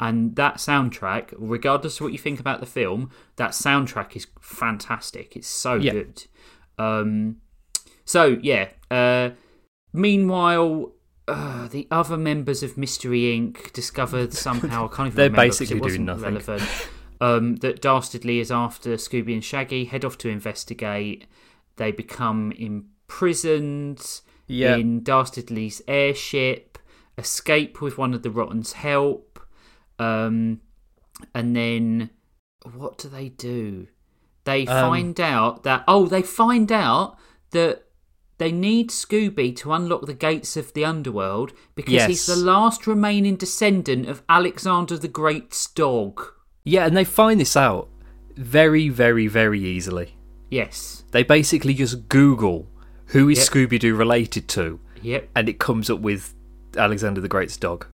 and 0.00 0.34
that 0.36 0.56
soundtrack, 0.56 1.32
regardless 1.36 1.96
of 1.96 2.04
what 2.04 2.12
you 2.12 2.18
think 2.18 2.40
about 2.40 2.58
the 2.60 2.66
film, 2.66 3.10
that 3.36 3.50
soundtrack 3.50 4.16
is 4.16 4.26
fantastic. 4.40 5.36
It's 5.36 5.46
so 5.46 5.74
Yeah. 5.74 5.92
good. 5.92 6.24
Um, 6.78 7.36
so 8.04 8.38
yeah. 8.42 8.70
Uh, 8.90 9.30
meanwhile, 9.92 10.92
uh, 11.28 11.68
the 11.68 11.86
other 11.90 12.16
members 12.16 12.62
of 12.62 12.76
Mystery 12.76 13.20
Inc. 13.20 13.72
discovered 13.72 14.32
somehow 14.32 14.86
I 14.90 14.94
can't 14.96 15.06
even 15.08 15.16
They're 15.16 15.24
remember 15.26 15.46
basically 15.48 15.76
it 15.76 15.82
doing 15.82 16.06
wasn't 16.06 16.06
nothing. 16.06 16.22
Relevant. 16.24 16.88
Um, 17.20 17.56
that 17.56 17.82
Dastardly 17.82 18.40
is 18.40 18.50
after 18.50 18.94
Scooby 18.94 19.34
and 19.34 19.44
Shaggy, 19.44 19.84
head 19.84 20.04
off 20.06 20.16
to 20.18 20.28
investigate. 20.30 21.26
They 21.76 21.92
become 21.92 22.50
imprisoned 22.52 24.20
Yeah. 24.46 24.76
in 24.76 25.02
Dastardly's 25.02 25.82
airship, 25.86 26.78
escape 27.18 27.80
with 27.82 27.98
one 27.98 28.14
of 28.14 28.22
the 28.22 28.30
Rotten's 28.30 28.72
help, 28.72 29.29
um, 30.00 30.60
and 31.34 31.54
then 31.54 32.10
what 32.72 32.98
do 32.98 33.08
they 33.08 33.28
do? 33.28 33.86
They 34.44 34.66
Um, 34.66 34.90
find 34.90 35.20
out 35.20 35.62
that 35.64 35.84
oh, 35.86 36.06
they 36.06 36.22
find 36.22 36.72
out 36.72 37.16
that 37.50 37.84
they 38.38 38.52
need 38.52 38.88
Scooby 38.88 39.54
to 39.56 39.72
unlock 39.72 40.06
the 40.06 40.14
gates 40.14 40.56
of 40.56 40.72
the 40.72 40.84
underworld 40.84 41.52
because 41.74 42.06
he's 42.06 42.24
the 42.26 42.36
last 42.36 42.86
remaining 42.86 43.36
descendant 43.36 44.08
of 44.08 44.22
Alexander 44.28 44.96
the 44.96 45.08
Great's 45.08 45.66
dog. 45.68 46.22
Yeah, 46.64 46.86
and 46.86 46.96
they 46.96 47.04
find 47.04 47.38
this 47.40 47.54
out 47.56 47.88
very, 48.36 48.88
very, 48.88 49.26
very 49.26 49.60
easily. 49.62 50.16
Yes. 50.50 51.04
They 51.10 51.22
basically 51.22 51.74
just 51.74 52.08
Google 52.08 52.66
who 53.08 53.28
is 53.28 53.38
Yep. 53.38 53.48
Scooby 53.48 53.78
Doo 53.78 53.94
related 53.94 54.48
to, 54.48 54.80
Yep. 55.02 55.28
and 55.36 55.48
it 55.48 55.58
comes 55.58 55.90
up 55.90 56.00
with 56.00 56.34
Alexander 56.76 57.20
the 57.20 57.28
Great's 57.28 57.56
dog. 57.58 57.86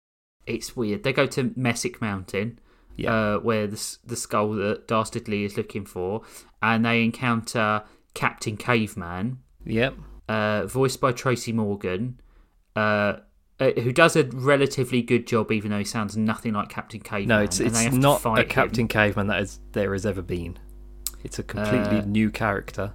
It's 0.47 0.75
weird. 0.75 1.03
They 1.03 1.13
go 1.13 1.25
to 1.27 1.51
Messick 1.55 2.01
Mountain, 2.01 2.59
Yeah. 2.97 3.13
uh, 3.35 3.39
where 3.39 3.67
the 3.67 3.97
the 4.05 4.15
skull 4.15 4.51
that 4.53 4.87
Dastardly 4.87 5.43
is 5.43 5.57
looking 5.57 5.85
for, 5.85 6.21
and 6.61 6.85
they 6.85 7.03
encounter 7.03 7.83
Captain 8.13 8.55
Caveman, 8.57 9.39
Yep. 9.65 9.95
uh, 10.29 10.65
voiced 10.67 11.01
by 11.01 11.11
Tracy 11.11 11.51
Morgan, 11.51 12.19
uh, 12.75 13.17
uh, 13.59 13.71
who 13.81 13.91
does 13.91 14.15
a 14.15 14.23
relatively 14.25 15.01
good 15.01 15.25
job, 15.27 15.51
even 15.51 15.71
though 15.71 15.77
he 15.79 15.83
sounds 15.85 16.15
nothing 16.17 16.53
like 16.53 16.69
Captain 16.69 16.99
Caveman. 16.99 17.27
No, 17.27 17.41
it's 17.41 17.59
it's 17.59 17.91
not 17.93 18.23
a 18.25 18.41
him. 18.41 18.47
Captain 18.47 18.87
Caveman 18.87 19.27
that 19.27 19.41
is, 19.41 19.59
there 19.71 19.93
has 19.93 20.05
ever 20.05 20.21
been. 20.21 20.57
It's 21.23 21.39
a 21.39 21.43
completely 21.43 21.99
Uh, 21.99 22.05
new 22.05 22.29
character. 22.29 22.93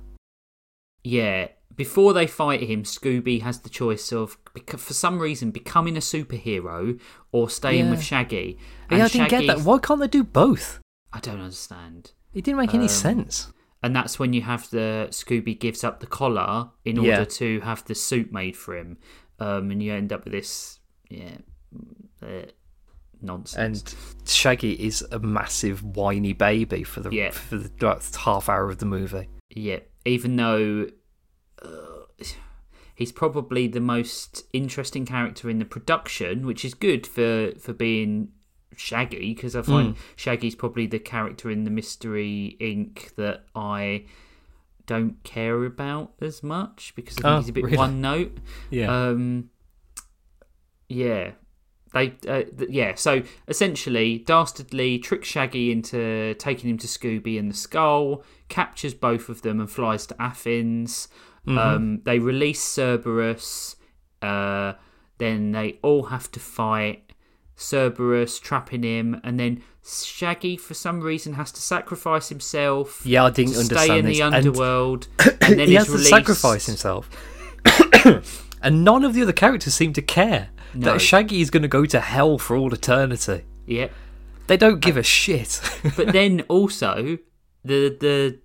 Yeah, 1.03 1.49
before 1.75 2.13
they 2.13 2.27
fight 2.27 2.61
him, 2.63 2.83
Scooby 2.85 3.41
has 3.43 3.61
the 3.61 3.71
choice 3.71 4.13
of, 4.13 4.40
beca- 4.57 4.79
for 4.79 4.95
some 4.95 5.19
reason, 5.19 5.51
becoming 5.51 5.97
a 5.97 6.01
superhero 6.01 6.99
or 7.33 7.49
staying 7.51 7.87
Yeah. 7.87 7.91
with 7.91 8.03
Shaggy. 8.03 8.59
Yeah, 8.91 9.05
I 9.05 9.09
didn't 9.09 9.29
get 9.31 9.47
that. 9.47 9.61
Why 9.61 9.79
can't 9.79 10.01
they 10.01 10.09
do 10.09 10.25
both? 10.25 10.81
I 11.13 11.21
don't 11.21 11.41
understand. 11.41 12.13
It 12.33 12.45
didn't 12.45 12.59
make 12.59 12.75
any 12.75 12.85
Um, 12.85 12.89
sense. 12.89 13.53
And 13.83 13.97
that's 13.97 14.19
when 14.19 14.33
you 14.33 14.43
have 14.43 14.69
the 14.71 15.09
Scooby 15.11 15.59
gives 15.59 15.83
up 15.85 16.01
the 16.01 16.07
collar 16.07 16.71
in 16.85 16.99
order 16.99 17.11
Yeah. 17.11 17.25
to 17.25 17.61
have 17.61 17.85
the 17.87 17.95
suit 17.95 18.31
made 18.33 18.57
for 18.57 18.77
him, 18.77 18.99
um, 19.39 19.71
and 19.71 19.83
you 19.83 19.93
end 19.93 20.13
up 20.13 20.25
with 20.25 20.33
this, 20.35 20.81
yeah, 21.09 21.39
uh, 22.23 22.43
nonsense. 23.23 23.95
And 24.21 24.29
Shaggy 24.29 24.73
is 24.75 25.03
a 25.11 25.19
massive 25.19 25.83
whiny 25.83 26.33
baby 26.35 26.83
for 26.85 27.01
the 27.01 27.11
Yeah. 27.11 27.31
for 27.31 27.57
the 27.57 27.71
like, 27.81 28.15
half 28.17 28.49
hour 28.49 28.69
of 28.71 28.79
the 28.79 28.87
movie. 28.87 29.29
Yeah, 29.49 29.81
even 30.05 30.37
though 30.37 30.87
uh, 31.63 32.00
he's 33.01 33.13
probably 33.13 33.67
the 33.67 33.81
most 33.81 34.45
interesting 34.53 35.07
character 35.07 35.49
in 35.49 35.59
the 35.59 35.65
production, 35.65 36.47
which 36.47 36.65
is 36.65 36.75
good 36.75 37.07
for 37.07 37.53
for 37.59 37.73
being 37.73 38.29
Shaggy 38.77 39.35
because 39.35 39.57
I 39.57 39.63
find 39.63 39.97
Shaggy's 40.17 40.55
probably 40.55 40.87
the 40.87 40.99
character 41.01 41.51
in 41.51 41.65
the 41.65 41.71
Mystery 41.71 42.57
Inc. 42.61 43.15
that 43.17 43.45
I 43.55 44.05
don't 44.87 45.23
care 45.25 45.65
about 45.65 46.13
as 46.21 46.43
much 46.43 46.93
because 46.95 47.17
I 47.19 47.23
think 47.23 47.33
Oh, 47.33 47.37
he's 47.41 47.49
a 47.49 47.53
bit 47.53 47.65
really? 47.65 47.77
one 47.77 48.01
note. 48.01 48.37
Yeah, 48.71 49.09
Um, 49.09 49.51
yeah, 50.89 51.33
they 51.95 52.09
uh, 52.29 52.43
th- 52.57 52.71
yeah. 52.71 52.95
So 52.95 53.23
essentially, 53.49 54.19
Dastardly 54.19 54.99
tricks 54.99 55.29
Shaggy 55.29 55.71
into 55.73 56.35
taking 56.35 56.71
him 56.71 56.79
to 56.79 56.87
Scooby 56.87 57.39
and 57.39 57.51
the 57.51 57.57
Skull, 57.57 58.23
captures 58.49 58.95
both 58.95 59.29
of 59.29 59.43
them, 59.43 59.61
and 59.61 59.71
flies 59.71 60.07
to 60.09 60.21
Athens. 60.23 61.09
Um, 61.47 62.03
they 62.05 62.19
release 62.19 62.63
Cerberus. 62.63 63.77
Uh, 64.23 64.75
then 65.19 65.53
they 65.53 65.79
all 65.83 66.05
have 66.05 66.31
to 66.33 66.41
fight 66.41 67.13
Cerberus, 67.57 68.41
trapping 68.41 68.83
him, 68.83 69.21
and 69.23 69.39
then 69.39 69.63
Shaggy, 69.85 70.57
for 70.57 70.75
some 70.75 71.01
reason, 71.01 71.35
has 71.35 71.53
to 71.53 71.61
sacrifice 71.61 72.29
himself. 72.29 73.03
yeah, 73.05 73.25
I 73.25 73.31
didn't 73.31 73.53
to 73.53 73.61
understand 73.61 73.87
stay 73.87 73.99
in 73.99 74.05
this. 74.07 74.17
the 74.19 74.23
underworld, 74.23 75.09
and, 75.41 75.59
then 75.59 75.69
he 75.69 75.75
has 75.75 75.87
to 75.87 75.99
sacrifice 75.99 76.67
himself, 76.67 77.09
and 78.63 78.85
none 78.85 79.05
of 79.05 79.15
the 79.15 79.23
other 79.23 79.33
characters 79.33 79.75
seem 79.75 79.93
to 79.95 80.03
care 80.03 80.49
No. 80.75 80.93
that 80.93 81.01
Shaggy 81.01 81.41
is 81.41 81.51
going 81.51 81.63
to 81.63 81.69
go 81.69 81.85
to 81.87 82.01
hell 82.01 82.39
for 82.39 82.57
all 82.57 82.73
eternity. 82.73 83.45
Yep. 83.67 83.93
They 84.47 84.57
don't 84.57 84.81
give 84.81 84.97
a 84.97 85.03
shit. 85.03 85.61
but 85.97 86.13
then 86.13 86.43
also 86.49 87.19
the 87.65 87.97
the 88.01 88.39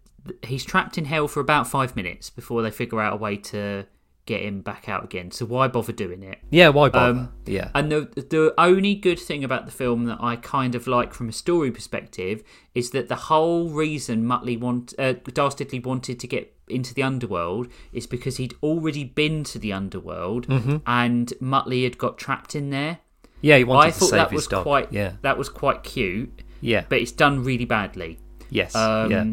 he's 0.43 0.63
trapped 0.65 0.97
in 0.97 1.05
hell 1.05 1.27
for 1.27 1.39
about 1.39 1.67
five 1.67 1.95
minutes 1.95 2.29
before 2.29 2.61
they 2.61 2.71
figure 2.71 2.99
out 3.01 3.13
a 3.13 3.17
way 3.17 3.37
to 3.37 3.85
get 4.25 4.41
him 4.41 4.61
back 4.61 4.89
out 4.89 5.03
again. 5.03 5.29
So 5.29 5.45
why 5.45 5.67
bother 5.67 5.93
doing 5.93 6.23
it? 6.23 6.39
yeah, 6.49 6.69
why 6.69 6.89
bother? 6.89 7.19
Um, 7.19 7.33
yeah, 7.45 7.69
And 7.75 7.91
the 7.91 8.09
the 8.15 8.53
only 8.57 8.95
good 8.95 9.19
thing 9.19 9.43
about 9.43 9.65
the 9.67 9.71
film 9.71 10.05
that 10.05 10.17
I 10.19 10.35
kind 10.35 10.73
of 10.73 10.87
like 10.87 11.13
from 11.13 11.29
a 11.29 11.31
story 11.31 11.69
perspective 11.71 12.41
is 12.73 12.89
that 12.91 13.07
the 13.07 13.15
whole 13.15 13.69
reason 13.69 14.23
Muttley 14.25 14.59
want 14.59 14.93
uh, 14.97 15.13
Dastardly 15.13 15.79
wanted 15.79 16.19
to 16.19 16.27
get 16.27 16.51
into 16.67 16.95
the 16.95 17.03
underworld 17.03 17.67
is 17.93 18.07
because 18.07 18.37
he'd 18.37 18.55
already 18.63 19.03
been 19.03 19.43
to 19.43 19.59
the 19.59 19.71
underworld 19.71 20.47
Mm-hmm. 20.47 20.77
and 20.87 21.27
Muttley 21.39 21.83
had 21.83 21.99
got 21.99 22.17
trapped 22.17 22.55
in 22.55 22.71
there. 22.71 22.97
yeah, 23.41 23.57
he 23.57 23.63
wanted 23.63 23.89
I 23.89 23.91
to 23.91 23.99
thought 23.99 24.09
save 24.09 24.17
that 24.17 24.31
his 24.31 24.37
was 24.37 24.47
dog. 24.47 24.63
quite 24.63 24.91
yeah, 24.91 25.11
that 25.21 25.37
was 25.37 25.49
quite 25.49 25.83
cute, 25.83 26.41
yeah, 26.61 26.85
but 26.89 26.97
it's 26.99 27.11
done 27.11 27.43
really 27.43 27.65
badly. 27.65 28.17
yes, 28.49 28.75
Um, 28.75 29.11
yeah. 29.11 29.25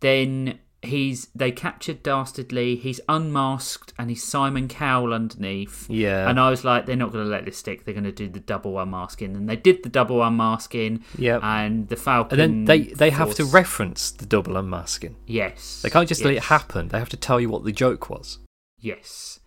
Then 0.00 0.58
he's 0.82 1.28
they 1.34 1.50
captured 1.52 2.02
Dastardly. 2.02 2.76
He's 2.76 3.00
unmasked 3.08 3.92
and 3.98 4.10
he's 4.10 4.22
Simon 4.22 4.68
Cowell 4.68 5.12
underneath. 5.12 5.88
Yeah. 5.90 6.28
And 6.28 6.40
I 6.40 6.50
was 6.50 6.64
like, 6.64 6.86
they're 6.86 6.96
not 6.96 7.12
going 7.12 7.24
to 7.24 7.30
let 7.30 7.44
this 7.44 7.58
stick. 7.58 7.84
They're 7.84 7.94
going 7.94 8.04
to 8.04 8.12
do 8.12 8.28
the 8.28 8.40
double 8.40 8.78
unmasking, 8.78 9.36
and 9.36 9.48
they 9.48 9.56
did 9.56 9.82
the 9.82 9.88
double 9.88 10.22
unmasking. 10.22 11.04
Yep. 11.18 11.42
And 11.42 11.88
the 11.88 11.96
Falcon. 11.96 12.40
And 12.40 12.52
then 12.52 12.64
they 12.64 12.92
they 12.92 13.10
have 13.10 13.34
to 13.34 13.44
reference 13.44 14.10
the 14.10 14.26
double 14.26 14.56
unmasking. 14.56 15.16
Yes. 15.26 15.82
They 15.82 15.90
can't 15.90 16.08
just 16.08 16.24
let 16.24 16.34
it 16.34 16.44
happen. 16.44 16.88
They 16.88 16.98
have 16.98 17.10
to 17.10 17.16
tell 17.16 17.40
you 17.40 17.48
what 17.48 17.64
the 17.64 17.72
joke 17.72 18.08
was. 18.08 18.38
Yes. 18.80 19.40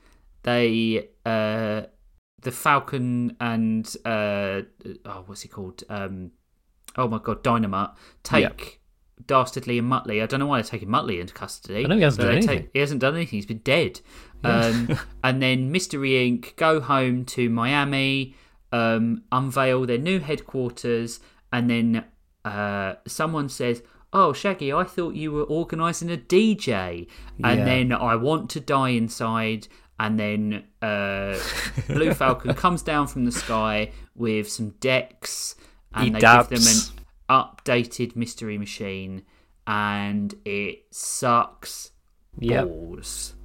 They 0.44 1.10
uh 1.26 1.84
the 2.42 2.52
Falcon 2.52 3.36
and 3.42 3.86
uh 4.06 4.62
oh 5.06 5.24
what's 5.26 5.42
he 5.42 5.50
called? 5.50 5.84
Um 5.90 6.32
oh 6.98 7.08
my 7.08 7.20
god, 7.20 7.44
Dynomutt 7.44 7.96
take 8.24 8.79
Dastardly 9.28 9.78
and 9.80 9.92
Muttley. 9.92 10.22
I 10.24 10.26
don't 10.26 10.40
know 10.40 10.48
why 10.48 10.62
they're 10.62 10.70
taking 10.70 10.90
Muttley 10.90 11.20
into 11.20 11.34
custody. 11.34 11.84
I 11.86 11.88
know 11.88 11.96
he 11.98 12.02
hasn't 12.02 12.26
done 12.26 12.36
anything. 12.38 12.70
he 12.74 12.80
hasn't 12.80 13.02
done 13.02 13.16
anything. 13.16 13.38
He's 13.38 13.46
been 13.46 13.60
dead. 13.60 14.02
Um, 14.42 14.98
and 15.22 15.42
then 15.42 15.70
Mystery 15.70 16.12
Inc. 16.12 16.56
go 16.56 16.80
home 16.80 17.26
to 17.26 17.50
Miami, 17.50 18.36
um, 18.72 19.24
unveil 19.34 19.86
their 19.86 19.98
new 19.98 20.22
headquarters, 20.22 21.20
and 21.52 21.70
then 21.70 22.06
uh, 22.46 22.94
someone 23.06 23.50
says, 23.50 23.84
"Oh, 24.14 24.32
Shaggy, 24.32 24.72
I 24.72 24.86
thought 24.86 25.16
you 25.16 25.34
were 25.34 25.44
organising 25.44 26.10
a 26.10 26.16
DJ." 26.16 27.08
And 27.44 27.60
Yeah. 27.60 27.66
then 27.66 27.92
I 27.92 28.16
want 28.16 28.50
to 28.52 28.62
die 28.62 28.92
inside. 28.92 29.68
And 30.00 30.18
then 30.18 30.64
uh, 30.82 31.38
Blue 31.88 32.14
Falcon 32.14 32.54
comes 32.66 32.82
down 32.82 33.08
from 33.08 33.26
the 33.26 33.34
sky 33.34 33.92
with 34.16 34.50
some 34.50 34.70
decks, 34.80 35.56
and 35.94 36.06
He 36.06 36.10
they 36.12 36.20
dabs. 36.20 36.48
give 36.48 36.60
them 36.64 36.68
an 36.98 36.99
updated 37.30 38.16
mystery 38.16 38.58
machine, 38.58 39.24
and 39.68 40.34
it 40.46 40.86
sucks 40.92 41.92
Yep. 42.40 42.66
balls. 42.68 43.36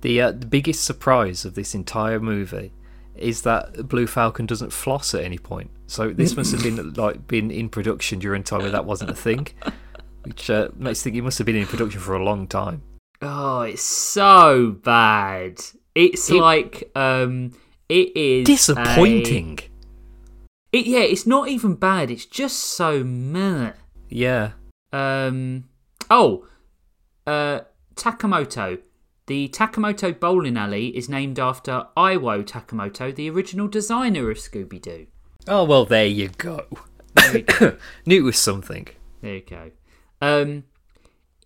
The 0.00 0.20
uh, 0.20 0.32
the 0.32 0.46
biggest 0.46 0.84
surprise 0.84 1.44
of 1.44 1.54
this 1.54 1.74
entire 1.74 2.18
movie 2.20 2.72
is 3.14 3.42
that 3.42 3.88
Blue 3.88 4.06
Falcon 4.06 4.46
doesn't 4.46 4.72
floss 4.72 5.14
at 5.14 5.22
any 5.22 5.38
point. 5.38 5.70
So 5.86 6.10
this 6.12 6.36
must 6.36 6.50
have 6.52 6.62
been 6.62 6.92
like 6.94 7.26
been 7.28 7.50
in 7.50 7.68
production 7.68 8.18
during 8.18 8.42
time 8.42 8.62
where 8.62 8.70
that 8.70 8.84
wasn't 8.84 9.10
a 9.10 9.14
thing, 9.14 9.46
which 10.24 10.50
uh, 10.50 10.68
makes 10.76 11.02
think 11.02 11.14
it 11.16 11.22
must 11.22 11.38
have 11.38 11.46
been 11.46 11.56
in 11.56 11.66
production 11.66 12.00
for 12.00 12.14
a 12.14 12.24
long 12.24 12.46
time. 12.48 12.82
Oh, 13.20 13.60
it's 13.60 13.82
so 13.82 14.72
bad. 14.82 15.60
It's 15.94 16.28
It- 16.30 16.34
like 16.40 16.90
um, 16.96 17.52
it 17.88 18.16
is 18.16 18.42
a- 18.42 18.44
Disappointing. 18.44 19.58
It 20.72 20.86
yeah, 20.86 21.00
it's 21.00 21.26
not 21.26 21.48
even 21.48 21.74
bad. 21.74 22.10
It's 22.10 22.24
just 22.26 22.58
so 22.58 23.04
meh. 23.04 23.72
Yeah. 24.08 24.52
Um. 24.92 25.64
Oh, 26.10 26.46
uh, 27.26 27.60
Takamoto. 27.94 28.80
The 29.26 29.48
Takamoto 29.48 30.18
bowling 30.18 30.56
alley 30.56 30.88
is 30.96 31.08
named 31.08 31.38
after 31.38 31.86
Iwao 31.96 32.44
Takamoto, 32.44 33.14
the 33.14 33.30
original 33.30 33.68
designer 33.68 34.30
of 34.30 34.38
Scooby 34.38 34.80
Doo. 34.80 35.06
Oh 35.46 35.64
well, 35.64 35.84
there 35.84 36.06
you 36.06 36.28
go. 36.38 36.66
There 37.14 37.36
you 37.36 37.42
go. 37.42 37.76
Knew 38.06 38.20
it 38.20 38.24
was 38.24 38.38
something. 38.38 38.88
there 39.20 39.36
you 39.36 39.42
go. 39.42 39.70
Um, 40.20 40.64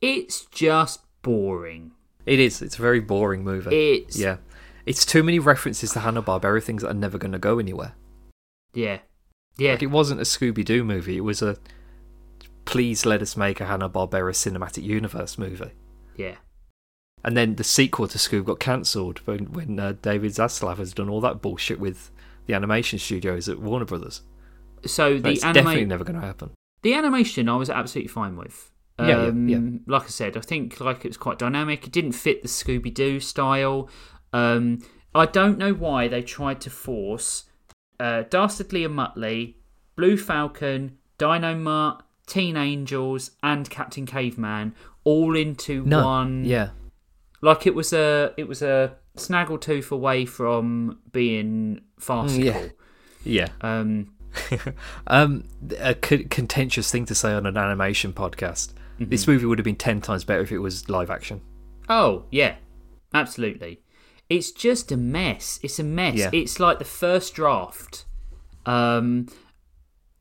it's 0.00 0.46
just 0.46 1.00
boring. 1.22 1.90
It 2.24 2.38
is. 2.38 2.62
It's 2.62 2.78
a 2.78 2.82
very 2.82 3.00
boring 3.00 3.42
movie. 3.44 3.74
It's 3.96 4.16
yeah. 4.18 4.36
It's 4.86 5.04
too 5.04 5.22
many 5.24 5.38
references 5.40 5.90
to 5.92 6.00
Hanna 6.00 6.22
Barbera 6.22 6.62
things 6.62 6.82
that 6.82 6.90
are 6.90 6.94
never 6.94 7.18
going 7.18 7.32
to 7.32 7.38
go 7.38 7.58
anywhere. 7.58 7.94
yeah, 8.74 8.98
yeah. 9.58 9.72
Like 9.72 9.82
it 9.82 9.86
wasn't 9.86 10.20
a 10.20 10.24
Scooby 10.24 10.64
Doo 10.64 10.84
movie. 10.84 11.16
It 11.16 11.20
was 11.22 11.42
a 11.42 11.56
please 12.64 13.06
let 13.06 13.22
us 13.22 13.36
make 13.36 13.60
a 13.60 13.66
Hanna 13.66 13.88
Barbera 13.88 14.32
cinematic 14.32 14.82
universe 14.82 15.38
movie. 15.38 15.72
yeah. 16.16 16.36
And 17.24 17.36
then 17.36 17.56
the 17.56 17.64
sequel 17.64 18.06
to 18.08 18.18
Scoob 18.18 18.44
got 18.44 18.60
cancelled 18.60 19.18
when 19.24 19.46
when 19.52 19.80
uh, 19.80 19.94
David 20.00 20.32
Zaslav 20.32 20.76
has 20.78 20.92
done 20.92 21.08
all 21.08 21.20
that 21.22 21.42
bullshit 21.42 21.80
with 21.80 22.10
the 22.46 22.54
animation 22.54 22.98
studios 23.00 23.48
at 23.48 23.58
Warner 23.58 23.84
Brothers. 23.84 24.22
So 24.84 25.18
the 25.18 25.30
it's 25.30 25.42
anima- 25.42 25.54
definitely 25.64 25.86
never 25.86 26.04
going 26.04 26.20
to 26.20 26.26
happen. 26.26 26.50
the 26.82 26.94
animation 26.94 27.48
I 27.48 27.56
was 27.56 27.68
absolutely 27.70 28.08
fine 28.08 28.36
with. 28.36 28.70
Um, 28.98 29.08
Yeah, 29.08 29.24
yeah, 29.24 29.58
yeah. 29.58 29.78
Like 29.86 30.04
I 30.04 30.08
said, 30.08 30.36
I 30.36 30.40
think 30.40 30.78
like 30.80 31.04
it 31.04 31.08
was 31.08 31.16
quite 31.16 31.38
dynamic. 31.38 31.84
It 31.86 31.92
didn't 31.92 32.12
fit 32.12 32.42
the 32.42 32.48
Scooby 32.48 32.94
Doo 32.94 33.18
style. 33.18 33.88
Um, 34.32 34.80
I 35.14 35.26
don't 35.26 35.58
know 35.58 35.72
why 35.72 36.06
they 36.06 36.22
tried 36.22 36.60
to 36.60 36.70
force 36.70 37.44
uh, 38.00 38.22
Dastardly 38.30 38.84
and 38.84 38.94
Muttley, 38.98 39.54
Blue 39.96 40.16
Falcon, 40.16 40.98
Dynomutt, 41.18 42.00
Teen 42.26 42.56
Angels, 42.56 43.30
and 43.42 43.68
Captain 43.70 44.04
Caveman 44.06 44.74
all 45.04 45.36
into 45.36 45.84
No. 45.84 46.04
one. 46.04 46.44
Yeah. 46.44 46.70
like 47.42 47.66
it 47.66 47.74
was 47.74 47.92
a 47.92 48.32
it 48.36 48.48
was 48.48 48.62
a 48.62 48.96
snaggletooth 49.16 49.90
away 49.90 50.24
from 50.26 50.98
being 51.12 51.80
farcical. 51.98 52.52
Mm, 52.52 52.72
Yeah. 53.24 53.48
Um, 53.60 54.12
Um, 55.06 55.44
a 55.78 55.96
c- 56.04 56.24
contentious 56.24 56.90
thing 56.90 57.06
to 57.06 57.14
say 57.14 57.32
on 57.32 57.46
an 57.46 57.56
animation 57.56 58.12
podcast. 58.12 58.72
This 58.98 59.26
movie 59.26 59.46
would 59.46 59.58
have 59.58 59.64
been 59.64 59.76
ten 59.76 60.00
times 60.00 60.24
better 60.24 60.40
if 60.42 60.50
it 60.52 60.58
was 60.58 60.88
live 60.88 61.10
action. 61.10 61.40
Oh, 61.88 62.24
yeah, 62.30 62.56
absolutely. 63.14 63.80
It's 64.28 64.50
just 64.50 64.90
a 64.92 64.96
mess. 64.96 65.60
It's 65.62 65.78
a 65.78 65.84
mess. 65.84 66.16
Yeah. 66.16 66.30
It's 66.32 66.58
like 66.60 66.78
the 66.78 66.84
first 66.84 67.34
draft. 67.34 68.04
Um, 68.64 69.28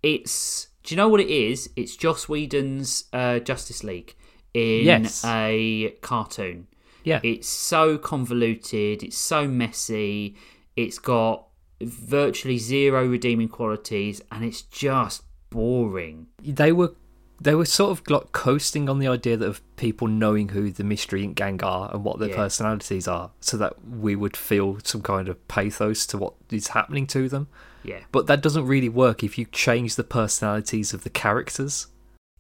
it's 0.03 0.68
do 0.84 0.94
you 0.94 0.98
know 0.98 1.10
what 1.10 1.19
it 1.19 1.30
is? 1.30 1.69
It's 1.76 1.95
Joss 1.95 2.30
Whedon's 2.30 3.06
uh, 3.11 3.40
Justice 3.40 3.84
League 3.84 4.15
in 4.53 4.86
Yes. 4.86 5.23
a 5.26 5.95
cartoon. 6.02 6.68
Yeah. 7.03 7.19
It's 7.23 7.48
so 7.48 7.98
convoluted. 7.98 9.03
It's 9.03 9.18
so 9.18 9.48
messy. 9.48 10.36
It's 10.76 10.99
got 10.99 11.48
virtually 11.82 12.57
zero 12.57 13.07
redeeming 13.07 13.49
qualities, 13.49 14.22
and 14.32 14.44
it's 14.45 14.61
just 14.61 15.23
boring. 15.49 16.27
they 16.41 16.72
were 16.72 16.94
they 17.40 17.53
were 17.56 17.66
sort 17.66 17.91
of 17.91 18.10
like 18.10 18.32
coasting 18.32 18.90
on 18.90 18.99
the 18.99 19.07
idea 19.07 19.36
that 19.38 19.48
of 19.48 19.62
people 19.76 20.07
knowing 20.07 20.49
who 20.49 20.72
the 20.72 20.84
mystery 20.84 21.26
Inc. 21.28 21.36
gang 21.36 21.62
are 21.64 21.91
and 21.94 22.03
what 22.03 22.20
their 22.20 22.30
Yeah. 22.30 22.36
personalities 22.38 23.07
are, 23.07 23.32
so 23.40 23.57
that 23.57 23.74
we 23.86 24.16
would 24.16 24.38
feel 24.38 24.78
some 24.84 25.02
kind 25.02 25.28
of 25.28 25.45
pathos 25.48 26.06
to 26.07 26.18
what 26.18 26.34
is 26.49 26.70
happening 26.70 27.07
to 27.07 27.28
them. 27.28 27.48
Yeah. 27.84 27.99
But 28.12 28.28
that 28.28 28.41
doesn't 28.41 28.66
really 28.66 28.90
work 28.90 29.24
if 29.24 29.38
you 29.38 29.45
change 29.52 29.95
the 29.95 30.03
personalities 30.03 30.94
of 30.94 31.03
the 31.03 31.10
characters. 31.10 31.88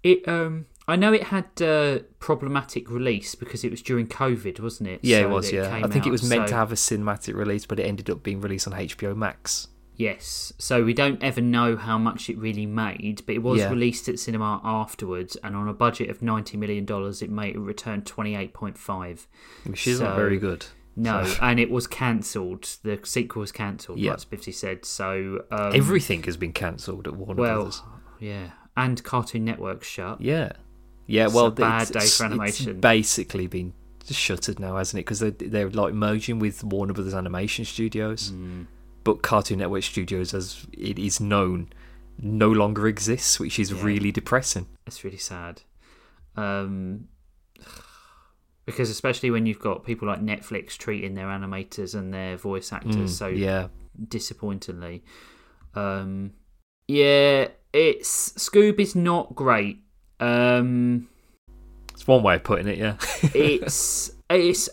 It 0.03 0.27
um 0.27 0.65
I 0.87 0.95
know 0.95 1.13
it 1.13 1.23
had 1.23 1.45
uh, 1.63 1.99
problematic 2.19 2.91
release 2.91 3.33
because 3.33 3.63
it 3.63 3.71
was 3.71 3.81
during 3.81 4.05
COVID, 4.07 4.59
wasn't 4.59 4.89
it? 4.89 4.99
Yeah, 5.01 5.21
So 5.21 5.27
it 5.27 5.31
was. 5.33 5.51
Yeah, 5.51 5.73
I 5.75 5.81
came 5.81 5.91
think 5.91 6.05
it 6.05 6.11
was 6.11 6.29
meant 6.29 6.47
to 6.49 6.53
have 6.55 6.71
a 6.71 6.75
cinematic 6.75 7.33
release, 7.33 7.65
but 7.65 7.79
it 7.79 7.83
ended 7.87 8.07
up 8.11 8.21
being 8.21 8.39
released 8.39 8.67
on 8.67 8.73
HBO 8.73 9.15
Max. 9.15 9.67
Yes, 9.97 10.51
so 10.57 10.83
we 10.83 10.93
don't 10.93 11.23
ever 11.23 11.39
know 11.41 11.77
how 11.77 11.97
much 11.97 12.29
it 12.29 12.37
really 12.37 12.65
made, 12.65 13.21
but 13.25 13.35
it 13.35 13.43
was 13.43 13.59
Yeah. 13.59 13.69
released 13.69 14.09
at 14.09 14.19
cinema 14.19 14.59
afterwards, 14.63 15.37
and 15.37 15.55
on 15.55 15.67
a 15.69 15.73
budget 15.73 16.09
of 16.09 16.21
ninety 16.21 16.57
million 16.57 16.83
dollars, 16.85 17.21
it 17.21 17.29
made 17.29 17.55
it 17.55 17.59
return 17.59 18.01
twenty 18.01 18.35
eight 18.35 18.53
point 18.53 18.77
five. 18.77 19.27
Which 19.65 19.87
isn't 19.87 20.05
So- 20.05 20.15
very 20.15 20.37
good. 20.37 20.65
No, 20.97 21.23
So- 21.25 21.39
and 21.41 21.59
it 21.59 21.69
was 21.71 21.87
cancelled. 21.87 22.77
The 22.83 22.99
sequel 23.03 23.41
was 23.41 23.51
cancelled, 23.51 23.99
Yeah. 23.99 24.11
like 24.11 24.19
Spiffy 24.21 24.51
said. 24.51 24.85
So 24.85 25.43
um, 25.51 25.71
Everything 25.73 26.23
has 26.23 26.37
been 26.37 26.53
cancelled 26.53 27.07
at 27.07 27.15
Warner 27.15 27.41
well, 27.41 27.55
Brothers. 27.55 27.81
yeah, 28.19 28.51
and 28.77 29.01
Cartoon 29.03 29.45
Network 29.45 29.83
shut. 29.83 30.19
Yeah, 30.21 30.51
yeah. 31.07 31.25
It's 31.25 31.33
well, 31.33 31.47
a 31.47 31.51
bad 31.51 31.83
it's, 31.83 31.91
day 31.91 32.05
for 32.07 32.25
animation. 32.25 32.79
basically 32.81 33.47
been 33.47 33.73
shuttered 34.09 34.59
now, 34.59 34.77
hasn't 34.77 34.99
it? 34.99 35.05
Because 35.05 35.19
they're, 35.19 35.31
they're 35.31 35.69
like 35.69 35.93
merging 35.93 36.39
with 36.39 36.63
Warner 36.63 36.93
Brothers 36.93 37.13
Animation 37.13 37.65
Studios, 37.65 38.31
Mm. 38.31 38.67
But 39.05 39.21
Cartoon 39.21 39.59
Network 39.59 39.83
Studios, 39.83 40.33
as 40.33 40.67
it 40.73 40.99
is 40.99 41.21
known, 41.21 41.69
no 42.19 42.51
longer 42.51 42.87
exists, 42.87 43.39
which 43.39 43.57
is 43.57 43.71
Yeah. 43.71 43.81
really 43.83 44.11
depressing. 44.11 44.67
It's 44.85 45.03
really 45.05 45.17
sad. 45.17 45.61
Um, 46.35 47.07
because 48.65 48.89
especially 48.89 49.29
when 49.31 49.45
you've 49.45 49.59
got 49.59 49.85
people 49.85 50.07
like 50.07 50.19
Netflix 50.21 50.75
treating 50.77 51.13
their 51.13 51.27
animators 51.27 51.93
and 51.95 52.13
their 52.13 52.35
voice 52.35 52.73
actors 52.73 53.11
Mm, 53.13 53.17
so 53.17 53.27
yeah, 53.27 53.67
disappointingly. 54.09 55.03
Um, 55.75 56.33
yeah, 56.87 57.49
it's 57.73 58.31
Scooby's 58.33 58.95
not 58.95 59.35
great. 59.35 59.83
Um, 60.19 61.07
it's 61.93 62.07
one 62.07 62.23
way 62.23 62.35
of 62.35 62.43
putting 62.43 62.67
it. 62.67 62.77
Yeah, 62.77 62.97
it's 63.33 64.11
it's. 64.29 64.69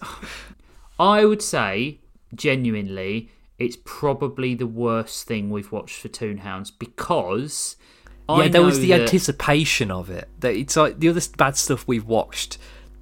I 0.99 1.25
would 1.25 1.43
say 1.43 2.01
genuinely, 2.35 3.31
it's 3.63 3.79
probably 3.85 4.55
the 4.55 4.67
worst 4.67 5.27
thing 5.27 5.51
we've 5.51 5.71
watched 5.73 6.01
for 6.01 6.09
Toonhounds 6.09 6.73
because. 6.79 7.77
I 8.29 8.43
yeah. 8.45 8.49
There 8.49 8.63
was 8.63 8.79
the 8.79 8.89
that- 8.89 9.01
anticipation 9.03 9.91
of 9.91 10.09
it. 10.11 10.29
That 10.41 10.55
it's 10.55 10.77
like 10.77 11.01
the 11.01 11.09
other 11.09 11.21
bad 11.37 11.57
stuff 11.57 11.87
we've 11.89 12.05
watched. 12.07 12.59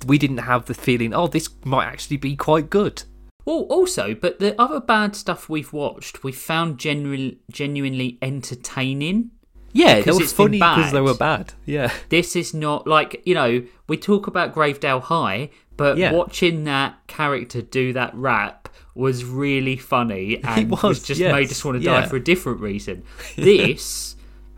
We 0.06 0.16
didn't 0.16 0.38
have 0.38 0.64
the 0.64 0.72
feeling, 0.74 1.12
oh, 1.12 1.26
this 1.26 1.50
might 1.64 1.84
actually 1.86 2.16
be 2.16 2.34
quite 2.34 2.70
good. 2.70 3.02
Well, 3.44 3.66
also, 3.68 4.14
but 4.14 4.38
the 4.38 4.58
other 4.60 4.80
bad 4.80 5.14
stuff 5.14 5.48
we've 5.48 5.72
watched, 5.74 6.24
we 6.24 6.32
found 6.32 6.78
genu- 6.78 7.36
genuinely 7.50 8.18
entertaining. 8.22 9.30
Yeah, 9.72 9.98
Because 9.98 10.18
it's 10.20 10.32
been 10.32 10.58
funny 10.58 10.58
because 10.58 10.92
they 10.92 11.00
were 11.00 11.14
bad. 11.14 11.52
Yeah, 11.64 11.92
This 12.08 12.34
is 12.34 12.52
not 12.54 12.86
like 12.88 13.22
you 13.24 13.34
know 13.34 13.62
we 13.88 13.96
talk 13.96 14.26
about 14.26 14.52
Gravedale 14.54 15.02
High, 15.02 15.50
but 15.76 15.96
Yeah. 15.96 16.12
watching 16.12 16.64
that 16.64 17.06
character 17.06 17.62
do 17.62 17.92
that 17.92 18.12
rap 18.14 18.59
was 19.00 19.24
really 19.24 19.76
funny 19.76 20.40
and 20.44 20.70
was, 20.70 21.02
just 21.02 21.20
yes, 21.20 21.32
made 21.32 21.50
us 21.50 21.64
want 21.64 21.78
to 21.78 21.84
die 21.84 22.00
yeah. 22.00 22.06
for 22.06 22.16
a 22.16 22.24
different 22.24 22.60
reason. 22.60 23.02
This 23.36 24.16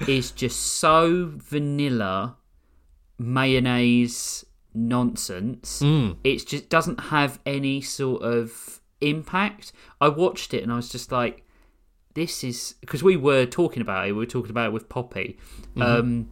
is 0.09 0.33
just 0.33 0.59
so 0.61 1.31
vanilla 1.37 2.37
mayonnaise 3.19 4.45
nonsense. 4.75 5.81
Mm. 5.81 6.17
It 6.25 6.47
just 6.47 6.69
doesn't 6.69 6.99
have 7.01 7.39
any 7.47 7.81
sort 7.81 8.23
of 8.23 8.81
impact. 9.01 9.73
I 10.01 10.09
watched 10.09 10.55
it 10.55 10.63
and 10.63 10.73
I 10.73 10.77
was 10.77 10.89
just 10.89 11.13
like, 11.13 11.45
this 12.15 12.45
is 12.45 12.75
because 12.81 13.03
we 13.03 13.17
were 13.17 13.47
talking 13.47 13.81
about 13.81 14.09
it. 14.09 14.13
We 14.13 14.19
were 14.19 14.27
talking 14.27 14.51
about 14.51 14.67
it 14.67 14.73
with 14.73 14.89
Poppy, 14.89 15.39
Mm-hmm. 15.75 15.83
um, 15.83 16.31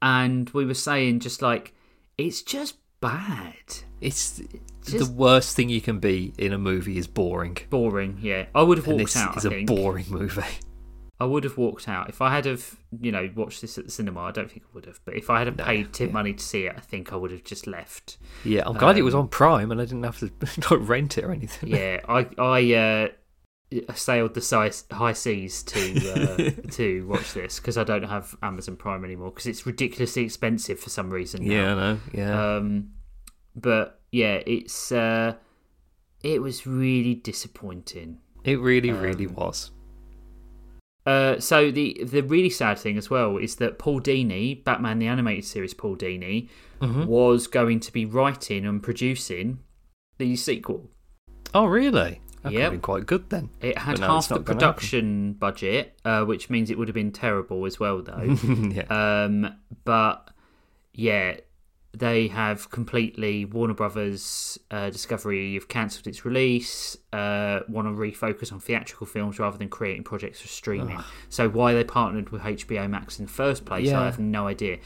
and 0.00 0.48
we 0.50 0.64
were 0.64 0.74
saying 0.74 1.20
just 1.20 1.42
like 1.42 1.74
it's 2.16 2.40
just 2.40 2.76
bad, 3.00 3.82
it's 4.00 4.40
the 4.92 5.10
worst 5.12 5.56
thing 5.56 5.68
you 5.68 5.80
can 5.80 5.98
be 6.00 6.32
in 6.38 6.52
a 6.52 6.58
movie 6.58 6.98
is 6.98 7.06
boring. 7.06 7.56
boring. 7.70 8.18
Yeah, 8.20 8.46
I 8.54 8.62
would 8.62 8.78
have 8.78 8.86
And 8.86 8.98
walked 9.00 9.14
this 9.14 9.22
out. 9.22 9.36
is 9.36 9.46
I 9.46 9.54
a 9.54 9.64
boring 9.64 10.06
movie. 10.08 10.42
I 11.20 11.24
would 11.24 11.42
have 11.42 11.56
walked 11.58 11.88
out 11.88 12.08
if 12.08 12.22
I 12.22 12.32
had 12.32 12.44
have 12.44 12.76
you 13.00 13.10
know 13.10 13.28
watched 13.34 13.60
this 13.60 13.76
at 13.76 13.84
the 13.86 13.90
cinema. 13.90 14.20
I 14.20 14.30
don't 14.30 14.48
think 14.50 14.62
I 14.62 14.68
would 14.74 14.86
have, 14.86 15.00
but 15.04 15.14
if 15.16 15.30
I 15.30 15.38
had 15.38 15.48
have 15.48 15.56
paid 15.56 15.92
tip 15.92 16.12
money 16.12 16.32
to 16.32 16.42
see 16.44 16.66
it, 16.66 16.74
I 16.76 16.80
think 16.80 17.12
I 17.12 17.16
would 17.16 17.32
have 17.32 17.42
just 17.42 17.66
left. 17.66 18.18
Yeah, 18.44 18.62
I'm 18.66 18.76
glad 18.76 18.96
it 18.96 19.00
Um, 19.00 19.04
was 19.06 19.14
on 19.16 19.26
Prime 19.28 19.72
and 19.72 19.80
I 19.80 19.84
didn't 19.84 20.04
have 20.04 20.18
to 20.20 20.30
like, 20.70 20.88
rent 20.88 21.18
it 21.18 21.24
or 21.24 21.32
anything. 21.32 21.70
yeah, 21.70 22.00
I 22.08 22.28
I 22.38 22.74
uh, 22.74 23.08
sailed 23.94 24.34
the 24.34 24.40
size, 24.40 24.84
high 24.92 25.12
seas 25.12 25.62
to 25.64 26.12
uh, 26.12 26.50
to 26.70 27.06
watch 27.08 27.34
this 27.34 27.58
because 27.58 27.76
I 27.76 27.84
don't 27.84 28.04
have 28.04 28.36
Amazon 28.42 28.76
Prime 28.76 29.04
anymore 29.04 29.30
because 29.30 29.46
it's 29.46 29.66
ridiculously 29.66 30.22
expensive 30.24 30.78
for 30.78 30.90
some 30.90 31.10
reason. 31.10 31.44
now. 31.44 31.52
yeah, 31.52 31.72
I 31.72 31.74
know. 31.74 32.00
Yeah, 32.12 32.56
Um, 32.56 32.90
but 33.60 34.00
yeah, 34.12 34.40
it's 34.46 34.92
uh, 34.92 35.34
it 36.22 36.42
was 36.42 36.66
really 36.66 37.14
disappointing. 37.14 38.18
it 38.44 38.58
really, 38.60 38.90
really 38.92 39.26
um, 39.26 39.34
was. 39.34 39.70
Uh, 41.06 41.40
so 41.40 41.70
the 41.70 41.98
the 42.04 42.22
really 42.22 42.50
sad 42.50 42.78
thing 42.78 42.98
as 42.98 43.08
well 43.08 43.38
is 43.38 43.56
that 43.56 43.78
Paul 43.78 44.00
Dini, 44.00 44.62
Batman 44.62 44.98
the 44.98 45.06
animated 45.06 45.44
series, 45.44 45.74
Paul 45.74 45.96
Dini, 45.96 46.48
Mm-hmm. 46.80 47.06
was 47.06 47.48
going 47.48 47.80
to 47.80 47.92
be 47.92 48.04
writing 48.04 48.64
and 48.64 48.80
producing 48.80 49.58
the 50.18 50.36
sequel. 50.36 50.88
Oh, 51.52 51.64
really? 51.66 52.20
That 52.44 52.52
Yep. 52.52 52.62
have 52.62 52.70
been 52.70 52.80
quite 52.80 53.04
good 53.06 53.30
then. 53.30 53.50
It 53.60 53.76
had 53.78 53.98
no, 53.98 54.06
half 54.06 54.28
the 54.28 54.38
production 54.38 55.32
budget, 55.32 55.98
uh, 56.04 56.24
which 56.24 56.50
means 56.50 56.70
it 56.70 56.78
would 56.78 56.86
have 56.86 56.94
been 56.94 57.10
terrible 57.10 57.66
as 57.66 57.80
well, 57.80 58.00
though. 58.00 58.22
yeah. 58.70 58.84
um, 59.24 59.56
but 59.84 60.30
yeah, 60.92 61.38
they 61.98 62.28
have 62.28 62.70
completely 62.70 63.44
Warner 63.44 63.74
Brothers 63.74 64.58
uh, 64.70 64.90
Discovery 64.90 65.54
have 65.54 65.68
cancelled 65.68 66.06
its 66.06 66.24
release. 66.24 66.96
Uh, 67.12 67.60
want 67.68 67.86
to 67.88 67.92
refocus 67.92 68.52
on 68.52 68.60
theatrical 68.60 69.06
films 69.06 69.38
rather 69.38 69.58
than 69.58 69.68
creating 69.68 70.04
projects 70.04 70.40
for 70.40 70.48
streaming. 70.48 71.00
So 71.28 71.48
why 71.48 71.74
they 71.74 71.84
partnered 71.84 72.30
with 72.30 72.42
HBO 72.42 72.88
Max 72.88 73.18
in 73.18 73.26
the 73.26 73.32
first 73.32 73.64
place, 73.64 73.86
Yeah. 73.88 74.00
I 74.00 74.04
have 74.04 74.18
no 74.18 74.46
idea. 74.46 74.78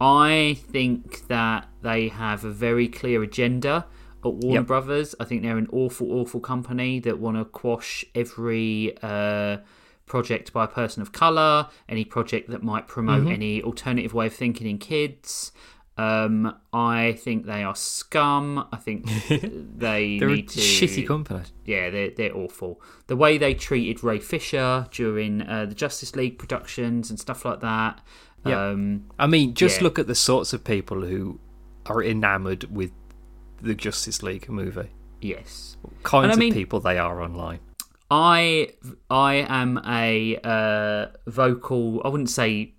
I 0.00 0.58
think 0.70 1.26
that 1.28 1.68
they 1.82 2.08
have 2.08 2.44
a 2.44 2.50
very 2.50 2.88
clear 2.88 3.22
agenda 3.22 3.86
at 4.24 4.32
Warner 4.34 4.60
Yep. 4.60 4.66
Brothers. 4.66 5.14
I 5.18 5.24
think 5.24 5.42
they're 5.42 5.58
an 5.58 5.68
awful, 5.72 6.12
awful 6.12 6.40
company 6.40 7.00
that 7.00 7.18
want 7.18 7.36
to 7.36 7.44
quash 7.44 8.04
every 8.14 8.96
uh, 9.02 9.58
project 10.06 10.52
by 10.52 10.64
a 10.64 10.68
person 10.68 11.02
of 11.02 11.12
color, 11.12 11.68
any 11.88 12.04
project 12.04 12.48
that 12.50 12.62
might 12.62 12.86
promote 12.88 13.22
Mm-hmm. 13.24 13.32
any 13.32 13.62
alternative 13.62 14.14
way 14.14 14.26
of 14.26 14.34
thinking 14.34 14.66
in 14.66 14.78
kids. 14.78 15.52
Um, 15.98 16.54
I 16.72 17.12
think 17.18 17.46
they 17.46 17.64
are 17.64 17.74
scum. 17.74 18.66
I 18.72 18.76
think 18.76 19.06
they 19.28 20.18
They're 20.18 20.28
a 20.28 20.36
need 20.36 20.48
to 20.50 20.60
shitty 20.60 21.06
company. 21.06 21.42
yeah, 21.64 21.90
they're 21.90 22.10
they're 22.10 22.36
awful. 22.36 22.80
The 23.08 23.16
way 23.16 23.36
they 23.36 23.54
treated 23.54 24.04
Ray 24.04 24.20
Fisher 24.20 24.86
during 24.92 25.42
uh, 25.42 25.66
the 25.66 25.74
Justice 25.74 26.14
League 26.14 26.38
productions 26.38 27.10
and 27.10 27.18
stuff 27.18 27.44
like 27.44 27.60
that. 27.60 28.00
Yep. 28.46 28.56
Um, 28.56 29.04
I 29.18 29.26
mean, 29.26 29.54
just 29.54 29.78
Yeah. 29.78 29.84
look 29.84 29.98
at 29.98 30.06
the 30.06 30.14
sorts 30.14 30.52
of 30.52 30.62
people 30.62 31.02
who 31.04 31.40
are 31.86 32.02
enamored 32.02 32.64
with 32.74 32.92
the 33.60 33.74
Justice 33.74 34.22
League 34.22 34.48
movie. 34.48 34.90
yes, 35.20 35.76
Kinds 36.04 36.24
And 36.24 36.32
I 36.32 36.36
mean- 36.36 36.52
of 36.52 36.56
people 36.56 36.78
they 36.80 36.96
are 36.98 37.20
online. 37.20 37.58
I 38.10 38.70
I 39.10 39.44
am 39.48 39.78
a 39.86 40.38
uh, 40.42 41.06
vocal. 41.26 42.00
I 42.04 42.08
wouldn't 42.08 42.30
say. 42.30 42.72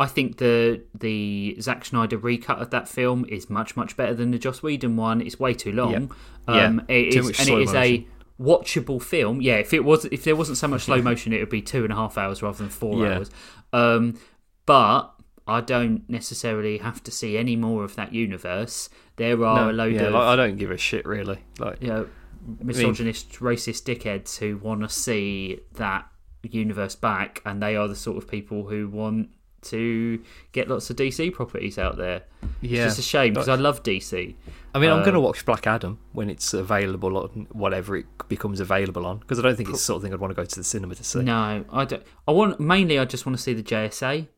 I 0.00 0.06
think 0.06 0.38
the 0.38 0.82
the 0.94 1.56
Zack 1.60 1.84
Snyder 1.84 2.18
recut 2.18 2.58
of 2.58 2.70
that 2.70 2.88
film 2.88 3.24
is 3.28 3.50
much 3.50 3.76
much 3.76 3.96
better 3.96 4.14
than 4.14 4.30
the 4.30 4.38
Joss 4.38 4.62
Whedon 4.62 4.96
one. 4.96 5.20
It's 5.20 5.40
way 5.40 5.54
too 5.54 5.72
long. 5.72 6.12
Yeah. 6.48 6.66
Um, 6.66 6.82
it 6.88 7.12
Too 7.12 7.28
is, 7.28 7.40
and 7.40 7.48
it 7.48 7.62
is 7.62 7.74
a 7.74 8.06
watchable 8.40 9.02
film. 9.02 9.40
Yeah, 9.42 9.56
if 9.56 9.72
it 9.74 9.84
was 9.84 10.04
if 10.06 10.22
there 10.24 10.36
wasn't 10.36 10.58
so 10.58 10.68
much 10.68 10.82
slow 10.82 11.02
motion, 11.10 11.32
it 11.32 11.40
would 11.40 11.48
be 11.50 11.62
two 11.62 11.82
and 11.84 11.92
a 11.92 11.96
half 11.96 12.16
hours 12.16 12.42
rather 12.42 12.58
than 12.58 12.68
four 12.68 13.04
Yeah. 13.04 13.16
hours. 13.16 13.30
Um, 13.72 14.18
but 14.66 15.12
I 15.48 15.60
don't 15.62 16.08
necessarily 16.08 16.78
have 16.78 17.02
to 17.04 17.10
see 17.10 17.36
any 17.36 17.56
more 17.56 17.82
of 17.82 17.96
that 17.96 18.12
universe. 18.14 18.88
There 19.16 19.44
are 19.44 19.64
No, 19.66 19.70
a 19.70 19.72
load 19.72 19.94
yeah, 19.94 20.02
of 20.02 20.12
like, 20.12 20.22
I 20.22 20.36
don't 20.36 20.56
give 20.56 20.70
a 20.70 20.76
shit 20.78 21.06
really. 21.06 21.38
Like, 21.58 21.82
you 21.82 21.88
know, 21.88 22.06
misogynist, 22.62 23.32
racist 23.40 23.82
dickheads 23.82 24.38
who 24.38 24.58
want 24.58 24.82
to 24.82 24.88
see 24.88 25.60
that 25.74 26.06
universe 26.42 26.94
back, 26.94 27.42
and 27.44 27.60
they 27.62 27.76
are 27.76 27.88
the 27.88 27.96
sort 27.96 28.16
of 28.16 28.28
people 28.30 28.68
who 28.68 28.88
want 28.88 29.30
to 29.70 30.22
get 30.52 30.68
lots 30.68 30.90
of 30.90 30.96
DC 30.96 31.32
properties 31.32 31.78
out 31.78 31.96
there. 31.96 32.22
Yeah. 32.60 32.84
It's 32.86 32.96
just 32.96 32.98
a 33.00 33.02
shame 33.10 33.32
because 33.34 33.48
I 33.48 33.54
love 33.56 33.82
DC. 33.82 34.34
I 34.74 34.78
mean, 34.78 34.90
I'm 34.90 34.98
Uh, 35.00 35.02
going 35.04 35.14
to 35.14 35.20
watch 35.20 35.44
Black 35.44 35.66
Adam 35.66 35.98
when 36.12 36.28
it's 36.30 36.52
available 36.54 37.16
on 37.16 37.46
whatever 37.52 37.96
it 37.96 38.06
becomes 38.28 38.60
available 38.60 39.06
on 39.06 39.18
because 39.18 39.38
I 39.38 39.42
don't 39.42 39.56
think 39.56 39.68
it's 39.70 39.78
the 39.78 39.84
sort 39.84 39.96
of 39.98 40.02
thing 40.02 40.12
I'd 40.12 40.20
want 40.20 40.30
to 40.30 40.34
go 40.34 40.44
to 40.44 40.54
the 40.56 40.64
cinema 40.64 40.94
to 40.94 41.04
see. 41.04 41.22
No, 41.22 41.64
I 41.72 41.84
don't. 41.84 42.02
I 42.26 42.32
want 42.32 42.60
mainly. 42.60 42.98
I 42.98 43.04
just 43.04 43.24
want 43.26 43.36
to 43.36 43.42
see 43.42 43.54
the 43.54 43.62
JSA. 43.62 44.28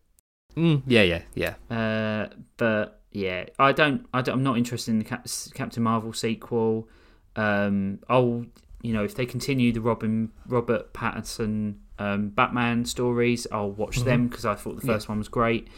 Mm, 0.57 0.83
yeah, 0.87 1.03
yeah, 1.03 1.23
yeah. 1.35 1.55
Uh, 1.71 2.29
but 2.57 3.01
yeah, 3.13 3.45
I 3.59 3.73
don't, 3.73 4.07
I 4.15 4.23
don't. 4.23 4.37
I'm 4.37 4.43
not 4.43 4.57
interested 4.59 4.91
in 4.93 4.99
the 4.99 5.05
Cap- 5.05 5.27
Captain 5.55 5.83
Marvel 5.83 6.13
sequel. 6.13 6.89
Um, 7.37 8.01
I'll, 8.09 8.45
you 8.83 8.93
know, 8.93 9.05
if 9.05 9.15
they 9.15 9.27
continue 9.27 9.73
the 9.73 9.81
Robin 9.81 10.31
Robert 10.47 10.93
Pattinson 10.93 11.77
um, 12.01 12.29
Batman 12.31 12.85
stories, 12.85 13.47
I'll 13.53 13.71
watch 13.71 13.99
them 13.99 14.27
because 14.29 14.45
I 14.45 14.55
thought 14.55 14.81
the 14.81 14.87
first 14.87 15.09
one 15.09 15.19
was 15.19 15.29
great. 15.29 15.69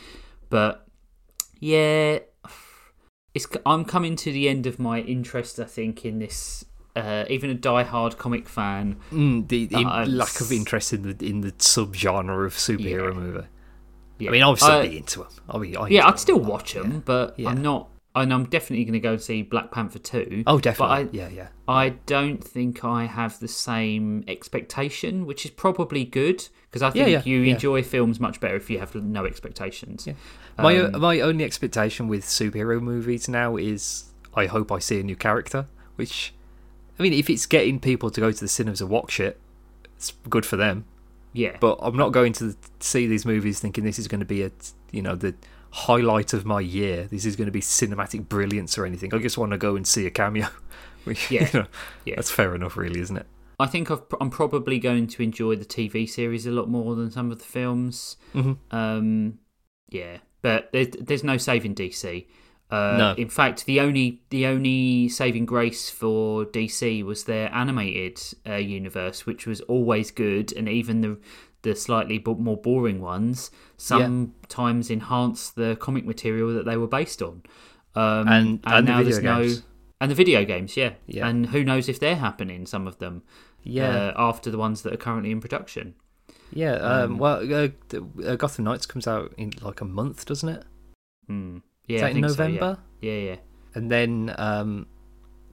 But 0.49 0.86
yeah, 1.61 2.20
it's. 3.35 3.47
I'm 3.66 3.85
coming 3.85 4.16
to 4.16 4.32
the 4.32 4.49
end 4.49 4.66
of 4.66 4.78
my 4.78 5.01
interest. 5.01 5.59
I 5.61 5.65
think 5.65 6.05
in 6.05 6.19
this. 6.19 6.65
Uh, 6.94 7.24
even 7.31 7.49
a 7.49 7.55
die-hard 7.55 8.19
comic 8.19 8.47
fan, 8.47 8.97
Mm, 9.11 9.49
the 9.49 9.65
the 9.65 9.77
Uh, 9.78 10.05
lack 10.05 10.43
of 10.43 10.53
interest 10.53 10.93
in 10.93 11.03
the 11.03 11.27
in 11.27 11.40
the 11.40 11.53
subgenre 11.53 12.44
of 12.44 12.53
superhero 12.53 13.15
Yeah. 13.15 13.19
movie. 13.20 13.47
yeah. 14.19 14.28
I 14.28 14.32
mean, 14.32 14.43
I'll 14.43 14.57
still 14.57 14.73
I- 14.73 14.89
be 14.89 14.99
into 14.99 15.20
them. 15.20 15.28
I'll 15.49 15.59
be, 15.59 15.74
I 15.74 15.89
Yeah, 15.89 16.07
I'd 16.07 16.19
still 16.20 16.39
watch 16.39 16.74
them, 16.74 16.93
Yeah. 16.93 16.99
but 17.07 17.39
Yeah. 17.39 17.49
I'm 17.49 17.62
not. 17.62 17.89
And 18.14 18.32
I'm 18.32 18.44
definitely 18.44 18.84
going 18.84 18.93
to 18.93 19.01
go 19.01 19.12
and 19.12 19.20
see 19.20 19.40
Black 19.43 19.70
Panther 19.70 19.98
2. 19.98 20.44
Oh, 20.47 20.56
But 20.56 20.62
definitely. 20.62 21.20
I, 21.20 21.24
yeah, 21.24 21.28
yeah. 21.30 21.48
I 21.66 21.90
don't 22.05 22.44
think 22.44 22.84
I 22.84 23.06
have 23.06 23.39
the 23.40 23.48
same 23.48 24.22
expectation, 24.28 25.24
which 25.24 25.47
is 25.47 25.51
probably 25.51 26.05
good 26.05 26.47
because 26.70 26.82
I 26.82 26.90
think 26.90 27.09
yeah, 27.09 27.22
you 27.24 27.40
yeah. 27.40 27.55
enjoy 27.55 27.82
films 27.82 28.20
much 28.20 28.39
better 28.39 28.56
if 28.56 28.68
you 28.68 28.78
have 28.80 28.94
no 28.94 29.24
expectations. 29.24 30.06
Yeah. 30.06 30.14
My 30.59 30.76
Um, 30.78 31.01
my 31.01 31.20
only 31.20 31.44
expectation 31.44 32.06
with 32.09 32.24
superhero 32.24 32.82
movies 32.82 33.28
now 33.28 33.56
is 33.56 34.05
I 34.34 34.44
hope 34.47 34.70
I 34.70 34.78
see 34.78 35.01
a 35.01 35.02
new 35.02 35.16
character. 35.16 35.66
Which, 35.97 36.34
I 36.98 37.02
mean, 37.02 37.14
if 37.14 37.30
it's 37.30 37.47
getting 37.47 37.80
people 37.80 38.10
to 38.10 38.20
go 38.20 38.30
to 38.30 38.40
the 38.40 38.48
cinemas 38.48 38.80
and 38.82 38.90
watch 38.90 39.20
it, 39.20 39.39
it's 39.97 40.12
good 40.28 40.44
for 40.44 40.56
them. 40.56 40.84
yeah. 41.32 41.56
But 41.60 41.78
I'm 41.80 41.97
not 41.97 42.12
going 42.12 42.34
to 42.34 42.55
see 42.80 43.06
these 43.06 43.24
movies 43.24 43.60
thinking 43.60 43.84
this 43.84 43.98
is 43.98 44.06
going 44.09 44.20
to 44.20 44.26
be 44.26 44.43
a 44.43 44.51
you 44.90 45.01
know 45.01 45.14
the 45.14 45.34
highlight 45.73 46.32
of 46.32 46.44
my 46.44 46.61
year. 46.61 47.05
This 47.11 47.24
is 47.24 47.35
going 47.36 47.47
to 47.47 47.53
be 47.53 47.61
cinematic 47.61 48.28
brilliance 48.28 48.77
or 48.78 48.85
anything. 48.86 49.12
I 49.15 49.19
just 49.19 49.39
want 49.39 49.53
to 49.53 49.59
go 49.59 49.74
and 49.77 49.86
see 49.86 50.07
a 50.07 50.11
cameo. 50.11 50.49
Which, 51.05 51.31
Yeah. 51.31 51.49
you 51.53 51.61
know, 51.61 51.66
Yeah. 52.05 52.15
that's 52.16 52.31
fair 52.31 52.55
enough, 52.55 52.77
really, 52.77 53.01
isn't 53.01 53.16
it? 53.16 53.27
I 53.59 53.66
think 53.66 53.90
I've, 53.90 54.03
I'm 54.20 54.31
probably 54.31 54.78
going 54.78 55.07
to 55.09 55.23
enjoy 55.23 55.57
the 55.57 55.65
TV 55.65 56.09
series 56.09 56.47
a 56.47 56.51
lot 56.51 56.69
more 56.69 56.94
than 56.94 57.11
some 57.11 57.31
of 57.32 57.39
the 57.39 57.44
films. 57.44 58.16
Mhm. 58.35 58.59
Um, 58.70 59.39
yeah, 59.89 60.19
but 60.43 60.70
there's, 60.73 60.89
there's 61.01 61.24
no 61.24 61.36
saving 61.36 61.74
DC. 61.74 62.27
Uh, 62.70 62.97
No. 62.97 63.15
In 63.19 63.28
fact, 63.28 63.66
the 63.66 63.81
only 63.81 64.23
the 64.31 64.47
only 64.47 65.09
saving 65.11 65.44
grace 65.44 65.90
for 65.90 66.47
DC 66.47 67.05
was 67.05 67.24
their 67.24 67.55
animated 67.55 68.20
uh, 68.49 68.55
universe, 68.55 69.27
which 69.27 69.47
was 69.47 69.61
always 69.62 70.11
good, 70.11 70.53
and 70.57 70.69
even 70.69 71.03
the 71.03 71.19
the 71.62 71.74
slightly 71.76 72.18
bo- 72.18 72.34
more 72.34 72.56
boring 72.56 73.01
ones 73.01 73.51
sometimes 73.76 74.90
enhance 74.90 75.51
the 75.51 75.76
comic 75.80 76.05
material 76.05 76.52
that 76.55 76.64
they 76.64 76.76
were 76.76 76.86
based 76.89 77.22
on. 77.22 77.43
Um, 77.94 78.28
And- 78.28 78.60
and 78.64 78.86
the 78.89 78.93
now 78.93 78.98
video 79.02 79.05
there's 79.12 79.22
no 79.59 79.62
and 80.01 80.10
the 80.10 80.14
video 80.16 80.44
games, 80.44 80.76
yeah. 80.76 80.94
Yeah. 81.06 81.28
And 81.28 81.47
who 81.47 81.62
knows 81.62 81.89
if 81.89 82.01
they're 82.01 82.16
happening? 82.16 82.66
Some 82.66 82.89
of 82.89 82.98
them, 82.98 83.22
Yeah. 83.62 83.89
uh, 83.89 84.12
after 84.16 84.51
the 84.51 84.59
ones 84.59 84.82
that 84.82 84.93
are 84.93 84.97
currently 84.97 85.30
in 85.30 85.40
production. 85.40 85.94
Yeah. 86.52 86.72
Um, 86.74 87.18
well, 87.18 87.39
uh, 87.55 87.68
uh, 88.26 88.34
Gotham 88.34 88.64
Knights 88.64 88.84
comes 88.84 89.06
out 89.06 89.32
in 89.36 89.52
like 89.62 89.80
a 89.80 89.84
month, 89.84 90.26
doesn't 90.26 90.48
it? 90.48 90.64
Hmm. 91.28 91.59
Yeah, 91.86 91.97
Is 91.98 92.02
I 92.02 92.05
that 92.06 92.10
in 92.10 92.14
think 92.22 92.34
so, 92.34 92.43
yeah. 92.43 92.48
November? 92.48 92.78
yeah, 93.01 93.18
yeah. 93.18 93.36
And 93.76 93.90
then 93.93 94.34
um, 94.39 94.86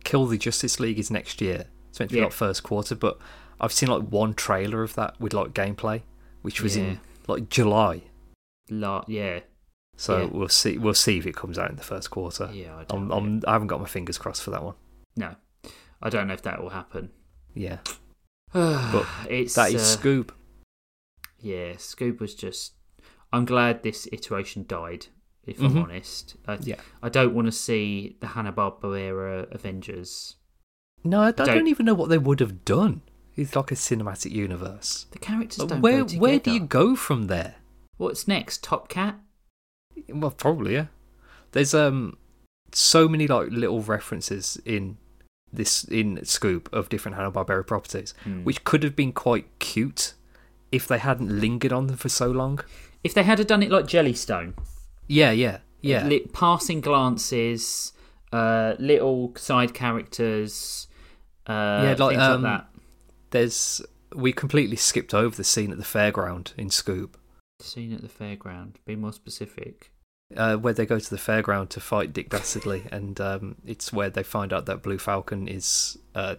Kill 0.03 0.25
the 0.25 0.37
Justice 0.37 0.79
League 0.79 0.97
is 0.97 1.11
next 1.11 1.41
year. 1.41 1.65
It's 1.89 1.99
meant 1.99 2.09
to 2.09 2.15
be 2.15 2.19
Yeah. 2.19 2.25
like 2.25 2.33
first 2.33 2.63
quarter, 2.63 2.95
but 2.95 3.19
I've 3.61 3.73
seen 3.73 3.89
like 3.89 4.03
one 4.03 4.33
trailer 4.33 4.83
of 4.83 4.95
that 4.95 5.19
with 5.19 5.33
like 5.33 5.53
gameplay, 5.53 6.03
which 6.41 6.61
was 6.61 6.75
Yeah. 6.77 6.83
in 6.83 6.99
like 7.27 7.49
July. 7.49 8.03
La- 8.69 9.03
yeah, 9.07 9.39
So 9.97 10.19
Yeah. 10.21 10.25
we'll 10.31 10.47
see. 10.49 10.77
We'll 10.77 10.93
see 10.93 11.17
if 11.17 11.25
it 11.25 11.35
comes 11.35 11.57
out 11.59 11.69
in 11.69 11.75
the 11.75 11.83
first 11.83 12.09
quarter. 12.11 12.49
yeah. 12.53 12.75
I, 12.75 12.85
I'm. 12.95 13.11
I'm, 13.11 13.41
I 13.47 13.53
haven't 13.53 13.67
got 13.67 13.79
my 13.81 13.87
fingers 13.87 14.17
crossed 14.17 14.43
for 14.43 14.51
that 14.51 14.63
one. 14.63 14.75
No, 15.15 15.35
I 16.01 16.09
don't 16.09 16.27
know 16.27 16.33
if 16.35 16.43
that 16.43 16.61
will 16.61 16.69
happen. 16.69 17.09
Yeah, 17.53 17.79
but 18.53 19.05
it's 19.29 19.55
that 19.55 19.71
is 19.73 19.95
uh, 19.95 19.99
Scoob. 19.99 20.29
Yeah, 21.41 21.73
Scoob 21.73 22.19
was 22.19 22.35
just. 22.35 22.73
I'm 23.31 23.45
glad 23.45 23.83
this 23.83 24.07
iteration 24.11 24.65
died. 24.67 25.07
If 25.45 25.59
I'm 25.61 25.73
Mhm. 25.73 25.83
honest, 25.83 26.35
I, 26.47 26.57
Yeah. 26.61 26.79
I 27.01 27.09
don't 27.09 27.33
want 27.33 27.47
to 27.47 27.51
see 27.51 28.17
the 28.19 28.27
Hanna 28.27 28.53
Barbera 28.53 29.51
Avengers. 29.51 30.35
No, 31.03 31.21
I, 31.21 31.27
I 31.27 31.31
don't, 31.31 31.47
don't- 31.47 31.67
even 31.67 31.85
know 31.85 31.93
what 31.95 32.09
they 32.09 32.17
would 32.17 32.39
have 32.39 32.65
done. 32.65 33.01
It's 33.39 33.55
like 33.55 33.71
a 33.71 33.75
cinematic 33.75 34.31
universe. 34.31 35.05
The 35.11 35.19
characters 35.19 35.65
don't 35.65 35.81
where 35.81 36.03
go 36.03 36.17
where 36.17 36.39
do 36.39 36.51
you 36.51 36.59
go 36.59 36.95
from 36.95 37.27
there? 37.27 37.55
What's 37.97 38.27
next? 38.27 38.63
Top 38.63 38.89
Cat? 38.89 39.19
Well, 40.09 40.31
probably 40.31 40.73
yeah. 40.73 40.87
There's 41.51 41.73
um 41.73 42.17
so 42.71 43.07
many 43.07 43.27
like 43.27 43.49
little 43.51 43.81
references 43.81 44.59
in 44.65 44.97
this 45.51 45.83
in 45.85 46.17
Scoob 46.17 46.71
of 46.71 46.89
different 46.89 47.15
Hanna 47.17 47.31
Barbera 47.31 47.65
properties, 47.65 48.13
Hmm. 48.23 48.43
which 48.43 48.63
could 48.63 48.83
have 48.83 48.95
been 48.95 49.11
quite 49.13 49.47
cute 49.59 50.13
if 50.71 50.87
they 50.87 50.99
hadn't 50.99 51.39
lingered 51.39 51.73
on 51.73 51.87
them 51.87 51.97
for 51.97 52.09
so 52.09 52.29
long. 52.29 52.59
If 53.03 53.13
they 53.13 53.23
had 53.23 53.45
done 53.47 53.63
it 53.63 53.71
like 53.71 53.85
Jellystone, 53.85 54.53
Yeah, 55.07 55.31
yeah, 55.31 55.59
yeah. 55.81 56.05
li- 56.05 56.27
passing 56.33 56.81
glances, 56.81 57.93
uh, 58.31 58.75
little 58.77 59.33
side 59.35 59.73
characters, 59.73 60.87
uh, 61.47 61.81
Yeah, 61.83 61.95
like, 61.97 62.09
things 62.11 62.21
um, 62.21 62.43
like 62.43 62.51
that. 62.61 62.68
There's 63.31 63.81
we 64.15 64.33
completely 64.33 64.75
skipped 64.75 65.13
over 65.13 65.35
the 65.35 65.43
scene 65.43 65.71
at 65.71 65.77
the 65.77 65.83
fairground 65.83 66.53
in 66.57 66.69
Scoob. 66.69 67.11
The 67.59 67.65
scene 67.65 67.93
at 67.93 68.01
the 68.01 68.07
fairground. 68.07 68.75
Be 68.85 68.95
more 68.95 69.13
specific. 69.13 69.91
uh, 70.35 70.55
where 70.57 70.73
they 70.73 70.85
go 70.85 70.99
to 70.99 71.09
the 71.09 71.17
fairground 71.17 71.69
to 71.69 71.79
fight 71.79 72.13
Dick 72.13 72.29
Dastardly, 72.29 72.83
and 72.91 73.19
um, 73.19 73.55
it's 73.65 73.91
where 73.91 74.09
they 74.09 74.23
find 74.23 74.53
out 74.53 74.65
that 74.67 74.83
Blue 74.83 74.97
Falcon 74.97 75.47
is 75.47 75.97
uh, 76.15 76.35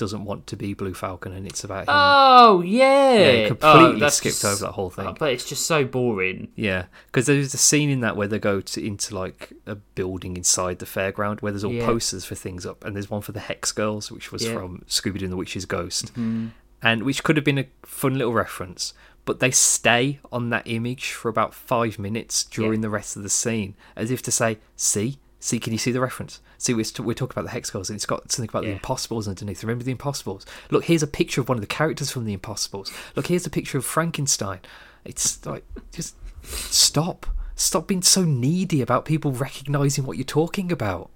doesn't 0.00 0.24
want 0.24 0.48
to 0.48 0.56
be 0.56 0.74
Blue 0.74 0.94
Falcon, 0.94 1.32
and 1.32 1.46
it's 1.46 1.62
about 1.62 1.82
him. 1.82 1.86
Oh 1.90 2.62
yeah, 2.62 3.12
yeah, 3.12 3.44
Oh, 3.44 3.54
completely 3.54 4.00
that's 4.00 4.16
skipped 4.16 4.40
just- 4.40 4.44
over 4.44 4.64
that 4.66 4.72
whole 4.72 4.90
thing. 4.90 5.06
oh, 5.06 5.14
but 5.18 5.32
it's 5.32 5.44
just 5.48 5.66
so 5.66 5.84
boring. 5.84 6.48
Yeah, 6.56 6.86
because 7.06 7.26
there's 7.26 7.54
a 7.54 7.58
scene 7.58 7.88
in 7.90 8.00
that 8.00 8.16
where 8.16 8.26
they 8.26 8.38
go 8.40 8.60
to, 8.60 8.84
into 8.84 9.14
like 9.14 9.52
a 9.66 9.76
building 9.76 10.36
inside 10.36 10.80
the 10.80 10.86
fairground 10.86 11.40
where 11.42 11.52
there's 11.52 11.62
all 11.64 11.72
Yeah. 11.72 11.86
posters 11.86 12.24
for 12.24 12.34
things 12.34 12.66
up, 12.66 12.84
and 12.84 12.96
there's 12.96 13.08
one 13.10 13.20
for 13.22 13.30
the 13.32 13.40
Hex 13.40 13.70
Girls, 13.70 14.10
which 14.10 14.32
was 14.32 14.44
Yeah. 14.44 14.54
from 14.54 14.82
Scooby 14.88 15.18
Doo 15.18 15.26
and 15.26 15.32
the 15.32 15.36
Witch's 15.36 15.66
Ghost, 15.66 16.12
Mhm. 16.14 16.50
and 16.82 17.04
which 17.04 17.22
could 17.22 17.36
have 17.36 17.44
been 17.44 17.58
a 17.58 17.66
fun 17.84 18.14
little 18.18 18.32
reference. 18.32 18.94
But 19.26 19.38
they 19.38 19.50
stay 19.50 20.18
on 20.32 20.48
that 20.50 20.62
image 20.66 21.12
for 21.12 21.28
about 21.28 21.54
five 21.54 21.98
minutes 21.98 22.42
during 22.42 22.80
the 22.80 22.88
rest 22.88 23.16
of 23.16 23.22
the 23.22 23.28
scene, 23.28 23.74
as 23.94 24.10
if 24.10 24.22
to 24.22 24.30
say, 24.32 24.58
"See, 24.76 25.18
see, 25.40 25.58
can 25.58 25.72
you 25.72 25.78
see 25.78 25.90
the 25.90 26.00
reference? 26.00 26.40
See, 26.58 26.74
we're, 26.74 26.84
st- 26.84 27.04
we're 27.04 27.14
talking 27.14 27.32
about 27.32 27.44
the 27.46 27.50
Hex 27.50 27.70
Girls, 27.70 27.90
and 27.90 27.96
it's 27.96 28.06
got 28.06 28.30
something 28.30 28.48
about 28.48 28.62
the 28.62 28.70
Impossibles 28.70 29.26
underneath. 29.26 29.64
Remember 29.64 29.82
the 29.82 29.90
Impossibles? 29.90 30.46
Look, 30.70 30.84
here's 30.84 31.02
a 31.02 31.08
picture 31.08 31.40
of 31.40 31.48
one 31.48 31.56
of 31.56 31.62
the 31.62 31.66
characters 31.66 32.10
from 32.10 32.26
the 32.26 32.32
Impossibles. 32.34 32.92
Look, 33.16 33.26
here's 33.26 33.46
a 33.46 33.50
picture 33.50 33.78
of 33.78 33.84
Frankenstein. 33.84 34.60
It's 35.04 35.44
like 35.46 35.64
just 35.92 36.14
stop, 36.42 37.26
stop 37.56 37.88
being 37.88 38.02
so 38.02 38.22
needy 38.22 38.82
about 38.82 39.04
people 39.06 39.32
recognizing 39.32 40.04
what 40.04 40.16
you're 40.16 40.24
talking 40.24 40.70
about. 40.70 41.10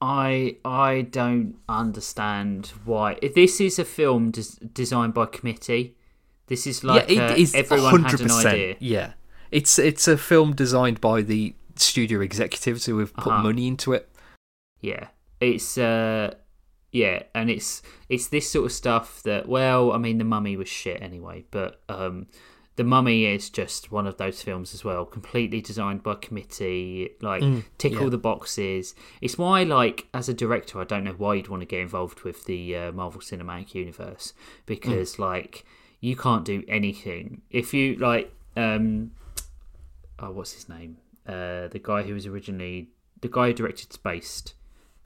I 0.00 0.56
I 0.64 1.02
don't 1.10 1.56
understand 1.68 2.72
why. 2.84 3.18
If 3.20 3.34
This 3.34 3.60
is 3.60 3.78
a 3.78 3.84
film 3.84 4.30
des- 4.30 4.64
designed 4.72 5.14
by 5.14 5.26
committee. 5.26 5.96
This 6.46 6.66
is 6.66 6.82
like 6.82 7.08
yeah, 7.08 7.28
uh, 7.28 7.32
it 7.32 7.38
is 7.38 7.54
everyone 7.54 8.04
had 8.04 8.18
100%. 8.18 8.24
an 8.24 8.30
idea. 8.46 8.76
Yeah, 8.80 9.12
it's 9.50 9.78
it's 9.78 10.08
a 10.08 10.16
film 10.16 10.54
designed 10.54 11.00
by 11.00 11.22
the 11.22 11.54
studio 11.80 12.20
executives 12.20 12.86
who 12.86 12.98
have 12.98 13.14
put 13.14 13.32
Uh-huh. 13.32 13.42
money 13.42 13.66
into 13.66 13.92
it. 13.92 14.08
Yeah, 14.80 15.08
it's 15.40 15.76
uh, 15.78 16.34
yeah, 16.92 17.22
and 17.34 17.50
it's 17.50 17.82
it's 18.08 18.28
this 18.28 18.50
sort 18.50 18.66
of 18.66 18.72
stuff 18.72 19.22
that 19.24 19.48
well, 19.48 19.92
I 19.92 19.98
mean, 19.98 20.18
the 20.18 20.24
Mummy 20.24 20.56
was 20.56 20.68
shit 20.68 21.02
anyway, 21.02 21.44
but 21.50 21.82
um, 21.88 22.26
the 22.76 22.84
Mummy 22.84 23.26
is 23.26 23.50
just 23.50 23.92
one 23.92 24.06
of 24.06 24.16
those 24.16 24.40
films 24.42 24.72
as 24.74 24.84
well, 24.84 25.04
completely 25.04 25.60
designed 25.60 26.02
by 26.02 26.14
committee, 26.14 27.10
like 27.20 27.42
tick 27.76 27.92
yeah. 27.92 28.00
all 28.00 28.10
the 28.10 28.16
boxes. 28.18 28.94
It's 29.20 29.36
why, 29.36 29.64
like, 29.64 30.08
as 30.14 30.28
a 30.30 30.34
director, 30.34 30.80
I 30.80 30.84
don't 30.84 31.04
know 31.04 31.12
why 31.12 31.34
you'd 31.34 31.48
want 31.48 31.60
to 31.60 31.66
get 31.66 31.80
involved 31.80 32.22
with 32.22 32.46
the 32.46 32.74
uh, 32.76 32.92
Marvel 32.92 33.20
Cinematic 33.20 33.74
Universe 33.74 34.32
because, 34.64 35.18
like, 35.18 35.64
you 36.00 36.16
can't 36.16 36.44
do 36.44 36.64
anything 36.68 37.42
if 37.50 37.74
you 37.74 37.96
like. 37.96 38.32
um 38.56 39.10
Oh, 40.22 40.30
what's 40.32 40.52
his 40.52 40.68
name? 40.68 40.98
Uh, 41.30 41.68
the 41.68 41.80
guy 41.82 42.02
who 42.02 42.14
was 42.14 42.26
originally 42.26 42.88
the 43.20 43.28
guy 43.28 43.48
who 43.48 43.54
directed 43.54 43.92
Spaced. 43.92 44.54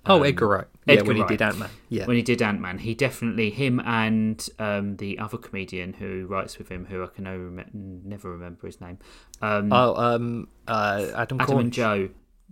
Oh, 0.07 0.17
Um, 0.17 0.25
Edgar 0.25 0.49
Wright. 0.49 0.67
Yeah, 0.87 0.95
Edgar 0.95 1.09
when 1.09 1.17
he 1.17 1.25
did 1.25 1.43
Ant 1.43 1.59
Man. 1.59 1.71
Yeah. 1.89 2.07
when 2.07 2.17
he 2.17 2.23
did 2.23 2.43
Ant 2.43 2.61
Man, 2.61 2.79
he 2.79 2.95
definitely 2.95 3.51
him 3.51 3.81
and 3.81 4.47
um, 4.59 4.97
the 4.97 5.19
other 5.19 5.39
comedian 5.39 5.95
who 5.95 6.27
writes 6.27 6.59
with 6.59 6.69
him, 6.69 6.87
who 6.87 7.03
I 7.03 7.07
can 7.07 7.25
never, 7.25 7.49
rem- 7.49 8.03
never 8.05 8.31
remember 8.31 8.67
his 8.67 8.81
name, 8.81 8.99
um, 9.41 9.73
oh, 9.73 9.95
um, 9.97 10.49
uh, 10.69 11.07
Adam, 11.17 11.41
Adam 11.41 11.57
Cornish. 11.57 11.63
and 11.65 11.73
Joe, 11.73 12.09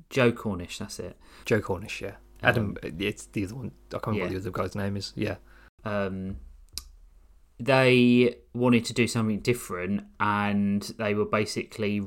Joe 0.08 0.32
Cornish. 0.32 0.78
That's 0.78 0.98
it. 0.98 1.16
Joe 1.44 1.60
Cornish, 1.60 2.00
yeah. 2.00 2.16
Adam, 2.42 2.76
it's 2.82 3.26
the 3.26 3.44
other 3.44 3.54
one. 3.54 3.72
I 3.90 3.98
can't 3.98 4.06
remember 4.06 4.18
yeah. 4.18 4.24
what 4.24 4.42
the 4.44 4.50
other 4.50 4.62
guy's 4.62 4.74
name 4.74 4.96
is. 4.96 5.12
Yeah. 5.14 5.36
um, 5.84 6.38
they 7.60 8.36
wanted 8.54 8.84
to 8.86 8.94
do 8.94 9.06
something 9.06 9.40
different, 9.40 10.04
and 10.18 10.82
they 10.98 11.14
were 11.14 11.24
basically 11.26 12.02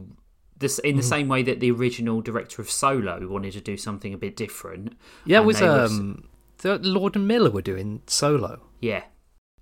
this 0.66 0.80
in 0.80 0.96
the 0.96 1.02
Mm-hmm. 1.02 1.10
same 1.10 1.28
way 1.28 1.44
that 1.44 1.60
the 1.60 1.72
original 1.72 2.22
director 2.22 2.62
of 2.62 2.70
Solo 2.70 3.28
wanted 3.28 3.54
to 3.54 3.62
do 3.62 3.78
something 3.78 4.14
a 4.14 4.18
bit 4.18 4.36
different. 4.36 4.94
Yeah, 5.26 5.40
it 5.42 5.46
was 5.46 5.62
were- 5.62 5.86
um, 5.86 6.28
the 6.60 6.78
Lord 6.80 7.16
and 7.16 7.28
Miller 7.28 7.52
were 7.52 7.62
doing 7.62 8.02
Solo. 8.08 8.62
yeah. 8.82 9.04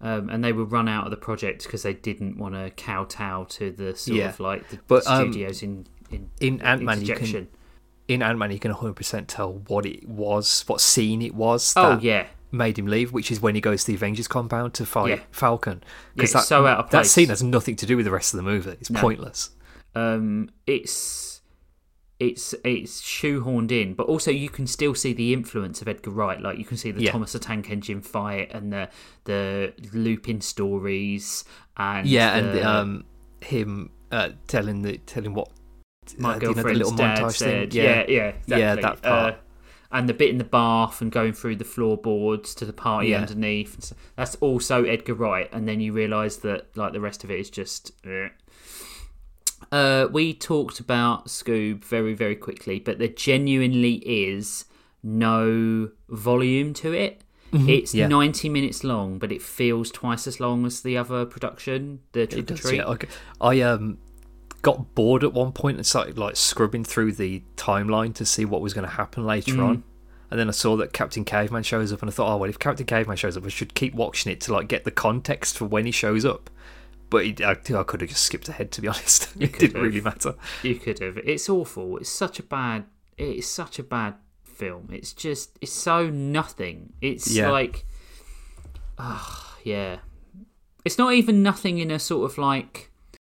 Um, 0.02 0.30
and 0.30 0.44
they 0.44 0.52
were 0.52 0.66
run 0.66 0.90
out 0.90 1.06
of 1.06 1.12
the 1.12 1.18
project 1.18 1.64
because 1.64 1.84
they 1.84 1.94
didn't 1.94 2.38
want 2.38 2.56
to 2.56 2.72
kowtow 2.72 3.46
to 3.46 3.72
the 3.72 3.96
sort 3.96 4.18
Yeah. 4.18 4.30
of 4.30 4.40
like 4.42 4.68
the 4.70 4.80
But, 4.88 5.08
um, 5.08 5.32
studios 5.32 5.64
in 5.64 5.88
in 6.12 6.30
In 6.42 6.62
Ant 6.62 6.82
Man, 6.84 7.02
you 7.06 7.16
can 7.16 7.48
in 8.10 8.22
Ant 8.22 8.38
Man 8.38 8.52
you 8.52 8.60
can 8.60 8.72
100 8.72 8.96
percent 8.96 9.28
tell 9.30 9.54
what 9.68 9.86
it 9.86 10.06
was, 10.08 10.64
what 10.68 10.82
scene 10.82 11.22
it 11.22 11.34
was. 11.34 11.72
Oh 11.78 12.00
yeah, 12.02 12.28
made 12.52 12.78
him 12.78 12.86
leave, 12.88 13.14
which 13.14 13.32
is 13.32 13.40
when 13.42 13.56
he 13.56 13.62
goes 13.62 13.86
to 13.86 13.92
the 13.92 13.96
Avengers 13.96 14.28
compound 14.28 14.74
to 14.74 14.86
fight 14.86 15.10
Yeah. 15.10 15.20
Falcon. 15.32 15.82
Yeah, 16.16 16.26
that, 16.34 16.44
so 16.44 16.68
out 16.68 16.80
of 16.80 16.90
that 16.90 17.06
scene 17.06 17.30
has 17.30 17.42
nothing 17.42 17.78
to 17.78 17.86
do 17.86 17.96
with 17.96 18.06
the 18.06 18.12
rest 18.12 18.34
of 18.34 18.38
the 18.38 18.44
movie. 18.44 18.72
It's 18.82 18.90
No. 18.90 19.00
pointless. 19.00 19.52
Um, 19.96 20.50
it's 20.68 21.42
it's 22.20 22.54
it's 22.64 23.02
shoehorned 23.02 23.72
in, 23.72 23.94
but 23.96 24.08
also 24.08 24.32
you 24.32 24.50
can 24.50 24.66
still 24.68 24.96
see 24.96 25.14
the 25.14 25.34
influence 25.34 25.82
of 25.82 25.88
Edgar 25.88 26.12
Wright. 26.12 26.40
Like 26.40 26.58
you 26.58 26.66
can 26.66 26.78
see 26.78 26.92
the 26.92 27.04
Yeah. 27.04 27.12
Thomas 27.12 27.34
the 27.34 27.40
Tank 27.40 27.70
Engine 27.70 28.02
fight 28.02 28.52
and 28.54 28.72
the 28.72 28.90
the 29.26 29.74
looping 29.94 30.42
stories 30.42 31.44
and 31.78 32.08
Yeah, 32.08 32.36
and 32.38 32.54
the- 32.54 32.70
um, 32.70 33.06
him 33.42 33.90
uh, 34.12 34.30
telling 34.48 34.84
the 34.84 34.98
telling 35.00 35.34
what 35.34 35.50
my 36.18 36.34
uh, 36.34 36.34
you 36.36 36.40
know, 36.40 36.40
the 36.40 36.54
girlfriend's 36.54 36.78
little 36.80 36.96
dad 36.96 37.18
montage 37.24 37.32
said, 37.38 37.72
thing. 37.72 37.82
yeah, 37.82 38.06
yeah, 38.08 38.28
exactly. 38.28 38.58
Yeah, 38.60 38.76
that 38.76 39.02
part. 39.02 39.34
Uh, 39.34 39.38
and 39.92 40.10
the 40.10 40.14
bit 40.14 40.30
in 40.30 40.38
the 40.40 40.44
bath 40.44 41.02
and 41.02 41.12
going 41.12 41.34
through 41.34 41.56
the 41.58 41.64
floorboards 41.66 42.56
to 42.56 42.66
the 42.66 42.74
party 42.74 43.10
Yeah. 43.10 43.20
underneath. 43.22 43.94
That's 44.16 44.36
also 44.36 44.84
Edgar 44.86 45.14
Wright, 45.14 45.50
and 45.52 45.68
then 45.68 45.80
you 45.82 45.94
realise 45.94 46.38
that 46.38 46.76
like 46.78 46.94
the 46.94 47.02
rest 47.02 47.24
of 47.24 47.32
it 47.32 47.40
is 47.40 47.50
just. 47.50 47.92
eh. 48.06 48.30
Uh, 49.72 50.08
we 50.12 50.34
talked 50.34 50.80
about 50.80 51.28
Scoob 51.28 51.84
very, 51.84 52.14
very 52.14 52.36
quickly, 52.36 52.80
but 52.80 53.00
there 53.00 53.08
genuinely 53.08 53.96
is 54.06 54.66
no 55.02 55.90
volume 56.10 56.74
to 56.76 56.94
it. 56.94 57.22
It's 57.56 57.92
Mm-hmm. 57.92 57.98
yeah. 58.00 58.08
90 58.08 58.50
minutes 58.50 58.84
long, 58.84 59.20
but 59.20 59.32
it 59.32 59.40
feels 59.42 59.92
twice 59.92 60.26
as 60.26 60.40
long 60.40 60.66
as 60.66 60.82
the 60.82 60.98
other 60.98 61.24
production, 61.26 62.00
the 62.14 62.26
Trick 62.26 62.48
does, 62.48 62.62
Treat. 62.62 62.78
yeah. 62.78 62.96
I 63.40 63.62
um 63.62 64.00
got 64.64 64.96
bored 64.96 65.24
at 65.24 65.34
one 65.34 65.52
point 65.52 65.78
and 65.78 65.86
started 65.86 66.18
like 66.18 66.36
scrubbing 66.36 66.84
through 66.84 67.12
the 67.12 67.44
timeline 67.58 68.14
to 68.16 68.26
see 68.26 68.46
what 68.46 68.62
was 68.62 68.74
going 68.74 68.88
to 68.88 68.94
happen 68.96 69.26
later 69.26 69.52
Mm. 69.54 69.64
on. 69.68 69.84
And 70.32 70.40
then 70.40 70.48
I 70.48 70.52
saw 70.52 70.76
that 70.78 70.94
Captain 70.94 71.24
Caveman 71.26 71.62
shows 71.62 71.94
up, 71.94 72.02
and 72.02 72.10
I 72.10 72.14
thought, 72.14 72.34
oh 72.34 72.38
well, 72.38 72.50
if 72.50 72.58
Captain 72.58 72.88
Caveman 72.88 73.18
shows 73.18 73.38
up, 73.38 73.46
I 73.46 73.50
should 73.50 73.76
keep 73.76 73.94
watching 73.94 74.32
it 74.32 74.42
to 74.42 74.54
like 74.54 74.68
get 74.68 74.84
the 74.84 74.90
context 74.90 75.56
for 75.60 75.66
when 75.66 75.86
he 75.86 75.92
shows 75.92 76.26
up. 76.26 76.50
But 77.14 77.26
it, 77.26 77.42
I, 77.42 77.52
I 77.52 77.84
could 77.84 78.02
have 78.02 78.10
just 78.10 78.24
skipped 78.24 78.50
ahead, 78.50 78.72
to 78.74 78.82
be 78.82 78.88
honest. 78.94 79.30
it 79.40 79.58
didn't 79.58 79.76
have. 79.76 79.84
really 79.84 80.02
matter. 80.02 80.36
You 80.64 80.76
could 80.76 81.00
have. 81.00 81.18
It's 81.20 81.48
awful. 81.50 81.98
It's 81.98 82.10
such 82.10 82.40
a 82.40 82.44
bad. 82.44 82.86
It's 83.18 83.48
such 83.48 83.80
a 83.80 83.84
bad 83.84 84.16
film. 84.44 84.90
It's 84.92 85.14
just. 85.14 85.58
It's 85.62 85.72
so 85.72 86.10
nothing. 86.10 86.94
It's 87.02 87.32
Yeah. 87.32 87.50
like. 87.52 87.86
Ah, 88.98 89.58
yeah. 89.64 90.00
It's 90.86 90.98
not 90.98 91.14
even 91.14 91.42
nothing 91.44 91.78
in 91.78 91.90
a 91.92 92.00
sort 92.00 92.30
of 92.30 92.38
like, 92.38 92.92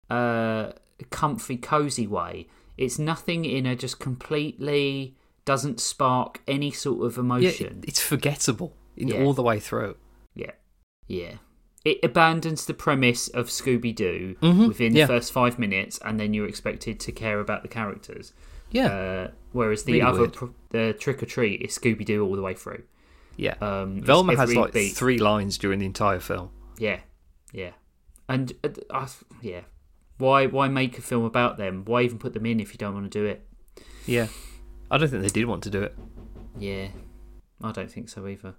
uh, 0.09 0.73
comfy, 1.11 1.57
cozy 1.57 2.07
way. 2.07 2.47
It's 2.78 2.98
nothing 2.98 3.44
in 3.44 3.66
a 3.66 3.74
just 3.77 3.98
completely 3.98 5.16
doesn't 5.44 5.81
spark 5.81 6.40
any 6.47 6.70
sort 6.70 7.05
of 7.05 7.16
Yeah, 7.16 7.20
emotion. 7.20 7.81
it- 7.82 7.89
it's 7.89 8.01
forgettable 8.01 8.77
in 8.97 9.09
Yeah. 9.09 9.23
all 9.24 9.32
the 9.35 9.43
way 9.43 9.59
through. 9.59 9.97
Yeah. 10.35 10.52
Yeah. 11.09 11.35
It 11.85 11.98
abandons 12.02 12.66
the 12.66 12.74
premise 12.74 13.28
of 13.28 13.47
Scooby 13.47 13.94
Doo 13.94 14.36
Mhm, 14.43 14.69
within 14.69 14.94
yeah. 14.94 15.07
the 15.07 15.15
first 15.15 15.32
five 15.32 15.59
minutes, 15.59 15.98
and 16.05 16.20
then 16.20 16.35
you're 16.35 16.47
expected 16.48 17.01
to 17.01 17.12
care 17.12 17.40
about 17.40 17.62
the 17.62 17.69
characters. 17.69 18.32
Yeah, 18.70 18.86
Uh, 18.89 19.31
whereas 19.52 19.85
the 19.85 19.93
Really 19.94 20.02
other, 20.05 20.28
pr- 20.28 20.44
the 20.70 20.94
Trick 20.98 21.23
or 21.23 21.27
Treat 21.27 21.62
is 21.62 21.77
Scooby 21.77 22.05
Doo 22.05 22.24
all 22.24 22.36
the 22.36 22.43
way 22.43 22.55
through. 22.55 22.82
yeah. 23.36 23.55
Um, 23.62 24.01
Velma 24.02 24.36
has 24.36 24.55
like 24.55 24.73
beat. 24.74 24.93
three 24.94 25.19
lines 25.19 25.57
during 25.59 25.78
the 25.81 25.86
entire 25.86 26.20
film. 26.20 26.51
Yeah, 26.78 27.01
yeah, 27.52 27.73
and 28.28 28.52
uh, 28.62 28.69
I, 28.93 29.09
yeah. 29.43 29.62
Why 30.19 30.47
why 30.47 30.69
make 30.69 30.98
a 30.98 31.02
film 31.02 31.24
about 31.24 31.57
them? 31.57 31.85
Why 31.86 32.02
even 32.02 32.19
put 32.19 32.35
them 32.35 32.44
in 32.44 32.61
if 32.61 32.73
you 32.74 32.78
don't 32.78 32.93
want 32.93 33.11
to 33.11 33.19
do 33.19 33.24
it? 33.24 33.47
Yeah, 34.07 34.28
I 34.90 34.98
don't 34.98 35.09
think 35.09 35.23
they 35.23 35.28
did 35.31 35.47
want 35.47 35.62
to 35.65 35.70
do 35.70 35.82
it. 35.82 35.97
Yeah, 36.59 36.89
I 37.62 37.73
don't 37.73 37.90
think 37.90 38.09
so 38.11 38.27
either. 38.27 38.55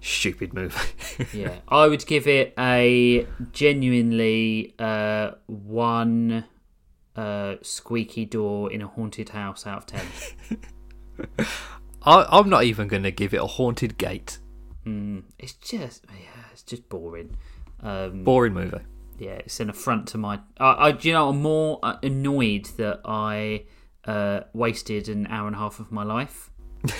Stupid 0.00 0.52
movie. 0.54 0.78
yeah, 1.32 1.56
I 1.68 1.86
would 1.86 2.04
give 2.06 2.26
it 2.26 2.52
a 2.58 3.26
genuinely 3.52 4.74
uh, 4.78 5.32
one 5.46 6.44
uh, 7.16 7.56
squeaky 7.62 8.24
door 8.26 8.70
in 8.72 8.82
a 8.82 8.86
haunted 8.88 9.30
house 9.30 9.66
out 9.66 9.78
of 9.78 9.86
ten. 9.86 10.06
I, 12.02 12.26
I'm 12.28 12.50
not 12.50 12.64
even 12.64 12.88
going 12.88 13.04
to 13.04 13.10
give 13.10 13.32
it 13.32 13.40
a 13.40 13.46
haunted 13.46 13.96
gate. 13.96 14.38
mm, 14.86 15.22
it's 15.38 15.54
just 15.54 16.04
yeah, 16.10 16.42
it's 16.52 16.62
just 16.62 16.88
boring. 16.88 17.36
Um, 17.80 18.24
Boring 18.24 18.54
movie. 18.54 18.78
yeah, 19.18 19.32
it's 19.32 19.60
an 19.60 19.70
affront 19.70 20.08
to 20.08 20.18
my. 20.18 20.40
I, 20.58 20.70
I 20.72 20.98
you 20.98 21.12
know, 21.12 21.30
I'm 21.30 21.40
more 21.42 21.78
uh, 21.82 21.96
annoyed 22.02 22.66
that 22.76 23.00
I 23.04 23.64
uh, 24.06 24.40
wasted 24.52 25.08
an 25.08 25.26
hour 25.28 25.46
and 25.46 25.56
a 25.56 25.58
half 25.58 25.80
of 25.80 25.90
my 25.92 26.02
life. 26.02 26.50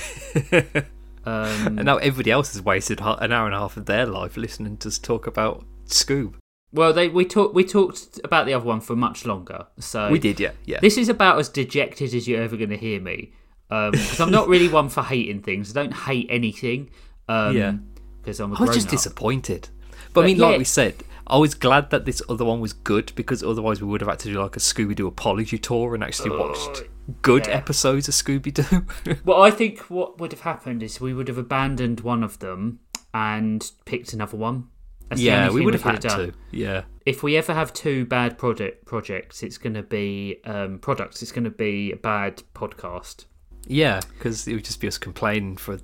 Um, 1.26 1.78
And 1.78 1.84
now 1.84 1.96
everybody 1.98 2.30
else 2.30 2.52
has 2.52 2.62
wasted 2.62 3.01
an 3.01 3.32
hour 3.32 3.46
and 3.46 3.55
a 3.55 3.59
half 3.59 3.76
of 3.76 3.86
their 3.86 4.06
life 4.06 4.36
listening 4.36 4.76
to 4.78 4.88
us 4.88 4.98
talk 4.98 5.26
about 5.26 5.64
Scoob. 5.86 6.34
well, 6.72 6.92
they 6.92 7.09
we 7.09 7.24
talked 7.24 7.55
we 7.55 7.64
talked 7.64 8.20
about 8.24 8.46
the 8.46 8.55
other 8.55 8.66
one 8.66 8.80
for 8.80 8.96
much 8.96 9.24
longer. 9.24 9.66
So 9.78 10.10
We 10.10 10.18
did, 10.18 10.40
yeah, 10.40 10.52
yeah. 10.64 10.80
This 10.80 10.96
is 10.98 11.09
about 11.09 11.38
as 11.38 11.48
dejected 11.48 12.14
as 12.14 12.26
you're 12.28 12.42
ever 12.42 12.56
going 12.56 12.70
to 12.70 12.76
hear 12.76 13.01
me. 13.01 13.32
Because 13.68 14.20
I'm 14.20 14.30
not 14.30 14.46
really 14.48 14.68
one 14.68 14.88
for 14.88 15.02
hating 15.02 15.42
things. 15.42 15.70
I 15.76 15.82
don't 15.82 15.94
hate 15.94 16.26
anything. 16.30 16.90
Um, 17.28 17.56
Yeah. 17.56 17.74
Because 18.22 18.38
I'm 18.40 18.52
a 18.52 18.56
I 18.56 18.60
was 18.62 18.74
just 18.74 18.86
up. 18.86 18.92
disappointed. 18.92 19.68
But, 20.12 20.24
I 20.24 20.26
mean, 20.28 20.36
yeah. 20.36 20.46
like 20.46 20.59
we 20.59 20.64
said, 20.64 20.94
I 21.26 21.38
was 21.38 21.55
glad 21.55 21.90
that 21.90 22.05
this 22.05 22.22
other 22.28 22.44
one 22.44 22.60
was 22.60 22.72
good 22.72 23.12
because 23.16 23.42
otherwise 23.42 23.80
we 23.82 23.88
would 23.88 24.01
have 24.01 24.09
had 24.10 24.20
to 24.20 24.28
do 24.32 24.40
like 24.40 24.56
a 24.56 24.60
Scooby 24.60 24.94
Doo 24.94 25.06
apology 25.06 25.59
tour 25.59 25.94
and 25.94 26.05
actually 26.05 26.30
watched 26.30 26.84
good 27.22 27.47
yeah. 27.47 27.55
episodes 27.55 28.09
of 28.09 28.14
Scooby 28.14 28.52
Doo. 28.52 29.16
Well, 29.24 29.43
I 29.43 29.51
think 29.51 29.81
what 29.90 30.18
would 30.20 30.32
have 30.32 30.40
happened 30.43 30.82
is 30.82 31.01
we 31.01 31.14
would 31.14 31.28
have 31.28 31.39
abandoned 31.39 32.01
one 32.01 32.22
of 32.22 32.39
them 32.39 32.81
and 33.12 33.70
picked 33.85 34.12
another 34.12 34.36
one. 34.36 34.68
That's 35.09 35.20
yeah, 35.20 35.51
we 35.51 35.64
would 35.64 35.74
have 35.74 35.82
had 35.82 36.01
done. 36.01 36.18
to. 36.18 36.32
Yeah. 36.51 36.82
If 37.05 37.22
we 37.22 37.36
ever 37.36 37.52
have 37.52 37.72
two 37.72 38.06
bad 38.06 38.39
project 38.39 38.86
projects, 38.86 39.43
it's 39.43 39.59
going 39.59 39.74
to 39.74 39.82
be 39.82 40.40
um, 40.44 40.78
products. 40.78 41.22
It's 41.22 41.31
going 41.32 41.44
to 41.44 41.51
be 41.51 41.93
a 41.93 41.97
bad 41.97 42.43
podcast. 42.55 43.26
Yeah, 43.66 44.01
because 44.14 44.48
it 44.48 44.55
would 44.55 44.64
just 44.64 44.81
be 44.81 44.89
us 44.89 44.98
complaining 44.98 45.56
for 45.56 45.78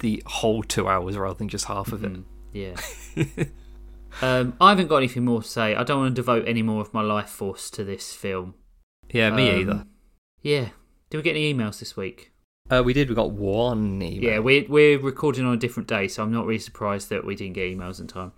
the 0.00 0.22
whole 0.26 0.62
two 0.62 0.88
hours 0.88 1.16
rather 1.16 1.34
than 1.38 1.48
just 1.48 1.64
half 1.64 1.92
of 1.92 2.04
it. 2.04 2.20
Yeah. 2.52 2.76
um, 4.22 4.54
I 4.60 4.70
haven't 4.70 4.88
got 4.88 4.98
anything 4.98 5.24
more 5.24 5.42
to 5.42 5.48
say. 5.48 5.74
I 5.74 5.82
don't 5.82 6.00
want 6.00 6.14
to 6.14 6.20
devote 6.20 6.46
any 6.46 6.62
more 6.62 6.80
of 6.82 6.92
my 6.94 7.02
life 7.02 7.30
force 7.30 7.70
to 7.70 7.84
this 7.84 8.12
film. 8.14 8.54
Yeah, 9.10 9.30
me 9.30 9.50
Um, 9.50 9.60
either. 9.60 9.86
Yeah. 10.46 10.68
Did 11.10 11.16
we 11.16 11.22
get 11.24 11.30
any 11.30 11.52
emails 11.52 11.80
this 11.80 11.96
week? 11.96 12.30
Uh, 12.70 12.80
we 12.84 12.92
did. 12.92 13.08
We 13.08 13.16
got 13.16 13.32
one 13.32 14.00
email. 14.00 14.22
Yeah, 14.22 14.38
we're 14.38 14.64
we're 14.68 14.96
recording 14.96 15.44
on 15.44 15.54
a 15.54 15.56
different 15.56 15.88
day, 15.88 16.06
so 16.06 16.22
I'm 16.22 16.32
not 16.32 16.46
really 16.46 16.60
surprised 16.60 17.10
that 17.10 17.24
we 17.24 17.34
didn't 17.34 17.54
get 17.54 17.76
emails 17.76 17.98
in 17.98 18.06
time. 18.06 18.30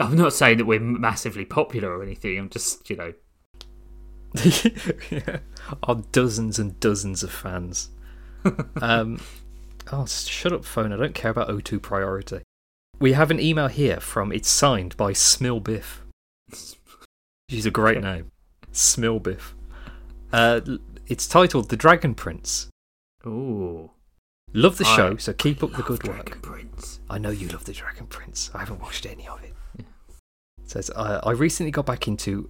I'm 0.00 0.16
not 0.16 0.32
saying 0.32 0.56
that 0.56 0.64
we're 0.64 0.80
massively 0.80 1.44
popular 1.44 1.90
or 1.90 2.02
anything. 2.02 2.38
I'm 2.38 2.48
just, 2.48 2.88
you 2.88 2.96
know, 2.96 3.12
yeah. 4.42 5.38
Our 5.82 5.96
dozens 6.12 6.58
and 6.58 6.80
dozens 6.80 7.22
of 7.22 7.30
fans. 7.30 7.90
um, 8.80 9.20
oh, 9.92 10.06
shut 10.06 10.54
up, 10.54 10.64
phone. 10.64 10.94
I 10.94 10.96
don't 10.96 11.14
care 11.14 11.30
about 11.30 11.50
O2 11.50 11.82
priority. 11.82 12.40
We 13.00 13.12
have 13.12 13.30
an 13.30 13.38
email 13.40 13.68
here 13.68 14.00
from. 14.00 14.32
It's 14.32 14.48
signed 14.48 14.96
by 14.96 15.12
Smilbiff. 15.12 15.98
She's 17.50 17.66
a 17.66 17.70
great 17.70 17.98
Okay. 17.98 18.06
name, 18.06 18.30
Smilbiff. 18.72 19.52
Uh, 20.32 20.60
it's 21.06 21.26
titled 21.26 21.68
"The 21.68 21.76
Dragon 21.76 22.14
Prince." 22.14 22.68
ooh, 23.26 23.90
Love 24.52 24.78
the 24.78 24.86
I 24.86 24.96
show, 24.96 25.16
so 25.16 25.32
keep 25.32 25.62
up 25.62 25.72
the 25.72 25.82
good 25.82 26.00
Dragon 26.00 26.24
work. 26.24 26.42
Prince. 26.42 27.00
I 27.10 27.18
know 27.18 27.30
you 27.30 27.48
love 27.48 27.64
the 27.64 27.72
Dragon 27.72 28.06
Prince. 28.06 28.50
I 28.54 28.60
haven't 28.60 28.80
watched 28.80 29.06
any 29.06 29.26
of 29.28 29.42
it. 29.42 29.52
It 29.78 29.84
says 30.70 30.90
uh, 30.96 31.20
I 31.22 31.30
recently 31.32 31.70
got 31.70 31.86
back 31.86 32.08
into 32.08 32.48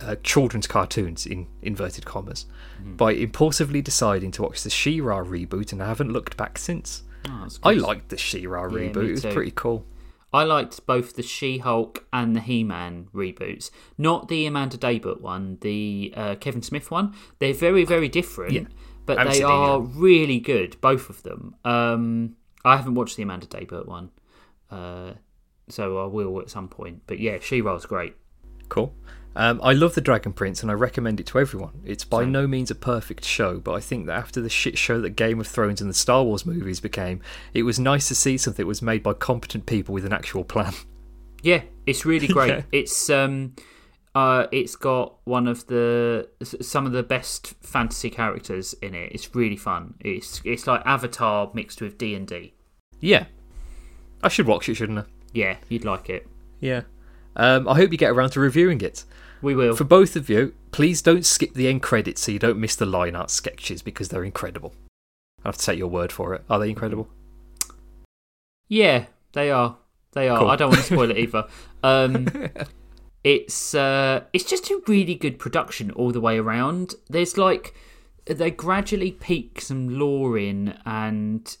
uh, 0.00 0.16
children's 0.22 0.66
cartoons 0.66 1.26
in 1.26 1.46
inverted 1.62 2.04
commas 2.04 2.46
by 2.82 3.12
impulsively 3.12 3.80
deciding 3.80 4.30
to 4.32 4.42
watch 4.42 4.62
the 4.62 4.70
She-Ra 4.70 5.22
reboot, 5.22 5.72
and 5.72 5.82
I 5.82 5.86
haven't 5.86 6.12
looked 6.12 6.36
back 6.36 6.58
since. 6.58 7.04
Oh, 7.26 7.48
I 7.62 7.72
liked 7.72 8.10
the 8.10 8.18
She-Ra 8.18 8.68
me 8.68 8.88
reboot. 8.88 9.08
It 9.08 9.24
was 9.24 9.34
pretty 9.34 9.52
cool. 9.52 9.86
I 10.34 10.42
liked 10.42 10.84
both 10.84 11.14
the 11.14 11.22
She-Hulk 11.22 12.04
and 12.12 12.34
the 12.34 12.40
He-Man 12.40 13.06
reboots. 13.14 13.70
Not 13.96 14.26
the 14.26 14.46
Amanda 14.46 14.76
Daybut 14.76 15.20
one, 15.20 15.58
the 15.60 16.12
uh, 16.16 16.34
Kevin 16.34 16.60
Smith 16.60 16.90
one. 16.90 17.14
They're 17.38 17.54
very, 17.54 17.84
very 17.84 18.08
different, 18.08 18.52
Yeah. 18.52 18.64
but 19.06 19.16
haven't 19.18 19.32
they 19.34 19.42
are 19.44 19.80
really 19.80 20.40
good, 20.40 20.76
both 20.80 21.08
of 21.08 21.22
them. 21.22 21.54
Um, 21.64 22.34
I 22.64 22.76
haven't 22.76 22.96
watched 22.96 23.16
the 23.16 23.22
Amanda 23.22 23.46
Daybut 23.46 23.86
one, 23.86 24.10
uh, 24.72 25.12
so 25.68 25.98
I 26.02 26.06
will 26.06 26.40
at 26.40 26.50
some 26.50 26.66
point. 26.68 27.02
But 27.06 27.20
yeah, 27.20 27.38
She-Ra's 27.40 27.86
great. 27.86 28.16
Cool. 28.68 28.92
Um, 29.36 29.60
I 29.62 29.72
love 29.72 29.94
The 29.94 30.00
Dragon 30.00 30.32
Prince 30.32 30.62
and 30.62 30.70
I 30.70 30.74
recommend 30.74 31.18
it 31.18 31.26
to 31.26 31.40
everyone. 31.40 31.82
It's 31.84 32.04
by 32.04 32.24
no 32.24 32.46
means 32.46 32.70
a 32.70 32.74
perfect 32.74 33.24
show, 33.24 33.58
but 33.58 33.72
I 33.72 33.80
think 33.80 34.06
that 34.06 34.16
after 34.16 34.40
the 34.40 34.48
shit 34.48 34.78
show 34.78 35.00
that 35.00 35.10
Game 35.10 35.40
of 35.40 35.46
Thrones 35.48 35.80
and 35.80 35.90
the 35.90 35.94
Star 35.94 36.22
Wars 36.22 36.46
movies 36.46 36.78
became, 36.80 37.20
it 37.52 37.64
was 37.64 37.80
nice 37.80 38.06
to 38.08 38.14
see 38.14 38.36
something 38.36 38.62
that 38.62 38.68
was 38.68 38.80
made 38.80 39.02
by 39.02 39.12
competent 39.12 39.66
people 39.66 39.92
with 39.92 40.04
an 40.04 40.12
actual 40.12 40.44
plan. 40.44 40.72
Yeah, 41.42 41.62
it's 41.86 42.04
really 42.06 42.28
great. 42.28 42.50
Yeah. 42.54 42.62
It's 42.72 43.10
um, 43.10 43.54
uh, 44.14 44.46
it's 44.52 44.76
got 44.76 45.16
one 45.24 45.48
of 45.48 45.66
the 45.66 46.28
some 46.42 46.86
of 46.86 46.92
the 46.92 47.02
best 47.02 47.54
fantasy 47.62 48.10
characters 48.10 48.74
in 48.80 48.94
it. 48.94 49.12
It's 49.12 49.34
really 49.34 49.56
fun. 49.56 49.94
It's 50.00 50.40
it's 50.44 50.66
like 50.66 50.82
Avatar 50.86 51.50
mixed 51.52 51.80
with 51.80 51.98
D 51.98 52.14
and 52.14 52.26
D. 52.26 52.54
Yeah. 53.00 53.26
I 54.22 54.28
should 54.28 54.46
watch 54.46 54.68
it, 54.68 54.74
shouldn't 54.76 55.00
I? 55.00 55.04
Yeah, 55.32 55.56
you'd 55.68 55.84
like 55.84 56.08
it. 56.08 56.26
Yeah. 56.60 56.82
Um, 57.36 57.68
I 57.68 57.74
hope 57.74 57.90
you 57.92 57.98
get 57.98 58.10
around 58.10 58.30
to 58.30 58.40
reviewing 58.40 58.80
it. 58.80 59.04
We 59.44 59.54
will. 59.54 59.76
For 59.76 59.84
both 59.84 60.16
of 60.16 60.30
you, 60.30 60.54
please 60.72 61.02
don't 61.02 61.26
skip 61.26 61.52
the 61.52 61.68
end 61.68 61.82
credits 61.82 62.22
so 62.22 62.32
you 62.32 62.38
don't 62.38 62.58
miss 62.58 62.74
the 62.74 62.86
line 62.86 63.14
art 63.14 63.30
sketches 63.30 63.82
because 63.82 64.08
they're 64.08 64.24
incredible. 64.24 64.74
I 65.44 65.48
have 65.48 65.58
to 65.58 65.64
take 65.66 65.78
your 65.78 65.88
word 65.88 66.10
for 66.10 66.34
it. 66.34 66.42
Are 66.48 66.58
they 66.58 66.70
incredible? 66.70 67.08
Yeah, 68.68 69.04
they 69.34 69.50
are. 69.50 69.76
They 70.12 70.30
are. 70.30 70.38
Cool. 70.38 70.48
I 70.48 70.56
don't 70.56 70.70
want 70.70 70.80
to 70.80 70.86
spoil 70.86 71.10
it 71.10 71.18
either. 71.18 71.46
Um, 71.84 72.26
it's 73.24 73.74
uh, 73.74 74.22
it's 74.32 74.44
just 74.44 74.70
a 74.70 74.80
really 74.86 75.14
good 75.14 75.38
production 75.38 75.90
all 75.90 76.12
the 76.12 76.20
way 76.20 76.38
around. 76.38 76.94
There's 77.10 77.36
like 77.36 77.74
they 78.24 78.50
gradually 78.50 79.12
peak 79.12 79.60
some 79.60 79.98
lore 79.98 80.38
in, 80.38 80.78
and 80.86 81.54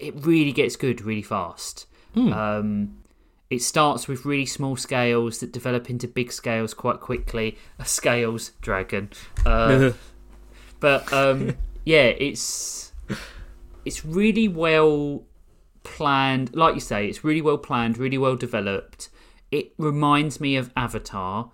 it 0.00 0.16
really 0.26 0.50
gets 0.50 0.74
good 0.74 1.02
really 1.02 1.22
fast. 1.22 1.86
Um, 2.16 3.04
it 3.50 3.62
starts 3.62 4.08
with 4.08 4.24
really 4.24 4.46
small 4.46 4.76
scales 4.76 5.38
that 5.38 5.52
develop 5.52 5.88
into 5.88 6.08
big 6.08 6.32
scales 6.32 6.74
quite 6.74 7.00
quickly. 7.00 7.56
A 7.78 7.84
scales 7.84 8.50
dragon. 8.60 9.10
Uh, 9.44 9.92
but 10.80 11.12
um, 11.12 11.56
yeah, 11.84 12.06
it's 12.06 12.92
it's 13.84 14.04
really 14.04 14.48
well 14.48 15.24
planned. 15.84 16.54
Like 16.56 16.74
you 16.74 16.80
say, 16.80 17.06
it's 17.06 17.22
really 17.22 17.42
well 17.42 17.58
planned, 17.58 17.98
really 17.98 18.18
well 18.18 18.36
developed. 18.36 19.08
It 19.52 19.72
reminds 19.78 20.40
me 20.40 20.56
of 20.56 20.72
Avatar 20.76 21.52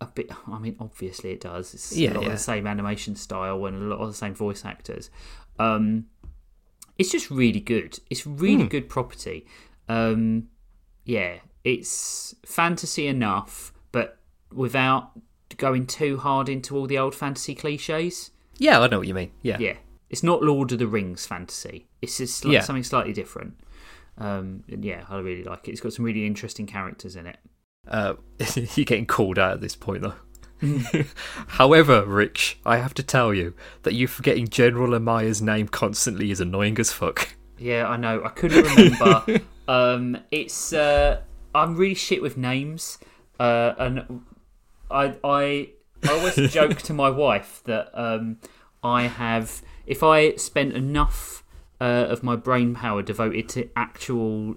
a 0.00 0.06
bit. 0.06 0.30
I 0.50 0.58
mean, 0.58 0.76
obviously 0.80 1.32
it 1.32 1.40
does. 1.42 1.74
It's 1.74 1.94
Yeah, 1.94 2.12
a 2.12 2.14
lot 2.14 2.22
yeah. 2.22 2.26
of 2.28 2.32
the 2.32 2.38
same 2.38 2.66
animation 2.66 3.16
style 3.16 3.64
and 3.66 3.76
a 3.76 3.86
lot 3.86 4.00
of 4.00 4.08
the 4.08 4.16
same 4.16 4.34
voice 4.34 4.64
actors. 4.64 5.10
Um, 5.58 6.06
it's 6.98 7.10
just 7.10 7.30
really 7.30 7.60
good. 7.60 7.98
It's 8.08 8.26
really 8.26 8.66
good 8.66 8.88
property. 8.88 9.46
Um, 9.88 10.48
yeah, 11.04 11.36
it's 11.64 12.34
fantasy 12.44 13.06
enough, 13.06 13.72
but 13.92 14.18
without 14.52 15.10
going 15.56 15.86
too 15.86 16.18
hard 16.18 16.48
into 16.48 16.76
all 16.76 16.86
the 16.86 16.98
old 16.98 17.14
fantasy 17.14 17.54
cliches. 17.54 18.30
Yeah, 18.58 18.80
I 18.80 18.86
know 18.88 18.98
what 18.98 19.08
you 19.08 19.14
mean. 19.14 19.30
Yeah. 19.42 19.58
Yeah, 19.58 19.76
it's 20.10 20.22
not 20.22 20.42
Lord 20.42 20.72
of 20.72 20.78
the 20.78 20.86
Rings 20.86 21.26
fantasy. 21.26 21.86
It's 22.02 22.18
just 22.18 22.44
like 22.44 22.54
Yeah. 22.54 22.60
something 22.60 22.82
slightly 22.84 23.12
different. 23.12 23.54
Um, 24.18 24.62
yeah, 24.68 25.04
I 25.08 25.18
really 25.18 25.42
like 25.44 25.66
it. 25.68 25.72
It's 25.72 25.80
got 25.80 25.92
some 25.92 26.04
really 26.04 26.26
interesting 26.26 26.66
characters 26.66 27.16
in 27.16 27.26
it. 27.26 27.38
Uh, 27.88 28.14
you're 28.74 28.84
getting 28.84 29.06
called 29.06 29.38
out 29.38 29.52
at 29.54 29.60
this 29.60 29.74
point, 29.76 30.02
though. 30.02 30.14
However, 31.48 32.04
Rich, 32.04 32.58
I 32.64 32.78
have 32.78 32.94
to 32.94 33.02
tell 33.02 33.34
you 33.34 33.54
that 33.82 33.94
you 33.94 34.06
forgetting 34.06 34.48
General 34.48 34.98
Amaya's 34.98 35.42
name 35.42 35.68
constantly 35.68 36.30
is 36.30 36.40
annoying 36.40 36.78
as 36.78 36.92
fuck. 36.92 37.34
Yeah, 37.58 37.86
I 37.88 37.96
know. 37.96 38.22
I 38.24 38.28
couldn't 38.30 38.64
remember. 38.64 39.40
um, 39.68 40.18
it's 40.30 40.72
uh, 40.72 41.20
I'm 41.54 41.76
really 41.76 41.94
shit 41.94 42.22
with 42.22 42.36
names, 42.36 42.98
uh, 43.40 43.74
and 43.78 44.22
I 44.90 45.14
I 45.24 45.68
I 46.02 46.08
always 46.08 46.34
joke 46.52 46.78
to 46.82 46.92
my 46.92 47.10
wife 47.10 47.62
that 47.64 47.90
um, 47.98 48.38
I 48.82 49.02
have 49.04 49.62
if 49.86 50.02
I 50.02 50.34
spent 50.36 50.72
enough 50.74 51.44
uh, 51.80 51.84
of 52.08 52.22
my 52.22 52.36
brain 52.36 52.74
power 52.74 53.02
devoted 53.02 53.48
to 53.50 53.68
actual 53.76 54.56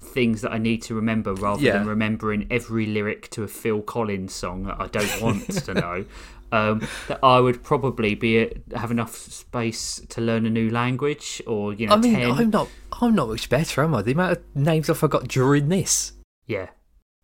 things 0.00 0.40
that 0.42 0.50
I 0.52 0.58
need 0.58 0.82
to 0.82 0.94
remember 0.94 1.34
rather 1.34 1.62
Yeah. 1.62 1.78
than 1.78 1.86
remembering 1.86 2.46
every 2.50 2.86
lyric 2.86 3.28
to 3.30 3.42
a 3.42 3.48
Phil 3.48 3.82
Collins 3.82 4.32
song 4.32 4.64
that 4.64 4.80
I 4.80 4.86
don't 4.86 5.20
want 5.22 5.50
to 5.64 5.74
know. 5.84 6.04
Um, 6.52 6.86
that 7.06 7.20
I 7.22 7.38
would 7.38 7.62
probably 7.62 8.14
be 8.16 8.50
have 8.74 8.90
enough 8.90 9.14
space 9.16 10.00
to 10.08 10.20
learn 10.20 10.46
a 10.46 10.50
new 10.50 10.68
language, 10.70 11.40
or 11.46 11.72
you 11.72 11.86
know, 11.86 11.94
I 11.94 11.98
mean, 11.98 12.14
10. 12.14 12.30
I'm 12.32 12.50
not, 12.50 12.68
I'm 13.00 13.14
not 13.14 13.28
much 13.28 13.48
better, 13.48 13.84
am 13.84 13.94
I? 13.94 14.02
The 14.02 14.12
amount 14.12 14.32
of 14.32 14.42
names 14.56 14.90
I 14.90 14.94
forgot 14.94 15.28
during 15.28 15.68
this. 15.68 16.12
Yeah, 16.46 16.70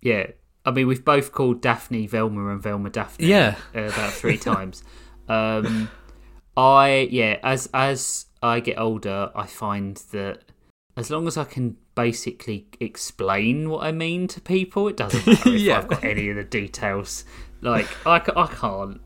yeah. 0.01 0.29
I 0.65 0.71
mean, 0.71 0.87
we've 0.87 1.05
both 1.05 1.33
called 1.33 1.61
Daphne 1.61 2.07
Velma 2.07 2.49
and 2.49 2.63
Velma 2.63 2.91
Daphne. 2.91 3.27
Yeah. 3.27 3.57
uh, 3.75 3.81
about 3.83 4.13
three 4.13 4.39
times. 4.39 4.83
Um, 5.29 5.91
I 6.57 7.09
yeah, 7.11 7.39
as 7.43 7.69
as 7.75 8.27
I 8.43 8.61
get 8.61 8.79
older, 8.79 9.31
I 9.35 9.47
find 9.47 9.97
that 10.13 10.43
as 10.97 11.11
long 11.11 11.27
as 11.27 11.37
I 11.37 11.45
can 11.45 11.77
basically 11.95 12.67
explain 12.81 13.69
what 13.71 13.85
I 13.85 13.93
mean 13.93 14.29
to 14.29 14.41
people, 14.41 14.89
it 14.89 14.97
doesn't 14.97 15.27
matter 15.27 15.49
if 15.51 15.61
Yeah. 15.61 15.79
I've 15.79 15.89
got 15.89 16.05
any 16.05 16.31
of 16.31 16.37
the 16.37 16.45
details. 16.45 17.25
Like 17.61 17.87
I, 18.07 18.17
I 18.37 18.47
can't. 18.47 19.01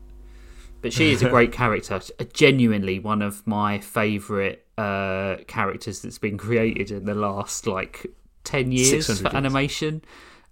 But 0.81 0.93
she 0.93 1.11
is 1.11 1.21
a 1.21 1.29
great 1.29 1.51
character. 1.61 2.01
Genuinely 2.33 2.99
one 2.99 3.21
of 3.21 3.45
my 3.45 3.79
favourite 3.79 4.63
uh, 4.77 5.37
characters 5.47 6.01
that's 6.01 6.17
been 6.17 6.37
created 6.37 6.91
in 6.91 7.05
the 7.05 7.15
last 7.15 7.67
like 7.67 8.07
ten 8.43 8.71
years 8.71 9.05
for 9.05 9.13
years. 9.13 9.25
animation. 9.25 10.03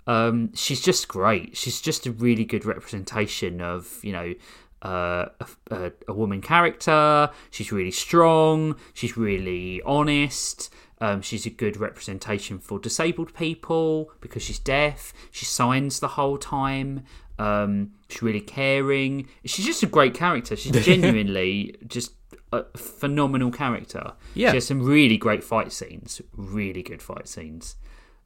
Um, 0.08 0.54
she's 0.56 0.82
just 0.82 1.08
great. 1.08 1.56
She's 1.58 1.82
just 1.82 2.06
a 2.06 2.12
really 2.12 2.46
good 2.46 2.66
representation 2.66 3.62
of 3.62 4.00
you 4.04 4.12
know 4.12 4.34
uh, 4.82 5.26
a, 5.40 5.48
a, 5.72 5.92
a 6.08 6.14
woman 6.14 6.42
character. 6.42 7.30
She's 7.52 7.72
really 7.72 7.92
strong. 7.92 8.76
She's 8.94 9.18
really 9.18 9.82
honest. 9.84 10.74
Um, 11.02 11.22
she's 11.22 11.46
a 11.46 11.50
good 11.50 11.78
representation 11.78 12.60
for 12.60 12.78
disabled 12.78 13.34
people 13.34 14.12
because 14.20 14.44
she's 14.44 14.60
deaf. 14.60 15.14
She 15.32 15.46
signs 15.46 16.00
the 16.00 16.10
whole 16.10 16.38
time. 16.38 17.06
Um, 17.40 17.92
she's 18.10 18.22
really 18.22 18.42
caring. 18.42 19.28
She's 19.46 19.66
just 19.66 19.82
a 19.84 19.88
great 19.88 20.14
character. 20.14 20.56
She's 20.56 20.84
genuinely 20.86 21.76
just 21.88 22.12
a 22.52 22.66
phenomenal 22.78 23.52
character. 23.52 24.14
Yeah. 24.34 24.52
She 24.52 24.58
has 24.58 24.68
some 24.68 24.82
really 24.84 25.18
great 25.18 25.44
fight 25.44 25.72
scenes. 25.72 26.22
Really 26.36 26.84
good 26.84 27.02
fight 27.02 27.28
scenes. 27.28 27.76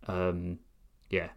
Um, 0.08 0.60
yeah. 1.10 1.30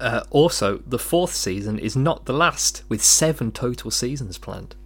Uh, 0.00 0.22
also, 0.30 0.78
the 0.86 0.98
fourth 0.98 1.32
season 1.34 1.78
is 1.78 1.96
not 1.96 2.26
the 2.26 2.32
last, 2.32 2.84
with 2.88 3.02
seven 3.02 3.50
total 3.50 3.90
seasons 3.90 4.38
planned. 4.38 4.76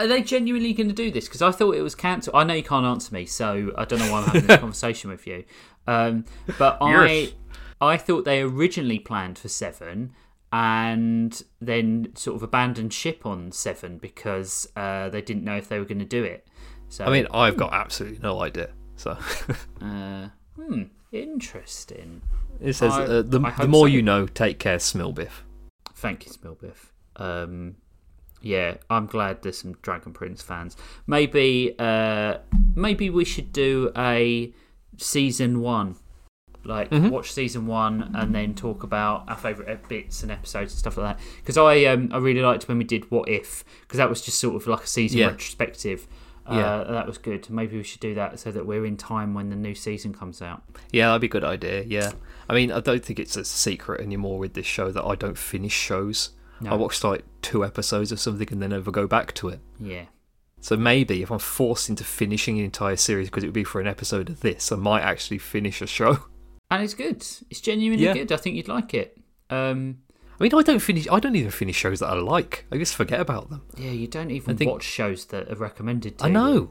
Are 0.00 0.06
they 0.06 0.22
genuinely 0.22 0.72
going 0.72 0.88
to 0.88 0.94
do 0.94 1.10
this? 1.10 1.26
Because 1.26 1.42
I 1.42 1.50
thought 1.50 1.74
it 1.74 1.82
was 1.82 1.94
cancelled. 1.94 2.36
I 2.36 2.44
know 2.44 2.54
you 2.54 2.62
can't 2.62 2.86
answer 2.86 3.12
me, 3.12 3.26
so 3.26 3.72
I 3.76 3.84
don't 3.84 3.98
know 3.98 4.12
why 4.12 4.20
I'm 4.20 4.24
having 4.26 4.46
this 4.46 4.60
conversation 4.60 5.10
with 5.10 5.26
you. 5.26 5.44
Um, 5.86 6.24
but 6.56 6.78
I, 6.80 7.04
Yes. 7.04 7.32
I 7.80 7.96
thought 7.96 8.24
they 8.24 8.40
originally 8.40 8.98
planned 9.00 9.38
for 9.38 9.48
seven, 9.48 10.12
and 10.52 11.42
then 11.60 12.08
sort 12.14 12.36
of 12.36 12.42
abandoned 12.42 12.92
ship 12.92 13.26
on 13.26 13.52
seven 13.52 13.98
because 13.98 14.66
uh, 14.76 15.08
they 15.10 15.20
didn't 15.22 15.44
know 15.44 15.56
if 15.56 15.68
they 15.68 15.78
were 15.78 15.84
going 15.84 15.98
to 15.98 16.04
do 16.04 16.24
it. 16.24 16.46
So 16.88 17.04
I 17.04 17.10
mean, 17.10 17.26
I've 17.32 17.56
got 17.56 17.72
absolutely 17.74 18.18
no 18.22 18.40
idea. 18.40 18.70
So 18.96 19.10
uh, 19.82 20.28
hmm, 20.56 20.82
interesting. 21.12 22.22
it 22.60 22.72
says, 22.74 22.92
I- 22.92 23.04
uh, 23.04 23.22
the, 23.22 23.40
the 23.58 23.68
more 23.68 23.86
so. 23.88 23.92
you 23.92 24.02
know, 24.02 24.26
take 24.26 24.58
care, 24.58 24.78
Smilbiff. 24.78 25.42
Thank 25.94 26.26
you, 26.26 26.32
Smilbiff. 26.32 26.90
Um, 27.16 27.76
yeah, 28.40 28.76
I'm 28.88 29.06
glad 29.06 29.42
there's 29.42 29.58
some 29.58 29.72
Dragon 29.82 30.12
Prince 30.12 30.42
fans. 30.42 30.76
Maybe, 31.06 31.74
uh, 31.78 32.38
maybe 32.74 33.10
we 33.10 33.24
should 33.24 33.52
do 33.52 33.90
a 33.96 34.52
season 34.96 35.60
one. 35.60 35.96
Like 36.68 36.88
watch 36.92 37.32
season 37.32 37.66
one 37.66 38.12
and 38.14 38.34
then 38.34 38.54
talk 38.54 38.82
about 38.82 39.24
our 39.28 39.36
favorite 39.36 39.88
bits 39.88 40.22
and 40.22 40.30
episodes 40.30 40.72
and 40.74 40.78
stuff 40.78 40.96
like 40.98 41.16
that. 41.16 41.24
Because 41.38 41.56
I, 41.56 41.84
um, 41.86 42.10
I 42.12 42.18
really 42.18 42.42
liked 42.42 42.68
when 42.68 42.76
we 42.78 42.84
did 42.84 43.10
What 43.10 43.28
If 43.28 43.64
because 43.80 43.96
that 43.96 44.08
was 44.08 44.20
just 44.20 44.38
sort 44.38 44.54
of 44.54 44.66
like 44.66 44.82
a 44.84 44.86
season 44.86 45.18
Yeah. 45.20 45.26
retrospective. 45.28 46.06
Yeah. 46.50 46.58
Uh, 46.66 46.92
that 46.92 47.06
was 47.06 47.18
good. 47.18 47.48
Maybe 47.50 47.76
we 47.76 47.82
should 47.82 48.00
do 48.00 48.14
that 48.14 48.38
so 48.38 48.50
that 48.52 48.66
we're 48.66 48.84
in 48.86 48.96
time 48.96 49.34
when 49.34 49.50
the 49.50 49.56
new 49.56 49.74
season 49.74 50.14
comes 50.14 50.40
out. 50.42 50.62
Yeah, 50.92 51.08
that'd 51.08 51.20
be 51.22 51.26
a 51.26 51.30
good 51.30 51.44
idea. 51.44 51.82
Yeah, 51.84 52.12
I 52.48 52.54
mean, 52.54 52.70
I 52.72 52.80
don't 52.80 53.04
think 53.04 53.18
it's 53.18 53.36
a 53.36 53.44
secret 53.44 54.00
anymore 54.00 54.38
with 54.38 54.54
this 54.54 54.64
show 54.66 54.90
that 54.92 55.04
I 55.04 55.14
don't 55.14 55.36
finish 55.36 55.72
shows. 55.74 56.30
No. 56.60 56.70
I 56.70 56.74
watched 56.74 57.04
like 57.04 57.24
two 57.42 57.64
episodes 57.64 58.12
of 58.12 58.18
something 58.20 58.48
and 58.50 58.62
then 58.62 58.70
never 58.70 58.90
go 58.90 59.06
back 59.06 59.32
to 59.34 59.48
it. 59.48 59.60
Yeah, 59.78 60.04
So 60.60 60.76
maybe 60.76 61.22
if 61.22 61.30
I'm 61.30 61.38
forced 61.38 61.88
into 61.90 62.02
finishing 62.04 62.58
an 62.58 62.64
entire 62.64 62.96
series 62.96 63.28
because 63.28 63.44
it 63.44 63.46
would 63.48 63.52
be 63.54 63.62
for 63.64 63.80
an 63.80 63.86
episode 63.86 64.28
of 64.30 64.40
this, 64.40 64.72
I 64.72 64.76
might 64.76 65.02
actually 65.02 65.38
finish 65.38 65.80
a 65.82 65.86
show. 65.86 66.18
And 66.70 66.82
it's 66.82 66.94
good. 66.94 67.24
It's 67.50 67.60
genuinely 67.60 68.04
Yeah. 68.04 68.14
good. 68.14 68.32
I 68.32 68.36
think 68.36 68.56
you'd 68.56 68.68
like 68.68 68.92
it. 68.94 69.18
Um, 69.50 69.98
I 70.38 70.44
mean, 70.44 70.54
I 70.54 70.62
don't 70.62 70.78
finish. 70.80 71.08
I 71.10 71.18
don't 71.18 71.34
even 71.34 71.50
finish 71.50 71.76
shows 71.76 72.00
that 72.00 72.08
I 72.08 72.14
like. 72.14 72.66
I 72.70 72.76
just 72.78 72.94
forget 72.94 73.20
about 73.20 73.50
them. 73.50 73.62
yeah, 73.76 73.90
you 73.90 74.06
don't 74.06 74.30
even 74.30 74.56
think- 74.56 74.70
watch 74.70 74.84
shows 74.84 75.24
that 75.26 75.50
are 75.50 75.56
recommended 75.56 76.18
to 76.18 76.24
I 76.24 76.28
you. 76.28 76.32
know. 76.34 76.70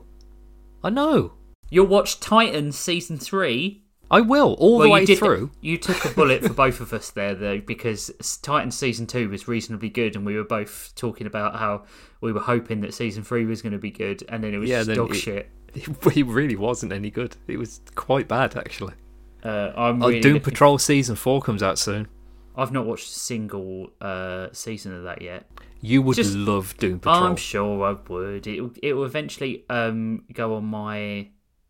I 0.84 0.90
know. 0.90 1.34
You'll 1.70 1.88
watch 1.88 2.20
Titans 2.20 2.78
season 2.78 3.18
three. 3.18 3.84
I 4.10 4.22
will 4.22 4.54
all 4.54 4.80
the 4.80 4.88
way 4.88 5.02
you 5.02 5.08
did. 5.08 5.18
through. 5.18 5.52
You 5.62 5.78
took 5.78 6.06
a 6.06 6.10
bullet 6.14 6.42
for 6.44 6.54
both 6.54 6.80
of 6.80 6.94
us 6.94 7.12
there, 7.12 7.36
though, 7.36 7.60
because 7.60 8.10
Titans 8.42 8.78
season 8.78 9.06
two 9.06 9.28
was 9.30 9.50
reasonably 9.50 9.90
good, 9.90 10.16
and 10.16 10.26
we 10.26 10.38
were 10.38 10.46
both 10.46 10.94
talking 10.96 11.28
about 11.28 11.58
how 11.60 11.84
we 12.22 12.32
were 12.32 12.40
hoping 12.40 12.80
that 12.82 12.94
season 12.94 13.24
three 13.24 13.46
was 13.46 13.62
going 13.62 13.74
to 13.74 13.80
be 13.80 13.92
good, 13.92 14.24
and 14.30 14.42
then 14.44 14.54
it 14.54 14.60
was 14.60 14.70
Yeah, 14.70 14.84
just 14.84 14.96
dog 14.96 15.12
it- 15.14 15.18
shit. 15.20 15.50
It 15.76 16.06
really 16.06 16.56
wasn't 16.56 16.94
any 16.94 17.10
good. 17.12 17.36
It 17.48 17.58
was 17.58 17.82
quite 17.96 18.30
bad 18.30 18.56
actually. 18.56 18.94
Uh, 19.44 19.72
I'm 19.76 20.02
Oh, 20.04 20.08
really 20.08 20.20
Doom 20.20 20.34
looking- 20.34 20.44
Patrol 20.44 20.78
season 20.78 21.16
four 21.16 21.42
comes 21.42 21.62
out 21.64 21.78
soon. 21.80 22.08
I've 22.56 22.72
not 22.72 22.86
watched 22.86 23.08
a 23.10 23.14
single 23.14 23.92
uh, 24.02 24.48
season 24.52 24.96
of 24.96 25.04
that 25.04 25.22
yet. 25.22 25.48
You 25.80 26.02
would 26.02 26.16
Just- 26.16 26.36
love 26.36 26.76
Doom 26.78 27.00
Patrol. 27.00 27.24
I'm 27.24 27.36
sure 27.36 27.84
I 27.86 27.96
would. 28.10 28.48
It 28.48 28.64
it 28.82 28.94
will 28.94 29.06
eventually 29.06 29.64
um 29.70 30.24
go 30.34 30.56
on 30.56 30.66
my 30.66 31.30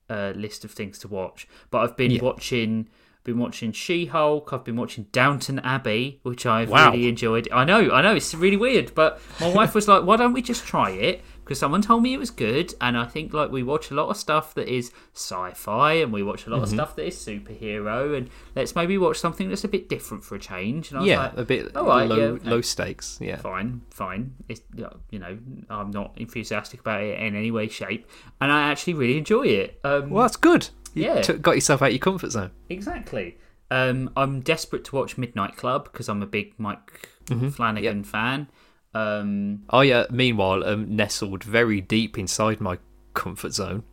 uh, 0.09 0.31
list 0.35 0.63
of 0.63 0.71
things 0.71 0.97
to 0.99 1.07
watch. 1.09 1.45
But 1.69 1.79
I've 1.79 1.97
been 1.97 2.11
Yeah. 2.11 2.21
watching 2.21 2.87
been 3.25 3.37
watching 3.39 3.73
She 3.73 4.05
Hulk. 4.05 4.53
I've 4.53 4.63
been 4.63 4.77
watching 4.77 5.07
Downton 5.11 5.59
Abbey, 5.59 6.21
which 6.23 6.45
I've 6.45 6.69
Wow. 6.69 6.91
really 6.93 7.09
enjoyed. 7.09 7.49
I 7.51 7.65
know, 7.65 7.91
I 7.91 8.01
know, 8.01 8.15
it's 8.15 8.33
really 8.33 8.55
weird. 8.55 8.95
But 8.95 9.19
my 9.41 9.49
wife 9.51 9.75
was 9.75 9.85
like, 9.89 10.05
"Why 10.05 10.15
don't 10.15 10.31
we 10.31 10.41
just 10.41 10.65
try 10.65 10.91
it?" 10.91 11.21
Because 11.47 11.59
someone 11.59 11.81
told 11.81 12.03
me 12.03 12.13
it 12.13 12.17
was 12.17 12.29
good, 12.29 12.73
and 12.81 12.97
I 12.97 13.05
think 13.05 13.33
like 13.33 13.49
we 13.51 13.63
watch 13.63 13.89
a 13.89 13.93
lot 13.93 14.09
of 14.09 14.17
stuff 14.17 14.53
that 14.55 14.67
is 14.67 14.91
sci-fi, 15.13 15.93
and 15.93 16.11
we 16.11 16.21
watch 16.21 16.45
a 16.45 16.49
lot 16.49 16.57
of 16.61 16.67
Mm-hmm. 16.67 16.75
stuff 16.75 16.95
that 16.97 17.05
is 17.07 17.15
superhero, 17.15 18.17
and 18.17 18.29
let's 18.53 18.75
maybe 18.75 18.97
watch 18.97 19.17
something 19.17 19.47
that's 19.47 19.63
a 19.63 19.69
bit 19.69 19.87
different 19.87 20.25
for 20.25 20.35
a 20.35 20.39
change. 20.39 20.89
And 20.89 20.97
I 20.97 21.01
was 21.01 21.07
yeah, 21.09 21.19
like, 21.19 21.37
a 21.37 21.45
bit 21.45 21.75
"All 21.75 21.85
right, 21.85 22.09
low, 22.09 22.37
yeah, 22.43 22.49
low 22.51 22.59
stakes. 22.59 23.17
Yeah, 23.21 23.37
fine, 23.37 23.81
fine. 23.91 24.33
It's 24.49 24.61
you 25.09 25.19
know 25.19 25.37
I'm 25.69 25.91
not 25.91 26.13
enthusiastic 26.17 26.81
about 26.81 27.01
it 27.01 27.17
in 27.19 27.33
any 27.35 27.51
way, 27.51 27.69
shape, 27.69 28.05
and 28.41 28.51
I 28.51 28.69
actually 28.69 28.95
really 28.95 29.17
enjoy 29.17 29.43
it. 29.47 29.79
Um, 29.85 30.09
well, 30.09 30.23
that's 30.23 30.35
good. 30.35 30.67
You 30.93 31.03
Yeah. 31.05 31.31
got 31.37 31.55
yourself 31.55 31.81
out 31.81 31.87
of 31.87 31.91
your 31.93 31.99
comfort 31.99 32.31
zone. 32.31 32.51
exactly. 32.69 33.37
Um, 33.69 34.09
I'm 34.15 34.39
desperate 34.41 34.85
to 34.85 34.95
watch 34.95 35.17
Midnight 35.17 35.57
Club 35.57 35.85
because 35.91 36.07
I'm 36.09 36.21
a 36.21 36.27
big 36.27 36.53
Mike 36.57 37.09
Mm-hmm. 37.27 37.49
Flanagan 37.49 38.03
fan. 38.05 38.47
Um, 38.93 39.63
I, 39.69 39.91
uh, 39.91 40.05
meanwhile, 40.09 40.63
am 40.63 40.95
nestled 40.95 41.43
very 41.43 41.81
deep 41.81 42.17
inside 42.17 42.59
my 42.61 42.79
comfort 43.13 43.53
zone. 43.53 43.83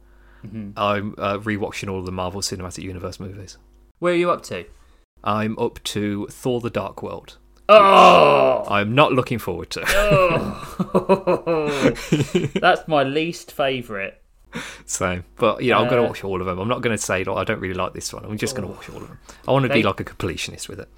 Mm-hmm. 0.47 0.79
I'm 0.79 1.15
uh, 1.19 1.39
rewatching 1.39 1.91
all 1.91 2.01
of 2.01 2.07
the 2.07 2.13
Marvel 2.13 2.41
Cinematic 2.41 2.83
Universe 2.83 3.19
movies. 3.21 3.59
where 3.99 4.13
are 4.13 4.17
you 4.17 4.31
up 4.31 4.43
to? 4.45 4.65
I'm 5.23 5.59
up 5.59 5.83
to 5.85 6.27
Thor: 6.29 6.61
The 6.61 6.71
Dark 6.71 7.03
World. 7.03 7.39
Oh, 7.67 8.63
I'm 8.69 8.95
not 8.95 9.13
looking 9.13 9.39
forward 9.39 9.71
to. 9.71 9.81
that's 12.61 12.87
my 12.89 13.03
least 13.03 13.53
favourite. 13.53 14.15
so, 14.85 15.23
but 15.37 15.63
you 15.63 15.71
know, 15.71 15.79
I'm 15.79 15.89
going 15.89 16.01
Uh, 16.01 16.03
to 16.03 16.09
watch 16.09 16.25
all 16.25 16.41
of 16.41 16.47
them. 16.47 16.59
I'm 16.59 16.69
not 16.69 16.83
going 16.83 16.97
to 16.97 17.03
say 17.03 17.25
like 17.25 17.37
I 17.37 17.45
don't 17.45 17.61
really 17.61 17.75
like 17.75 17.93
this 17.95 18.13
one. 18.13 18.25
I'm 18.25 18.39
just 18.39 18.55
going 18.55 18.69
to 18.69 18.75
watch 18.75 18.89
all 18.91 18.97
of 18.99 19.09
them. 19.09 19.19
I 19.49 19.53
want 19.53 19.65
to 19.65 19.73
be 19.73 19.83
like 19.83 20.01
a 20.01 20.05
completionist 20.05 20.69
with 20.69 20.81
it. 20.81 20.89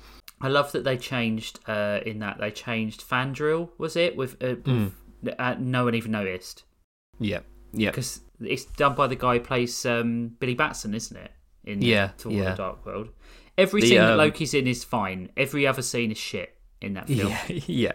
I 0.41 0.49
love 0.49 0.73
that 0.73 0.85
they 0.85 0.97
changed 0.97 1.61
uh, 1.67 2.01
in 2.05 2.19
that 2.21 2.39
they 2.39 2.51
changed 2.51 3.03
Fandral 3.09 3.71
was 3.79 3.97
it 3.97 4.17
with 4.17 4.35
uh, 4.43 4.57
Mm. 4.57 4.93
uh, 5.39 5.55
no 5.59 5.85
one 5.85 5.95
even 5.95 6.13
noticed 6.13 6.65
Yeah, 7.19 7.41
yeah, 7.73 7.91
because 7.91 8.21
it's 8.41 8.65
done 8.67 8.95
by 8.95 9.07
the 9.07 9.17
guy 9.17 9.39
who 9.39 9.41
plays 9.45 9.87
um, 9.87 10.37
Billy 10.39 10.55
Batson, 10.55 10.95
isn't 10.95 11.17
it? 11.17 11.31
In 11.65 11.81
Yeah, 11.83 12.09
Thor: 12.19 12.33
yeah. 12.33 12.51
The 12.51 12.57
Dark 12.57 12.85
World. 12.87 13.09
Every 13.59 13.81
The, 13.81 13.87
scene 13.89 13.99
that 13.99 14.13
um, 14.13 14.19
Loki's 14.19 14.53
in 14.53 14.67
is 14.67 14.85
fine. 14.85 15.31
Every 15.37 15.67
other 15.67 15.81
scene 15.83 16.13
is 16.13 16.19
shit 16.19 16.55
in 16.83 16.93
that 16.95 17.07
film. 17.09 17.31
yeah, 17.31 17.43
yeah. 17.67 17.93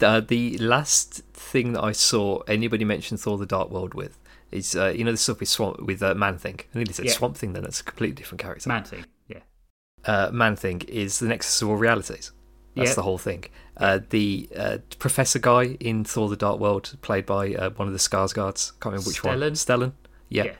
Uh, 0.00 0.20
the 0.20 0.58
last 0.58 1.22
thing 1.32 1.72
that 1.72 1.82
I 1.82 1.92
saw 1.92 2.40
anybody 2.40 2.84
mention 2.84 3.16
Thor: 3.16 3.38
The 3.38 3.46
Dark 3.46 3.70
World 3.70 3.94
with 3.94 4.18
is 4.52 4.76
uh, 4.76 4.92
you 4.94 5.04
know 5.04 5.10
the 5.12 5.16
stuff 5.16 5.40
with 5.40 5.48
Swamp 5.48 5.80
with 5.80 6.02
uh, 6.02 6.14
Man 6.14 6.36
Thing. 6.36 6.60
I 6.70 6.72
think 6.74 6.90
it's 6.90 6.98
a 6.98 7.04
Yeah. 7.06 7.12
Swamp 7.12 7.38
Thing. 7.38 7.54
Then 7.54 7.62
that's 7.62 7.80
a 7.80 7.84
completely 7.84 8.14
different 8.14 8.42
character. 8.42 8.68
Man 8.68 8.84
thing. 8.84 9.06
Uh, 10.06 10.30
Man 10.32 10.56
Thing 10.56 10.82
is 10.88 11.18
the 11.18 11.26
Nexus 11.28 11.60
of 11.62 11.68
all 11.68 11.76
realities. 11.76 12.32
That's 12.74 12.90
Yeah. 12.90 12.94
the 12.94 13.02
whole 13.02 13.18
thing. 13.18 13.44
Uh, 13.76 14.00
the 14.10 14.48
uh, 14.56 14.78
Professor 14.98 15.38
guy 15.38 15.76
in 15.80 16.04
Thor: 16.04 16.28
The 16.28 16.36
Dark 16.36 16.60
World, 16.60 16.96
played 17.02 17.26
by 17.26 17.54
uh, 17.54 17.70
one 17.70 17.88
of 17.88 17.92
the 17.94 17.98
Skarsgårds, 18.00 18.72
can't 18.80 18.92
remember 18.92 19.08
which 19.08 19.22
one. 19.24 19.38
Stellan? 19.38 19.52
Stellan. 19.52 19.92
Yeah. 20.28 20.44
Yeah. 20.44 20.52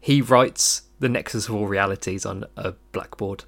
He 0.00 0.20
writes 0.20 0.82
the 0.98 1.08
Nexus 1.08 1.48
of 1.48 1.54
all 1.54 1.66
realities 1.66 2.24
on 2.26 2.44
a 2.56 2.72
blackboard, 2.92 3.44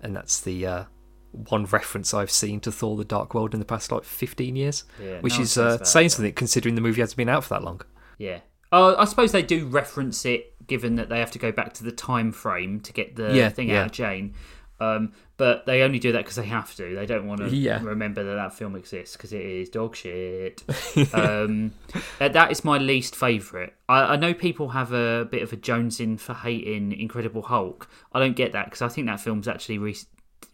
and 0.00 0.14
that's 0.16 0.40
the 0.40 0.66
uh, 0.66 0.84
one 1.32 1.64
reference 1.66 2.12
I've 2.14 2.30
seen 2.30 2.60
to 2.60 2.72
Thor: 2.72 2.96
The 2.96 3.04
Dark 3.04 3.34
World 3.34 3.54
in 3.54 3.60
the 3.60 3.66
past 3.66 3.90
like 3.92 4.04
fifteen 4.04 4.56
years, 4.56 4.84
Yeah, 5.02 5.20
which 5.20 5.36
no 5.36 5.42
is 5.42 5.58
uh, 5.58 5.76
that, 5.78 5.86
saying 5.86 6.10
something 6.10 6.32
considering 6.34 6.74
the 6.74 6.80
movie 6.80 7.00
hasn't 7.00 7.16
been 7.16 7.28
out 7.28 7.44
for 7.44 7.54
that 7.54 7.62
long. 7.64 7.80
Yeah. 8.18 8.40
Uh, 8.72 8.94
I 8.98 9.04
suppose 9.04 9.30
they 9.32 9.42
do 9.42 9.66
reference 9.66 10.24
it, 10.24 10.66
given 10.66 10.96
that 10.96 11.08
they 11.08 11.18
have 11.20 11.30
to 11.32 11.38
go 11.38 11.52
back 11.52 11.74
to 11.74 11.84
the 11.84 11.92
time 11.92 12.32
frame 12.32 12.80
to 12.80 12.92
get 12.92 13.14
the 13.16 13.50
thing 13.54 13.70
out 13.70 13.86
of 13.86 13.92
Jane. 13.92 14.34
Um, 14.80 15.12
but 15.36 15.66
they 15.66 15.82
only 15.82 15.98
do 16.00 16.12
that 16.12 16.18
because 16.24 16.34
they 16.36 16.46
have 16.46 16.74
to. 16.76 16.94
They 16.94 17.06
don't 17.06 17.26
want 17.26 17.40
to 17.40 17.48
Yeah. 17.48 17.80
remember 17.82 18.24
that 18.24 18.34
that 18.34 18.52
film 18.54 18.74
exists 18.74 19.16
because 19.16 19.32
it 19.32 19.40
is 19.42 19.68
dog 19.68 19.94
shit. 19.96 20.62
um, 21.14 21.72
uh, 22.20 22.28
that 22.28 22.50
is 22.50 22.64
my 22.64 22.78
least 22.78 23.14
favourite. 23.16 23.72
I, 23.88 24.00
I 24.00 24.16
know 24.16 24.34
people 24.34 24.70
have 24.70 24.92
a 24.92 25.26
bit 25.30 25.42
of 25.42 25.52
a 25.52 25.56
Jones 25.56 26.00
in 26.00 26.16
for 26.18 26.34
hating 26.34 26.92
Incredible 26.92 27.42
Hulk. 27.42 27.88
I 28.12 28.18
don't 28.20 28.36
get 28.36 28.52
that 28.52 28.66
because 28.66 28.82
I 28.82 28.88
think 28.88 29.06
that 29.06 29.20
film's 29.20 29.46
actually 29.48 29.78
re- 29.78 29.96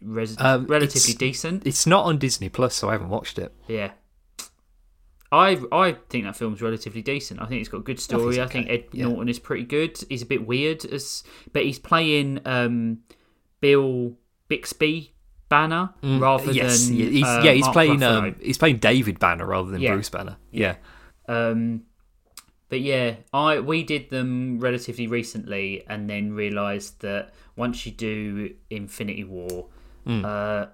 res- 0.01 0.35
Um, 0.39 0.65
relatively 0.67 1.11
it's- 1.11 1.15
decent. 1.15 1.65
It's 1.65 1.87
not 1.87 2.05
on 2.05 2.17
Disney 2.19 2.49
Plus, 2.49 2.75
so 2.75 2.89
I 2.89 2.93
haven't 2.93 3.09
watched 3.09 3.39
it. 3.39 3.51
Yeah. 3.67 3.91
I 5.33 5.61
I 5.71 5.93
think 6.09 6.25
that 6.25 6.35
film's 6.35 6.61
relatively 6.61 7.01
decent. 7.01 7.41
I 7.41 7.45
think 7.45 7.61
it's 7.61 7.69
got 7.69 7.77
a 7.77 7.83
good 7.83 7.99
story. 8.01 8.41
I 8.41 8.47
think, 8.47 8.67
okay, 8.67 8.79
Ed 8.79 8.85
yeah. 8.91 9.05
Norton 9.07 9.29
is 9.29 9.39
pretty 9.39 9.63
good. 9.63 9.97
He's 10.09 10.21
a 10.21 10.25
bit 10.25 10.45
weird 10.45 10.83
as 10.85 11.23
but 11.53 11.63
he's 11.63 11.79
playing 11.79 12.41
um, 12.45 12.99
Bill 13.61 14.13
Bixby 14.47 15.13
Banner 15.49 15.93
rather 16.03 16.51
Mm, 16.51 16.55
yes, 16.55 16.87
than 16.87 16.97
yeah, 16.97 17.05
he's, 17.05 17.23
uh, 17.23 17.41
yeah, 17.43 17.51
he's 17.51 17.67
playing 17.69 18.03
um, 18.03 18.35
he's 18.41 18.57
playing 18.57 18.77
David 18.77 19.19
Banner 19.19 19.45
rather 19.45 19.69
than 19.71 19.81
Yeah. 19.81 19.93
Bruce 19.93 20.09
Banner. 20.09 20.37
Yeah. 20.51 20.75
Um, 21.27 21.83
but 22.69 22.79
yeah, 22.81 23.15
I 23.33 23.59
we 23.59 23.83
did 23.83 24.09
them 24.09 24.59
relatively 24.59 25.07
recently, 25.07 25.83
and 25.87 26.09
then 26.09 26.33
realised 26.33 27.01
that 27.01 27.33
once 27.55 27.85
you 27.85 27.91
do 27.91 28.53
Infinity 28.69 29.23
War, 29.25 29.67
Hmm. 30.05 30.23
uh, 30.25 30.65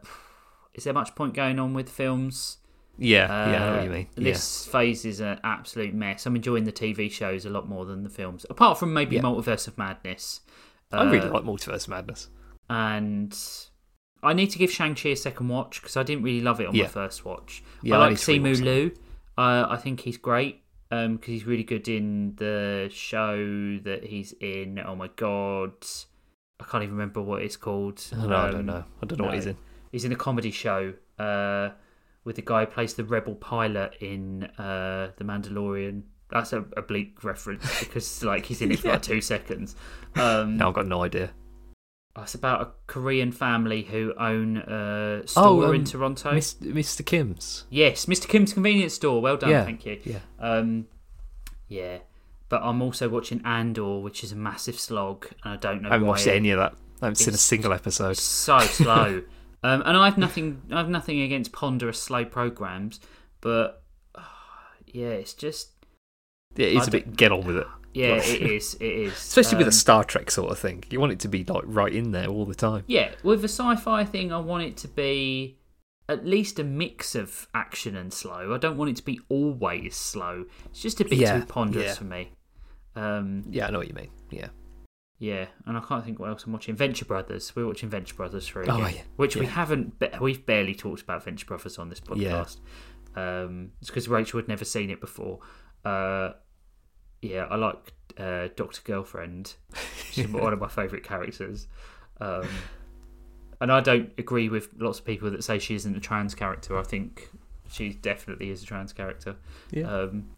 is 0.75 0.83
there 0.83 0.93
much 0.93 1.15
point 1.15 1.33
going 1.33 1.57
on 1.59 1.73
with 1.73 1.89
films? 1.89 2.57
Yeah, 2.99 3.27
yeah, 3.27 3.43
I 3.43 3.51
know 3.51 3.71
what 3.73 3.79
Uh, 3.79 3.83
you 3.83 3.89
mean. 3.89 4.07
This 4.15 4.65
phase 4.67 5.05
is 5.05 5.19
an 5.19 5.39
absolute 5.43 5.93
mess. 5.93 6.25
I'm 6.25 6.35
enjoying 6.35 6.63
the 6.63 6.71
TV 6.71 7.11
shows 7.11 7.45
a 7.45 7.49
lot 7.49 7.67
more 7.67 7.85
than 7.85 8.03
the 8.03 8.09
films, 8.09 8.45
apart 8.49 8.77
from 8.79 8.93
maybe 8.93 9.15
Yeah. 9.17 9.21
Multiverse 9.23 9.67
of 9.67 9.77
Madness. 9.77 10.41
yeah. 10.93 10.99
I 11.01 11.03
really 11.11 11.27
Uh, 11.27 11.33
like 11.33 11.43
Multiverse 11.43 11.87
Madness. 11.87 12.29
And 12.69 13.37
I 14.23 14.33
need 14.33 14.49
to 14.51 14.57
give 14.57 14.71
Shang 14.71 14.95
Chi 14.95 15.09
a 15.09 15.15
second 15.15 15.47
watch 15.47 15.81
because 15.81 15.95
I 15.97 16.03
didn't 16.03 16.23
really 16.23 16.41
love 16.41 16.59
it 16.59 16.67
on 16.67 16.75
Yeah. 16.75 16.83
my 16.83 16.89
first 16.89 17.25
watch. 17.25 17.63
Yeah, 17.83 17.95
I 17.95 17.99
like 17.99 18.13
Simu 18.17 18.59
Liu. 18.61 18.91
Uh, 19.37 19.67
I 19.69 19.77
think 19.77 19.99
he's 20.01 20.17
great 20.17 20.63
because 20.89 21.19
he's 21.25 21.45
really 21.45 21.63
good 21.63 21.87
in 21.87 22.35
the 22.37 22.89
show 22.91 23.35
that 23.83 24.05
he's 24.05 24.33
in. 24.41 24.79
Oh 24.79 24.95
my 24.95 25.09
god, 25.15 25.73
I 26.59 26.63
can't 26.63 26.83
even 26.83 26.95
remember 26.95 27.21
what 27.21 27.41
it's 27.43 27.57
called. 27.57 28.03
I 28.13 28.15
don't 28.15 28.29
know. 28.29 28.35
I 28.35 28.45
Um, 28.47 28.51
don't 28.51 28.65
know. 28.65 28.83
I 29.01 29.05
don't 29.05 29.19
know 29.19 29.25
what 29.25 29.35
he's 29.35 29.45
in. 29.45 29.57
He's 29.91 30.05
in 30.05 30.11
a 30.11 30.15
comedy 30.15 30.51
show 30.51 30.93
uh, 31.19 31.69
with 32.23 32.35
the 32.37 32.41
guy 32.41 32.65
who 32.65 32.71
plays 32.71 32.95
the 32.95 33.03
rebel 33.03 33.35
pilot 33.35 33.95
in 34.01 34.43
uh, 34.57 35.11
The 35.17 35.23
Mandalorian. 35.23 36.03
That's 36.29 36.51
a, 36.51 36.65
a 36.75 36.81
bleak 36.81 37.23
reference 37.23 37.79
because 37.79 38.21
like 38.23 38.45
he's 38.47 38.61
in 38.61 38.71
it 38.71 38.79
for 38.79 38.89
like 38.93 39.01
two 39.01 39.21
seconds. 39.21 39.75
Um, 40.15 40.57
No, 40.57 40.69
I've 40.69 40.73
got 40.73 40.87
no 40.87 41.03
idea. 41.03 41.31
It's 42.23 42.35
about 42.35 42.61
a 42.61 42.69
Korean 42.87 43.31
family 43.31 43.83
who 43.83 44.13
own 44.19 44.57
a 44.57 45.21
store 45.27 45.65
um, 45.67 45.75
in 45.75 45.85
Toronto. 45.85 46.33
Mis- 46.33 46.55
Mr. 46.55 47.05
Kim's. 47.05 47.65
Yes, 47.69 48.05
Mr. 48.05 48.27
Kim's 48.27 48.53
convenience 48.53 48.93
store. 48.93 49.21
Well 49.21 49.37
done, 49.37 49.49
Yeah, 49.49 49.63
thank 49.65 49.85
you. 49.85 49.99
yeah. 50.03 50.19
Um, 50.39 50.87
yeah, 51.67 51.99
but 52.49 52.61
I'm 52.63 52.81
also 52.81 53.09
watching 53.09 53.41
Andor, 53.45 53.99
which 53.99 54.23
is 54.23 54.31
a 54.31 54.35
massive 54.35 54.79
slog, 54.79 55.27
and 55.43 55.53
I 55.53 55.57
don't 55.57 55.81
know 55.81 55.89
I 55.89 55.93
haven't 55.93 56.07
why 56.07 56.11
watched 56.13 56.27
it- 56.27 56.35
any 56.35 56.51
of 56.51 56.59
that. 56.59 56.73
I 57.01 57.05
haven't 57.05 57.17
seen 57.17 57.33
a 57.33 57.37
single 57.37 57.73
episode. 57.73 58.17
so 58.17 58.57
slow. 58.61 59.21
um, 59.63 59.83
and 59.85 59.95
I 59.97 60.05
have 60.05 60.17
nothing. 60.17 60.61
I 60.71 60.77
have 60.77 60.89
nothing 60.89 61.21
against 61.21 61.51
ponderous, 61.51 62.01
slow 62.01 62.25
programs, 62.25 62.99
but 63.41 63.83
ah, 64.15 64.71
yeah, 64.87 65.09
it's 65.09 65.33
just 65.33 65.69
Yeah, 66.55 66.67
it's 66.67 66.85
I 66.85 66.87
a 66.87 66.91
bit 66.91 67.15
get 67.15 67.31
on 67.31 67.45
with 67.45 67.57
it. 67.57 67.67
Yeah, 67.97 68.15
it 68.15 68.41
is. 68.41 68.75
It 68.75 68.85
is. 68.85 69.13
Especially 69.13 69.57
with 69.57 69.67
Um, 69.67 69.69
a 69.69 69.73
Star 69.73 70.03
Trek 70.03 70.29
sort 70.31 70.51
of 70.51 70.59
thing. 70.59 70.83
You 70.89 70.99
want 70.99 71.11
it 71.13 71.19
to 71.21 71.27
be 71.27 71.43
like 71.43 71.63
right 71.65 71.93
in 71.93 72.11
there 72.11 72.27
all 72.27 72.45
the 72.45 72.55
time. 72.55 72.83
Yeah, 72.87 73.11
with 73.23 73.41
a 73.43 73.47
sci-fi 73.49 74.03
thing, 74.05 74.31
I 74.31 74.39
want 74.39 74.63
it 74.63 74.77
to 74.77 74.87
be 74.87 75.57
at 76.09 76.25
least 76.25 76.57
a 76.59 76.63
mix 76.63 77.15
of 77.15 77.47
action 77.53 77.95
and 77.95 78.13
slow. 78.13 78.53
I 78.53 78.57
don't 78.57 78.77
want 78.77 78.89
it 78.91 78.95
to 78.97 79.03
be 79.03 79.19
always 79.29 79.95
slow. 79.95 80.45
It's 80.65 80.81
just 80.81 81.01
a 81.01 81.03
bit 81.05 81.17
Yeah, 81.17 81.39
too 81.39 81.45
ponderous 81.45 81.85
yeah. 81.87 81.93
for 81.95 82.03
me. 82.05 82.31
Um, 82.95 83.43
Yeah, 83.49 83.67
I 83.67 83.71
know 83.71 83.79
what 83.79 83.87
you 83.89 83.93
mean. 83.93 84.09
Yeah. 84.31 84.47
yeah, 85.19 85.47
and 85.65 85.75
I 85.77 85.81
can't 85.81 86.05
think 86.05 86.19
what 86.19 86.29
else 86.29 86.45
I'm 86.45 86.53
watching. 86.53 86.75
Venture 86.75 87.05
Brothers. 87.05 87.55
We're 87.55 87.67
watching 87.67 87.89
Venture 87.89 88.15
Brothers 88.15 88.47
for 88.47 88.61
Oh, 88.61 88.75
again, 88.75 88.93
yeah. 88.95 89.01
which 89.17 89.35
we 89.35 89.45
haven't. 89.47 89.95
We've 90.21 90.45
barely 90.45 90.75
talked 90.75 91.01
about 91.01 91.23
Venture 91.25 91.45
Brothers 91.45 91.77
on 91.77 91.89
this 91.89 91.99
podcast. 91.99 92.57
Um, 93.15 93.71
it's 93.81 93.89
because 93.89 94.07
Rachel 94.07 94.39
had 94.39 94.47
never 94.47 94.63
seen 94.65 94.89
it 94.89 95.01
before. 95.01 95.39
Uh, 95.83 96.31
yeah, 97.21 97.45
I 97.49 97.55
like 97.55 97.93
uh, 98.17 98.49
Doctor 98.55 98.81
Girlfriend. 98.83 99.53
She's 100.11 100.27
one 100.27 100.53
of 100.53 100.59
my 100.59 100.67
favourite 100.67 101.03
characters. 101.03 101.67
Um, 102.19 102.47
and 103.59 103.71
I 103.71 103.81
don't 103.81 104.11
agree 104.17 104.49
with 104.49 104.69
lots 104.77 104.99
of 104.99 105.05
people 105.05 105.31
that 105.31 105.43
say 105.43 105.59
she 105.59 105.75
isn't 105.75 105.95
a 105.95 105.99
trans 105.99 106.35
character. 106.35 106.77
I 106.77 106.83
think 106.83 107.29
she 107.69 107.89
definitely 107.89 108.49
is 108.49 108.63
a 108.63 108.65
trans 108.65 108.93
character. 108.93 109.35
Yeah. 109.71 109.91
Um, 109.91 110.29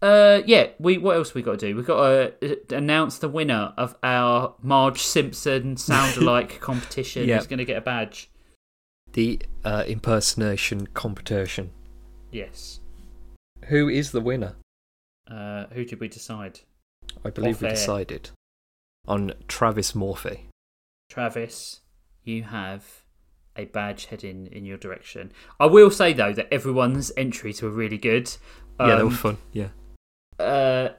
uh, 0.00 0.42
yeah. 0.46 0.68
We 0.78 0.98
what 0.98 1.16
else 1.16 1.34
we 1.34 1.42
got 1.42 1.58
to 1.58 1.68
do? 1.68 1.76
We've 1.76 1.86
got 1.86 2.40
to 2.40 2.52
uh, 2.52 2.76
announce 2.76 3.18
the 3.18 3.28
winner 3.28 3.72
of 3.76 3.96
our 4.02 4.54
Marge 4.62 5.02
Simpson 5.02 5.76
sound 5.76 6.16
alike 6.20 6.60
competition. 6.60 7.28
Yeah. 7.28 7.38
Who's 7.38 7.46
going 7.46 7.58
to 7.58 7.64
get 7.64 7.78
a 7.78 7.82
badge? 7.82 8.30
The 9.12 9.40
uh, 9.64 9.84
impersonation 9.86 10.88
competition. 10.88 11.70
Yes. 12.30 12.80
Who 13.66 13.88
is 13.88 14.10
the 14.10 14.20
winner? 14.20 14.56
Uh, 15.30 15.66
who 15.72 15.84
did 15.84 16.00
we 16.00 16.08
decide? 16.08 16.60
I 17.24 17.30
believe 17.30 17.60
we 17.60 17.68
air. 17.68 17.74
decided 17.74 18.30
on 19.06 19.32
Travis 19.48 19.94
Morphy. 19.94 20.48
Travis, 21.08 21.80
you 22.22 22.42
have 22.44 23.02
a 23.56 23.66
badge 23.66 24.06
heading 24.06 24.46
in 24.48 24.64
your 24.64 24.76
direction. 24.78 25.32
I 25.60 25.66
will 25.66 25.90
say 25.90 26.12
though 26.12 26.32
that 26.32 26.52
everyone's 26.52 27.12
entries 27.16 27.62
were 27.62 27.70
really 27.70 27.98
good. 27.98 28.30
yeah, 28.80 28.86
they 28.86 28.92
Um, 29.02 29.08
were 29.08 29.14
fun. 29.14 29.36
Yeah. 29.52 29.68
uh, 30.38 30.90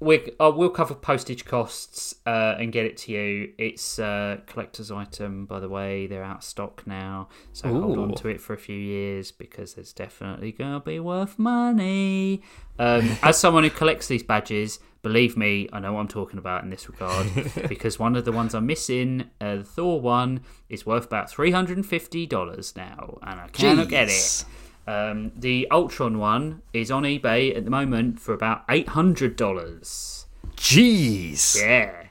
we 0.00 0.30
uh, 0.38 0.52
we'll 0.54 0.70
cover 0.70 0.94
postage 0.94 1.44
costs 1.44 2.14
uh, 2.24 2.54
and 2.58 2.72
get 2.72 2.86
it 2.86 2.96
to 2.98 3.12
you. 3.12 3.52
It's 3.58 3.98
a 3.98 4.40
collector's 4.46 4.92
item, 4.92 5.44
by 5.44 5.58
the 5.58 5.68
way. 5.68 6.06
They're 6.06 6.22
out 6.22 6.38
of 6.38 6.44
stock 6.44 6.86
now, 6.86 7.28
so 7.52 7.68
hold 7.68 7.98
on 7.98 8.14
to 8.14 8.28
it 8.28 8.40
for 8.40 8.52
a 8.52 8.58
few 8.58 8.76
years 8.76 9.32
because 9.32 9.76
it's 9.76 9.92
definitely 9.92 10.52
gonna 10.52 10.80
be 10.80 11.00
worth 11.00 11.38
money. 11.38 12.42
Um, 12.78 13.16
as 13.22 13.38
someone 13.38 13.64
who 13.64 13.70
collects 13.70 14.06
these 14.06 14.22
badges, 14.22 14.78
believe 15.02 15.36
me, 15.36 15.68
I 15.72 15.80
know 15.80 15.94
what 15.94 16.00
I'm 16.00 16.08
talking 16.08 16.38
about 16.38 16.62
in 16.62 16.70
this 16.70 16.88
regard 16.88 17.26
because 17.68 17.98
one 17.98 18.14
of 18.14 18.24
the 18.24 18.32
ones 18.32 18.54
I'm 18.54 18.66
missing, 18.66 19.30
uh, 19.40 19.56
the 19.56 19.64
Thor 19.64 20.00
one, 20.00 20.42
is 20.68 20.86
worth 20.86 21.06
about 21.06 21.28
three 21.28 21.50
hundred 21.50 21.76
and 21.76 21.86
fifty 21.86 22.24
dollars 22.24 22.76
now, 22.76 23.18
and 23.22 23.40
I 23.40 23.48
cannot 23.48 23.88
get 23.88 24.08
it. 24.08 24.44
Um, 24.88 25.32
the 25.36 25.68
Ultron 25.70 26.16
one 26.16 26.62
is 26.72 26.90
on 26.90 27.02
eBay 27.02 27.54
at 27.54 27.66
the 27.66 27.70
moment 27.70 28.18
for 28.18 28.32
about 28.32 28.64
eight 28.70 28.88
hundred 28.88 29.36
dollars. 29.36 30.24
Jeez. 30.56 31.60
Yeah, 31.60 32.04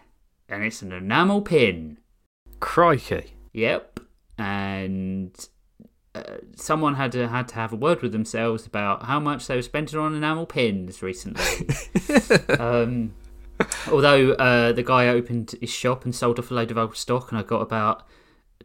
and 0.47 0.63
it's 0.63 0.83
an 0.83 0.91
enamel 0.91 1.41
pin. 1.41 1.97
Crikey. 2.59 3.33
Yep, 3.51 3.99
and 4.37 5.47
uh, 6.13 6.21
someone 6.55 6.93
had 6.93 7.13
to 7.13 7.27
had 7.27 7.47
to 7.47 7.55
have 7.55 7.73
a 7.73 7.75
word 7.75 8.03
with 8.03 8.11
themselves 8.11 8.67
about 8.67 9.05
how 9.05 9.19
much 9.19 9.47
they 9.47 9.55
were 9.55 9.63
spending 9.63 9.97
on 9.97 10.13
enamel 10.13 10.45
pins 10.45 11.01
recently. 11.01 11.67
um, 12.59 13.11
although 13.91 14.33
uh, 14.33 14.71
the 14.71 14.83
guy 14.83 15.07
opened 15.07 15.55
his 15.59 15.71
shop 15.71 16.05
and 16.05 16.13
sold 16.13 16.37
off 16.37 16.51
a 16.51 16.53
load 16.53 16.69
of 16.69 16.77
old 16.77 16.95
stock, 16.95 17.31
and 17.31 17.39
I 17.39 17.41
got 17.41 17.61
about 17.61 18.07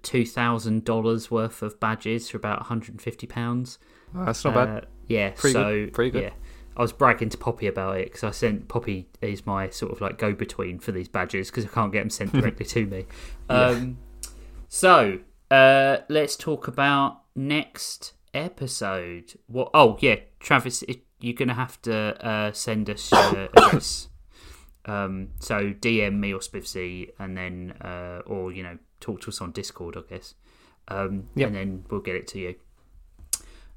two 0.02 0.26
thousand 0.26 0.84
dollars 0.84 1.30
worth 1.30 1.62
of 1.62 1.80
badges 1.80 2.28
for 2.28 2.36
about 2.36 2.59
one 2.59 2.66
hundred 2.66 2.90
and 2.90 3.01
fifty 3.01 3.26
pounds. 3.26 3.78
Oh, 4.14 4.24
that's 4.24 4.44
not 4.44 4.56
Uh, 4.56 4.64
bad. 4.66 4.86
Yeah, 5.09 5.30
Pretty 5.30 5.52
so 5.55 5.64
good, 5.86 5.93
pretty 5.93 6.10
good. 6.10 6.22
Yeah, 6.24 6.30
I 6.76 6.82
was 6.82 6.93
bragging 6.93 7.28
to 7.30 7.36
Poppy 7.39 7.66
about 7.66 7.98
it 7.98 8.06
because 8.06 8.24
I 8.24 8.30
sent 8.30 8.68
Poppy 8.68 9.09
is 9.20 9.44
my 9.47 9.68
sort 9.70 9.93
of 9.93 10.01
like 10.01 10.18
go 10.18 10.32
between 10.32 10.78
for 10.78 10.93
these 10.93 11.09
badges 11.09 11.51
because 11.51 11.64
I 11.64 11.68
can't 11.68 11.93
get 11.93 12.01
them 12.01 12.10
sent 12.10 12.32
directly 12.40 12.66
to 12.66 12.86
me. 12.86 13.06
Um, 13.48 13.98
So 14.68 15.18
uh, 15.51 15.98
let's 16.09 16.36
talk 16.36 16.68
about 16.68 17.22
next 17.34 18.14
episode. 18.32 19.34
What? 19.47 19.70
Oh 19.74 19.98
yeah, 20.01 20.16
Travis, 20.40 20.82
it, 20.84 21.01
you're 21.20 21.34
gonna 21.34 21.55
have 21.55 21.80
to 21.82 22.26
uh, 22.26 22.52
send 22.52 22.89
us 22.90 23.10
your 23.12 23.48
address. 23.56 24.09
Um, 24.84 25.28
so 25.40 25.72
DM 25.72 26.18
me 26.18 26.32
or 26.32 26.40
Spivzy, 26.40 27.10
and 27.18 27.36
then 27.36 27.72
uh, 27.82 28.22
or 28.26 28.51
you 28.52 28.62
know 28.62 28.78
talk 29.01 29.20
to 29.22 29.28
us 29.28 29.40
on 29.40 29.52
Discord, 29.52 29.97
I 29.97 30.02
guess. 30.14 30.34
Um, 30.89 31.28
Yep. 31.36 31.47
and 31.48 31.56
then 31.56 31.84
we'll 31.90 32.01
get 32.01 32.16
it 32.16 32.26
to 32.28 32.39
you. 32.40 32.55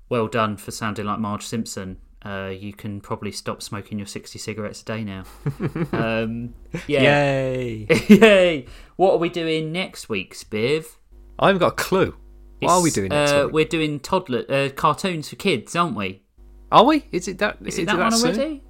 Well 0.09 0.27
done 0.27 0.57
for 0.57 0.71
sounding 0.71 1.05
like 1.05 1.19
Marge 1.19 1.43
Simpson. 1.45 1.97
Uh, 2.23 2.51
you 2.57 2.73
can 2.73 3.01
probably 3.01 3.31
stop 3.31 3.61
smoking 3.61 3.99
your 3.99 4.07
60 4.07 4.39
cigarettes 4.39 4.81
a 4.81 4.85
day 4.85 5.03
now. 5.03 5.23
um, 5.93 6.53
yeah. 6.87 7.01
Yay. 7.03 7.87
Yay! 8.09 8.65
What 8.95 9.13
are 9.13 9.17
we 9.17 9.29
doing 9.29 9.71
next 9.71 10.09
week, 10.09 10.33
Spiv? 10.33 10.95
I 11.37 11.47
haven't 11.47 11.59
got 11.59 11.73
a 11.73 11.75
clue. 11.75 12.15
What 12.59 12.71
are 12.71 12.81
we 12.81 12.89
doing 12.89 13.09
next 13.09 13.31
uh, 13.31 13.43
week? 13.45 13.53
We're 13.53 13.65
doing 13.65 13.99
toddler 13.99 14.43
uh, 14.49 14.69
cartoons 14.75 15.29
for 15.29 15.35
kids, 15.35 15.75
aren't 15.75 15.95
we? 15.95 16.23
Are 16.71 16.83
we? 16.83 17.05
Is 17.11 17.27
it 17.27 17.37
that? 17.39 17.57
Is 17.63 17.77
it 17.77 17.85
that, 17.85 17.97
one 17.99 18.11
soon? 18.11 18.31
already? 18.35 18.63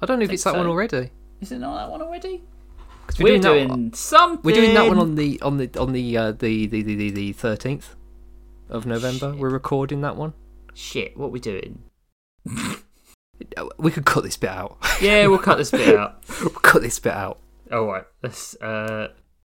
I 0.00 0.06
don't 0.06 0.18
know 0.20 0.24
if 0.24 0.30
it's 0.30 0.44
that 0.44 0.54
one 0.56 0.66
already. 0.66 1.10
Is 1.40 1.50
it 1.50 1.58
not 1.58 1.76
that 1.76 1.90
one 1.90 2.02
already? 2.02 2.44
'Cause 3.06 3.18
We're, 3.20 3.28
doing, 3.28 3.40
that 3.42 3.48
doing 3.52 3.68
one- 3.68 3.92
something. 3.94 4.40
We're 4.42 4.54
doing 4.54 4.74
that 4.74 4.88
one 4.88 4.98
on 4.98 5.14
the 5.14 5.40
on 5.40 5.56
the 5.58 5.70
on 5.78 5.92
the 5.92 6.16
uh, 6.16 6.32
the 6.32 6.66
the 6.66 6.82
the 6.82 7.10
the 7.10 7.32
thirteenth 7.32 7.94
of 8.68 8.84
November. 8.86 9.30
Shit. 9.32 9.40
We're 9.40 9.50
recording 9.50 10.00
that 10.02 10.16
one. 10.16 10.34
Shit, 10.76 11.16
what 11.16 11.26
are 11.26 11.30
we 11.30 11.40
doing? 11.40 11.82
We 13.78 13.90
could 13.90 14.06
cut 14.06 14.24
this 14.24 14.38
bit 14.38 14.48
out. 14.48 14.78
Yeah, 15.00 15.26
we'll 15.26 15.38
cut 15.38 15.58
this 15.58 15.70
bit 15.70 15.94
out. 15.94 16.24
we'll 16.40 16.50
cut 16.50 16.80
this 16.80 16.98
bit 16.98 17.12
out. 17.12 17.38
All 17.70 17.84
right, 17.84 18.04
let's 18.22 18.54
uh, 18.62 19.08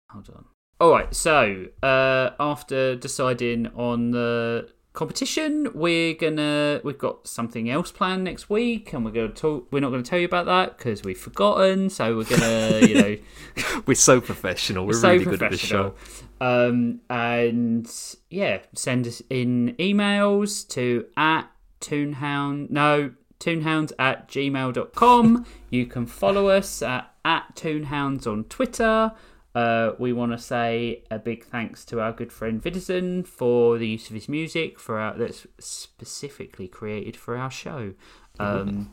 hold 0.09 0.31
on. 0.31 0.45
All 0.81 0.93
right, 0.93 1.13
so 1.13 1.67
uh, 1.83 2.31
after 2.39 2.95
deciding 2.95 3.67
on 3.69 4.13
the 4.13 4.69
competition, 4.93 5.69
we're 5.75 6.15
gonna 6.15 6.81
we've 6.85 6.99
got 6.99 7.27
something 7.27 7.71
else 7.71 7.91
planned 7.91 8.25
next 8.25 8.51
week, 8.51 8.93
and 8.93 9.05
we're 9.05 9.11
gonna 9.11 9.29
talk. 9.29 9.69
We're 9.71 9.81
not 9.81 9.91
gonna 9.91 10.03
tell 10.03 10.19
you 10.19 10.27
about 10.27 10.47
that 10.47 10.79
because 10.79 11.03
we've 11.03 11.19
forgotten. 11.19 11.91
So 11.91 12.17
we're 12.17 12.25
gonna, 12.25 12.87
you 12.87 12.95
know, 12.95 13.17
We're 13.87 13.95
so 13.95 14.21
professional. 14.21 14.87
We're 14.87 14.95
so 14.95 15.11
really 15.11 15.25
good 15.25 15.43
at 15.43 15.51
this 15.51 15.61
show. 15.61 15.95
Um, 16.41 17.01
and 17.09 17.91
yeah, 18.31 18.61
send 18.75 19.07
us 19.07 19.23
in 19.31 19.75
emails 19.79 20.69
to 20.69 21.07
at 21.17 21.51
toonhound 21.81 22.71
no 22.71 23.13
toonhounds 23.41 23.93
at 23.99 24.29
gmail.com. 24.29 25.47
you 25.71 25.87
can 25.87 26.07
follow 26.07 26.49
us 26.49 26.83
at, 26.83 27.13
at 27.25 27.55
toonhounds 27.55 28.27
on 28.27 28.45
Twitter. 28.45 29.13
Uh, 29.55 29.93
we 29.99 30.13
want 30.13 30.33
to 30.33 30.39
say 30.39 31.05
a 31.11 31.19
big 31.19 31.45
thanks 31.45 31.85
to 31.85 32.01
our 32.01 32.13
good 32.13 32.33
friend 32.33 32.63
Vidison 32.63 33.27
for 33.27 33.77
the 33.77 33.87
use 33.87 34.09
of 34.09 34.15
his 34.15 34.29
music 34.29 34.79
for 34.79 34.99
our, 34.99 35.17
that's 35.17 35.47
specifically 35.59 36.69
created 36.69 37.17
for 37.17 37.37
our 37.37 37.51
show. 37.51 37.93
Um, 38.41 38.91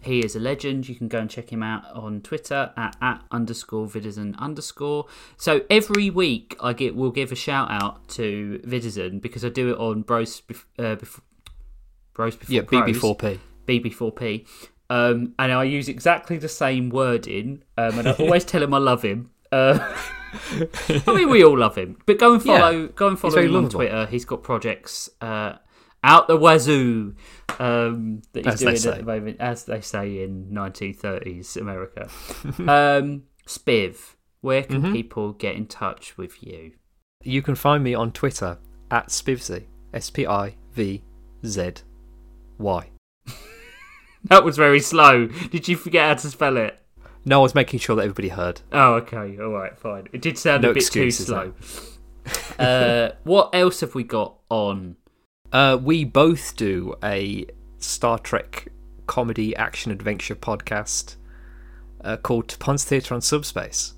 he 0.00 0.20
is 0.24 0.36
a 0.36 0.40
legend. 0.40 0.88
You 0.88 0.94
can 0.94 1.08
go 1.08 1.18
and 1.18 1.30
check 1.30 1.50
him 1.50 1.62
out 1.62 1.84
on 1.92 2.20
Twitter 2.20 2.72
at, 2.76 2.96
at 3.00 3.24
underscore 3.30 3.86
Vidison 3.86 4.38
underscore. 4.38 5.06
So 5.36 5.62
every 5.70 6.10
week 6.10 6.56
I 6.60 6.74
get 6.74 6.94
will 6.94 7.10
give 7.10 7.32
a 7.32 7.36
shout 7.36 7.70
out 7.70 8.06
to 8.10 8.60
Vidison 8.64 9.20
because 9.20 9.44
I 9.44 9.48
do 9.48 9.70
it 9.70 9.78
on 9.78 10.02
Bros 10.02 10.42
uh, 10.78 10.96
bef- 10.96 11.20
Bros 12.12 12.36
before 12.36 12.54
Yeah, 12.54 12.62
BB4P. 12.62 13.38
BB4P. 13.66 14.46
Um, 14.88 15.34
and 15.38 15.52
I 15.52 15.64
use 15.64 15.88
exactly 15.88 16.36
the 16.36 16.48
same 16.48 16.90
wording, 16.90 17.64
um, 17.76 17.98
and 17.98 18.08
I 18.08 18.12
always 18.12 18.44
tell 18.52 18.62
him 18.62 18.72
I 18.72 18.78
love 18.78 19.02
him. 19.02 19.30
Uh, 19.56 19.96
I 21.06 21.14
mean, 21.14 21.30
we 21.30 21.44
all 21.44 21.56
love 21.58 21.76
him, 21.76 21.98
but 22.06 22.18
go 22.18 22.34
and 22.34 22.44
Yeah, 22.44 22.58
follow, 22.58 22.86
go 22.88 23.08
and 23.08 23.18
follow 23.18 23.40
him 23.40 23.56
on. 23.56 23.68
Twitter. 23.70 24.06
He's 24.06 24.24
got 24.24 24.42
projects 24.42 25.08
uh, 25.20 25.54
out 26.04 26.28
the 26.28 26.36
wazoo 26.36 27.14
um, 27.58 28.22
that 28.32 28.44
he's 28.44 28.54
As 28.54 28.82
doing 28.82 28.94
at 28.94 29.00
the 29.00 29.04
moment, 29.06 29.36
as 29.40 29.64
they 29.64 29.80
say 29.80 30.22
in 30.22 30.50
1930s 30.52 31.56
America. 31.56 32.08
um, 32.58 33.22
Spiv, 33.46 34.14
where 34.40 34.62
can 34.62 34.82
Mm-hmm. 34.82 34.92
people 34.92 35.32
get 35.32 35.56
in 35.56 35.66
touch 35.66 36.18
with 36.18 36.42
you? 36.42 36.72
You 37.22 37.40
can 37.42 37.54
find 37.54 37.82
me 37.82 37.94
on 37.94 38.12
Twitter 38.12 38.58
at 38.90 39.08
Spivzy. 39.08 39.64
S 39.94 40.10
P 40.10 40.26
I 40.26 40.56
V 40.72 41.02
Z 41.44 41.72
Y. 42.58 42.90
That 44.24 44.42
was 44.44 44.56
very 44.56 44.80
slow. 44.80 45.26
Did 45.26 45.68
you 45.68 45.76
forget 45.76 46.08
how 46.08 46.14
to 46.14 46.28
spell 46.30 46.56
it? 46.56 46.80
No, 47.28 47.40
I 47.40 47.42
was 47.42 47.56
making 47.56 47.80
sure 47.80 47.96
that 47.96 48.02
everybody 48.02 48.28
heard. 48.28 48.60
Oh, 48.70 48.94
okay. 48.94 49.36
All 49.40 49.50
right, 49.50 49.76
fine. 49.76 50.06
It 50.12 50.22
did 50.22 50.38
sound 50.38 50.62
No 50.62 50.70
a 50.70 50.74
bit 50.74 50.80
too 50.80 51.02
excuses, 51.02 51.26
slow. 51.26 51.54
uh, 52.64 53.10
what 53.24 53.50
else 53.52 53.80
have 53.80 53.96
we 53.96 54.04
got 54.04 54.36
on? 54.48 54.94
Uh, 55.50 55.76
we 55.82 56.04
both 56.04 56.54
do 56.54 56.94
a 57.02 57.44
Star 57.78 58.20
Trek 58.20 58.68
comedy 59.08 59.56
action 59.56 59.90
adventure 59.90 60.36
podcast 60.36 61.16
uh, 62.04 62.16
called 62.16 62.56
Ponce 62.60 62.84
Theatre 62.84 63.12
on 63.12 63.20
Subspace. 63.20 63.94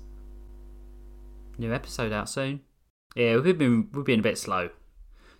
New 1.59 1.71
episode 1.71 2.11
out 2.11 2.29
soon. 2.29 2.61
Yeah, 3.15 3.37
we've 3.37 3.57
been 3.57 3.89
we've 3.93 4.05
been 4.05 4.21
a 4.21 4.23
bit 4.23 4.39
slow. 4.39 4.71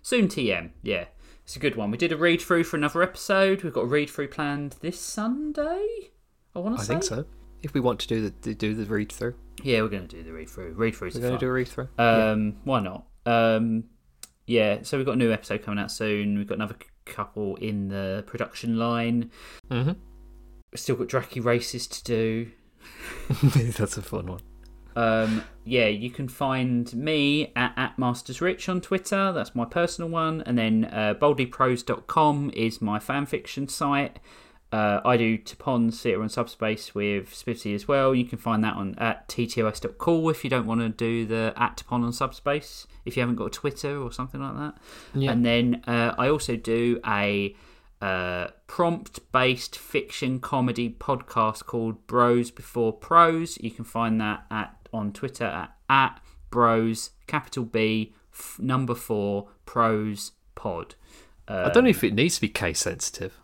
Soon 0.00 0.28
TM, 0.28 0.70
yeah. 0.82 1.06
It's 1.42 1.56
a 1.56 1.58
good 1.58 1.74
one. 1.74 1.90
We 1.90 1.98
did 1.98 2.12
a 2.12 2.16
read 2.16 2.40
through 2.40 2.64
for 2.64 2.76
another 2.76 3.02
episode. 3.02 3.64
We've 3.64 3.72
got 3.72 3.82
a 3.82 3.86
read 3.86 4.10
through 4.10 4.28
planned 4.28 4.76
this 4.80 5.00
Sunday. 5.00 6.10
I 6.54 6.58
want 6.60 6.78
to 6.78 6.84
say. 6.84 6.94
I 6.94 7.00
think 7.00 7.04
so. 7.04 7.24
If 7.62 7.74
we 7.74 7.80
want 7.80 8.00
to 8.00 8.06
do 8.08 8.22
the 8.22 8.30
to 8.30 8.54
do 8.54 8.74
the 8.74 8.84
read 8.86 9.12
through, 9.12 9.34
Yeah, 9.62 9.82
we're 9.82 9.88
going 9.88 10.06
to 10.08 10.16
do 10.16 10.22
the 10.22 10.32
read 10.32 10.48
through. 10.48 10.72
Read 10.72 10.94
throughs 10.94 11.14
we're 11.14 11.20
going 11.20 11.32
to 11.34 11.38
do 11.38 11.48
a 11.48 11.52
read 11.52 11.68
through. 11.68 11.88
Um, 11.98 12.56
why 12.64 12.80
not? 12.80 13.04
Um, 13.26 13.84
yeah, 14.46 14.78
so 14.82 14.96
we've 14.96 15.06
got 15.06 15.12
a 15.12 15.18
new 15.18 15.30
episode 15.32 15.62
coming 15.62 15.78
out 15.78 15.90
soon. 15.92 16.38
We've 16.38 16.46
got 16.48 16.54
another 16.56 16.76
couple 17.04 17.56
in 17.56 17.88
the 17.88 18.24
production 18.26 18.78
line. 18.78 19.30
hmm 19.70 19.92
We've 20.72 20.78
still 20.80 20.96
got 20.96 21.08
Dracky 21.08 21.44
races 21.44 21.86
to 21.88 22.04
do. 22.04 22.50
That's 23.42 23.96
a 23.96 24.02
fun 24.02 24.26
one. 24.26 24.40
Um, 24.96 25.44
yeah, 25.64 25.86
you 25.86 26.10
can 26.10 26.28
find 26.28 26.92
me 26.94 27.52
at, 27.56 27.72
at 27.76 27.98
Masters 27.98 28.40
Rich 28.40 28.68
on 28.68 28.80
Twitter. 28.80 29.32
That's 29.32 29.54
my 29.54 29.64
personal 29.64 30.10
one. 30.10 30.42
And 30.46 30.56
then 30.58 30.84
uh, 30.86 31.14
boldlypros.com 31.14 32.50
is 32.54 32.80
my 32.80 32.98
fanfiction 32.98 33.70
site. 33.70 34.18
Uh, 34.72 35.00
I 35.04 35.16
do 35.16 35.36
Tapon 35.36 35.92
Theatre 35.92 36.22
on 36.22 36.28
Subspace 36.28 36.94
with 36.94 37.30
Spivzy 37.30 37.74
as 37.74 37.88
well. 37.88 38.14
You 38.14 38.24
can 38.24 38.38
find 38.38 38.62
that 38.62 38.74
on 38.76 38.94
at 38.98 39.28
ttos.cool 39.28 40.30
if 40.30 40.44
you 40.44 40.50
don't 40.50 40.66
want 40.66 40.80
to 40.80 40.88
do 40.88 41.26
the 41.26 41.52
at 41.56 41.78
Tapon 41.78 42.04
on 42.04 42.12
Subspace, 42.12 42.86
if 43.04 43.16
you 43.16 43.20
haven't 43.22 43.36
got 43.36 43.46
a 43.46 43.50
Twitter 43.50 44.00
or 44.00 44.12
something 44.12 44.40
like 44.40 44.56
that. 44.56 44.78
Yeah. 45.14 45.32
And 45.32 45.44
then 45.44 45.82
uh, 45.88 46.14
I 46.16 46.28
also 46.28 46.54
do 46.54 47.00
a 47.04 47.56
uh, 48.00 48.48
prompt 48.68 49.32
based 49.32 49.76
fiction 49.76 50.38
comedy 50.38 50.88
podcast 50.88 51.66
called 51.66 52.06
Bros 52.06 52.52
Before 52.52 52.92
Pros. 52.92 53.58
You 53.60 53.72
can 53.72 53.84
find 53.84 54.20
that 54.20 54.46
at 54.50 54.76
on 54.92 55.12
Twitter 55.12 55.44
at, 55.44 55.76
at 55.88 56.20
Bros 56.50 57.10
capital 57.26 57.64
B 57.64 58.14
f- 58.32 58.58
number 58.60 58.94
four 58.94 59.48
Pros 59.66 60.32
Pod. 60.54 60.94
Uh, 61.48 61.64
I 61.66 61.70
don't 61.70 61.84
know 61.84 61.90
if 61.90 62.04
it 62.04 62.14
needs 62.14 62.36
to 62.36 62.40
be 62.42 62.48
case 62.48 62.78
sensitive. 62.80 63.36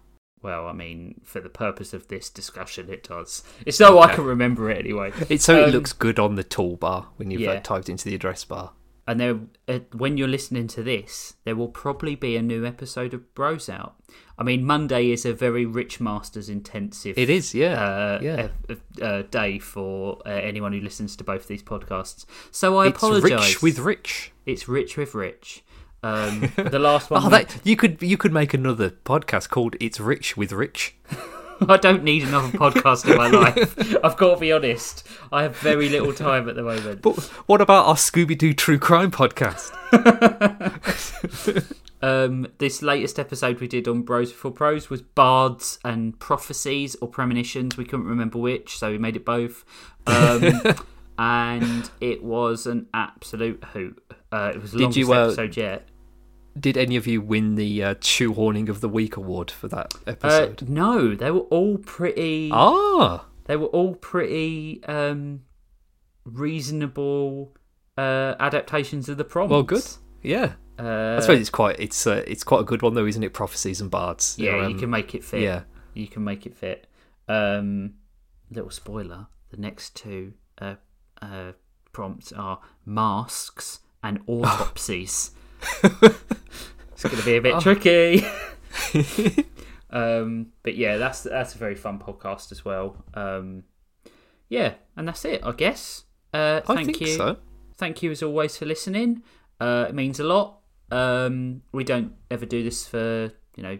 Well, 0.46 0.66
I 0.68 0.72
mean, 0.72 1.20
for 1.24 1.40
the 1.40 1.48
purpose 1.48 1.92
of 1.92 2.06
this 2.06 2.30
discussion, 2.30 2.88
it 2.88 3.02
does. 3.08 3.42
It's 3.66 3.76
so 3.78 3.98
I 3.98 4.14
can 4.14 4.24
remember 4.24 4.70
it 4.70 4.78
anyway. 4.78 5.12
It's 5.28 5.44
so 5.44 5.58
it 5.60 5.64
Um, 5.64 5.70
looks 5.72 5.92
good 5.92 6.18
on 6.20 6.36
the 6.36 6.44
toolbar 6.44 7.06
when 7.16 7.32
you've 7.32 7.48
uh, 7.48 7.54
yeah. 7.54 7.60
typed 7.60 7.88
into 7.88 8.04
the 8.04 8.14
address 8.14 8.44
bar. 8.44 8.70
And 9.08 9.20
there, 9.20 9.38
uh, 9.68 9.78
when 9.92 10.16
you're 10.16 10.26
listening 10.28 10.66
to 10.68 10.82
this, 10.82 11.34
there 11.44 11.54
will 11.54 11.68
probably 11.68 12.14
be 12.16 12.36
a 12.36 12.42
new 12.42 12.64
episode 12.66 13.14
of 13.14 13.34
Bros 13.34 13.68
out. 13.68 13.94
I 14.38 14.42
mean, 14.42 14.64
Monday 14.64 15.10
is 15.10 15.24
a 15.24 15.32
very 15.32 15.64
Rich 15.64 16.00
Masters 16.00 16.48
intensive. 16.48 17.16
It 17.18 17.30
is, 17.30 17.54
yeah, 17.54 17.80
uh, 17.80 18.18
yeah. 18.22 18.48
uh, 19.00 19.22
day 19.22 19.58
for 19.60 20.20
uh, 20.26 20.30
anyone 20.30 20.72
who 20.72 20.80
listens 20.80 21.14
to 21.16 21.24
both 21.24 21.46
these 21.46 21.62
podcasts. 21.62 22.26
So 22.50 22.76
I 22.78 22.88
it's 22.88 22.96
apologise. 22.98 23.30
rich 23.30 23.62
with 23.62 23.78
rich. 23.78 24.32
it's 24.44 24.68
rich 24.68 24.96
with 24.96 25.14
rich. 25.14 25.64
Um, 26.02 26.52
the 26.56 26.78
last 26.78 27.10
one. 27.10 27.24
Oh, 27.24 27.28
that 27.30 27.58
you 27.64 27.76
could 27.76 28.02
you 28.02 28.16
could 28.16 28.32
make 28.32 28.54
another 28.54 28.90
podcast 28.90 29.48
called 29.48 29.76
"It's 29.80 30.00
Rich 30.00 30.36
with 30.36 30.52
Rich." 30.52 30.96
I 31.68 31.78
don't 31.78 32.04
need 32.04 32.22
another 32.22 32.48
podcast 32.48 33.10
in 33.10 33.16
my 33.16 33.28
life. 33.28 33.96
I've 34.04 34.18
got 34.18 34.34
to 34.34 34.40
be 34.40 34.52
honest. 34.52 35.08
I 35.32 35.42
have 35.42 35.56
very 35.56 35.88
little 35.88 36.12
time 36.12 36.50
at 36.50 36.54
the 36.54 36.62
moment. 36.62 37.00
But 37.00 37.18
what 37.46 37.62
about 37.62 37.86
our 37.86 37.94
Scooby 37.94 38.36
Doo 38.36 38.52
True 38.52 38.78
Crime 38.78 39.10
podcast? 39.10 39.72
Um, 42.02 42.46
this 42.58 42.82
latest 42.82 43.18
episode 43.18 43.60
we 43.60 43.68
did 43.68 43.88
on 43.88 44.02
Bros 44.02 44.30
Before 44.30 44.50
Pros 44.50 44.90
was 44.90 45.02
bards 45.02 45.78
and 45.84 46.18
prophecies 46.18 46.94
or 46.96 47.08
premonitions. 47.08 47.76
We 47.76 47.84
couldn't 47.84 48.06
remember 48.06 48.38
which, 48.38 48.78
so 48.78 48.90
we 48.90 48.98
made 48.98 49.16
it 49.16 49.24
both. 49.24 49.64
Um, 50.06 50.60
and 51.18 51.90
it 52.00 52.22
was 52.22 52.66
an 52.66 52.86
absolute 52.92 53.64
hoot. 53.72 54.02
Uh, 54.32 54.52
it 54.54 54.60
was 54.60 54.72
the 54.72 54.78
Did 54.78 54.96
you, 54.96 55.12
uh, 55.12 55.26
episode 55.26 55.56
yet. 55.56 55.88
Did 56.58 56.76
any 56.78 56.96
of 56.96 57.06
you 57.06 57.20
win 57.20 57.54
the 57.54 57.82
uh, 57.84 57.94
shoehorning 57.96 58.68
of 58.68 58.80
the 58.80 58.88
week 58.88 59.16
award 59.16 59.50
for 59.50 59.68
that 59.68 59.94
Uh, 60.06 60.10
episode? 60.12 60.68
no, 60.68 61.14
they 61.14 61.30
were 61.30 61.40
all 61.50 61.76
pretty. 61.78 62.50
ah, 62.52 63.26
They 63.44 63.56
were 63.56 63.66
all 63.66 63.94
pretty 63.94 64.82
um, 64.84 65.42
reasonable 66.24 67.52
uh, 67.96 68.34
adaptations 68.40 69.08
of 69.08 69.16
the 69.16 69.24
prompts. 69.24 69.50
well, 69.50 69.62
good. 69.62 69.84
Yeah, 70.22 70.54
Uh, 70.78 71.16
I 71.16 71.20
suppose 71.20 71.40
it's 71.40 71.50
quite 71.50 71.78
it's 71.78 72.06
uh, 72.06 72.22
it's 72.26 72.42
quite 72.44 72.60
a 72.60 72.64
good 72.64 72.82
one 72.82 72.94
though, 72.94 73.06
isn't 73.06 73.22
it? 73.22 73.32
Prophecies 73.32 73.80
and 73.80 73.90
bards. 73.90 74.36
Yeah, 74.38 74.52
They're, 74.52 74.60
you 74.62 74.74
um, 74.74 74.78
can 74.78 74.90
make 74.90 75.14
it 75.14 75.24
fit. 75.24 75.40
yeah. 75.42 75.62
you 75.94 76.08
can 76.08 76.24
make 76.24 76.46
it 76.46 76.56
fit. 76.56 76.86
Um, 77.28 77.94
little 78.50 78.70
spoiler: 78.70 79.28
the 79.50 79.56
next 79.56 79.94
two 79.96 80.34
uh, 80.60 80.74
uh, 81.22 81.52
prompts 81.92 82.32
are 82.32 82.60
masks 82.84 83.80
and 84.06 84.20
autopsies. 84.26 85.32
it's 85.82 87.02
going 87.02 87.16
to 87.16 87.24
be 87.24 87.36
a 87.36 87.38
Oh. 87.38 87.40
bit 87.40 87.60
tricky. 87.60 88.26
um, 89.90 90.48
but 90.62 90.76
yeah, 90.76 90.96
that's 90.96 91.22
that's 91.22 91.54
a 91.54 91.58
very 91.58 91.74
fun 91.74 91.98
podcast 91.98 92.52
as 92.52 92.64
well. 92.64 93.04
Um, 93.14 93.64
yeah, 94.48 94.74
and 94.96 95.08
that's 95.08 95.24
it, 95.24 95.40
I 95.44 95.52
guess. 95.52 96.04
Uh, 96.32 96.60
I 96.68 96.74
thank 96.74 96.86
think 96.86 97.00
you, 97.00 97.06
so. 97.08 97.36
thank 97.76 98.02
you 98.02 98.10
as 98.10 98.22
always 98.22 98.56
for 98.56 98.66
listening. 98.66 99.22
Uh, 99.60 99.86
it 99.88 99.94
means 99.94 100.20
a 100.20 100.24
lot. 100.24 100.60
Um, 100.90 101.62
we 101.72 101.82
don't 101.84 102.12
ever 102.30 102.46
do 102.46 102.62
this 102.62 102.86
for 102.86 103.32
you 103.56 103.62
know 103.62 103.78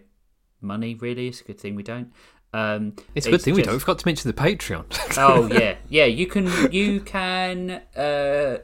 money. 0.61 0.94
Really, 0.94 1.28
it's 1.28 1.40
a 1.40 1.44
good 1.44 1.61
thing 1.61 1.74
we 1.77 1.82
don't. 1.82 2.12
Um, 2.53 2.94
It's 3.15 3.27
a 3.27 3.31
good 3.31 3.43
thing 3.43 3.55
we 3.55 3.62
don't. 3.62 3.74
We've 3.74 3.85
got 3.85 3.98
to 3.98 4.09
mention 4.09 4.31
the 4.31 4.36
Patreon. 4.43 4.85
oh 5.19 5.47
yeah, 5.53 5.77
yeah. 5.89 6.07
You 6.07 6.27
can 6.27 6.73
you 6.73 7.01
can 7.01 7.82
uh, 7.97 8.59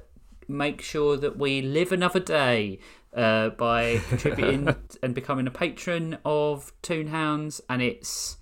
make 0.52 0.80
sure 0.82 1.16
that 1.16 1.36
we 1.36 1.60
live 1.62 1.90
another 1.92 2.20
day 2.20 2.78
uh, 3.16 3.48
by 3.50 3.98
contributing 4.08 4.74
and 5.02 5.14
becoming 5.14 5.46
a 5.46 5.50
patron 5.50 6.18
of 6.24 6.72
Toonhounds, 6.82 7.60
and 7.68 7.82
it's 7.82 8.36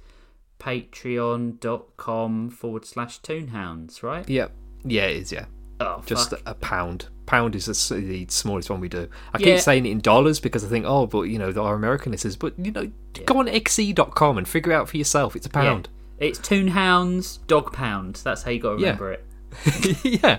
patreon.com 1.21 2.51
forward 2.51 2.85
slash 2.85 3.21
Toonhounds, 3.21 4.03
right? 4.03 4.29
Yep. 4.29 4.53
yeah, 4.85 5.05
it 5.07 5.17
is. 5.17 5.33
Yeah, 5.33 5.47
Oh, 5.81 6.03
just 6.05 6.31
fuck. 6.31 6.41
a 6.47 6.55
pound. 6.55 7.07
Pound 7.27 7.55
is 7.55 7.67
the 7.67 8.27
smallest 8.29 8.71
one 8.71 8.81
we 8.81 8.89
do. 8.89 9.09
I 9.33 9.39
Yeah. 9.39 9.45
keep 9.55 9.61
saying 9.61 9.87
it 9.87 9.91
in 9.91 10.01
dollars 10.01 10.41
because 10.41 10.65
I 10.65 10.69
think, 10.69 10.85
oh, 10.87 11.07
but 11.07 11.23
you 11.23 11.39
know, 11.39 11.53
our 11.63 11.75
American 11.75 12.13
listeners. 12.13 12.37
But 12.37 12.55
you 12.59 12.73
know, 12.73 12.91
go 13.25 13.39
on 13.39 13.47
xe.com 13.47 14.37
and 14.39 14.47
figure 14.49 14.73
it 14.73 14.75
out 14.75 14.89
for 14.89 14.97
yourself. 14.97 15.37
It's 15.37 15.47
a 15.47 15.51
Yeah. 15.55 15.63
pound. 15.63 15.89
It's 16.19 16.39
Toonhounds 16.41 17.39
Dog 17.47 17.73
Pound. 17.73 18.17
That's 18.25 18.43
how 18.43 18.51
you 18.51 18.59
got 18.61 18.75
to 18.77 18.81
Yeah. 18.81 18.89
remember 18.89 19.13
it. 19.13 19.25
Yeah. 20.05 20.39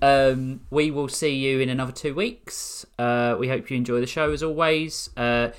Um, 0.00 0.60
we 0.70 0.90
will 0.90 1.08
see 1.08 1.34
you 1.34 1.60
in 1.60 1.68
another 1.68 1.92
two 1.92 2.14
weeks. 2.14 2.86
Uh, 2.98 3.36
we 3.38 3.48
hope 3.48 3.70
you 3.70 3.76
enjoy 3.76 4.00
the 4.00 4.06
show 4.06 4.32
as 4.32 4.42
always. 4.42 5.10
Uh, 5.16 5.50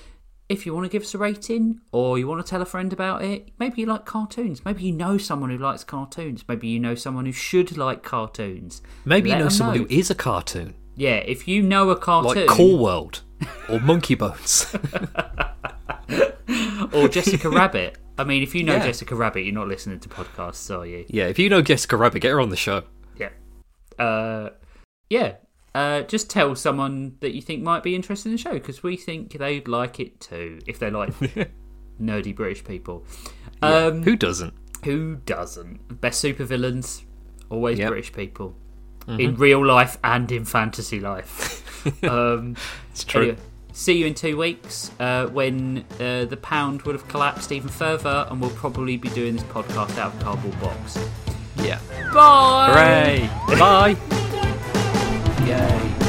if 0.48 0.66
you 0.66 0.74
want 0.74 0.86
to 0.86 0.90
give 0.90 1.02
us 1.02 1.14
a 1.16 1.18
rating 1.18 1.82
or 1.92 2.20
you 2.20 2.28
want 2.28 2.46
to 2.46 2.50
tell 2.50 2.62
a 2.62 2.66
friend 2.66 2.94
about 2.94 3.24
it, 3.24 3.50
maybe 3.58 3.82
you 3.82 3.88
like 3.88 4.06
cartoons. 4.06 4.64
Maybe 4.64 4.84
you 4.84 4.94
know 4.94 5.18
someone 5.18 5.50
who 5.50 5.58
likes 5.58 5.84
cartoons. 5.84 6.44
Maybe 6.48 6.68
you 6.68 6.80
know 6.80 6.96
someone 6.96 7.26
who 7.26 7.32
should 7.32 7.76
like 7.76 8.04
cartoons. 8.04 8.82
Maybe 9.04 9.30
Let 9.30 9.40
you 9.40 9.44
know 9.46 9.50
someone 9.50 9.78
know. 9.78 9.84
who 9.84 9.90
is 9.90 10.12
a 10.12 10.16
cartoon, 10.16 10.76
Yeah, 10.96 11.16
if 11.16 11.48
you 11.48 11.64
know 11.64 11.90
a 11.90 11.96
cartoon 11.96 12.46
like 12.46 12.48
Cool 12.48 12.78
World 12.78 13.22
or 13.68 13.80
Monkey 13.80 14.16
Bones. 14.16 14.68
or 16.94 17.08
Jessica 17.08 17.50
Rabbit. 17.50 17.98
I 18.18 18.24
mean, 18.24 18.44
if 18.44 18.56
you 18.56 18.64
know 18.64 18.76
Yeah. 18.76 18.86
Jessica 18.86 19.16
Rabbit, 19.16 19.42
you're 19.44 19.54
not 19.54 19.68
listening 19.68 20.00
to 20.00 20.10
podcasts, 20.10 20.74
are 20.76 20.86
you? 20.86 21.06
yeah, 21.10 21.26
if 21.28 21.38
you 21.40 21.50
know 21.50 21.62
Jessica 21.62 21.98
Rabbit, 21.98 22.22
get 22.22 22.32
her 22.32 22.40
on 22.42 22.50
the 22.50 22.56
show. 22.56 22.84
Yeah. 23.18 23.30
Uh, 24.00 24.50
yeah. 25.10 25.36
Uh, 25.74 26.02
just 26.04 26.30
tell 26.30 26.56
someone 26.56 27.18
that 27.20 27.34
you 27.36 27.42
think 27.42 27.62
might 27.62 27.84
be 27.84 27.96
interested 27.96 28.30
in 28.30 28.36
the 28.36 28.42
show 28.42 28.54
because 28.54 28.82
we 28.82 28.96
think 28.96 29.34
they'd 29.34 29.68
like 29.68 30.00
it 30.00 30.22
too 30.22 30.60
if 30.66 30.80
they 30.80 30.90
like 30.90 31.10
nerdy 32.02 32.34
British 32.34 32.64
people. 32.64 33.04
Um, 33.62 34.04
Who 34.04 34.16
doesn't? 34.16 34.54
who 34.86 35.16
doesn't? 35.26 36.00
Best 36.00 36.24
supervillains, 36.24 37.02
always 37.50 37.80
Yep. 37.80 37.90
British 37.90 38.14
people 38.14 38.56
in 39.08 39.36
real 39.36 39.66
life 39.66 39.98
and 40.04 40.32
in 40.32 40.46
fantasy 40.46 41.00
life. 41.00 41.64
um, 42.04 42.56
It's 42.92 43.04
true. 43.04 43.22
anyway, 43.22 43.38
see 43.76 43.94
you 43.94 44.08
in 44.08 44.14
two 44.14 44.38
weeks 44.38 44.90
uh, 45.00 45.28
when 45.28 45.86
uh, 46.00 46.26
the 46.26 46.38
pound 46.38 46.82
would 46.84 46.96
have 46.96 47.08
collapsed 47.08 47.52
even 47.52 47.70
further, 47.70 48.26
and 48.30 48.42
we'll 48.42 48.50
probably 48.52 48.98
be 48.98 49.10
doing 49.10 49.36
this 49.36 49.44
podcast 49.44 49.98
out 50.00 50.14
of 50.14 50.22
a 50.22 50.24
cardboard 50.24 50.60
box. 50.62 50.98
Yeah. 51.58 51.80
Bye. 52.14 53.30
Hooray! 53.48 53.60
Bye. 53.60 53.96
Yay. 55.46 56.05